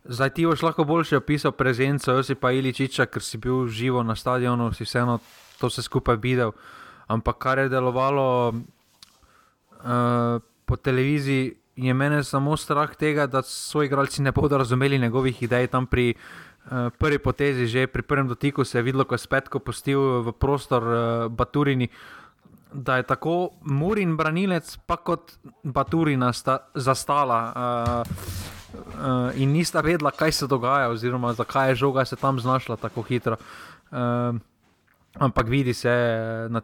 Zdaj 0.09 0.31
ti 0.31 0.47
boš 0.47 0.63
lahko 0.63 0.85
boljše 0.85 1.17
opisal 1.17 1.53
prezenco 1.53 2.13
Josipa 2.13 2.53
Iličiča, 2.55 3.07
ker 3.11 3.23
si 3.23 3.39
bil 3.39 3.67
živo 3.67 4.03
na 4.07 4.15
stadionu, 4.15 4.71
si 4.73 4.85
vseeno 4.87 5.19
to 5.59 5.67
vse 5.67 5.83
skupaj 5.83 6.17
videl. 6.23 6.53
Ampak 7.11 7.39
kar 7.43 7.59
je 7.59 7.69
delovalo 7.69 8.49
uh, 8.49 10.41
po 10.65 10.77
televiziji, 10.77 11.57
je 11.77 11.95
meni 11.95 12.25
samo 12.25 12.57
strah 12.57 12.95
tega, 12.97 13.27
da 13.27 13.43
svoji 13.43 13.87
igralci 13.87 14.23
ne 14.23 14.33
bodo 14.33 14.59
razumeli 14.59 14.99
njegovih 14.99 15.43
idej. 15.43 15.67
Tam 15.67 15.87
pri 15.87 16.15
uh, 16.15 16.91
prvi 16.99 17.19
potezi, 17.19 17.67
že 17.67 17.87
pri 17.87 18.03
prvem 18.03 18.29
dotiku, 18.29 18.65
se 18.65 18.79
je 18.79 18.83
videlo, 18.83 19.05
ko 19.05 19.15
je 19.15 19.19
spet 19.19 19.51
postil 19.65 20.23
v 20.23 20.33
prostor 20.33 20.83
uh, 20.83 21.29
Baturini. 21.29 21.89
Da 22.73 22.97
je 22.97 23.03
tako 23.03 23.51
Murin 23.63 24.17
branilec, 24.17 24.79
pa 24.87 24.97
kot 24.97 25.33
Baturina 25.63 26.33
sta, 26.33 26.59
zastala. 26.75 27.53
Uh, 27.57 28.56
uh, 28.75 29.31
in 29.35 29.53
nista 29.53 29.81
vedela, 29.81 30.11
kaj 30.11 30.33
se 30.33 30.47
dogaja, 30.47 30.89
oziroma 30.91 31.33
zakaj 31.33 31.71
je 31.71 31.75
žoga 31.75 32.05
se 32.05 32.17
tam 32.17 32.41
znašla 32.41 32.77
tako 32.77 33.03
hitro. 33.03 33.37
Uh, 33.91 34.37
ampak 35.15 35.49
vidi 35.49 35.75
se 35.75 35.89
eh, 35.89 36.49
na 36.49 36.61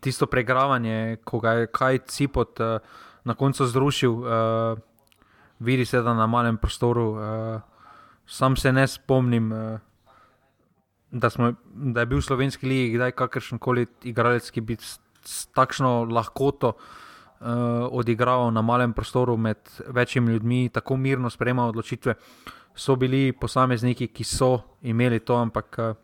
tisto 0.00 0.26
pregravanje, 0.26 1.16
ko 1.24 1.38
ga 1.40 1.52
je 1.52 1.66
kaj 1.66 1.98
cipot 1.98 2.60
uh, 2.60 2.78
na 3.24 3.34
koncu 3.34 3.66
zrušil, 3.66 4.12
uh, 4.12 4.78
vidi 5.60 5.84
se, 5.84 6.02
da 6.02 6.14
na 6.14 6.26
malem 6.26 6.56
prostoru. 6.56 7.10
Uh, 7.10 7.60
sam 8.26 8.56
se 8.56 8.72
ne 8.72 8.86
spomnim. 8.86 9.52
Uh, 9.52 9.78
da, 11.10 11.30
smo, 11.30 11.52
da 11.64 12.00
je 12.00 12.06
bil 12.06 12.18
v 12.18 12.24
slovenski 12.24 12.66
ligi 12.66 12.96
kdaj 12.96 13.12
kakršen 13.12 13.58
koli 13.58 13.86
igralec, 14.02 14.50
ki 14.50 14.60
bi 14.60 14.76
s 14.80 15.46
takšno 15.54 16.04
lahkoto 16.10 16.68
uh, 16.68 17.01
odigraval 17.90 18.52
na 18.52 18.62
malem 18.62 18.92
prostoru 18.92 19.36
med 19.36 19.58
večjimi 19.88 20.32
ljudmi, 20.32 20.68
tako 20.68 20.96
mirno 20.96 21.30
sprejemal 21.30 21.68
odločitve. 21.68 22.14
So 22.74 22.96
bili 22.96 23.32
posamezniki, 23.32 24.08
ki 24.08 24.24
so 24.24 24.60
imeli 24.82 25.18
to, 25.20 25.36
ampak 25.36 25.78
uh, 25.78 25.94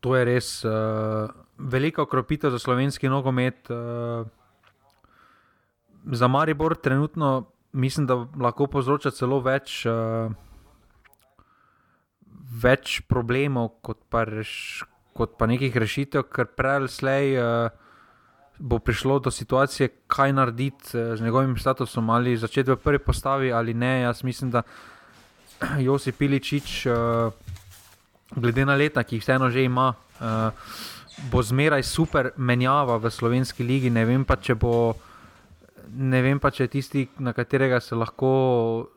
to 0.00 0.16
je 0.16 0.24
res 0.24 0.64
uh, 0.64 1.28
velika 1.58 2.02
okropitev 2.02 2.50
za 2.50 2.58
slovenski 2.58 3.08
nogomet. 3.08 3.70
Uh, 3.70 4.26
za 6.12 6.28
Maribor 6.28 6.76
trenutno 6.76 7.50
mislim, 7.72 8.06
da 8.06 8.26
lahko 8.40 8.66
povzroča 8.66 9.10
celo 9.10 9.40
več. 9.40 9.82
Uh, 9.86 10.32
Več 12.48 13.02
problemov, 13.04 13.74
kot 13.84 13.98
pa, 14.08 14.22
reš, 14.24 14.82
kot 15.12 15.34
pa 15.36 15.44
nekih 15.46 15.74
rešitev, 15.76 16.24
ker 16.32 16.46
prej 16.56 16.78
ali 16.78 16.88
slej 16.88 17.34
uh, 17.36 17.87
bo 18.58 18.78
prišlo 18.78 19.18
do 19.18 19.30
situacije, 19.30 19.88
kaj 20.06 20.32
narediti 20.32 20.98
uh, 20.98 21.16
z 21.16 21.22
njegovim 21.22 21.56
statusom, 21.58 22.10
ali 22.10 22.36
začeti 22.36 22.70
v 22.70 22.76
prvi 22.76 22.98
postavi 22.98 23.52
ali 23.52 23.74
ne. 23.74 24.00
Jaz 24.00 24.22
mislim, 24.24 24.50
da 24.50 24.62
Josip 25.86 26.18
Piličič, 26.18 26.86
uh, 26.86 27.32
glede 28.36 28.64
na 28.66 28.74
leta, 28.74 29.02
ki 29.02 29.16
jih 29.16 29.22
vseeno 29.22 29.50
že 29.50 29.64
ima, 29.64 29.94
uh, 30.20 30.26
bo 31.30 31.42
zmeraj 31.42 31.82
super 31.82 32.30
menjava 32.36 32.96
v 32.96 33.10
slovenski 33.10 33.64
ligi. 33.64 33.90
Ne 33.90 34.04
vem 34.04 34.24
pa, 34.24 34.36
če 34.36 34.54
bo 34.54 34.94
ne 35.88 36.20
vem 36.22 36.40
pa, 36.40 36.50
če 36.52 36.66
je 36.66 36.72
tisti, 36.72 37.02
na 37.22 37.32
katerega 37.36 37.80
se 37.80 37.96
lahko 37.96 38.30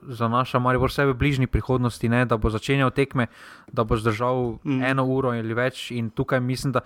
zanaša, 0.08 0.60
ali 0.60 0.80
bo 0.82 0.90
vse 0.90 1.06
v 1.10 1.16
bližnji 1.18 1.48
prihodnosti, 1.48 2.10
ne, 2.10 2.26
da 2.26 2.38
bo 2.38 2.52
začenjal 2.52 2.92
tekme, 2.96 3.28
da 3.72 3.86
bo 3.88 3.98
zdržal 3.98 4.60
mm. 4.64 4.84
eno 4.92 5.06
uro 5.08 5.34
ali 5.36 5.56
več. 5.58 5.90
In 5.96 6.10
tukaj 6.10 6.42
mislim, 6.44 6.76
da 6.76 6.84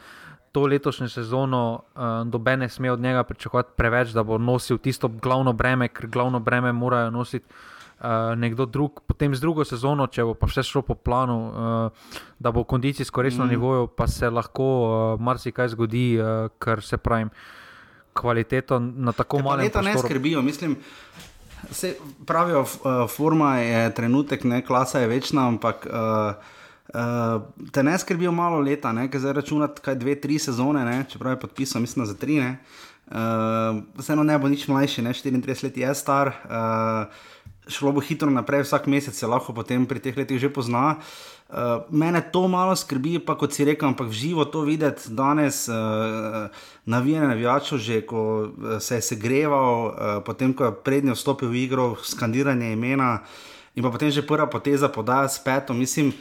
to 0.55 0.63
letošnjo 0.71 1.09
sezono 1.11 1.61
uh, 1.75 2.23
dobe 2.31 2.55
ne 2.57 2.69
sme 2.71 2.91
od 2.91 2.99
njega 3.03 3.23
pričakovati 3.27 3.75
preveč, 3.75 4.15
da 4.15 4.23
bo 4.23 4.37
nosil 4.39 4.79
tisto 4.79 5.11
glavno 5.11 5.53
breme, 5.53 5.89
ker 5.91 6.07
glavno 6.07 6.39
breme 6.39 6.71
morajo 6.71 7.11
nositi. 7.11 7.45
Uh, 7.95 8.35
nekdo 8.35 8.65
drug, 8.65 9.01
potem 9.07 9.35
z 9.35 9.39
drugo 9.39 9.63
sezono, 9.63 10.07
če 10.11 10.23
bo 10.27 10.33
pa 10.35 10.49
vse 10.51 10.65
šlo 10.67 10.81
po 10.83 10.97
planu, 10.99 11.35
uh, 11.47 12.07
da 12.39 12.51
bo 12.51 12.65
kondicijsko 12.67 13.23
resno 13.23 13.45
mm. 13.45 13.49
nivoju, 13.49 13.87
pa 13.87 14.07
se 14.07 14.29
lahko 14.29 14.65
uh, 14.65 15.21
marsikaj 15.21 15.71
zgodi, 15.71 16.19
uh, 16.19 16.51
kar 16.59 16.83
se 16.83 16.97
pravi. 16.97 17.29
Uh, 17.31 17.63
kvaliteto 18.15 18.79
na 18.79 19.11
tako 19.11 19.39
malo. 19.39 19.55
Leta 19.55 19.81
ne 19.81 19.97
skrbijo, 19.97 20.41
mislim. 20.41 20.77
Se 21.71 21.95
pravijo, 22.25 22.61
uh, 22.61 22.67
forma 23.09 23.57
je 23.57 23.93
trenutek, 23.93 24.43
ne, 24.43 24.61
klasa 24.65 24.99
je 24.99 25.07
večna, 25.07 25.47
ampak 25.47 25.87
uh, 25.89 26.35
uh, 26.93 27.41
te 27.71 27.83
ne 27.83 27.97
skrbijo 27.97 28.31
malo 28.31 28.59
leta, 28.59 28.93
ker 29.11 29.19
zdaj 29.21 29.33
računati 29.41 29.81
kaj 29.81 29.95
dve, 29.95 30.17
tri 30.21 30.39
sezone, 30.39 30.85
ne, 30.85 31.05
čeprav 31.09 31.35
je 31.35 31.39
podpisal, 31.39 31.81
mislim, 31.81 32.05
za 32.05 32.13
tri. 32.13 32.39
Ne, 32.39 32.57
uh, 33.07 33.81
vseeno 33.99 34.23
ne 34.23 34.37
bo 34.39 34.51
nič 34.51 34.67
mlajši, 34.67 35.05
ne, 35.05 35.13
34 35.13 35.63
let 35.69 35.77
je 35.77 35.95
star, 35.95 36.33
uh, 36.45 37.31
šlo 37.67 37.95
bo 37.95 38.03
hitro 38.03 38.29
naprej, 38.29 38.67
vsak 38.67 38.85
mesec 38.87 39.15
se 39.17 39.27
lahko 39.27 39.53
potem 39.53 39.85
pri 39.85 39.99
teh 39.99 40.17
letih 40.17 40.39
že 40.39 40.53
pozna. 40.53 40.97
Uh, 40.99 41.35
Uh, 41.45 41.85
mene 41.93 42.25
to 42.31 42.47
malo 42.49 42.73
skrbi, 42.73 43.19
pa 43.21 43.37
kot 43.37 43.53
si 43.53 43.61
rekel, 43.61 43.93
ampak 43.93 44.09
živo 44.09 44.49
to 44.49 44.63
videti 44.65 45.13
danes, 45.13 45.69
uh, 45.69 46.49
navijanje 46.89 47.27
navijačev, 47.27 47.77
že 47.77 48.01
ko 48.01 48.49
eh, 48.49 48.79
se 48.79 48.95
je 48.95 49.01
segreval, 49.01 49.85
uh, 49.85 49.93
potem 50.25 50.53
ko 50.57 50.65
je 50.65 50.73
prednjo 50.73 51.13
vstopil 51.13 51.53
v 51.53 51.69
igro, 51.69 51.95
skandiranje 52.01 52.73
imena 52.73 53.21
in 53.77 53.83
pa 53.85 53.93
potem 53.93 54.09
že 54.09 54.25
prva 54.25 54.49
poteza 54.49 54.89
podaja 54.89 55.29
s 55.29 55.37
petom. 55.37 55.77
Mislim, 55.77 56.13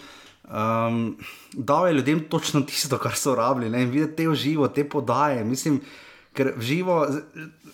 um, 0.48 1.16
da 1.52 1.86
je 1.86 1.94
ljudem 1.94 2.24
točno 2.28 2.60
tisto, 2.60 2.98
kar 2.98 3.16
so 3.16 3.34
rabili. 3.34 3.70
Ne? 3.70 3.82
In 3.82 3.90
videti 3.90 4.16
te 4.16 4.28
v 4.28 4.34
živo, 4.34 4.68
te 4.68 4.84
podaje. 4.88 5.44
Mislim, 5.44 5.80
ker 6.34 6.52
v 6.56 6.62
živo 6.62 7.00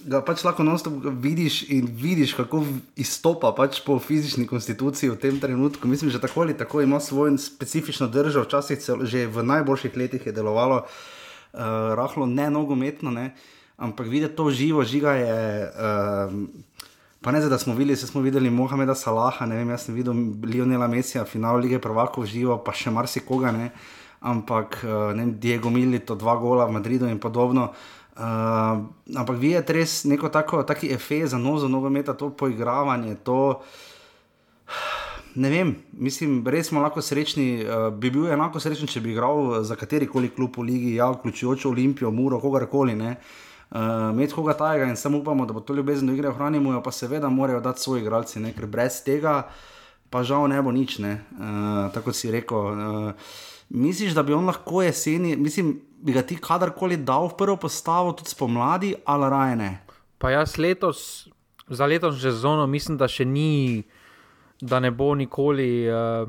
ga 0.08 0.22
pač 0.24 0.44
lahko 0.44 0.64
enostavno 0.64 1.12
vidiš 1.20 1.62
in 1.68 1.88
vidiš, 1.92 2.34
kako 2.38 2.64
izstopa 2.96 3.52
pač 3.56 3.82
po 3.84 3.98
fizični 3.98 4.46
konstituciji 4.46 5.10
v 5.10 5.20
tem 5.20 5.40
trenutku. 5.40 5.88
Mislim, 5.88 6.10
že 6.10 6.20
tako 6.20 6.46
ali 6.46 6.56
tako 6.56 6.80
ima 6.80 7.00
svojo 7.00 7.38
specifično 7.38 8.08
držo, 8.08 8.44
včasih 8.44 8.78
celo, 8.78 9.04
že 9.04 9.26
v 9.26 9.44
najboljših 9.44 9.96
letih 9.96 10.26
je 10.26 10.32
delovalo 10.32 10.84
uh, 10.84 11.60
rahlo 11.96 12.26
ne 12.26 12.50
nogometno, 12.50 13.10
ne? 13.10 13.34
ampak 13.80 14.06
videti 14.06 14.36
to 14.36 14.50
živo, 14.50 14.84
žiga 14.84 15.12
je. 15.16 15.72
Uh, 15.72 16.68
Pa 17.20 17.32
ne 17.32 17.40
zdaj, 17.40 17.50
da 17.50 17.58
smo 17.58 17.74
videli, 17.74 17.96
smo 17.96 18.20
videli 18.20 18.50
Mohameda 18.50 18.94
Salaha, 18.94 19.44
ne 19.46 19.56
vem, 19.56 19.70
jaz 19.70 19.82
sem 19.84 19.94
videl 19.94 20.14
Lionela 20.44 20.86
Mesija, 20.88 21.24
final 21.28 21.58
lige 21.60 21.78
prvakov 21.78 22.24
živo, 22.24 22.56
pa 22.64 22.72
še 22.72 22.88
marsikoga, 22.90 23.52
ne. 23.52 23.66
Ampak, 24.24 24.78
uh, 24.86 25.10
ne 25.12 25.26
vem, 25.26 25.34
Diego 25.40 25.68
Mili, 25.70 26.00
to 26.00 26.16
dva 26.16 26.38
gola 26.40 26.64
v 26.64 26.78
Madridu 26.78 27.10
in 27.12 27.20
podobno. 27.20 27.74
Uh, 28.16 28.80
ampak 29.20 29.36
videti 29.36 29.76
res 29.76 29.98
neko 30.08 30.32
tako, 30.32 30.62
taki 30.64 30.88
efekt 30.96 31.34
za 31.34 31.38
nozo 31.38 31.68
nogometa, 31.68 32.16
to 32.16 32.30
poigravanje, 32.32 33.18
to. 33.24 33.60
Ne 35.36 35.52
vem, 35.52 35.74
mislim, 35.92 36.40
res 36.48 36.72
smo 36.72 36.80
lahko 36.80 37.04
srečni. 37.04 37.60
Uh, 37.60 37.90
bi 37.92 38.08
bil 38.10 38.32
enako 38.32 38.64
srečen, 38.64 38.88
če 38.88 39.04
bi 39.04 39.12
igral 39.12 39.60
za 39.60 39.76
katerikoli 39.76 40.32
klub 40.32 40.56
v 40.56 40.70
Ligi, 40.72 40.96
ja, 40.96 41.12
vključujoč 41.12 41.68
Olimpijo, 41.68 42.10
Muro, 42.10 42.40
kogarkoli. 42.40 42.96
Uh, 43.70 44.10
Med 44.16 44.32
koga 44.34 44.56
tajega 44.58 44.88
in 44.90 44.96
samo 44.98 45.20
upamo, 45.20 45.46
da 45.46 45.54
bo 45.54 45.60
to 45.60 45.74
ljubezen 45.74 46.08
do 46.10 46.14
igre 46.14 46.28
ohranimo, 46.28 46.80
pa 46.82 46.90
seveda 46.90 47.28
morajo 47.30 47.60
dati 47.60 47.80
svoji 47.80 48.02
igralci, 48.02 48.40
ne? 48.42 48.50
ker 48.52 48.66
brez 48.66 48.98
tega 49.06 49.44
pa 50.10 50.24
žal 50.26 50.48
ne 50.50 50.58
bo 50.62 50.72
nič. 50.74 50.98
Ne? 50.98 51.20
Uh, 51.38 51.86
tako 51.94 52.12
si 52.12 52.32
rekel. 52.34 52.58
Uh, 52.58 53.12
misliš, 53.70 54.14
da 54.14 54.22
bi 54.26 54.34
on 54.34 54.50
lahko 54.50 54.82
jeseni, 54.82 55.36
mislim, 55.36 55.76
bi 56.02 56.12
ga 56.12 56.22
ti 56.26 56.36
kadarkoli 56.36 56.96
dal 56.96 57.28
v 57.30 57.36
prvo 57.38 57.56
postavo, 57.56 58.12
tudi 58.12 58.34
spomladi, 58.34 58.94
ali 59.04 59.30
raje 59.30 59.56
ne? 59.56 59.70
Pa 60.18 60.34
jaz 60.34 60.58
letos, 60.58 61.28
za 61.68 61.86
letošnjo 61.86 62.20
sezono, 62.20 62.66
mislim, 62.66 62.98
da 62.98 63.08
še 63.08 63.24
ni, 63.24 63.84
da 64.60 64.80
ne 64.80 64.90
bo 64.90 65.14
nikoli. 65.14 65.86
Uh, 65.86 66.26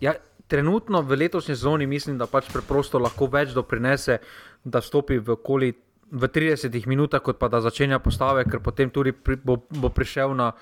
ja, 0.00 0.14
trenutno 0.46 1.02
v 1.02 1.18
letošnji 1.24 1.56
sezoni 1.56 1.86
mislim, 1.86 2.18
da 2.18 2.30
pač 2.30 2.48
preprosto 2.52 3.02
lahko 3.02 3.26
več 3.26 3.52
doprinese, 3.56 4.20
da 4.64 4.80
stopi 4.80 5.18
v 5.18 5.34
okoli. 5.34 5.74
V 6.10 6.28
30 6.28 6.86
minutah, 6.86 7.20
kot 7.20 7.38
pa 7.38 7.48
da 7.48 7.60
začenja 7.60 7.98
postave, 7.98 8.44
ker 8.48 8.62
potem 8.64 8.90
tudi 8.90 9.12
pri, 9.12 9.36
bo, 9.44 9.58
bo 9.68 9.88
prišel 9.92 10.34
na 10.34 10.52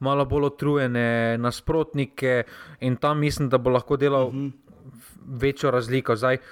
malo 0.00 0.24
bolj 0.26 0.50
utrujene 0.50 1.38
nasprotnike, 1.38 2.44
in 2.80 2.96
tam 2.96 3.20
mislim, 3.20 3.48
da 3.48 3.58
bo 3.58 3.70
lahko 3.70 3.96
delal 3.96 4.28
uh 4.28 4.34
mhm. 4.34 4.46
-huh. 4.46 5.40
večjo 5.40 5.70
razliko. 5.70 6.16
Zdaj, 6.16 6.34
uh, 6.34 6.42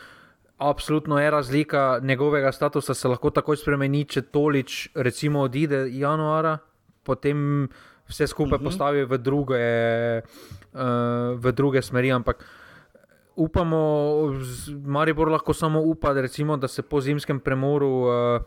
Absolutno 0.59 1.18
je 1.20 1.31
razlika 1.31 2.01
njegovega 2.02 2.52
statusa, 2.52 2.94
se 2.94 3.09
lahko 3.09 3.31
takoj 3.31 3.56
spremeni, 3.56 4.05
če 4.05 4.22
tolič, 4.22 4.89
recimo, 4.94 5.40
odide 5.48 5.89
januara, 5.90 6.59
potem 7.02 7.68
vse 8.09 8.26
skupaj 8.26 8.56
uh 8.56 8.60
mhm. 8.60 8.66
-huh. 8.66 8.70
postavi 8.70 9.05
v 9.05 9.18
druge, 9.18 9.62
uh, 10.72 10.81
v 11.40 11.52
druge 11.52 11.82
smeri. 11.82 12.12
Ampak 12.12 12.44
upamo, 13.36 14.32
Maribor 14.85 15.28
lahko 15.28 15.55
samo 15.55 15.81
upa, 15.81 16.12
recimo, 16.12 16.56
da 16.56 16.69
se 16.69 16.82
po 16.82 17.01
zimskem 17.01 17.40
premoru 17.40 17.89
uh, 17.89 18.43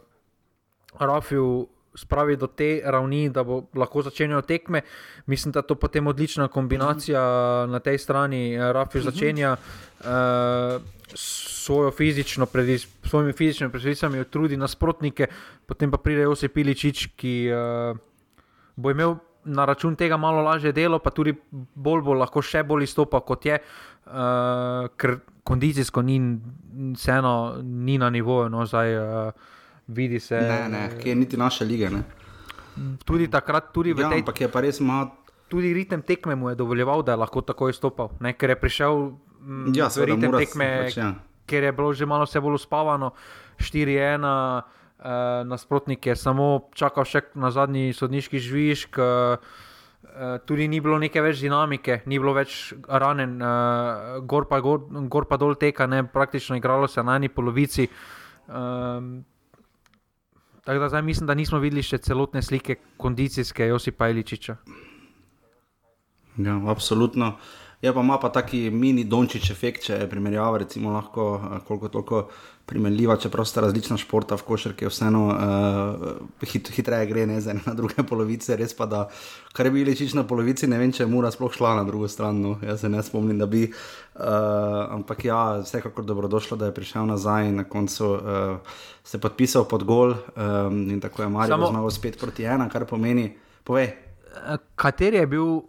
Rafiu 1.00 1.68
spravi 1.98 2.38
do 2.38 2.48
te 2.48 2.82
ravni, 2.86 3.30
da 3.30 3.44
bo 3.44 3.64
lahko 3.76 4.02
začenjal 4.02 4.42
tekme. 4.42 4.82
Mislim, 5.26 5.52
da 5.52 5.62
to 5.62 5.74
je 5.74 5.80
potem 5.80 6.08
odlična 6.08 6.48
kombinacija 6.48 7.22
na 7.70 7.80
tej 7.80 7.98
strani, 7.98 8.58
uh 8.58 8.64
-huh. 8.64 9.02
začenja. 9.02 9.58
Uh, 10.00 10.82
svojo 11.14 11.92
fizično 11.92 12.46
predis, 12.46 12.88
svojimi 13.04 13.34
fizičnimi 13.34 13.72
predstavami 13.72 14.24
trudi 14.24 14.58
nasprotnike, 14.58 15.28
potem 15.66 15.92
pa 15.92 15.98
pride 15.98 16.22
Josep 16.22 16.54
Piličič, 16.54 17.08
ki 17.16 17.50
uh, 17.52 17.98
bo 18.76 18.92
imel 18.92 19.16
na 19.48 19.66
račun 19.66 19.96
tega 19.96 20.18
malo 20.18 20.44
lažje 20.44 20.72
delo, 20.76 21.00
pa 21.00 21.12
tudi 21.16 21.34
bolj 21.52 22.04
bo 22.06 22.16
lahko 22.18 22.44
še 22.44 22.64
bolj 22.68 22.88
izstopal 22.88 23.24
kot 23.28 23.46
je, 23.48 23.60
uh, 23.60 24.88
ker 25.00 25.20
kondicijsko 25.48 26.04
ni, 26.04 26.20
vseeno, 26.96 27.34
ni 27.64 27.98
na 27.98 28.12
nivoju. 28.14 28.50
No, 28.54 28.66
zdaj, 28.68 28.98
uh, 29.00 29.54
vidi 29.88 30.20
se. 30.20 30.40
Ne, 30.42 30.66
ne, 30.72 30.84
ki 31.00 31.14
je 31.14 31.16
niti 31.16 31.40
naša 31.40 31.66
liga. 31.66 31.92
Ne? 31.94 32.04
Tudi 33.08 33.30
takrat, 33.32 33.72
tudi 33.74 33.96
v 33.96 34.04
ja, 34.04 34.12
tej. 34.12 34.26
Ampak 34.26 34.44
je 34.44 34.52
pa 34.52 34.62
res 34.66 34.82
malo. 34.84 35.16
Tudi 35.48 35.72
ritem 35.72 36.04
tekme 36.04 36.36
mu 36.36 36.52
je 36.52 36.60
dovoljeval, 36.60 37.06
da 37.08 37.16
je 37.16 37.24
lahko 37.24 37.42
tako 37.42 37.72
izstopal, 37.72 38.12
ne? 38.20 38.36
ker 38.36 38.52
je 38.52 38.60
prišel 38.60 38.98
ja, 39.72 39.88
v 39.88 40.10
ritem 40.12 40.36
tekme, 40.36 40.68
pač, 40.84 41.00
ja 41.00 41.14
ker 41.48 41.64
je 41.64 41.72
bilo 41.72 41.96
že 41.96 42.06
malo 42.06 42.28
vse 42.28 42.44
bolj 42.44 42.60
uspavano, 42.60 43.16
4-1, 43.58 44.22
uh, 44.22 44.62
nasprotnik 45.46 46.06
je 46.06 46.16
samo 46.16 46.70
čakal 46.74 47.06
še 47.06 47.22
na 47.36 47.52
zadnji 47.52 47.94
sodniški 47.94 48.40
žvižg. 48.42 49.00
Uh, 49.00 49.66
Tudi 50.46 50.66
ni 50.66 50.80
bilo 50.82 50.98
neke 50.98 51.22
več 51.22 51.44
dinamike, 51.44 52.00
ni 52.10 52.18
bilo 52.18 52.32
več 52.34 52.74
ranen, 52.88 53.36
uh, 53.38 54.18
gor, 54.26 54.48
gor, 54.50 54.88
gor 55.10 55.28
pa 55.30 55.38
dol 55.38 55.54
teka, 55.60 55.86
ne, 55.86 56.00
praktično 56.10 56.58
igralo 56.58 56.88
se 56.90 57.04
na 57.06 57.18
eni 57.20 57.30
polovici. 57.30 57.86
Um, 58.48 59.26
tako 60.66 60.80
da 60.80 60.90
zdaj 60.90 61.04
mislim, 61.06 61.28
da 61.28 61.36
nismo 61.38 61.60
videli 61.62 61.86
še 61.86 62.00
celotne 62.02 62.42
slike 62.42 62.80
kondicijske 62.98 63.68
Josipa 63.68 64.10
Iličiča. 64.10 64.58
Ja, 66.38 66.58
absolutno. 66.72 67.36
Je 67.82 67.94
pa 67.94 68.02
ima 68.02 68.18
pa 68.18 68.30
taki 68.30 68.70
mini 68.74 69.04
dončič 69.06 69.52
efekt, 69.52 69.84
če 69.86 70.00
je 70.02 70.10
primerjava, 70.10 70.64
recimo, 70.64 70.90
lahko 70.96 71.28
koliko 71.68 71.90
toliko 71.94 72.22
primerljiva, 72.68 73.16
čeprav 73.16 73.46
sta 73.48 73.62
različna 73.64 73.96
športa 73.98 74.36
v 74.36 74.44
košarki, 74.44 74.90
vseeno 74.92 75.22
uh, 75.32 76.48
hit, 76.52 76.68
hitreje 76.76 77.06
gre, 77.08 77.24
ne 77.30 77.40
za 77.42 77.56
na 77.56 77.74
druge 77.74 78.04
polovice. 78.10 78.58
Res 78.60 78.76
pa, 78.76 78.86
da 78.92 79.06
kar 79.56 79.70
je 79.70 79.72
bilo 79.72 79.96
čič 79.96 80.14
na 80.18 80.26
polovici, 80.28 80.68
ne 80.68 80.80
vem, 80.82 80.92
če 80.92 81.06
je 81.06 81.08
mura 81.08 81.32
sploh 81.32 81.54
šla 81.56 81.78
na 81.80 81.86
drugo 81.88 82.12
stran. 82.12 82.42
No. 82.44 82.58
Jaz 82.68 82.84
se 82.84 82.92
ne 82.92 83.00
spomnim, 83.04 83.40
da 83.40 83.48
bi. 83.48 83.64
Uh, 83.72 84.28
ampak 84.98 85.24
ja, 85.30 85.40
vsekakor 85.64 86.04
dobrodošlo, 86.06 86.60
da 86.60 86.68
je 86.68 86.76
prišel 86.76 87.08
nazaj 87.08 87.48
in 87.48 87.62
na 87.62 87.68
koncu 87.70 88.14
uh, 88.18 88.78
se 89.04 89.22
podpisal 89.24 89.64
pod 89.72 89.88
gol 89.88 90.12
um, 90.12 90.80
in 90.92 91.00
tako 91.00 91.24
je 91.24 91.30
Marijo 91.30 91.56
Samo... 91.56 91.72
zmagal 91.72 91.92
spet 91.96 92.20
proti 92.20 92.44
ena, 92.44 92.68
kar 92.70 92.84
pomeni, 92.90 93.30
povej. 93.64 93.94
Kateri 94.76 95.24
je 95.24 95.28
bil, 95.28 95.60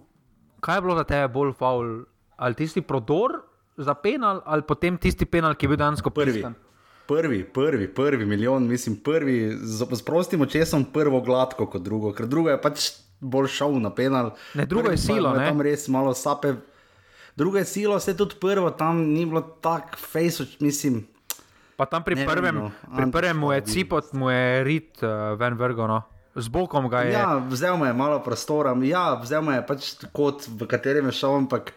kaj 0.60 0.80
je 0.80 0.88
bilo 0.88 0.96
za 0.98 1.04
tebe 1.06 1.28
bolj 1.30 1.54
faul? 1.54 2.00
Ali 2.38 2.58
tisti 2.58 2.82
prodor 2.82 3.44
za 3.76 3.94
penal, 3.94 4.42
ali 4.46 4.66
potem 4.66 4.98
tisti 4.98 5.26
penal, 5.26 5.54
ki 5.54 5.66
je 5.66 5.70
bil 5.70 5.78
dejansko 5.78 6.10
prvi? 6.10 6.40
Pristan? 6.40 6.64
Prvi, 7.08 7.44
prvi, 7.44 7.88
prvi 7.94 8.26
milijon, 8.26 8.68
mislim, 8.68 8.96
prvi 8.96 9.56
z, 9.62 9.86
z 9.90 10.02
prostim 10.04 10.40
očesom, 10.40 10.84
prvo 10.84 11.20
gladko 11.20 11.66
kot 11.66 11.82
drugo, 11.82 12.12
ker 12.12 12.28
drugo 12.28 12.52
je 12.52 12.60
pač 12.60 12.90
bolj 13.20 13.48
šel 13.56 13.78
na 13.80 13.90
penal. 13.94 14.34
Ne, 14.54 14.66
drugo 14.66 14.92
je 14.92 15.00
silo, 15.00 15.32
ne. 15.34 15.46
Tam 15.48 15.62
res 15.64 15.88
malo 15.88 16.14
sape. 16.14 16.54
Drugo 17.36 17.58
je 17.58 17.64
silo, 17.64 17.96
vse 17.96 18.16
tudi 18.18 18.36
prvo, 18.40 18.70
tam 18.70 19.00
ni 19.14 19.24
bilo 19.26 19.40
tako 19.62 19.96
face, 19.96 20.44
mislim. 20.60 21.06
Pa 21.78 21.86
tam 21.86 22.02
pri 22.04 22.26
prvem, 22.26 22.54
no. 22.54 22.70
pri 22.96 23.10
prvem 23.14 23.38
mu 23.38 23.52
je 23.54 23.64
cipot, 23.64 24.12
mu 24.12 24.30
je 24.30 24.64
rit 24.66 25.02
uh, 25.02 25.38
ven 25.38 25.54
vrgono. 25.54 26.02
Z 26.34 26.50
bokom 26.50 26.88
ga 26.90 27.06
je. 27.06 27.12
Ja, 27.14 27.38
vzel 27.38 27.78
mu 27.78 27.86
je 27.86 27.94
malo 27.94 28.18
prostora, 28.22 28.74
ja, 28.82 29.14
vzel 29.22 29.42
mu 29.42 29.54
je 29.54 29.62
pač 29.66 29.94
kot 30.12 30.44
v 30.50 30.68
katerem 30.68 31.08
je 31.08 31.16
šel, 31.22 31.38
ampak. 31.46 31.72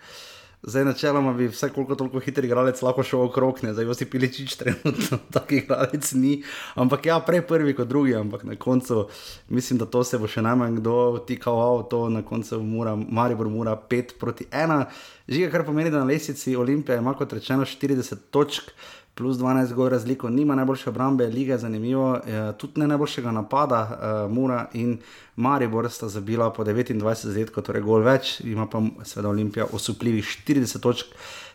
Zdaj, 0.64 0.86
načeloma 0.86 1.34
bi 1.34 1.48
vse 1.48 1.70
koliko 1.70 1.96
toliko 1.96 2.20
hitri 2.20 2.46
igralec 2.48 2.82
lahko 2.82 3.04
šel 3.04 3.24
okrog, 3.26 3.64
ne, 3.66 3.74
zdaj 3.74 3.88
pa 3.90 3.94
si 3.98 4.06
piličič, 4.06 4.56
trenutno 4.60 5.18
taki 5.34 5.64
igralec 5.64 6.12
ni. 6.14 6.44
Ampak 6.76 7.06
ja, 7.10 7.18
prej 7.26 7.42
prvi 7.50 7.74
kot 7.74 7.88
drugi, 7.90 8.14
ampak 8.16 8.44
na 8.44 8.56
koncu 8.56 9.08
mislim, 9.50 9.80
da 9.82 9.90
to 9.90 10.04
se 10.06 10.20
bo 10.22 10.30
še 10.30 10.44
najmanj 10.46 10.78
kdo 10.78 10.96
tikal, 11.28 11.88
to 11.90 12.04
na 12.14 12.22
koncu 12.22 12.62
mora, 12.62 12.94
Maribor 12.96 13.50
mora 13.50 13.74
5 13.90 14.14
proti 14.22 14.46
1. 14.52 14.86
Žiga, 15.32 15.50
kar 15.50 15.66
pomeni, 15.66 15.90
da 15.90 16.04
na 16.04 16.12
lesici 16.14 16.56
Olimpije 16.56 16.98
ima 17.02 17.16
kot 17.18 17.34
rečeno 17.34 17.66
40 17.66 18.30
točk 18.30 18.70
plus 19.16 19.38
12 19.38 19.74
gor 19.74 19.92
razliko, 19.92 20.30
nima 20.30 20.56
najboljše 20.56 20.90
obrambe, 20.90 21.28
lige 21.28 21.58
zanimivo, 21.58 22.16
eh, 22.16 22.54
tudi 22.58 22.80
ne 22.80 22.88
najboljšega 22.88 23.32
napada, 23.32 23.82
uh, 23.82 24.32
Mura 24.32 24.66
in 24.74 24.98
Maribor 25.36 25.90
sta 25.90 26.10
zabila 26.10 26.54
po 26.54 26.64
29 26.64 27.28
zadetkov, 27.28 27.64
torej 27.64 27.82
gol 27.82 28.02
več, 28.02 28.40
ima 28.40 28.68
pa 28.68 28.82
seveda 29.04 29.30
Olimpija 29.30 29.66
osupljivih 29.72 30.26
40 30.26 30.80
točk. 30.80 31.06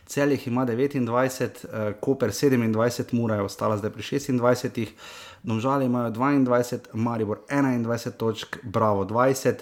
Celih 0.07 0.47
ima 0.47 0.67
29, 0.67 1.65
uh, 1.65 1.95
Koper 2.01 2.31
27, 2.31 3.15
Mura 3.15 3.35
je 3.35 3.43
ostala 3.43 3.77
zdaj 3.77 3.91
pri 3.91 4.03
26, 4.03 4.87
Domžali 5.43 5.87
imajo 5.87 6.11
22, 6.11 6.79
Maribor 6.93 7.39
21 7.49 8.11
točk, 8.11 8.57
Bravo 8.63 9.05
20, 9.05 9.55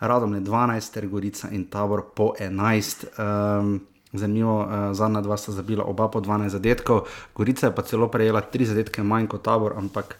Radomne 0.00 0.40
12, 0.40 0.92
Tergorica 0.92 1.48
in 1.50 1.64
Tabor 1.64 2.02
po 2.14 2.32
11. 2.40 3.04
Um, 3.18 3.80
Zanimivo, 4.18 4.58
uh, 4.64 4.90
zadnja 4.96 5.20
dva 5.20 5.36
sta 5.36 5.52
zabila 5.52 5.84
oba 5.84 6.08
po 6.08 6.20
12 6.20 6.56
zadetkov, 6.58 7.06
Gorica 7.34 7.70
je 7.70 7.74
pa 7.76 7.82
celo 7.82 8.08
prejela 8.08 8.40
tri 8.40 8.66
zadetke 8.66 9.02
manj 9.02 9.30
kot 9.30 9.44
tabor, 9.46 9.76
ampak 9.76 10.16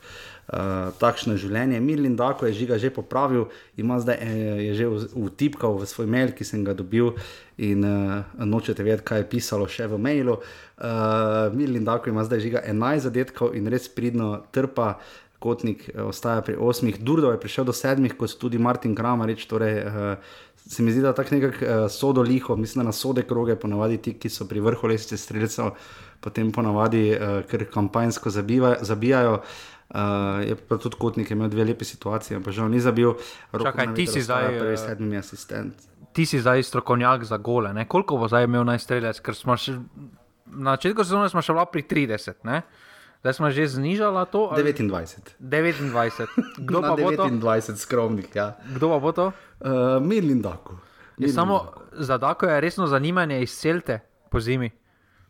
uh, 0.53 0.93
takšno 1.01 1.37
življenje. 1.41 1.81
Mirlin 1.83 2.17
Dako 2.17 2.47
je 2.49 2.57
žiga 2.61 2.79
že 2.79 2.91
popravil, 2.95 3.49
ima 3.77 3.99
zdaj 4.01 4.19
eh, 4.21 4.63
je 4.71 4.73
že 4.75 4.87
vtipkal 5.15 5.79
v 5.79 5.89
svoj 5.89 6.07
mail, 6.07 6.33
ki 6.33 6.45
sem 6.47 6.65
ga 6.65 6.75
dobil 6.77 7.15
in 7.59 7.85
uh, 7.85 8.23
nočete 8.39 8.85
vedeti, 8.87 9.07
kaj 9.07 9.25
je 9.25 9.31
pisalo 9.31 9.69
še 9.69 9.89
v 9.91 9.99
mailu. 9.99 10.39
Uh, 10.77 11.53
Mirlin 11.57 11.85
Dako 11.85 12.11
ima 12.11 12.25
zdaj 12.25 12.41
žiga 12.45 12.61
11 12.63 13.09
zadetkov 13.11 13.57
in 13.57 13.67
res 13.67 13.89
pridno 13.89 14.47
trpa. 14.53 14.99
Kotnik 15.37 15.83
ostaja 16.01 16.41
pri 16.41 16.55
osmih, 16.57 16.97
Durdo 17.05 17.29
je 17.29 17.37
prišel 17.37 17.67
do 17.69 17.73
sedmih, 17.77 18.15
kot 18.17 18.33
tudi 18.41 18.57
Martin 18.57 18.97
Kramarič, 18.97 19.45
torej 19.45 19.85
uh, 19.85 20.17
se 20.67 20.83
mi 20.83 20.93
zdi, 20.93 21.03
da 21.03 21.15
tako 21.15 21.35
nekako 21.35 21.65
uh, 21.65 21.91
sodo 21.91 22.23
liho, 22.23 22.57
mislim 22.57 22.85
na 22.85 22.93
sode 22.93 23.23
kroge, 23.23 23.57
ponavadi 23.57 23.99
ti, 24.03 24.15
ki 24.19 24.29
so 24.29 24.49
pri 24.49 24.61
vrhu 24.61 24.89
lesice 24.89 25.17
streljcev, 25.17 25.71
potem 26.21 26.53
ponavadi 26.53 27.11
uh, 27.13 27.41
kar 27.51 27.65
kampanjsko 27.73 28.31
zabiva, 28.31 28.77
zabijajo. 28.81 29.41
Uh, 29.87 30.43
je 30.43 30.57
pa 30.69 30.79
tudi 30.83 30.97
kotnik 30.99 31.31
imel 31.31 31.49
dve 31.49 31.65
lepe 31.65 31.85
situacije, 31.85 32.41
pa 32.43 32.51
žal 32.51 32.71
ni 32.71 32.81
zabil. 32.81 33.13
Čakaj, 33.63 33.95
ti 33.95 34.07
si 34.07 34.23
zdaj 34.23 34.59
prvi 34.59 34.77
sedmi 34.77 35.17
asistent. 35.17 35.87
Ti 36.13 36.27
si 36.27 36.41
zdaj 36.41 36.63
strokovnjak 36.63 37.25
za 37.25 37.37
gole. 37.37 37.73
Ne? 37.75 37.85
Koliko 37.89 38.17
bo 38.17 38.29
zdaj 38.29 38.45
imel 38.45 38.65
najstreljec? 38.67 39.21
Ker 39.23 39.37
smo 39.39 39.55
še 39.57 39.77
na 40.47 40.75
začetku 40.77 41.05
sezone 41.05 41.29
smo 41.31 41.43
še 41.43 41.55
pri 41.73 41.83
30. 41.83 42.43
Ne? 42.45 42.63
Zdaj 43.27 43.43
smo 43.43 43.51
že 43.51 43.67
znižali 43.67 44.23
to. 44.31 44.55
Ali? 44.55 44.71
29. 44.71 45.35
29. 45.43 46.63
Kdo 46.63 46.79
pa 46.87 46.95
bo 46.95 47.11
29 47.11 47.75
skromnih? 47.75 48.31
Ja. 48.31 48.55
Kdo 48.71 48.95
pa 48.95 48.99
bo 49.03 49.11
to? 49.11 49.35
Uh, 49.59 49.99
Mirlin 49.99 50.39
Dako. 50.39 50.79
Je 51.19 51.27
samo 51.27 51.75
za 51.91 52.23
Dako 52.23 52.47
je 52.47 52.61
resno 52.63 52.87
zanimanje 52.87 53.43
iz 53.43 53.51
Celte 53.51 53.99
po 54.31 54.39
zimi. 54.39 54.71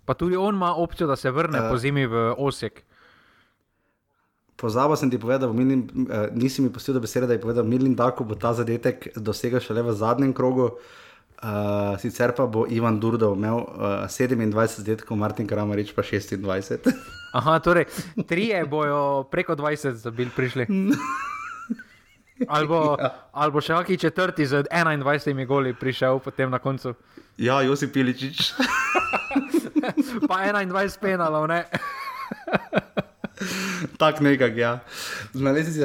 Pa 0.05 0.13
tudi 0.13 0.37
on 0.37 0.55
ima 0.55 0.77
opcijo, 0.77 1.09
da 1.09 1.17
se 1.17 1.31
vrne 1.33 1.57
uh, 1.57 1.73
po 1.73 1.81
zimi 1.81 2.05
v 2.07 2.37
Osek. 2.37 2.85
Pozabil 4.57 4.97
sem 4.97 5.09
ti 5.11 5.17
povedati, 5.17 5.49
uh, 5.49 5.57
nisi 6.37 6.63
mi 6.63 6.69
postil 6.69 7.01
besede, 7.01 7.27
da 7.27 7.33
je 7.33 7.41
povedal, 7.41 7.65
Mirlin 7.65 7.97
Dako 7.97 8.25
bo 8.29 8.37
ta 8.37 8.53
zadetek 8.53 9.09
dosegel 9.17 9.61
šele 9.61 9.83
v 9.83 9.97
zadnjem 9.97 10.37
krogu. 10.37 10.65
Uh, 10.65 11.06
sicer 12.01 12.33
pa 12.33 12.47
bo 12.47 12.65
Ivan 12.69 13.01
Durdov 13.01 13.37
imel 13.37 13.61
uh, 13.61 14.09
27 14.09 14.81
zadetkov, 14.81 15.17
Martin 15.17 15.47
Kramarič 15.47 15.93
pa 15.93 16.03
26. 16.03 16.89
Aha, 17.37 17.59
torej, 17.61 17.85
trije 18.27 18.65
bojo 18.65 19.29
preko 19.31 19.57
20 19.57 20.01
zabili 20.01 20.31
prišli. 20.37 20.67
Ali 22.49 22.69
bo, 22.69 22.97
ja. 23.01 23.15
ali 23.33 23.53
bo 23.53 23.63
še 23.65 23.73
kakšen 23.73 23.97
četrti 23.97 24.45
z 24.45 24.69
21 24.69 25.47
goli 25.49 25.73
prišel 25.73 26.21
potem 26.21 26.53
na 26.53 26.61
koncu? 26.61 26.93
Ja, 27.41 27.63
Josip 27.65 27.97
Piličič. 27.97 28.53
pa 30.29 30.45
21 30.45 31.01
penalov, 31.01 31.49
ne. 31.49 31.65
Tako 33.99 34.25
nekako, 34.25 34.59
ja. 34.59 34.79
Na 35.35 35.53
lesici 35.53 35.83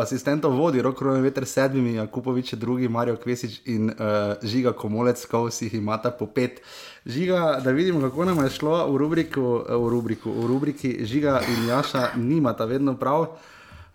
asistentov 0.00 0.52
vodi 0.56 0.82
roko 0.82 1.04
na 1.04 1.20
veter 1.20 1.46
sedmimi, 1.46 2.06
Kupovič 2.12 2.52
je 2.52 2.56
drugi, 2.56 2.88
Marijo 2.88 3.16
Kvesič 3.16 3.60
in 3.64 3.90
uh, 3.90 4.34
Žiga 4.42 4.72
Komolec, 4.72 5.24
ko 5.26 5.44
vsi 5.48 5.68
jih 5.68 5.74
imata 5.74 6.10
po 6.10 6.26
pet. 6.26 6.62
Žiga, 7.06 7.60
da 7.64 7.70
vidimo, 7.70 8.00
kako 8.00 8.24
nam 8.24 8.44
je 8.44 8.50
šlo 8.50 8.86
v, 8.92 8.96
rubriku, 8.96 9.64
v, 9.68 9.88
rubriku, 9.90 10.32
v 10.32 10.46
rubriki 10.46 11.04
Žiga 11.04 11.40
in 11.48 11.68
Jaša, 11.68 12.08
nimata 12.16 12.64
vedno 12.64 12.96
prav. 12.96 13.20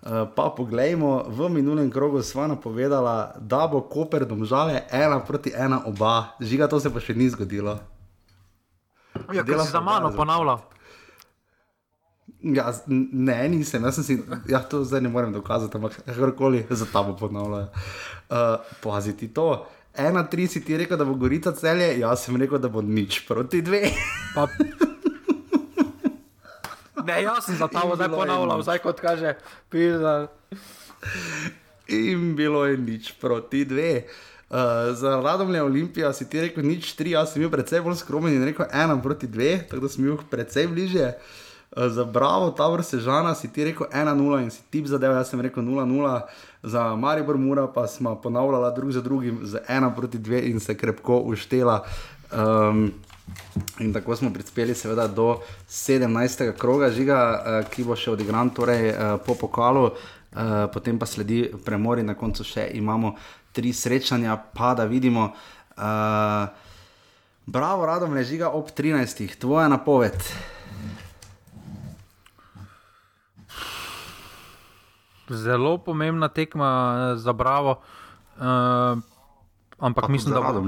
Uh, 0.06 0.30
pa 0.36 0.52
poglejmo, 0.54 1.26
v 1.28 1.50
minulem 1.50 1.90
krogu 1.92 2.22
sva 2.22 2.46
napovedala, 2.48 3.34
da 3.42 3.66
bo 3.68 3.82
Koper 3.82 4.26
domžale 4.26 4.86
ena 4.92 5.20
proti 5.20 5.50
ena 5.50 5.82
oba. 5.86 6.38
Žiga, 6.42 6.70
to 6.70 6.80
se 6.80 6.94
pa 6.94 7.02
še 7.02 7.18
ni 7.18 7.30
zgodilo. 7.30 7.80
Ja, 9.34 9.42
Dela 9.44 9.66
se 9.66 9.72
za 9.72 9.82
mano 9.82 10.14
ponavlja. 10.14 10.60
Ja, 12.46 12.70
ne, 12.88 13.38
nisem, 13.50 13.84
jaz 13.88 13.96
sem 13.98 14.06
si, 14.06 14.16
ja, 14.52 14.60
to 14.62 14.84
zdaj 14.86 15.02
ne 15.02 15.10
morem 15.10 15.32
dokazati, 15.34 15.78
ampak 15.78 15.96
kakorkoli 16.06 16.66
za 16.70 16.86
tabo 16.86 17.16
ponavljajo. 17.18 17.68
Uh, 18.30 18.38
paziti 18.84 19.32
to. 19.34 19.66
Ena, 19.98 20.22
tri 20.30 20.46
si 20.48 20.62
ti 20.66 20.78
rekel, 20.78 20.98
da 20.98 21.08
bo 21.08 21.16
gorica 21.18 21.56
celje, 21.58 21.88
jaz 22.00 22.28
sem 22.28 22.38
rekel, 22.38 22.60
da 22.62 22.70
bo 22.70 22.84
nič 22.86 23.24
proti 23.26 23.64
dve. 23.66 23.90
Pa... 24.36 24.46
Ne, 27.06 27.22
jaz 27.24 27.48
sem 27.48 27.58
za 27.58 27.68
ta 27.72 27.82
zdaj 27.96 28.10
ponavljal, 28.14 28.62
zdaj 28.66 28.82
kot 28.84 29.02
kaže, 29.02 29.36
pisa. 29.70 30.28
In 31.88 32.36
bilo 32.38 32.66
je 32.66 32.78
nič 32.78 33.12
proti 33.22 33.64
dve. 33.66 34.06
Uh, 34.50 34.94
za 34.94 35.16
Radomlje 35.22 35.64
Olimpija 35.64 36.14
si 36.14 36.30
ti 36.30 36.42
rekel 36.42 36.66
nič 36.66 36.94
tri, 36.94 37.16
jaz 37.18 37.34
sem 37.34 37.42
bil 37.42 37.50
precej 37.50 37.82
bolj 37.82 37.98
skromen 38.04 38.38
in 38.38 38.46
rekel 38.46 38.70
ena 38.70 39.00
proti 39.02 39.30
dve, 39.30 39.64
tako 39.70 39.88
da 39.88 39.90
sem 39.90 40.06
bil 40.06 40.22
precej 40.30 40.70
bliže. 40.70 41.10
Uh, 41.16 41.42
za 41.76 42.04
Bravo, 42.04 42.52
ta 42.52 42.68
vrsta 42.68 42.98
Žana 42.98 43.36
si 43.36 43.52
ti 43.52 43.64
rekel 43.64 43.88
1-0 43.94 44.44
in 44.44 44.52
si 44.52 44.62
tip 44.72 44.86
zadev, 44.88 45.12
jaz 45.12 45.30
sem 45.30 45.42
rekel 45.42 45.64
0-0. 45.64 46.22
Za 46.64 46.96
Maribor 46.96 47.38
Mura 47.38 47.68
pa 47.68 47.88
smo 47.88 48.16
ponavljali 48.16 48.76
drug 48.76 48.92
za 48.92 49.02
drugim 49.02 49.40
z 49.44 49.60
1 49.70 49.96
proti 49.96 50.18
2 50.18 50.52
in 50.52 50.60
se 50.60 50.78
krepko 50.78 51.18
uštela. 51.18 51.84
Um, 52.32 52.94
In 53.80 53.94
tako 53.94 54.16
smo 54.16 54.30
prispeli, 54.34 54.76
seveda, 54.76 55.08
do 55.08 55.40
17. 55.70 56.52
kroga 56.58 56.92
žiga, 56.92 57.18
uh, 57.64 57.70
ki 57.70 57.84
bo 57.84 57.96
še 57.98 58.12
odigran 58.12 58.52
torej, 58.54 58.92
uh, 58.92 59.18
po 59.26 59.34
pokalu, 59.34 59.90
potem 60.74 61.00
pa 61.00 61.08
sledi 61.08 61.48
premor 61.66 62.00
in 62.00 62.10
na 62.12 62.14
koncu 62.14 62.44
še 62.44 62.68
imamo 62.76 63.14
tri 63.56 63.72
srečanja, 63.74 64.36
pa 64.54 64.74
da 64.76 64.84
vidimo. 64.86 65.32
Uh, 65.78 66.52
bravo, 67.46 67.86
radom 67.86 68.18
je 68.18 68.24
žiga 68.36 68.50
ob 68.52 68.70
13. 68.76 69.40
Tvoja 69.40 69.70
napoved. 69.72 70.20
Zelo 75.30 75.78
pomembna 75.78 76.28
tekma 76.28 76.96
za 77.18 77.34
Bravo, 77.34 77.82
uh, 78.38 79.00
ampak 79.80 80.06
pa 80.06 80.12
mislim, 80.12 80.34
da 80.34 80.42
bo. 80.42 80.62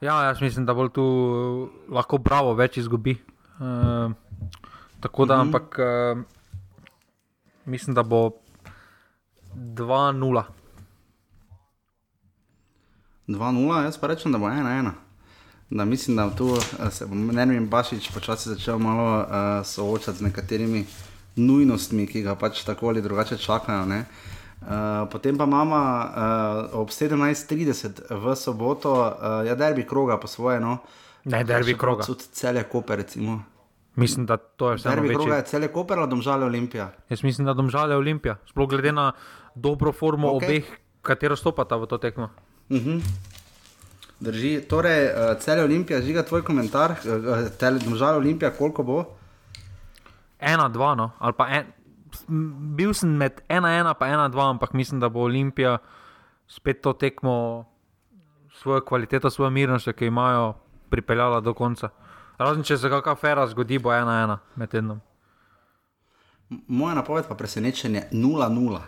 Ja, 0.00 0.22
jaz 0.22 0.40
mislim, 0.40 0.66
da 0.66 0.74
bo 0.74 0.88
tu 0.88 1.02
eh, 1.02 1.92
lahko 1.92 2.18
bravo 2.18 2.54
več 2.54 2.76
izgubi. 2.76 3.16
Uh, 3.58 4.12
tako 5.00 5.24
da, 5.26 5.36
mm 5.36 5.40
-hmm. 5.40 5.46
ampak 5.46 5.78
uh, 5.78 6.22
mislim, 7.64 7.94
da 7.94 8.02
bo 8.02 8.30
2-0. 9.54 10.42
2-0, 13.28 13.82
jaz 13.82 13.98
pa 13.98 14.06
rečem, 14.06 14.32
da 14.32 14.38
bo 14.38 14.46
1-1. 14.46 14.90
Da 15.70 15.84
mislim, 15.84 16.16
da 16.16 16.30
tu 16.30 16.56
se 16.90 17.06
bo 17.06 17.14
Nermin 17.14 17.68
Bašič 17.68 18.10
počasi 18.14 18.48
začel 18.48 18.78
malo 18.78 19.18
uh, 19.20 19.66
soočati 19.66 20.18
z 20.18 20.20
nekaterimi 20.20 20.86
nujnostmi, 21.38 22.06
ki 22.06 22.22
ga 22.22 22.34
pač 22.34 22.64
tako 22.66 22.88
ali 22.92 23.02
drugače 23.02 23.38
čakajo. 23.38 23.86
Uh, 24.58 25.06
potem 25.10 25.38
pa 25.38 25.46
imamo 25.46 25.76
uh, 25.76 26.80
ob 26.80 26.90
17:30 26.90 28.10
v 28.10 28.34
soboto, 28.36 28.90
uh, 28.90 29.46
ja, 29.46 29.54
derbi 29.54 29.86
kroga 29.86 30.18
po 30.18 30.26
svoje. 30.26 30.60
No, 30.60 30.78
ne, 31.24 31.44
derbi 31.44 31.78
kroga. 31.78 32.04
Tudi 32.04 32.26
cele 32.32 32.64
kope, 32.66 32.96
recimo. 32.96 33.42
Mislim, 33.94 34.26
da 34.26 34.36
to 34.36 34.70
je 34.70 34.76
vse. 34.76 34.88
Derbi 34.88 35.14
kroga 35.14 35.36
je 35.36 35.46
cele 35.46 35.68
kope, 35.68 35.94
ali 35.94 36.10
domžale 36.10 36.44
Olimpija. 36.46 36.90
Jaz 37.08 37.22
mislim, 37.22 37.46
da 37.46 37.54
domžale 37.54 37.96
Olimpija. 37.96 38.36
Sploh 38.50 38.68
glede 38.68 38.92
na 38.92 39.12
dobro 39.54 39.92
formo 39.92 40.28
okay. 40.28 40.44
obeh, 40.44 40.64
katero 41.02 41.36
stopata 41.36 41.76
v 41.76 41.86
to 41.86 41.98
tekmo. 41.98 42.30
Uh 42.68 42.76
mhm. 42.76 42.90
-huh. 42.90 43.02
Drži, 44.20 44.60
torej, 44.68 45.06
uh, 45.06 45.38
cele 45.38 45.62
Olimpije, 45.62 46.02
žiga 46.02 46.22
tvoj 46.22 46.42
komentar, 46.42 46.90
uh, 46.90 47.48
tele 47.58 47.78
domžale 47.78 48.16
Olimpija, 48.16 48.50
koliko 48.50 48.82
bo? 48.82 49.04
Ena, 50.38 50.68
dva, 50.68 50.94
no, 50.94 51.10
ali 51.18 51.34
pa 51.36 51.48
en, 51.58 51.72
bil 52.76 52.94
sem 52.94 53.10
med 53.16 53.42
ena, 53.48 53.72
ena, 53.78 53.94
pa 53.94 54.08
ena, 54.08 54.28
dva, 54.28 54.50
ampak 54.54 54.72
mislim, 54.72 55.00
da 55.00 55.08
bo 55.08 55.26
Olimpija 55.26 55.78
spet 56.48 56.80
to 56.82 56.92
tekmo, 56.92 57.64
svojo 58.52 58.80
kvaliteto, 58.80 59.30
svojo 59.30 59.50
mirnost, 59.50 59.92
ki 59.96 60.06
imajo, 60.06 60.54
pripeljala 60.90 61.40
do 61.40 61.54
konca. 61.54 61.90
Razen 62.38 62.62
če 62.64 62.78
se 62.78 62.90
kakšna 62.90 63.12
afera 63.12 63.46
zgodi, 63.46 63.78
bo 63.82 63.92
ena, 63.92 64.22
ena 64.24 64.38
med 64.56 64.70
tednom. 64.72 65.00
Moja 66.48 66.94
napoved 66.96 67.26
pa 67.28 67.36
presenečenje 67.36 68.00
je 68.00 68.08
0-0. 68.16 68.80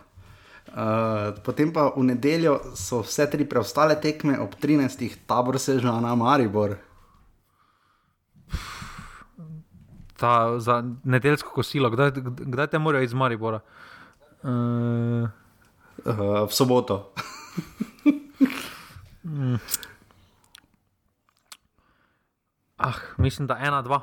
Uh, 0.71 1.35
potem 1.45 1.73
pa 1.75 1.89
v 1.97 2.05
nedeljo 2.07 2.61
so 2.79 3.01
vse 3.03 3.27
tri 3.31 3.45
preostale 3.49 3.97
tekme, 4.01 4.39
ob 4.41 4.55
13. 4.55 5.03
tabor 5.27 5.59
se 5.59 5.79
že 5.79 5.87
na 5.87 6.15
Maribor. 6.15 6.79
Ta, 10.21 10.61
za 10.61 10.83
nedeljsko 11.05 11.51
kosilo, 11.55 11.91
kdaj, 11.91 12.11
kdaj 12.23 12.67
te 12.67 12.79
morajo 12.79 13.05
iz 13.05 13.15
Maribora? 13.15 13.61
Uh, 14.43 14.51
uh, 16.05 16.49
v 16.49 16.53
soboto. 16.53 17.13
mm. 19.25 19.57
Ah, 22.81 22.97
mislim, 23.19 23.45
da 23.47 23.59
ena, 23.61 23.83
dva. 23.83 24.01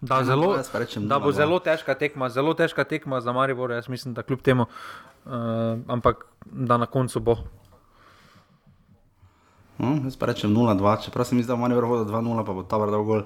Da, 0.00 0.24
zelo, 0.24 0.56
rečem, 0.74 1.04
da 1.08 1.18
bo 1.22 1.30
zelo 1.32 1.60
težka 1.62 1.94
tekma, 1.94 2.28
zelo 2.28 2.54
težka 2.54 2.84
tekma 2.84 3.20
za 3.20 3.32
Maribor, 3.32 3.70
jaz 3.70 3.88
mislim, 3.88 4.14
da 4.14 4.22
kljub 4.22 4.42
temu, 4.42 4.66
uh, 4.66 5.32
ampak 5.86 6.26
da 6.44 6.76
na 6.76 6.86
koncu 6.86 7.20
bo. 7.20 7.36
No, 9.78 9.92
jaz 10.04 10.16
pa 10.18 10.26
rečem 10.26 10.50
0-2, 10.50 11.04
čeprav 11.04 11.26
sem 11.26 11.38
mislil, 11.38 11.54
da 11.54 11.78
bo 11.78 12.02
vrh 12.02 12.10
2-0, 12.10 12.42
pa 12.46 12.52
bo 12.52 12.62
ta 12.66 12.80
vrh 12.82 12.90
dolgo. 12.90 13.18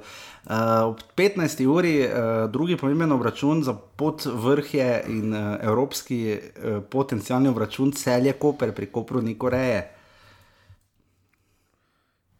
Uh, 0.45 0.93
ob 0.93 1.01
15. 1.17 1.65
uri, 1.65 1.95
uh, 2.05 2.51
drugi 2.53 2.77
pomemben 2.77 3.13
obračun 3.13 3.63
za 3.65 3.73
pot 3.73 4.27
vrhje 4.27 5.05
in 5.09 5.33
uh, 5.33 5.57
evropski 5.65 6.37
uh, 6.37 6.83
potencijalni 6.85 7.49
obračun 7.49 7.93
celje 7.93 8.33
Koper 8.33 8.75
pri 8.77 8.87
Kopru 8.93 9.23
Nikoreje. 9.23 9.89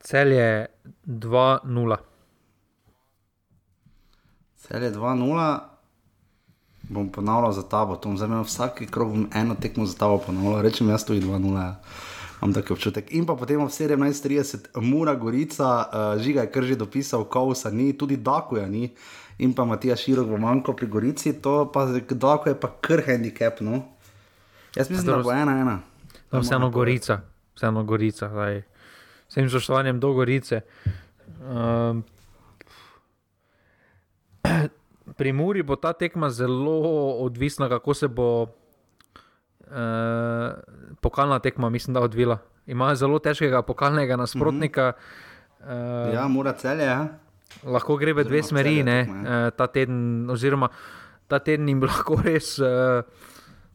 Celje 0.01 0.67
2-0. 1.07 1.97
Celje 4.57 4.93
2-0. 4.93 5.59
Bom 6.83 7.09
ponavljal 7.09 7.53
za 7.53 7.63
tabo, 7.63 7.97
to 7.97 8.09
bom 8.09 8.19
zdaj 8.19 8.43
vsak 8.45 8.83
krog 8.91 9.17
eno 9.35 9.55
tekmo 9.55 9.87
za 9.87 9.97
tabo 9.97 10.19
ponavljal, 10.19 10.61
rečem 10.63 10.89
jaz 10.89 11.05
tudi 11.05 11.21
2-0 11.21 11.73
imam 12.43 12.55
tako 12.55 12.75
občutek. 12.75 13.15
In 13.15 13.27
pa 13.27 13.35
potem 13.35 13.61
ob 13.63 13.71
17:30, 13.71 14.81
Mura 14.81 15.15
Gorica, 15.15 15.87
uh, 15.87 16.23
žiga 16.23 16.41
je 16.41 16.51
kar 16.51 16.63
že 16.63 16.77
dopisal, 16.77 17.25
Kausa 17.25 17.71
ni, 17.71 17.93
tudi 17.93 18.17
Dakuja 18.17 18.67
ni. 18.67 18.91
In 19.39 19.55
pa 19.55 19.65
Matija 19.65 19.97
Širok 19.97 20.29
v 20.29 20.39
manjko 20.39 20.73
pri 20.73 20.87
Gorici, 20.87 21.33
to 21.33 21.71
pa 21.73 21.87
Daku 22.11 22.49
je 22.49 22.55
pa 22.55 22.69
kar 22.81 23.03
handicap. 23.07 23.61
No? 23.61 23.83
Jaz 24.75 24.91
mislim, 24.91 25.07
da 25.07 25.23
bo 25.23 25.33
ena, 25.33 25.59
ena. 25.61 25.81
No, 26.33 26.41
vseeno 26.41 26.71
Gorica, 26.71 27.21
vseeno 27.55 27.85
Gorica, 27.85 28.29
zdaj. 28.29 28.63
Vsem 29.29 29.49
spoštovanjem 29.49 30.01
do 30.01 30.13
Gorice. 30.13 30.61
Um, 31.41 32.05
pri 35.19 35.33
Muri 35.33 35.63
bo 35.63 35.77
ta 35.77 35.93
tekma 35.93 36.31
zelo 36.31 36.81
odvisna, 37.25 37.69
kako 37.69 37.95
se 37.95 38.09
bo 38.09 38.47
pokalna 41.01 41.39
tekma, 41.39 41.71
mislim, 41.71 41.95
da 41.95 42.01
odvila. 42.01 42.39
Imajo 42.67 42.95
zelo 42.95 43.19
težkega 43.19 43.63
pokalnega 43.63 44.17
nasprotnika. 44.17 44.93
Mm 44.93 45.67
-hmm. 45.69 46.09
uh, 46.09 46.15
ja, 46.15 46.29
mora 46.29 46.53
celje. 46.53 46.85
Ja. 46.85 47.09
Lahko 47.65 47.97
gre 47.97 48.13
v 48.13 48.25
dve 48.25 48.43
smeri, 48.43 48.85
tekma, 48.85 49.01
uh, 49.01 49.51
ta 49.57 49.67
teden, 49.67 50.31
oziroma 50.31 50.69
ta 51.29 51.39
teden 51.39 51.69
jim 51.69 51.83
lahko 51.91 52.21
res. 52.25 52.59
Uh, 52.59 53.03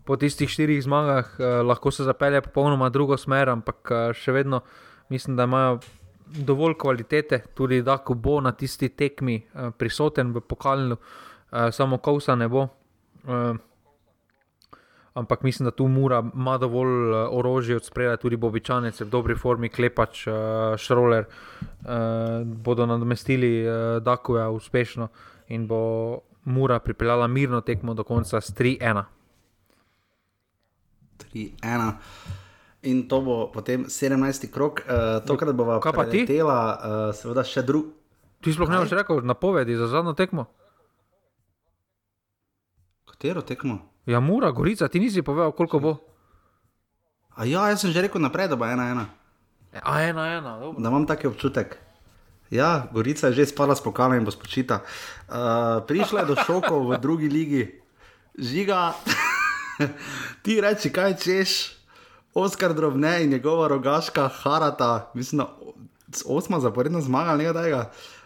Po 0.08 0.16
tistih 0.16 0.50
štirih 0.50 0.84
zmagah 0.84 1.36
uh, 1.40 1.46
lahko 1.68 1.92
se 1.92 2.04
zapelje 2.04 2.42
popolnoma 2.42 2.90
drugo 2.90 3.18
smer, 3.18 3.50
ampak 3.50 3.92
uh, 3.92 4.14
še 4.16 4.32
vedno 4.32 4.62
mislim, 5.10 5.36
da 5.36 5.44
imajo 5.44 5.80
dovolj 6.26 6.78
kvalitete, 6.80 7.42
tudi 7.54 7.82
da 7.82 7.98
bo 8.16 8.42
na 8.42 8.52
tisti 8.52 8.90
tekmi 8.90 9.42
uh, 9.54 9.72
prisoten 9.78 10.32
v 10.34 10.42
pokalnu, 10.42 10.96
uh, 10.96 11.72
samo 11.72 11.98
kausa 11.98 12.36
ne 12.36 12.48
bo. 12.48 12.68
Uh, 13.24 13.58
ampak 15.18 15.44
mislim, 15.44 15.66
da 15.66 15.72
tu 15.72 15.88
mora 15.88 16.22
ima 16.34 16.58
dovolj 16.58 17.10
uh, 17.10 17.18
orožja 17.32 17.76
od 17.82 17.86
spredaj, 17.86 18.18
tudi 18.22 18.38
bobičanec, 18.38 19.02
v 19.02 19.10
dobri 19.10 19.36
formi, 19.36 19.70
klepač, 19.70 20.28
uh, 20.28 20.36
šroler, 20.78 21.26
uh, 21.26 22.46
bodo 22.46 22.86
nadomestili 22.86 23.66
Dakuja 24.02 24.50
uspešno 24.50 25.08
in 25.48 25.68
bo 25.68 26.20
mora 26.46 26.80
pripeljala 26.80 27.28
mirno 27.28 27.62
tekmo 27.62 27.94
do 27.94 28.04
konca 28.04 28.42
s 28.42 28.54
3-1. 28.56 29.04
3-1. 31.34 31.92
In 32.82 33.08
to 33.08 33.22
bo 33.22 33.52
potem 33.52 33.86
17. 33.90 34.52
krok, 34.52 34.86
uh, 34.86 35.26
tokrat 35.26 35.56
bo 35.56 35.80
pa 35.82 36.06
tela, 36.06 36.60
uh, 36.78 37.16
seveda 37.16 37.44
še 37.44 37.66
drug. 37.66 37.92
Ti 38.46 38.54
sploh 38.54 38.70
ne 38.70 38.80
boš 38.84 38.94
rekel, 38.94 39.26
napovedi 39.26 39.76
za 39.76 39.90
zadnjo 39.90 40.14
tekmo? 40.14 40.46
Katero 43.10 43.42
tekmo? 43.42 43.97
Ja, 44.08 44.20
mora, 44.24 44.52
gorica, 44.56 44.88
ti 44.88 45.00
nisi 45.04 45.22
povedal, 45.22 45.52
koliko 45.52 45.80
bo. 45.80 45.92
A 47.36 47.44
ja, 47.46 47.68
jaz 47.68 47.84
sem 47.84 47.92
že 47.92 48.08
rekel 48.08 48.24
naprej, 48.24 48.48
da 48.48 48.56
bo 48.56 48.64
ena 48.64 48.88
ena. 48.88 49.06
A 49.84 50.00
ena 50.02 50.40
ena, 50.40 50.56
dobro. 50.64 50.80
Da 50.80 50.90
imam 50.90 51.04
taki 51.06 51.28
občutek. 51.28 51.76
Ja, 52.50 52.88
gorica 52.96 53.28
je 53.28 53.44
že 53.44 53.52
spala 53.52 53.76
s 53.76 53.84
pokalom 53.84 54.16
in 54.16 54.24
bo 54.24 54.32
spočita. 54.32 54.80
Uh, 55.28 55.84
prišla 55.84 56.24
je 56.24 56.30
do 56.32 56.36
šokov 56.40 56.88
v 56.88 57.00
drugi 57.04 57.28
ligi, 57.28 57.64
žiga, 58.40 58.96
ti 60.44 60.62
reči, 60.64 60.88
kaj 60.88 61.20
češ, 61.20 61.52
Oskar 62.38 62.74
drobne 62.78 63.26
in 63.26 63.34
njegova 63.34 63.68
rogaška 63.68 64.30
harata, 64.30 65.10
mislim, 65.18 65.48
osma 66.26 66.60
zaporedna 66.62 67.02
zmaga, 67.02 67.34
nekaj 67.36 67.64
tega. 67.64 67.82
Uh, 67.90 68.17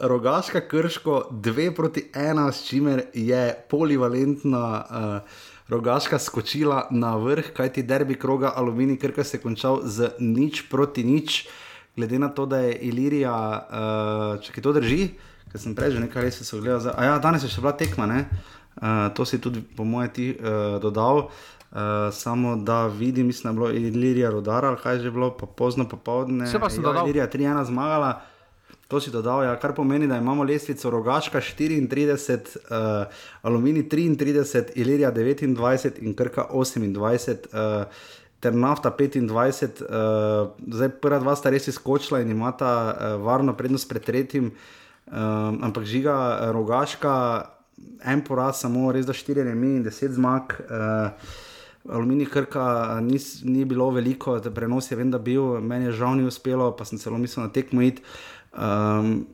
rogaška 0.00 0.60
krško 0.68 1.28
2 1.30 1.74
proti 1.76 2.10
1, 2.14 2.52
s 2.52 2.64
čimer 2.66 3.02
je 3.14 3.54
polivalentna 3.70 4.84
uh, 4.90 5.20
rogaška 5.68 6.18
skočila 6.18 6.88
na 6.90 7.16
vrh, 7.16 7.52
kajti 7.56 7.82
derbi 7.82 8.14
kroga 8.14 8.52
Alumini 8.56 8.96
Krka 8.96 9.24
se 9.24 9.36
je 9.36 9.40
končal 9.40 9.80
z 9.84 10.10
nič 10.18 10.68
proti 10.70 11.04
nič, 11.04 11.48
glede 11.96 12.18
na 12.18 12.28
to, 12.28 12.46
da 12.46 12.58
je 12.58 12.74
Ilirija, 12.74 13.32
uh, 13.32 14.42
če 14.42 14.60
to 14.60 14.72
drži, 14.72 15.14
ker 15.52 15.60
sem 15.60 15.74
prej 15.74 15.96
že 15.96 16.04
nekaj 16.04 16.28
res 16.28 16.42
se 16.42 16.56
ogledal, 16.56 16.80
za, 16.80 16.94
a 16.96 17.04
ja, 17.04 17.18
danes 17.18 17.44
je 17.44 17.52
še 17.52 17.64
bila 17.64 17.72
tekma, 17.72 18.06
uh, 18.10 19.08
to 19.16 19.24
si 19.24 19.40
tudi 19.40 19.62
po 19.62 19.84
mojem 19.84 20.10
ti 20.12 20.30
uh, 20.36 20.76
dodal. 20.82 21.30
Uh, 21.74 22.12
samo 22.14 22.54
da 22.56 22.86
vidim, 22.86 23.26
mislim, 23.26 23.50
da 23.50 23.50
je 23.50 23.58
bilo 23.58 23.88
Ilirija 23.88 24.30
rodara, 24.30 24.76
kaj 24.76 24.94
je 24.94 25.00
že 25.08 25.10
bilo, 25.10 25.32
pa 25.34 25.46
pozno 25.46 25.88
popoldne. 25.88 26.46
Se 26.46 26.60
pa 26.62 26.70
sem 26.70 26.84
ja, 26.84 26.92
dodal. 26.92 27.08
Ilirija 27.08 27.26
3-1 27.26 27.64
zmagala. 27.66 28.33
To 28.88 29.00
si 29.00 29.10
dodal, 29.10 29.44
ja, 29.44 29.54
kar 29.56 29.72
pomeni, 29.74 30.06
da 30.06 30.18
imamo 30.20 30.44
lestvico 30.44 30.90
Rogaška 30.90 31.40
34, 31.40 32.58
uh, 32.68 33.06
Alumini 33.42 33.88
33, 33.88 34.74
Ilirija 34.74 35.12
29 35.12 36.02
in 36.04 36.14
Krka 36.14 36.48
28, 36.52 37.48
uh, 37.52 37.86
ter 38.40 38.52
nafta 38.52 38.92
25. 38.92 39.80
Uh, 39.80 40.52
zdaj 40.68 40.92
prva 41.00 41.18
dva 41.22 41.36
sta 41.36 41.50
res 41.50 41.68
izkočila 41.72 42.20
in 42.20 42.34
imata 42.36 42.74
uh, 42.92 43.16
varno 43.24 43.56
prednost 43.56 43.88
pred 43.88 44.04
tretjim, 44.04 44.52
uh, 44.52 45.14
ampak 45.64 45.88
žiga 45.88 46.50
Rogaška, 46.52 47.16
en 48.04 48.20
poraz, 48.24 48.60
samo 48.60 48.92
res 48.92 49.08
za 49.08 49.16
4 49.16 49.48
remi 49.48 49.78
in 49.78 49.88
10 49.88 50.20
zmag. 50.20 50.60
Uh, 50.68 51.40
Aluminij 51.84 52.30
Krka 52.32 53.00
ni, 53.04 53.18
ni 53.44 53.64
bilo 53.64 53.90
veliko, 53.90 54.38
prenos 54.54 54.90
je 54.90 54.96
vem, 54.96 55.10
da 55.10 55.18
bil, 55.18 55.60
meni 55.60 55.90
je 55.90 55.92
žal 55.92 56.16
ni 56.16 56.24
uspelo, 56.24 56.70
pa 56.72 56.84
sem 56.88 56.98
celo 56.98 57.18
mislil 57.20 57.44
na 57.44 57.52
tekmo 57.52 57.82
iti. 57.84 58.00
Um, 58.54 59.26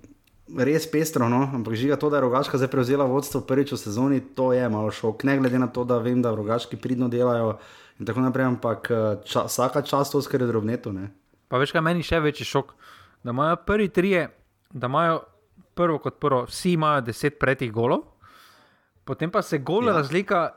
res 0.57 0.87
pestro, 0.91 1.29
no? 1.29 1.45
ampak 1.55 1.77
žiga 1.79 1.97
to, 2.01 2.11
da 2.11 2.19
je 2.19 2.27
rogaška 2.27 2.59
zdaj 2.59 2.71
prevzela 2.73 3.05
vodstvo 3.07 3.43
prvič 3.47 3.73
v 3.73 3.79
sezoni, 3.79 4.21
to 4.35 4.51
je 4.53 4.67
malo 4.69 4.91
šok. 4.91 5.25
Ne 5.25 5.39
glede 5.39 5.59
na 5.59 5.69
to, 5.71 5.85
da 5.85 6.01
vem, 6.03 6.23
da 6.23 6.35
rogaški 6.35 6.81
pridno 6.81 7.09
delajo 7.09 7.59
in 8.01 8.09
tako 8.09 8.25
naprej, 8.25 8.49
ampak 8.49 8.91
ča, 9.29 9.45
vsaka 9.47 9.83
čast 9.83 10.17
to 10.17 10.23
skrbi 10.23 10.49
drobneto. 10.49 10.93
Ne? 10.93 11.13
Pa 11.49 11.61
veš, 11.61 11.75
kaj 11.75 11.85
meni 11.85 12.07
še 12.07 12.19
večji 12.23 12.49
šok, 12.49 12.73
da 13.23 13.35
imajo 13.35 13.61
prvi 13.67 13.89
trije, 13.93 14.27
da 14.73 14.91
imajo 14.91 15.21
prvo 15.75 15.99
kot 15.99 16.19
prvo, 16.21 16.45
vsi 16.49 16.75
imajo 16.79 17.05
deset 17.07 17.39
pretih 17.39 17.73
golov, 17.73 18.09
potem 19.05 19.31
pa 19.31 19.43
se 19.43 19.59
gol 19.59 19.89
ja. 19.89 19.97
razlika 20.01 20.51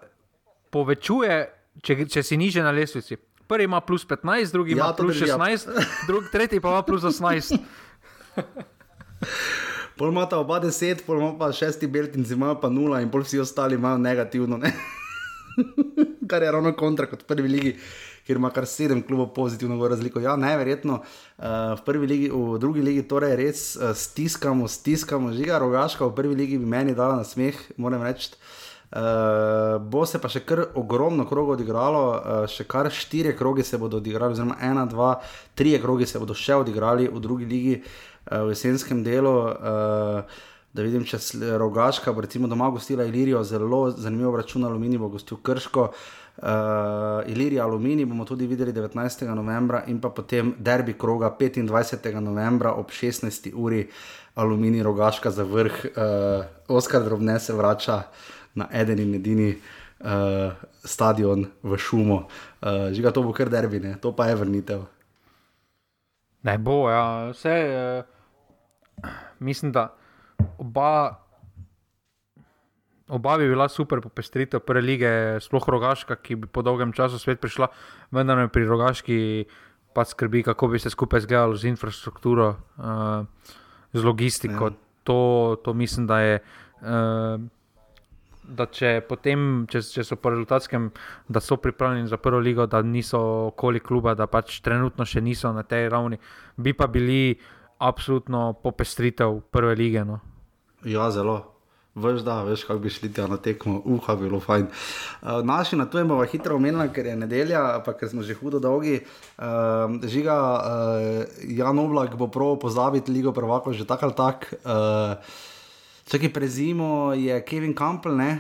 povečuje, 0.74 1.38
če, 1.84 2.06
če 2.10 2.24
si 2.24 2.38
niže 2.38 2.64
na 2.66 2.74
lesvici. 2.74 3.18
Prvi 3.48 3.68
ima 3.68 3.82
plus 3.84 4.08
15, 4.08 4.52
drugi 4.56 4.74
ja, 4.74 4.78
ima 4.78 4.94
plus 4.98 5.20
16, 5.20 5.68
ja. 5.70 5.86
drug, 6.08 6.30
tretji 6.32 6.62
pa 6.64 6.74
ima 6.74 6.84
plus 6.88 7.04
18. 7.04 7.60
pol 9.98 10.12
ima 10.12 10.26
ta 10.30 10.40
oba 10.42 10.60
deset, 10.64 11.06
pol 11.06 11.22
ima 11.22 11.32
pa 11.40 11.52
šesti 11.52 11.88
beltinci, 11.88 12.34
ima 12.34 12.56
pa 12.60 12.70
nula 12.70 13.02
in 13.02 13.12
pol 13.14 13.24
vsi 13.26 13.40
ostali 13.40 13.76
imajo 13.76 13.98
negativno. 13.98 14.58
Ne? 14.58 14.74
kar 16.30 16.44
je 16.44 16.52
ravno 16.52 16.74
kontra 16.74 17.06
kot 17.06 17.28
prvi 17.28 17.50
ligi, 17.50 17.76
kjer 18.26 18.38
ima 18.38 18.50
kar 18.50 18.66
sedem 18.66 19.02
klubov 19.02 19.34
pozitivno 19.34 19.88
razliko. 19.88 20.20
Ja, 20.20 20.36
najverjetno 20.36 20.94
uh, 20.94 21.46
v 21.78 21.86
prvi 21.86 22.08
ligi, 22.08 22.30
v 22.34 22.60
drugi 22.60 22.82
ligi 22.82 23.08
torej 23.08 23.36
res 23.36 23.76
uh, 23.76 23.94
stiskamo, 23.96 24.68
stiskamo, 24.68 25.34
žiga 25.34 25.60
rogaška, 25.60 26.06
v 26.06 26.16
prvi 26.16 26.36
ligi 26.36 26.58
bi 26.58 26.66
meni 26.66 26.96
dala 26.96 27.22
na 27.22 27.24
smeh, 27.24 27.58
moram 27.78 28.04
reči. 28.04 28.34
Uh, 28.94 29.82
bo 29.90 30.04
se 30.06 30.20
pa 30.22 30.30
še 30.30 30.44
kar 30.46 30.68
ogromno 30.78 31.26
krogov 31.26 31.56
odigralo, 31.56 32.02
uh, 32.14 32.44
še 32.46 32.68
kar 32.70 32.92
štiri 32.94 33.32
kroge 33.34 33.66
se 33.66 33.80
bodo 33.82 33.98
odigrali, 33.98 34.38
oziroma 34.38 34.60
ena, 34.62 34.86
dva, 34.86 35.16
tri 35.58 35.74
kroge 35.82 36.06
se 36.06 36.22
bodo 36.22 36.38
še 36.38 36.60
odigrali 36.62 37.10
v 37.10 37.22
drugi 37.24 37.50
ligi. 37.50 37.80
Uh, 37.82 38.13
Eh, 38.13 38.13
v 38.32 38.50
jesenskem 38.50 39.04
delu. 39.04 39.38
Uh, 39.38 40.42
da 40.74 40.82
vidim, 40.82 41.06
če 41.06 41.20
je 41.38 41.58
rogaška, 41.62 42.12
recimo 42.18 42.50
doma 42.50 42.70
gostila 42.74 43.06
Ilirijo, 43.06 43.44
zelo 43.46 43.92
zanimivo 43.92 44.38
račun 44.38 44.66
Aluminij, 44.66 44.98
bo 44.98 45.12
gostil 45.14 45.38
Krško. 45.38 45.90
Uh, 46.34 46.50
Ilirija 47.30 47.64
Aluminij 47.68 48.08
bomo 48.10 48.26
tudi 48.26 48.48
videli 48.50 48.74
19. 48.74 49.28
novembra 49.36 49.84
in 49.88 50.00
pa 50.02 50.10
potem 50.10 50.56
derbi 50.58 50.96
kroga 50.98 51.30
25. 51.40 52.20
novembra 52.20 52.74
ob 52.74 52.90
16. 52.90 53.52
uri 53.54 53.86
Aluminij 54.36 54.84
rogaška 54.84 55.32
za 55.32 55.44
vrh. 55.44 55.86
Uh, 55.86 56.46
Oskar 56.68 57.04
Drobne 57.04 57.40
se 57.40 57.54
vrača 57.54 58.02
na 58.56 58.68
eden 58.74 59.00
in 59.00 59.14
edini 59.16 59.52
uh, 59.54 60.52
stadion 60.84 61.46
v 61.64 61.78
šumo. 61.78 62.26
Uh, 62.62 62.90
Žiga 62.94 63.12
to 63.12 63.22
bo 63.22 63.34
kar 63.34 63.50
derbi, 63.50 63.80
ne? 63.80 63.94
to 64.02 64.16
pa 64.16 64.26
je 64.28 64.36
vrnitev. 64.36 64.82
Ne 66.44 66.58
bo, 66.58 66.90
ja. 66.90 67.30
vse. 67.30 67.60
Uh 67.70 68.13
mislim, 69.44 69.72
da 69.72 69.90
oba, 70.58 71.20
oba 73.08 73.38
bi 73.38 73.50
bila 73.50 73.68
super 73.70 74.02
popestritev 74.02 74.64
prve 74.64 74.82
lige, 74.82 75.12
sploh 75.44 75.70
rogaška, 75.70 76.16
ki 76.16 76.36
bi 76.36 76.48
po 76.48 76.64
dolgem 76.66 76.94
času 76.94 77.20
svet 77.20 77.42
prišla, 77.44 77.70
vendar 78.12 78.40
me 78.40 78.48
pri 78.52 78.68
rogaški 78.68 79.20
pa 79.94 80.06
skrbi, 80.06 80.42
kako 80.44 80.68
bi 80.68 80.80
se 80.80 80.90
skupaj 80.90 81.22
zgledalo 81.28 81.56
z 81.56 81.70
infrastrukturo, 81.70 82.56
uh, 82.78 83.26
z 83.94 84.04
logistiko. 84.04 84.72
Ja. 84.74 84.80
To, 85.04 85.18
to 85.64 85.74
mislim, 85.74 86.08
da 86.08 86.20
je. 86.20 86.40
Uh, 86.82 87.50
Da 88.44 88.66
če, 88.68 88.98
potem, 89.08 89.64
če, 89.72 89.80
če 89.88 90.04
so 90.04 90.18
po 90.20 90.34
rezultatskem, 90.34 90.90
da 91.32 91.40
so 91.40 91.56
pripravljeni 91.64 92.10
za 92.12 92.18
prvo 92.20 92.42
ligo, 92.44 92.66
da 92.68 92.82
niso 92.84 93.22
okoli 93.48 93.80
kluba, 93.80 94.18
da 94.20 94.28
pač 94.28 94.58
trenutno 94.60 95.06
še 95.08 95.22
niso 95.24 95.54
na 95.56 95.64
tej 95.64 95.88
ravni, 95.88 96.20
bi 96.60 96.74
pa 96.76 96.90
bili 96.92 97.22
uh, 97.32 97.63
absolutno 97.78 98.54
popestritev 98.54 99.42
prve 99.52 99.76
lige. 99.76 100.06
No. 100.06 100.20
Ja, 100.86 101.12
zelo. 101.12 101.54
Veš, 101.96 102.24
da, 102.26 102.42
veš, 102.42 102.64
kako 102.66 102.80
bi 102.80 102.90
šli 102.90 103.12
na 103.30 103.38
tekmo, 103.38 103.82
uha, 103.86 104.16
bilo 104.16 104.40
fajn. 104.40 104.66
Uh, 105.22 105.46
naši 105.46 105.76
na 105.76 105.86
to 105.86 105.98
je 105.98 106.04
malo 106.04 106.26
hitro 106.26 106.56
omenjeno, 106.56 106.88
ker 106.94 107.06
je 107.06 107.16
nedelja, 107.16 107.84
pa 107.86 107.94
ker 107.94 108.10
smo 108.10 108.24
že 108.26 108.34
hudo 108.34 108.60
dolgi. 108.60 109.04
Uh, 109.38 110.02
žiga, 110.02 110.38
uh, 110.58 111.26
Jan 111.46 111.80
Oblak 111.80 112.16
bo 112.18 112.28
prav 112.28 112.58
pozabiti 112.60 113.12
ligo 113.12 113.32
prvako, 113.32 113.74
že 113.74 113.86
tako 113.86 114.06
ali 114.06 114.16
tako. 114.18 114.46
Uh, 114.66 115.52
Če 116.04 116.20
ki 116.20 116.34
prezimo, 116.36 117.14
je 117.16 117.38
Kevin 117.48 117.72
Campbell 117.72 118.18
ne, 118.20 118.32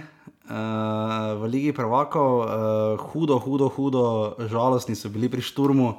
uh, 0.52 1.32
v 1.40 1.48
Ligi 1.48 1.72
prvakov, 1.72 2.32
uh, 2.44 3.06
hudo, 3.14 3.38
hudo, 3.40 3.70
hudo, 3.72 4.04
žalostni 4.52 4.98
so 5.00 5.08
bili 5.08 5.30
pri 5.32 5.40
šturmu, 5.40 5.94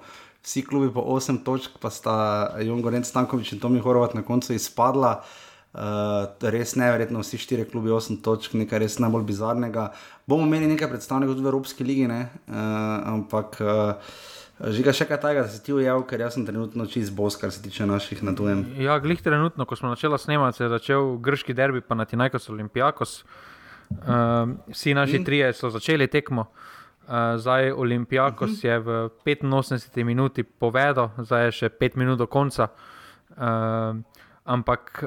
vsi 0.44 0.62
klubi 0.62 0.92
po 0.92 1.00
8 1.00 1.44
točk, 1.44 1.78
pa 1.80 1.90
sta 1.90 2.14
Jon 2.60 2.82
Gorenc, 2.82 3.08
Stankovič 3.08 3.54
in 3.56 3.60
Tomi 3.60 3.80
Horvat 3.80 4.14
na 4.14 4.22
koncu 4.22 4.52
izpadla. 4.52 5.22
Uh, 5.74 6.28
res 6.54 6.76
neverjetno, 6.78 7.24
vsi 7.24 7.38
štiri 7.40 7.64
klubi 7.66 7.90
8 7.90 8.20
točk, 8.22 8.52
nekaj 8.54 8.78
res 8.84 8.98
najbolj 9.02 9.24
bizarnega. 9.26 9.88
Bomo 10.30 10.46
imeli 10.46 10.68
nekaj 10.70 10.92
predstavnikov 10.92 11.34
tudi 11.34 11.48
v 11.48 11.50
Evropski 11.50 11.86
ligi, 11.88 12.06
uh, 12.06 12.28
ampak 13.10 13.58
uh, 13.64 14.20
žiga 14.70 14.94
še 14.94 15.08
kaj 15.08 15.18
tajega, 15.24 15.48
da 15.48 15.50
se 15.50 15.58
ti 15.64 15.74
ujel, 15.74 16.04
ker 16.06 16.22
jaz 16.22 16.36
sem 16.36 16.44
trenutno 16.46 16.86
čist 16.86 17.10
bos, 17.16 17.34
kar 17.40 17.50
se 17.50 17.64
tiče 17.64 17.88
naših 17.90 18.22
na 18.22 18.36
tujem. 18.38 18.62
Ja, 18.78 19.00
glih 19.02 19.24
trenutno, 19.24 19.66
ko 19.66 19.80
smo 19.80 19.90
začeli 19.96 20.20
snemati, 20.20 20.60
se 20.60 20.68
je 20.68 20.70
začel 20.76 21.16
grški 21.24 21.56
derbi, 21.56 21.82
pa 21.82 21.98
na 21.98 22.06
Tinajkos 22.06 22.52
Olimpijakos. 22.54 23.24
Uh, 23.90 24.54
vsi 24.70 24.94
naši 24.94 25.18
mm. 25.18 25.26
trije 25.26 25.52
so 25.56 25.72
začeli 25.74 26.06
tekmo. 26.06 26.46
Uh, 26.46 26.73
Uh, 27.04 27.36
zdaj 27.36 27.72
Olimpijakos 27.72 28.50
uh 28.50 28.56
mhm. 28.56 28.58
-huh. 28.58 28.68
je 28.68 28.78
v 28.78 29.10
85 29.24 30.04
minuti 30.04 30.42
povedal, 30.42 31.10
zdaj 31.18 31.44
je 31.44 31.52
še 31.52 31.68
5 31.68 31.96
minut 31.96 32.18
do 32.18 32.26
konca. 32.26 32.68
Uh, 33.36 33.96
ampak 34.44 35.04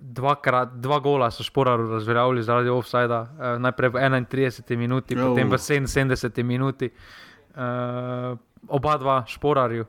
dvakrat, 0.00 0.68
dva 0.72 0.98
gola 0.98 1.30
so 1.30 1.42
šporali 1.42 1.90
razveljavili 1.90 2.42
zaradi 2.42 2.68
offsajda, 2.68 3.20
uh, 3.20 3.28
najprej 3.58 3.88
v 3.88 3.94
31 3.94 4.76
minuti, 4.76 5.16
oh. 5.16 5.28
potem 5.28 5.50
v 5.50 5.54
77 5.54 6.42
minuti, 6.42 6.90
uh, 7.56 8.36
oba 8.68 8.96
dva 8.96 9.24
šporarju. 9.26 9.84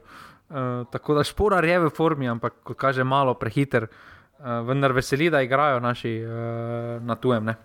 Uh, 0.49 0.85
tako 0.91 1.13
da 1.13 1.23
šporar 1.23 1.65
je 1.65 1.79
v 1.79 1.89
formi, 1.89 2.29
ampak 2.29 2.53
kot 2.63 2.77
kaže, 2.77 3.03
malo 3.03 3.33
prehiter, 3.33 3.83
uh, 3.83 4.45
vendar 4.67 4.93
veseli, 4.93 5.29
da 5.29 5.41
igrajo 5.41 5.79
naši 5.79 6.23
uh, 6.23 7.03
na 7.03 7.15
tujem. 7.15 7.45
Ne? 7.45 7.55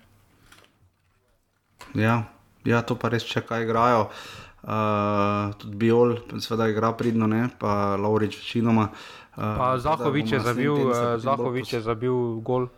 Ja, 1.94 2.22
ja, 2.64 2.82
to 2.82 2.96
pa 2.96 3.08
res 3.12 3.26
če 3.26 3.42
kaj 3.46 3.66
igrajo. 3.66 4.08
Uh, 4.62 5.50
tudi 5.58 5.74
Biol, 5.74 6.20
seveda, 6.38 6.68
igra 6.70 6.92
pridno, 6.94 7.26
ne? 7.26 7.48
pa 7.58 7.98
Laurič 7.98 8.38
večinoma. 8.38 8.92
Uh, 9.34 9.58
pa 9.58 9.74
Zahovič 9.82 10.36
je 10.36 10.40
zabil, 10.40 10.70
uh, 10.70 11.18
Zahovič 11.18 11.72
je 11.72 11.80
zabil 11.82 12.38
gol. 12.46 12.68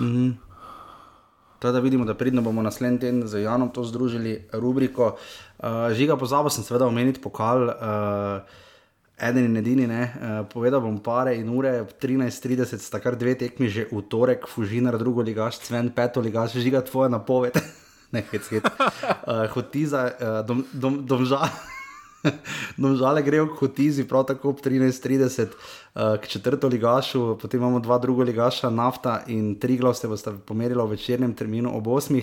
Mm 0.00 0.12
-hmm. 0.12 0.34
Da 1.72 1.80
vidimo, 1.80 2.04
da 2.04 2.14
pridno 2.14 2.42
bomo 2.42 2.62
naslednji 2.62 3.00
teden 3.00 3.26
z 3.26 3.42
Janom 3.42 3.68
to 3.68 3.84
združili, 3.84 4.48
rubriko. 4.52 5.16
Uh, 5.58 5.66
žiga 5.92 6.16
pozabo 6.16 6.50
sem 6.50 6.64
seveda 6.64 6.86
omeniti 6.86 7.20
pokal. 7.20 7.64
Uh, 7.64 8.42
Eden 9.28 9.44
in 9.44 9.56
edini, 9.56 9.86
ne, 9.86 10.02
uh, 10.02 10.46
povedal 10.52 10.80
bom 10.80 10.98
pare 10.98 11.36
in 11.36 11.48
ure, 11.48 11.80
ob 11.80 11.88
13:30 12.02 12.78
sta 12.78 12.98
kar 13.00 13.16
dve 13.16 13.34
tekmi, 13.34 13.68
že 13.68 13.86
v 13.92 14.02
torek, 14.02 14.46
Fužinar, 14.46 14.98
drugo 14.98 15.22
ligaš, 15.22 15.58
Sven, 15.58 15.90
peto 15.90 16.20
ligaš, 16.20 16.52
žiga 16.52 16.82
tvoja 16.82 17.08
napoved. 17.08 17.54
ne, 18.14 18.24
hec, 18.30 18.48
hec. 18.54 18.64
Uh, 18.64 19.44
hotiza, 19.54 20.06
uh, 20.08 20.40
dom, 20.46 20.64
dom, 20.72 21.00
domžal. 21.06 21.48
Domžale 22.80 23.20
grejo 23.22 23.50
k 23.52 23.58
hotizi, 23.60 24.06
prav 24.08 24.24
tako 24.30 24.54
ob 24.54 24.60
13:30 24.64 25.52
uh, 25.52 26.16
k 26.16 26.28
četrto 26.28 26.68
ligašu, 26.72 27.36
potem 27.40 27.60
imamo 27.60 27.82
dva 27.84 27.98
druga 27.98 28.24
ligaša, 28.24 28.70
nafta 28.70 29.22
in 29.28 29.58
tri 29.60 29.76
glavne, 29.76 30.08
boste 30.08 30.32
pomerili 30.46 30.80
v 30.80 30.96
večernem 30.96 31.34
terminu 31.36 31.76
ob 31.76 31.86
8. 31.86 32.22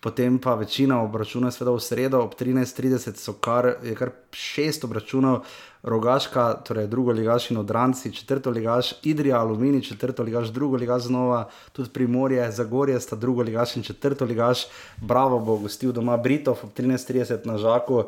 Potem 0.00 0.38
pa 0.38 0.54
večina 0.54 1.00
obračunov, 1.02 1.50
seveda 1.50 1.72
v 1.74 1.82
sredo 1.82 2.20
ob 2.22 2.34
13:30 2.38 3.18
so 3.18 3.32
kar, 3.32 3.74
kar 3.98 4.12
šest 4.30 4.84
obračunov, 4.86 5.42
rogaška, 5.82 6.62
torej 6.66 6.86
drugo 6.86 7.12
ligaš 7.12 7.50
in 7.50 7.58
odranci, 7.58 8.12
četrto 8.14 8.50
ligaš, 8.50 8.92
Idrija, 9.02 9.40
Alumini, 9.40 9.82
četrto 9.82 10.22
ligaš, 10.22 10.48
drugo 10.54 10.76
ligaš 10.76 11.02
znova, 11.02 11.48
tudi 11.72 11.90
Primorje, 11.90 12.52
Zagorje 12.52 13.00
sta 13.00 13.16
drugo 13.16 13.42
ligaš 13.42 13.76
in 13.76 13.82
četrto 13.82 14.24
ligaš, 14.24 14.66
Bravo 14.96 15.38
bo 15.38 15.56
gostil 15.56 15.92
doma 15.92 16.16
Britov 16.16 16.58
ob 16.62 16.70
13:30 16.76 17.46
na 17.46 17.58
Žaku. 17.58 18.04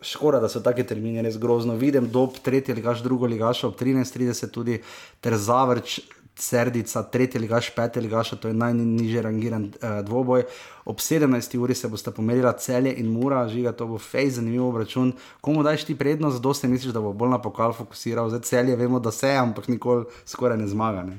Škoda, 0.00 0.40
da 0.40 0.48
so 0.48 0.60
taki 0.60 0.84
termini 0.84 1.22
res 1.22 1.38
grozno. 1.38 1.74
Vidim, 1.74 2.08
dob 2.10 2.38
tretje 2.42 2.74
ligaš, 2.74 3.02
drugo 3.02 3.26
ligaš 3.26 3.64
ob 3.64 3.74
13:30 3.74 4.50
tudi, 4.50 4.82
ter 5.20 5.36
zavrč. 5.36 6.00
Serdica, 6.36 7.02
tretji 7.02 7.40
ligaš, 7.40 7.70
peti 7.74 8.00
ligaš, 8.00 8.30
to 8.42 8.48
je 8.48 8.54
najnižji 8.54 9.20
rangiran 9.22 9.64
uh, 9.64 10.00
dvoboj. 10.06 10.42
Ob 10.84 10.96
17. 10.96 11.58
uri 11.58 11.74
se 11.74 11.88
bosta 11.88 12.10
pomerila 12.10 12.52
celje 12.52 12.94
in 12.98 13.12
mura, 13.12 13.44
žiga, 13.48 13.72
to 13.72 13.86
bo 13.86 13.98
fej, 13.98 14.30
zanimiv 14.30 14.64
obračun. 14.66 15.12
Komu 15.40 15.62
daš 15.62 15.84
ti 15.84 15.98
prednost, 15.98 16.40
kdo 16.40 16.54
se 16.54 16.68
misliš, 16.68 16.92
da 16.92 17.00
bo 17.00 17.12
bolj 17.12 17.30
na 17.30 17.38
pokal 17.38 17.72
fokusiral? 17.72 18.28
Zdaj 18.28 18.40
celje 18.40 18.76
vemo, 18.76 19.00
da 19.00 19.10
se, 19.10 19.30
ampak 19.36 19.68
nikoli 19.68 20.04
skoraj 20.26 20.58
ne 20.58 20.66
zmaga. 20.66 21.02
Ne? 21.02 21.18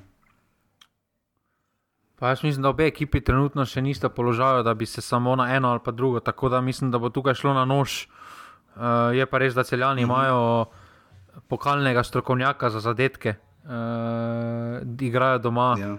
Pa 2.20 2.28
jaz 2.28 2.44
mislim, 2.44 2.64
da 2.64 2.70
obe 2.70 2.88
ekipi 2.88 3.22
trenutno 3.22 3.66
še 3.66 3.82
nista 3.82 4.10
položajo, 4.10 4.64
da 4.64 4.74
bi 4.74 4.86
se 4.86 5.02
samo 5.02 5.36
na 5.36 5.50
eno 5.56 5.72
ali 5.72 5.80
pa 5.84 5.92
drugo. 5.92 6.20
Tako 6.20 6.50
da 6.50 6.62
mislim, 6.62 6.92
da 6.92 7.00
bo 7.00 7.10
tukaj 7.10 7.34
šlo 7.40 7.54
na 7.54 7.66
nož. 7.66 8.06
Uh, 8.76 9.16
je 9.16 9.26
pa 9.26 9.40
res, 9.40 9.54
da 9.54 9.64
celjani 9.64 10.06
mm 10.06 10.10
-hmm. 10.10 10.14
imajo 10.14 10.66
pokalnega 11.48 12.04
strokovnjaka 12.04 12.70
za 12.70 12.80
zadetke, 12.80 13.36
uh, 13.66 15.02
igrajo 15.02 15.38
doma. 15.38 15.76
Ja. 15.80 15.92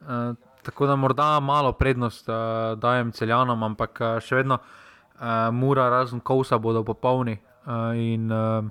Uh, 0.00 0.36
tako 0.62 0.86
da 0.86 0.96
morda 0.96 1.40
malo 1.40 1.72
prednost 1.72 2.28
uh, 2.28 2.34
dajem 2.78 3.12
celjanom, 3.12 3.62
ampak 3.62 4.00
uh, 4.00 4.16
še 4.20 4.40
vedno 4.40 4.58
uh, 4.58 5.48
mura, 5.52 5.88
razen 5.90 6.20
kosa, 6.20 6.58
bodo 6.58 6.84
popolni. 6.84 7.38
Uh, 7.66 7.94
in, 7.98 8.32
uh, 8.32 8.64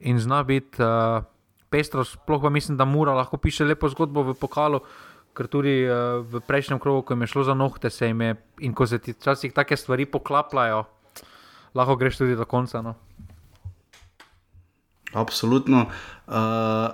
in 0.00 0.20
zna 0.20 0.42
biti 0.46 0.82
uh, 0.82 1.22
pestro, 1.70 2.04
sploh 2.04 2.42
pa 2.42 2.50
mislim, 2.50 2.78
da 2.78 2.84
mura 2.84 3.14
lahko 3.14 3.36
piše 3.36 3.64
lepo 3.64 3.88
zgodbo 3.88 4.22
v 4.22 4.34
pokalu. 4.38 4.80
Ker 5.38 5.46
tudi 5.46 5.84
uh, 5.86 6.24
v 6.26 6.40
prejšnjem 6.42 6.80
krogu, 6.82 7.04
ko 7.06 7.14
je 7.14 7.26
šlo 7.30 7.44
za 7.46 7.54
nohte, 7.54 7.90
se 7.90 8.06
jim 8.06 8.20
je 8.20 8.36
in 8.66 8.74
ko 8.74 8.86
se 8.86 8.98
ti 8.98 9.12
včasih 9.12 9.52
take 9.54 9.76
stvari 9.76 10.06
poklapljajo, 10.06 10.84
lahko 11.74 11.96
greš 11.96 12.18
tudi 12.22 12.34
do 12.36 12.46
konca. 12.46 12.82
No. 12.82 12.96
Absolutno. 15.12 15.86
Uh, 16.26 16.34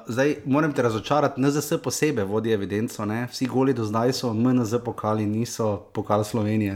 zdaj 0.07 0.37
moram 0.45 0.73
te 0.73 0.83
razočarati, 0.83 1.41
NZS 1.41 1.73
posebej 1.83 2.25
vodi 2.25 2.53
evidenco. 2.53 3.05
Ne? 3.05 3.27
Vsi 3.31 3.47
goli 3.47 3.75
do 3.75 3.85
zdaj 3.85 4.13
so 4.13 4.33
MNZ 4.33 4.75
pokali, 4.85 5.27
niso 5.27 5.77
pokali 5.93 6.25
Slovenije. 6.25 6.75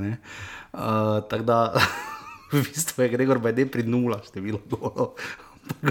Uh, 0.73 0.81
Tako 1.31 1.44
da 1.44 1.74
v 2.52 2.62
bistvu 2.62 3.02
je 3.02 3.09
Gregor 3.09 3.39
BD 3.39 3.70
pri 3.73 3.82
nula 3.82 4.19
število 4.24 4.59
golov. 4.70 5.15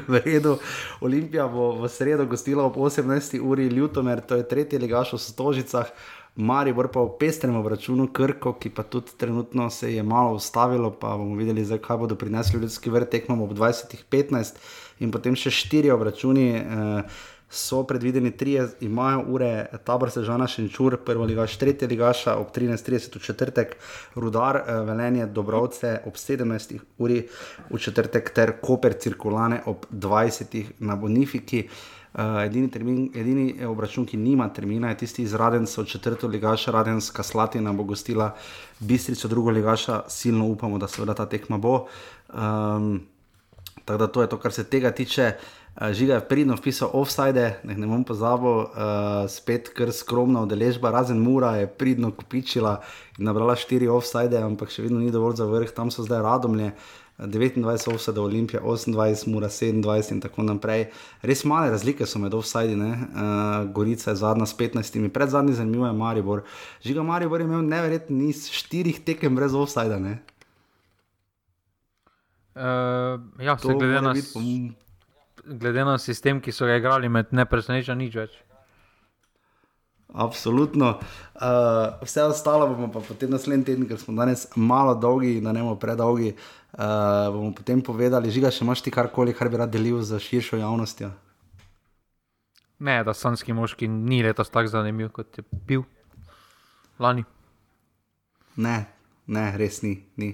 V 0.07 0.22
redu, 0.26 0.57
Olimpija 1.02 1.48
bo 1.48 1.78
v 1.78 1.90
sredo 1.90 2.26
gostila 2.26 2.64
ob 2.65 2.76
18. 2.76 3.40
uri 3.41 3.68
Ljutomer, 3.68 4.22
to 4.22 4.36
je 4.36 4.48
tretji 4.48 4.80
ligaš 4.80 5.14
v 5.14 5.19
Stožicah. 5.22 5.91
Mari 6.36 6.74
bo 6.74 6.86
pa 6.86 7.02
v 7.02 7.14
pestrem 7.18 7.56
računu 7.68 8.07
Krko, 8.14 8.53
ki 8.53 8.69
pa 8.69 8.84
tudi 8.84 9.14
trenutno 9.18 9.69
se 9.69 9.94
je 9.94 10.03
malo 10.03 10.36
ustavilo, 10.38 10.91
pa 10.91 11.18
bomo 11.18 11.36
videli, 11.36 11.65
zakaj 11.65 11.98
bodo 11.98 12.15
prinesli 12.15 12.60
ljudski 12.60 12.90
vrt, 12.90 13.10
tekmo 13.10 13.44
ob 13.44 13.53
20.15 13.53 14.57
in 14.99 15.11
potem 15.11 15.36
še 15.36 15.52
štiri 15.52 15.91
obračuni. 15.91 16.49
Eh, 16.56 17.03
So 17.49 17.84
predvideni 17.88 18.34
tri, 18.38 18.57
imajo 18.84 19.22
ure, 19.28 19.65
tabor 19.86 20.11
se 20.11 20.24
žana 20.24 20.48
Šenčur, 20.48 20.98
prvo 21.06 21.24
ligaš, 21.26 21.56
tretji 21.57 21.88
ligaš, 21.88 22.26
ob 22.28 22.52
13.30 22.52 23.15
v 23.15 23.22
četrtek, 23.24 23.76
rudar, 24.15 24.56
eh, 24.56 24.82
velenje, 24.84 25.26
dobrovce 25.26 26.02
ob 26.06 26.18
17. 26.18 26.82
uri 26.98 27.28
v 27.69 27.80
četrtek, 27.80 28.30
ter 28.36 28.52
koper 28.61 28.94
cirkulane 28.99 29.61
ob 29.65 29.86
20. 29.91 30.74
na 30.80 30.95
Bonifiki. 30.95 31.69
Uh, 32.18 32.41
edini, 32.45 32.72
termin, 32.72 33.11
edini 33.14 33.65
obračun, 33.65 34.06
ki 34.06 34.18
nima 34.18 34.48
termina, 34.49 34.90
je 34.90 34.98
tisti 34.98 35.22
iz 35.22 35.34
Radensa, 35.38 35.84
četrto 35.86 36.28
ligaša, 36.28 36.72
Radenska 36.72 37.24
Slatina 37.24 37.74
bo 37.74 37.84
gostila 37.84 38.32
Bistrico, 38.80 39.28
drugo 39.28 39.52
ligaša, 39.52 40.02
silno 40.10 40.48
upamo, 40.48 40.78
da 40.78 40.88
se 40.88 41.06
ta 41.06 41.26
tekma 41.26 41.57
bo. 41.57 41.86
Um, 42.34 43.02
Tako 43.88 43.97
da 43.97 44.07
to 44.07 44.22
je 44.22 44.30
to, 44.30 44.38
kar 44.39 44.51
se 44.51 44.64
tega 44.68 44.91
tiče. 44.91 45.31
Uh, 45.39 45.68
Žiga 45.91 46.14
je 46.14 46.27
pridno 46.27 46.57
pisal 46.57 46.89
offside, 46.93 47.59
ne, 47.64 47.76
ne 47.77 47.88
bom 47.88 48.03
pozabil, 48.03 48.49
uh, 48.49 48.68
spet 49.30 49.69
kar 49.77 49.93
skromna 49.93 50.41
udeležba, 50.43 50.91
razen 50.91 51.19
Mura 51.22 51.53
je 51.55 51.68
pridno 51.69 52.11
kupičila 52.11 52.81
in 53.18 53.30
nabrala 53.30 53.55
štiri 53.55 53.88
offside, 53.88 54.41
ampak 54.41 54.73
še 54.73 54.84
vedno 54.88 54.99
ni 54.99 55.14
dovolj 55.14 55.38
za 55.39 55.45
vrh, 55.47 55.72
tam 55.72 55.93
so 55.93 56.03
zdaj 56.03 56.23
radomlje. 56.26 56.72
29 57.18 57.88
offside, 57.93 58.22
Olimpija 58.22 58.61
28, 58.61 59.27
Mura 59.31 59.49
27 59.49 60.11
in 60.14 60.19
tako 60.22 60.43
naprej. 60.45 60.89
Res 61.26 61.45
male 61.49 61.72
razlike 61.73 62.05
so 62.05 62.19
med 62.22 62.34
offside, 62.38 62.76
uh, 62.76 63.64
Gorica 63.73 64.11
je 64.11 64.19
zadnja 64.19 64.45
s 64.45 64.57
15, 64.57 65.09
pred 65.14 65.30
zadnji 65.30 65.55
zanimivo 65.57 65.88
je 65.88 65.93
Maribor. 65.93 66.43
Žiga 66.85 67.05
Maribor 67.07 67.41
je 67.41 67.47
imel 67.47 67.64
neverjetno 67.65 68.18
niz 68.18 68.49
štirih 68.51 68.99
tekem 69.05 69.35
brez 69.38 69.55
offside. 69.55 69.97
Uh, 72.57 73.43
ja, 73.43 73.57
se 73.57 73.73
glede 73.73 74.01
na, 74.01 74.13
glede 75.45 75.85
na 75.85 75.97
sistem, 76.01 76.41
ki 76.41 76.51
so 76.51 76.65
ga 76.65 76.79
igrali, 76.79 77.09
med 77.09 77.29
ne 77.31 77.45
preseneča 77.45 77.93
nič 77.93 78.15
več. 78.17 78.38
Absolutno. 80.17 80.95
Uh, 81.35 81.99
vse 82.01 82.23
ostalo 82.25 82.69
bomo 82.71 82.88
pa 82.89 83.03
potem 83.05 83.29
naslednji 83.29 83.67
teden, 83.67 83.85
ker 83.85 83.99
smo 84.01 84.15
danes 84.17 84.47
malo 84.55 84.95
dolgi, 84.97 85.35
da 85.43 85.53
ne 85.53 85.61
bomo 85.61 85.75
predolgi. 85.77 86.34
Uh, 86.73 87.29
bomo 87.35 87.51
potem 87.53 87.84
povedali, 87.85 88.34
žiga, 88.34 88.49
še 88.49 88.65
imaš 88.65 88.81
ti 88.88 88.93
karkoli, 88.93 89.35
kar 89.38 89.51
bi 89.53 89.61
rad 89.61 89.73
delil 89.73 90.01
z 90.01 90.17
širšo 90.23 90.57
javnostjo. 90.63 91.11
Ne, 92.79 92.97
da 93.05 93.13
sanski 93.13 93.53
moški 93.57 93.88
ni 93.89 94.23
letos 94.25 94.49
tako 94.53 94.73
zanimiv, 94.73 95.13
kot 95.13 95.38
je 95.38 95.45
bil 95.69 95.85
lani. 97.01 97.25
Ne, 98.57 98.77
ne, 99.29 99.47
res 99.57 99.84
ni. 99.85 99.99
ni. 100.17 100.34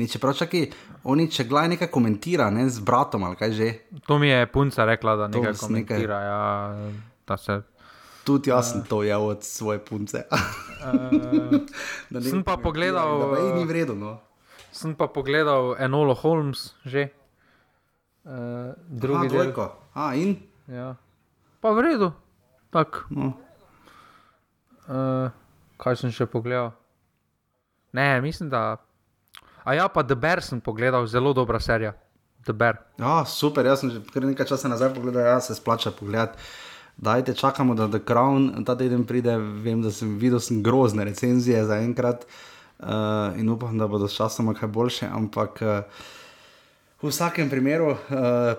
Ni, 0.00 0.08
čeprav 0.08 0.32
čaki, 0.32 0.62
oni 1.04 1.26
če 1.28 1.44
gledaj 1.44 1.74
nekaj 1.74 1.88
komentira, 1.92 2.46
ne 2.48 2.64
z 2.72 2.80
bratom 2.80 3.26
ali 3.28 3.36
kaj 3.36 3.52
že. 3.52 3.68
To 4.08 4.16
mi 4.16 4.30
je 4.30 4.46
punca 4.48 4.86
rekla, 4.88 5.16
da 5.20 5.26
nekaj 5.28 5.58
komentira. 5.60 6.16
Nekaj... 6.16 6.30
Ja, 6.30 6.44
da 7.28 7.36
se... 7.36 7.60
Tudi 8.24 8.52
jaz 8.52 8.72
sem 8.72 8.80
uh, 8.80 8.88
to 8.88 9.02
jel 9.04 9.26
od 9.28 9.44
svoje 9.44 9.80
punce. 9.84 10.24
uh, 10.32 12.20
sem 12.24 12.40
pa 12.44 12.56
pogledal. 12.56 13.18
Da, 13.20 13.28
da, 13.36 13.54
ni 13.60 13.68
vredno. 13.68 13.94
No. 13.96 14.64
Sem 14.72 14.96
pa 14.96 15.08
pogledal 15.12 15.74
Enola 15.80 16.16
Holmes 16.16 16.72
že. 16.84 17.10
Uh, 18.24 18.72
drugi 18.88 19.28
Aha, 19.28 19.44
del. 19.44 19.70
A, 19.92 20.12
in? 20.16 20.36
Ja. 20.68 20.94
Pa 21.60 21.76
v 21.76 21.84
redu. 21.84 22.12
Tak. 22.72 23.04
No. 23.12 23.36
Uh, 24.88 25.28
kaj 25.80 26.00
sem 26.00 26.12
še 26.12 26.24
pogledal? 26.24 26.72
Ne, 27.92 28.20
mislim, 28.24 28.48
da 28.48 28.78
A 29.64 29.74
ja, 29.74 29.88
pa 29.88 30.02
The 30.02 30.14
Bear 30.14 30.42
sem 30.42 30.60
pogledal, 30.60 31.06
zelo 31.06 31.32
dobra 31.32 31.60
serija. 31.60 31.92
The 32.44 32.52
Bear. 32.52 32.80
Ja, 32.98 33.24
super, 33.24 33.66
jaz 33.66 33.80
sem 33.80 33.90
že 33.90 34.00
kar 34.12 34.24
nekaj 34.24 34.48
časa 34.48 34.68
nazaj 34.68 34.94
pogledal, 34.94 35.26
ja 35.26 35.40
se 35.40 35.54
splača 35.54 35.90
pogledati. 35.90 36.38
Dajte, 37.00 37.34
čakamo, 37.34 37.74
da 37.74 37.88
The 37.88 38.00
Crown 38.04 38.64
ta 38.64 38.76
teden 38.76 39.06
pride. 39.08 39.36
Vem, 39.38 39.82
da 39.82 39.90
sem 39.90 40.18
videl 40.20 40.40
sem 40.40 40.62
grozne 40.62 41.04
recenzije 41.04 41.64
za 41.64 41.80
enkrat 41.80 42.26
uh, 42.78 43.38
in 43.40 43.48
upam, 43.48 43.78
da 43.78 43.88
bodo 43.88 44.08
s 44.08 44.16
časom 44.16 44.52
kaj 44.54 44.68
boljše. 44.68 45.08
Ampak 45.08 45.62
uh, 45.62 46.04
v 47.02 47.08
vsakem 47.08 47.48
primeru, 47.50 47.94
uh, 47.94 47.96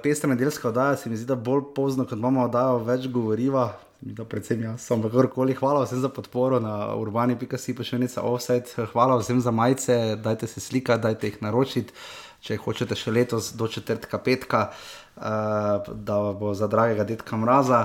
pestra 0.04 0.30
nedeljska 0.30 0.70
oddaja 0.70 0.98
se 0.98 1.10
mi 1.10 1.18
zdi, 1.18 1.28
da 1.30 1.36
bolj 1.36 1.62
pozno, 1.76 2.06
kot 2.10 2.18
imamo 2.18 2.46
oddajo, 2.50 2.82
več 2.88 3.08
govoriva. 3.08 3.72
Da 4.02 4.26
predvsem 4.26 4.64
jaz, 4.66 4.88
ampak 4.90 5.12
kakorkoli, 5.14 5.54
hvala 5.54 5.84
vsem 5.86 6.00
za 6.02 6.10
podporo 6.10 6.58
na 6.60 6.96
urbani.si, 6.98 7.76
pa 7.78 7.86
še 7.86 8.00
nekaj 8.02 8.26
offset, 8.26 8.72
hvala 8.96 9.20
vsem 9.22 9.44
za 9.46 9.54
majice, 9.54 9.98
dajte 10.18 10.50
se 10.50 10.64
slika, 10.64 10.98
dajte 10.98 11.30
jih 11.30 11.38
naročiti, 11.46 11.94
če 12.42 12.58
hočete 12.64 12.98
še 12.98 13.14
letos 13.14 13.52
do 13.54 13.70
četrtka 13.70 14.18
petka, 14.18 14.64
uh, 14.72 15.94
da 15.94 16.18
bo 16.34 16.56
za 16.58 16.66
dragega 16.66 17.06
detka 17.14 17.38
mraza. 17.38 17.84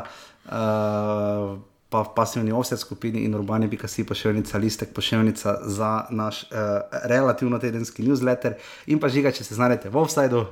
Uh, 0.48 1.60
Pa 1.96 2.04
v 2.04 2.12
pasivni 2.12 2.52
offset 2.52 2.76
skupini 2.76 3.24
in 3.24 3.32
urbani.si 3.34 4.04
pošiljnica, 4.04 4.58
listek 4.58 4.94
pošiljnica 4.94 5.58
za 5.64 6.04
naš 6.10 6.42
uh, 6.42 6.48
relativno 7.08 7.58
tedenski 7.58 8.02
newsletter. 8.04 8.52
In 8.86 9.00
pa 9.00 9.08
žiga, 9.08 9.32
če 9.32 9.44
se 9.44 9.54
znajdete 9.56 9.88
v 9.88 9.96
offsajdu. 9.96 10.42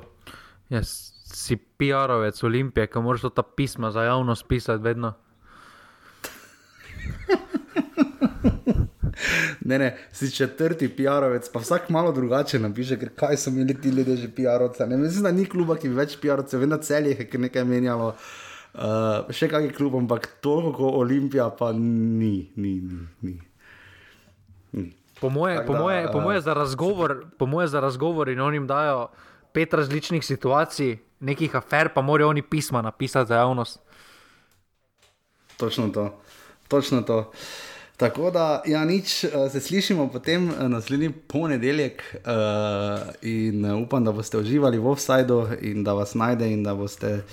Yes, 0.73 1.13
si 1.29 1.59
PR-ovec 1.77 2.41
Olimpije, 2.49 2.87
ki 2.89 3.03
moraš 3.05 3.27
ta 3.35 3.43
pisma 3.45 3.91
za 3.93 4.01
javnost 4.07 4.47
pisati 4.49 4.83
vedno. 4.83 5.13
ne, 9.69 9.77
ne, 9.77 9.91
si 10.11 10.31
četrti 10.31 10.89
PR-ovec, 10.97 11.51
pa 11.53 11.61
vsak 11.61 11.93
malo 11.93 12.11
drugače 12.11 12.59
napiše, 12.59 12.97
ker 12.97 13.13
kaj 13.13 13.37
so 13.37 13.53
imeli 13.53 13.77
ti 13.81 13.93
ljudje 13.93 14.17
že 14.17 14.33
PR-ovce. 14.33 14.89
Ne 14.89 14.97
mislim, 14.97 15.29
da 15.29 15.31
ni 15.31 15.45
kluba, 15.45 15.77
ki 15.77 15.93
bi 15.93 16.01
več 16.01 16.17
PR-ovcev, 16.17 16.65
vedno 16.65 16.81
cel 16.81 17.13
je 17.13 17.29
nekaj 17.37 17.69
menjalo. 17.69 18.17
Uh, 18.17 18.44
še 19.31 19.47
kakšen 19.47 19.73
klub, 19.75 19.95
ampak 19.95 20.27
toliko 20.43 20.89
Olimpija, 20.99 21.49
pa 21.55 21.71
ni, 21.73 22.51
ni, 22.55 22.79
ni. 22.81 22.99
ni. 23.21 23.35
ni. 24.73 24.91
Po 25.19 25.29
moje, 25.29 25.65
po, 25.65 25.73
moje, 25.73 26.11
po, 26.11 26.19
moje 26.19 26.41
razgovor, 26.45 27.25
po 27.39 27.45
moje 27.45 27.67
za 27.67 27.79
razgovor 27.79 28.29
in 28.29 28.41
oni 28.41 28.57
jim 28.57 28.67
dajo 28.67 29.07
pet 29.55 29.73
različnih 29.73 30.25
situacij, 30.25 30.97
nekih 31.19 31.55
afer, 31.55 31.89
pa 31.93 32.01
morajo 32.01 32.29
oni 32.29 32.41
pisma 32.41 32.81
napisati 32.81 33.27
za 33.27 33.35
javnost. 33.35 33.79
Točno 35.57 35.87
to. 35.87 36.19
Točno 36.67 37.01
to. 37.01 37.31
Tako 37.97 38.31
da, 38.31 38.61
ja, 38.65 38.85
nič, 38.85 39.23
eh, 39.23 39.29
se 39.51 39.59
slišimo 39.59 40.09
potem 40.11 40.49
eh, 40.49 40.69
naslednji 40.69 41.11
ponedeljek 41.11 42.15
uh, 42.15 42.21
in 43.21 43.65
upam, 43.83 44.03
da 44.03 44.11
boste 44.11 44.37
uživali 44.37 44.77
v 44.77 44.87
offsajdu 44.87 45.47
in 45.61 45.83
da 45.83 45.93
vas 45.93 46.13
najde 46.13 46.51
in 46.51 46.63
da 46.63 46.75
boste 46.75 47.23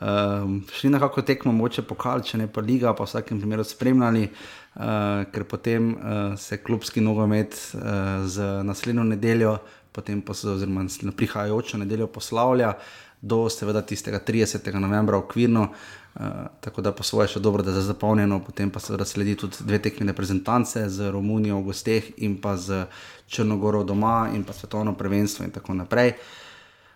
um, 0.00 0.64
šli 0.72 0.90
na 0.90 0.98
kako 0.98 1.22
tekmo, 1.22 1.52
moče 1.52 1.82
pokal, 1.82 2.22
če 2.22 2.38
ne 2.38 2.46
pa 2.52 2.60
liga, 2.60 2.94
pa 2.94 3.04
v 3.04 3.10
vsakem 3.10 3.40
primeru 3.40 3.64
spremljali, 3.64 4.28
uh, 4.28 5.26
ker 5.32 5.44
potem 5.48 5.92
uh, 5.94 6.38
se 6.38 6.60
klubski 6.62 7.00
nogomet 7.00 7.58
uh, 7.74 7.82
z 8.26 8.62
naslednjo 8.64 9.04
nedeljo, 9.04 9.58
potem 9.92 10.22
pa 10.22 10.34
se 10.34 10.50
oziroma 10.50 10.86
na 11.02 11.12
prihajajočo 11.12 11.78
nedeljo 11.78 12.06
poslavlja 12.06 12.74
do 13.20 13.48
seveda 13.50 13.82
tistega 13.82 14.20
30. 14.26 14.74
novembra 14.78 15.18
okvirno. 15.18 15.62
Uh, 15.62 16.26
tako 16.60 16.82
da 16.82 16.92
po 16.92 17.02
svoje 17.02 17.28
še 17.28 17.40
dobro, 17.40 17.62
da 17.62 17.70
je 17.70 17.84
zapolnjeno, 17.86 18.40
potem 18.42 18.70
pa 18.70 18.80
seveda 18.82 19.04
sledi 19.06 19.36
tudi 19.38 19.62
dve 19.62 19.78
tekmi 19.82 20.06
reprezentance 20.06 20.88
z 20.90 21.10
Romunijo 21.14 21.60
v 21.60 21.70
gosteh 21.70 22.10
in 22.16 22.40
pa 22.42 22.56
z 22.56 22.86
Črnogoro 23.28 23.84
doma 23.84 24.30
in 24.34 24.42
pa 24.44 24.52
svetovno 24.52 24.96
prvenstvo 24.98 25.44
in 25.46 25.54
tako 25.54 25.76
naprej. 25.78 26.16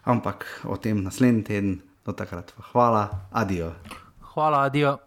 Ampak 0.04 0.46
o 0.66 0.76
tem 0.76 1.02
naslednji 1.04 1.44
teden, 1.46 1.76
do 2.04 2.12
takrat. 2.12 2.52
Hvala, 2.72 3.08
adijo. 3.32 3.72
Hvala, 4.20 4.62
adijo. 4.62 4.98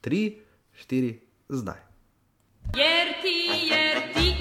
Tri, 0.00 0.42
štiri, 0.72 1.20
zdaj. 1.48 1.80
Jer 2.76 3.08
ti, 3.22 3.68
jer 3.70 4.14
ti, 4.14 4.36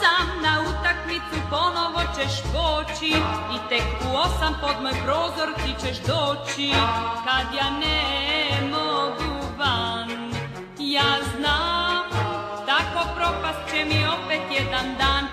sam 0.00 0.42
na 0.42 0.54
utakmicu 0.70 1.38
ponovo 1.50 2.00
ćeš 2.16 2.42
poći 2.52 3.12
i 3.54 3.68
tek 3.68 3.86
u 4.06 4.16
osam 4.16 4.54
pod 4.60 4.82
moj 4.82 4.92
prozor 5.04 5.48
ti 5.56 5.86
ćeš 5.86 5.98
doći 5.98 6.70
kad 7.24 7.54
ja 7.58 7.70
ne 7.70 8.02
mogu 8.70 9.46
van. 9.58 10.10
Ja 10.78 11.12
znam, 11.36 12.04
tako 12.66 13.08
propast 13.16 13.70
će 13.70 13.84
mi 13.84 14.04
opet 14.06 14.42
jedan 14.58 14.96
dan. 14.98 15.12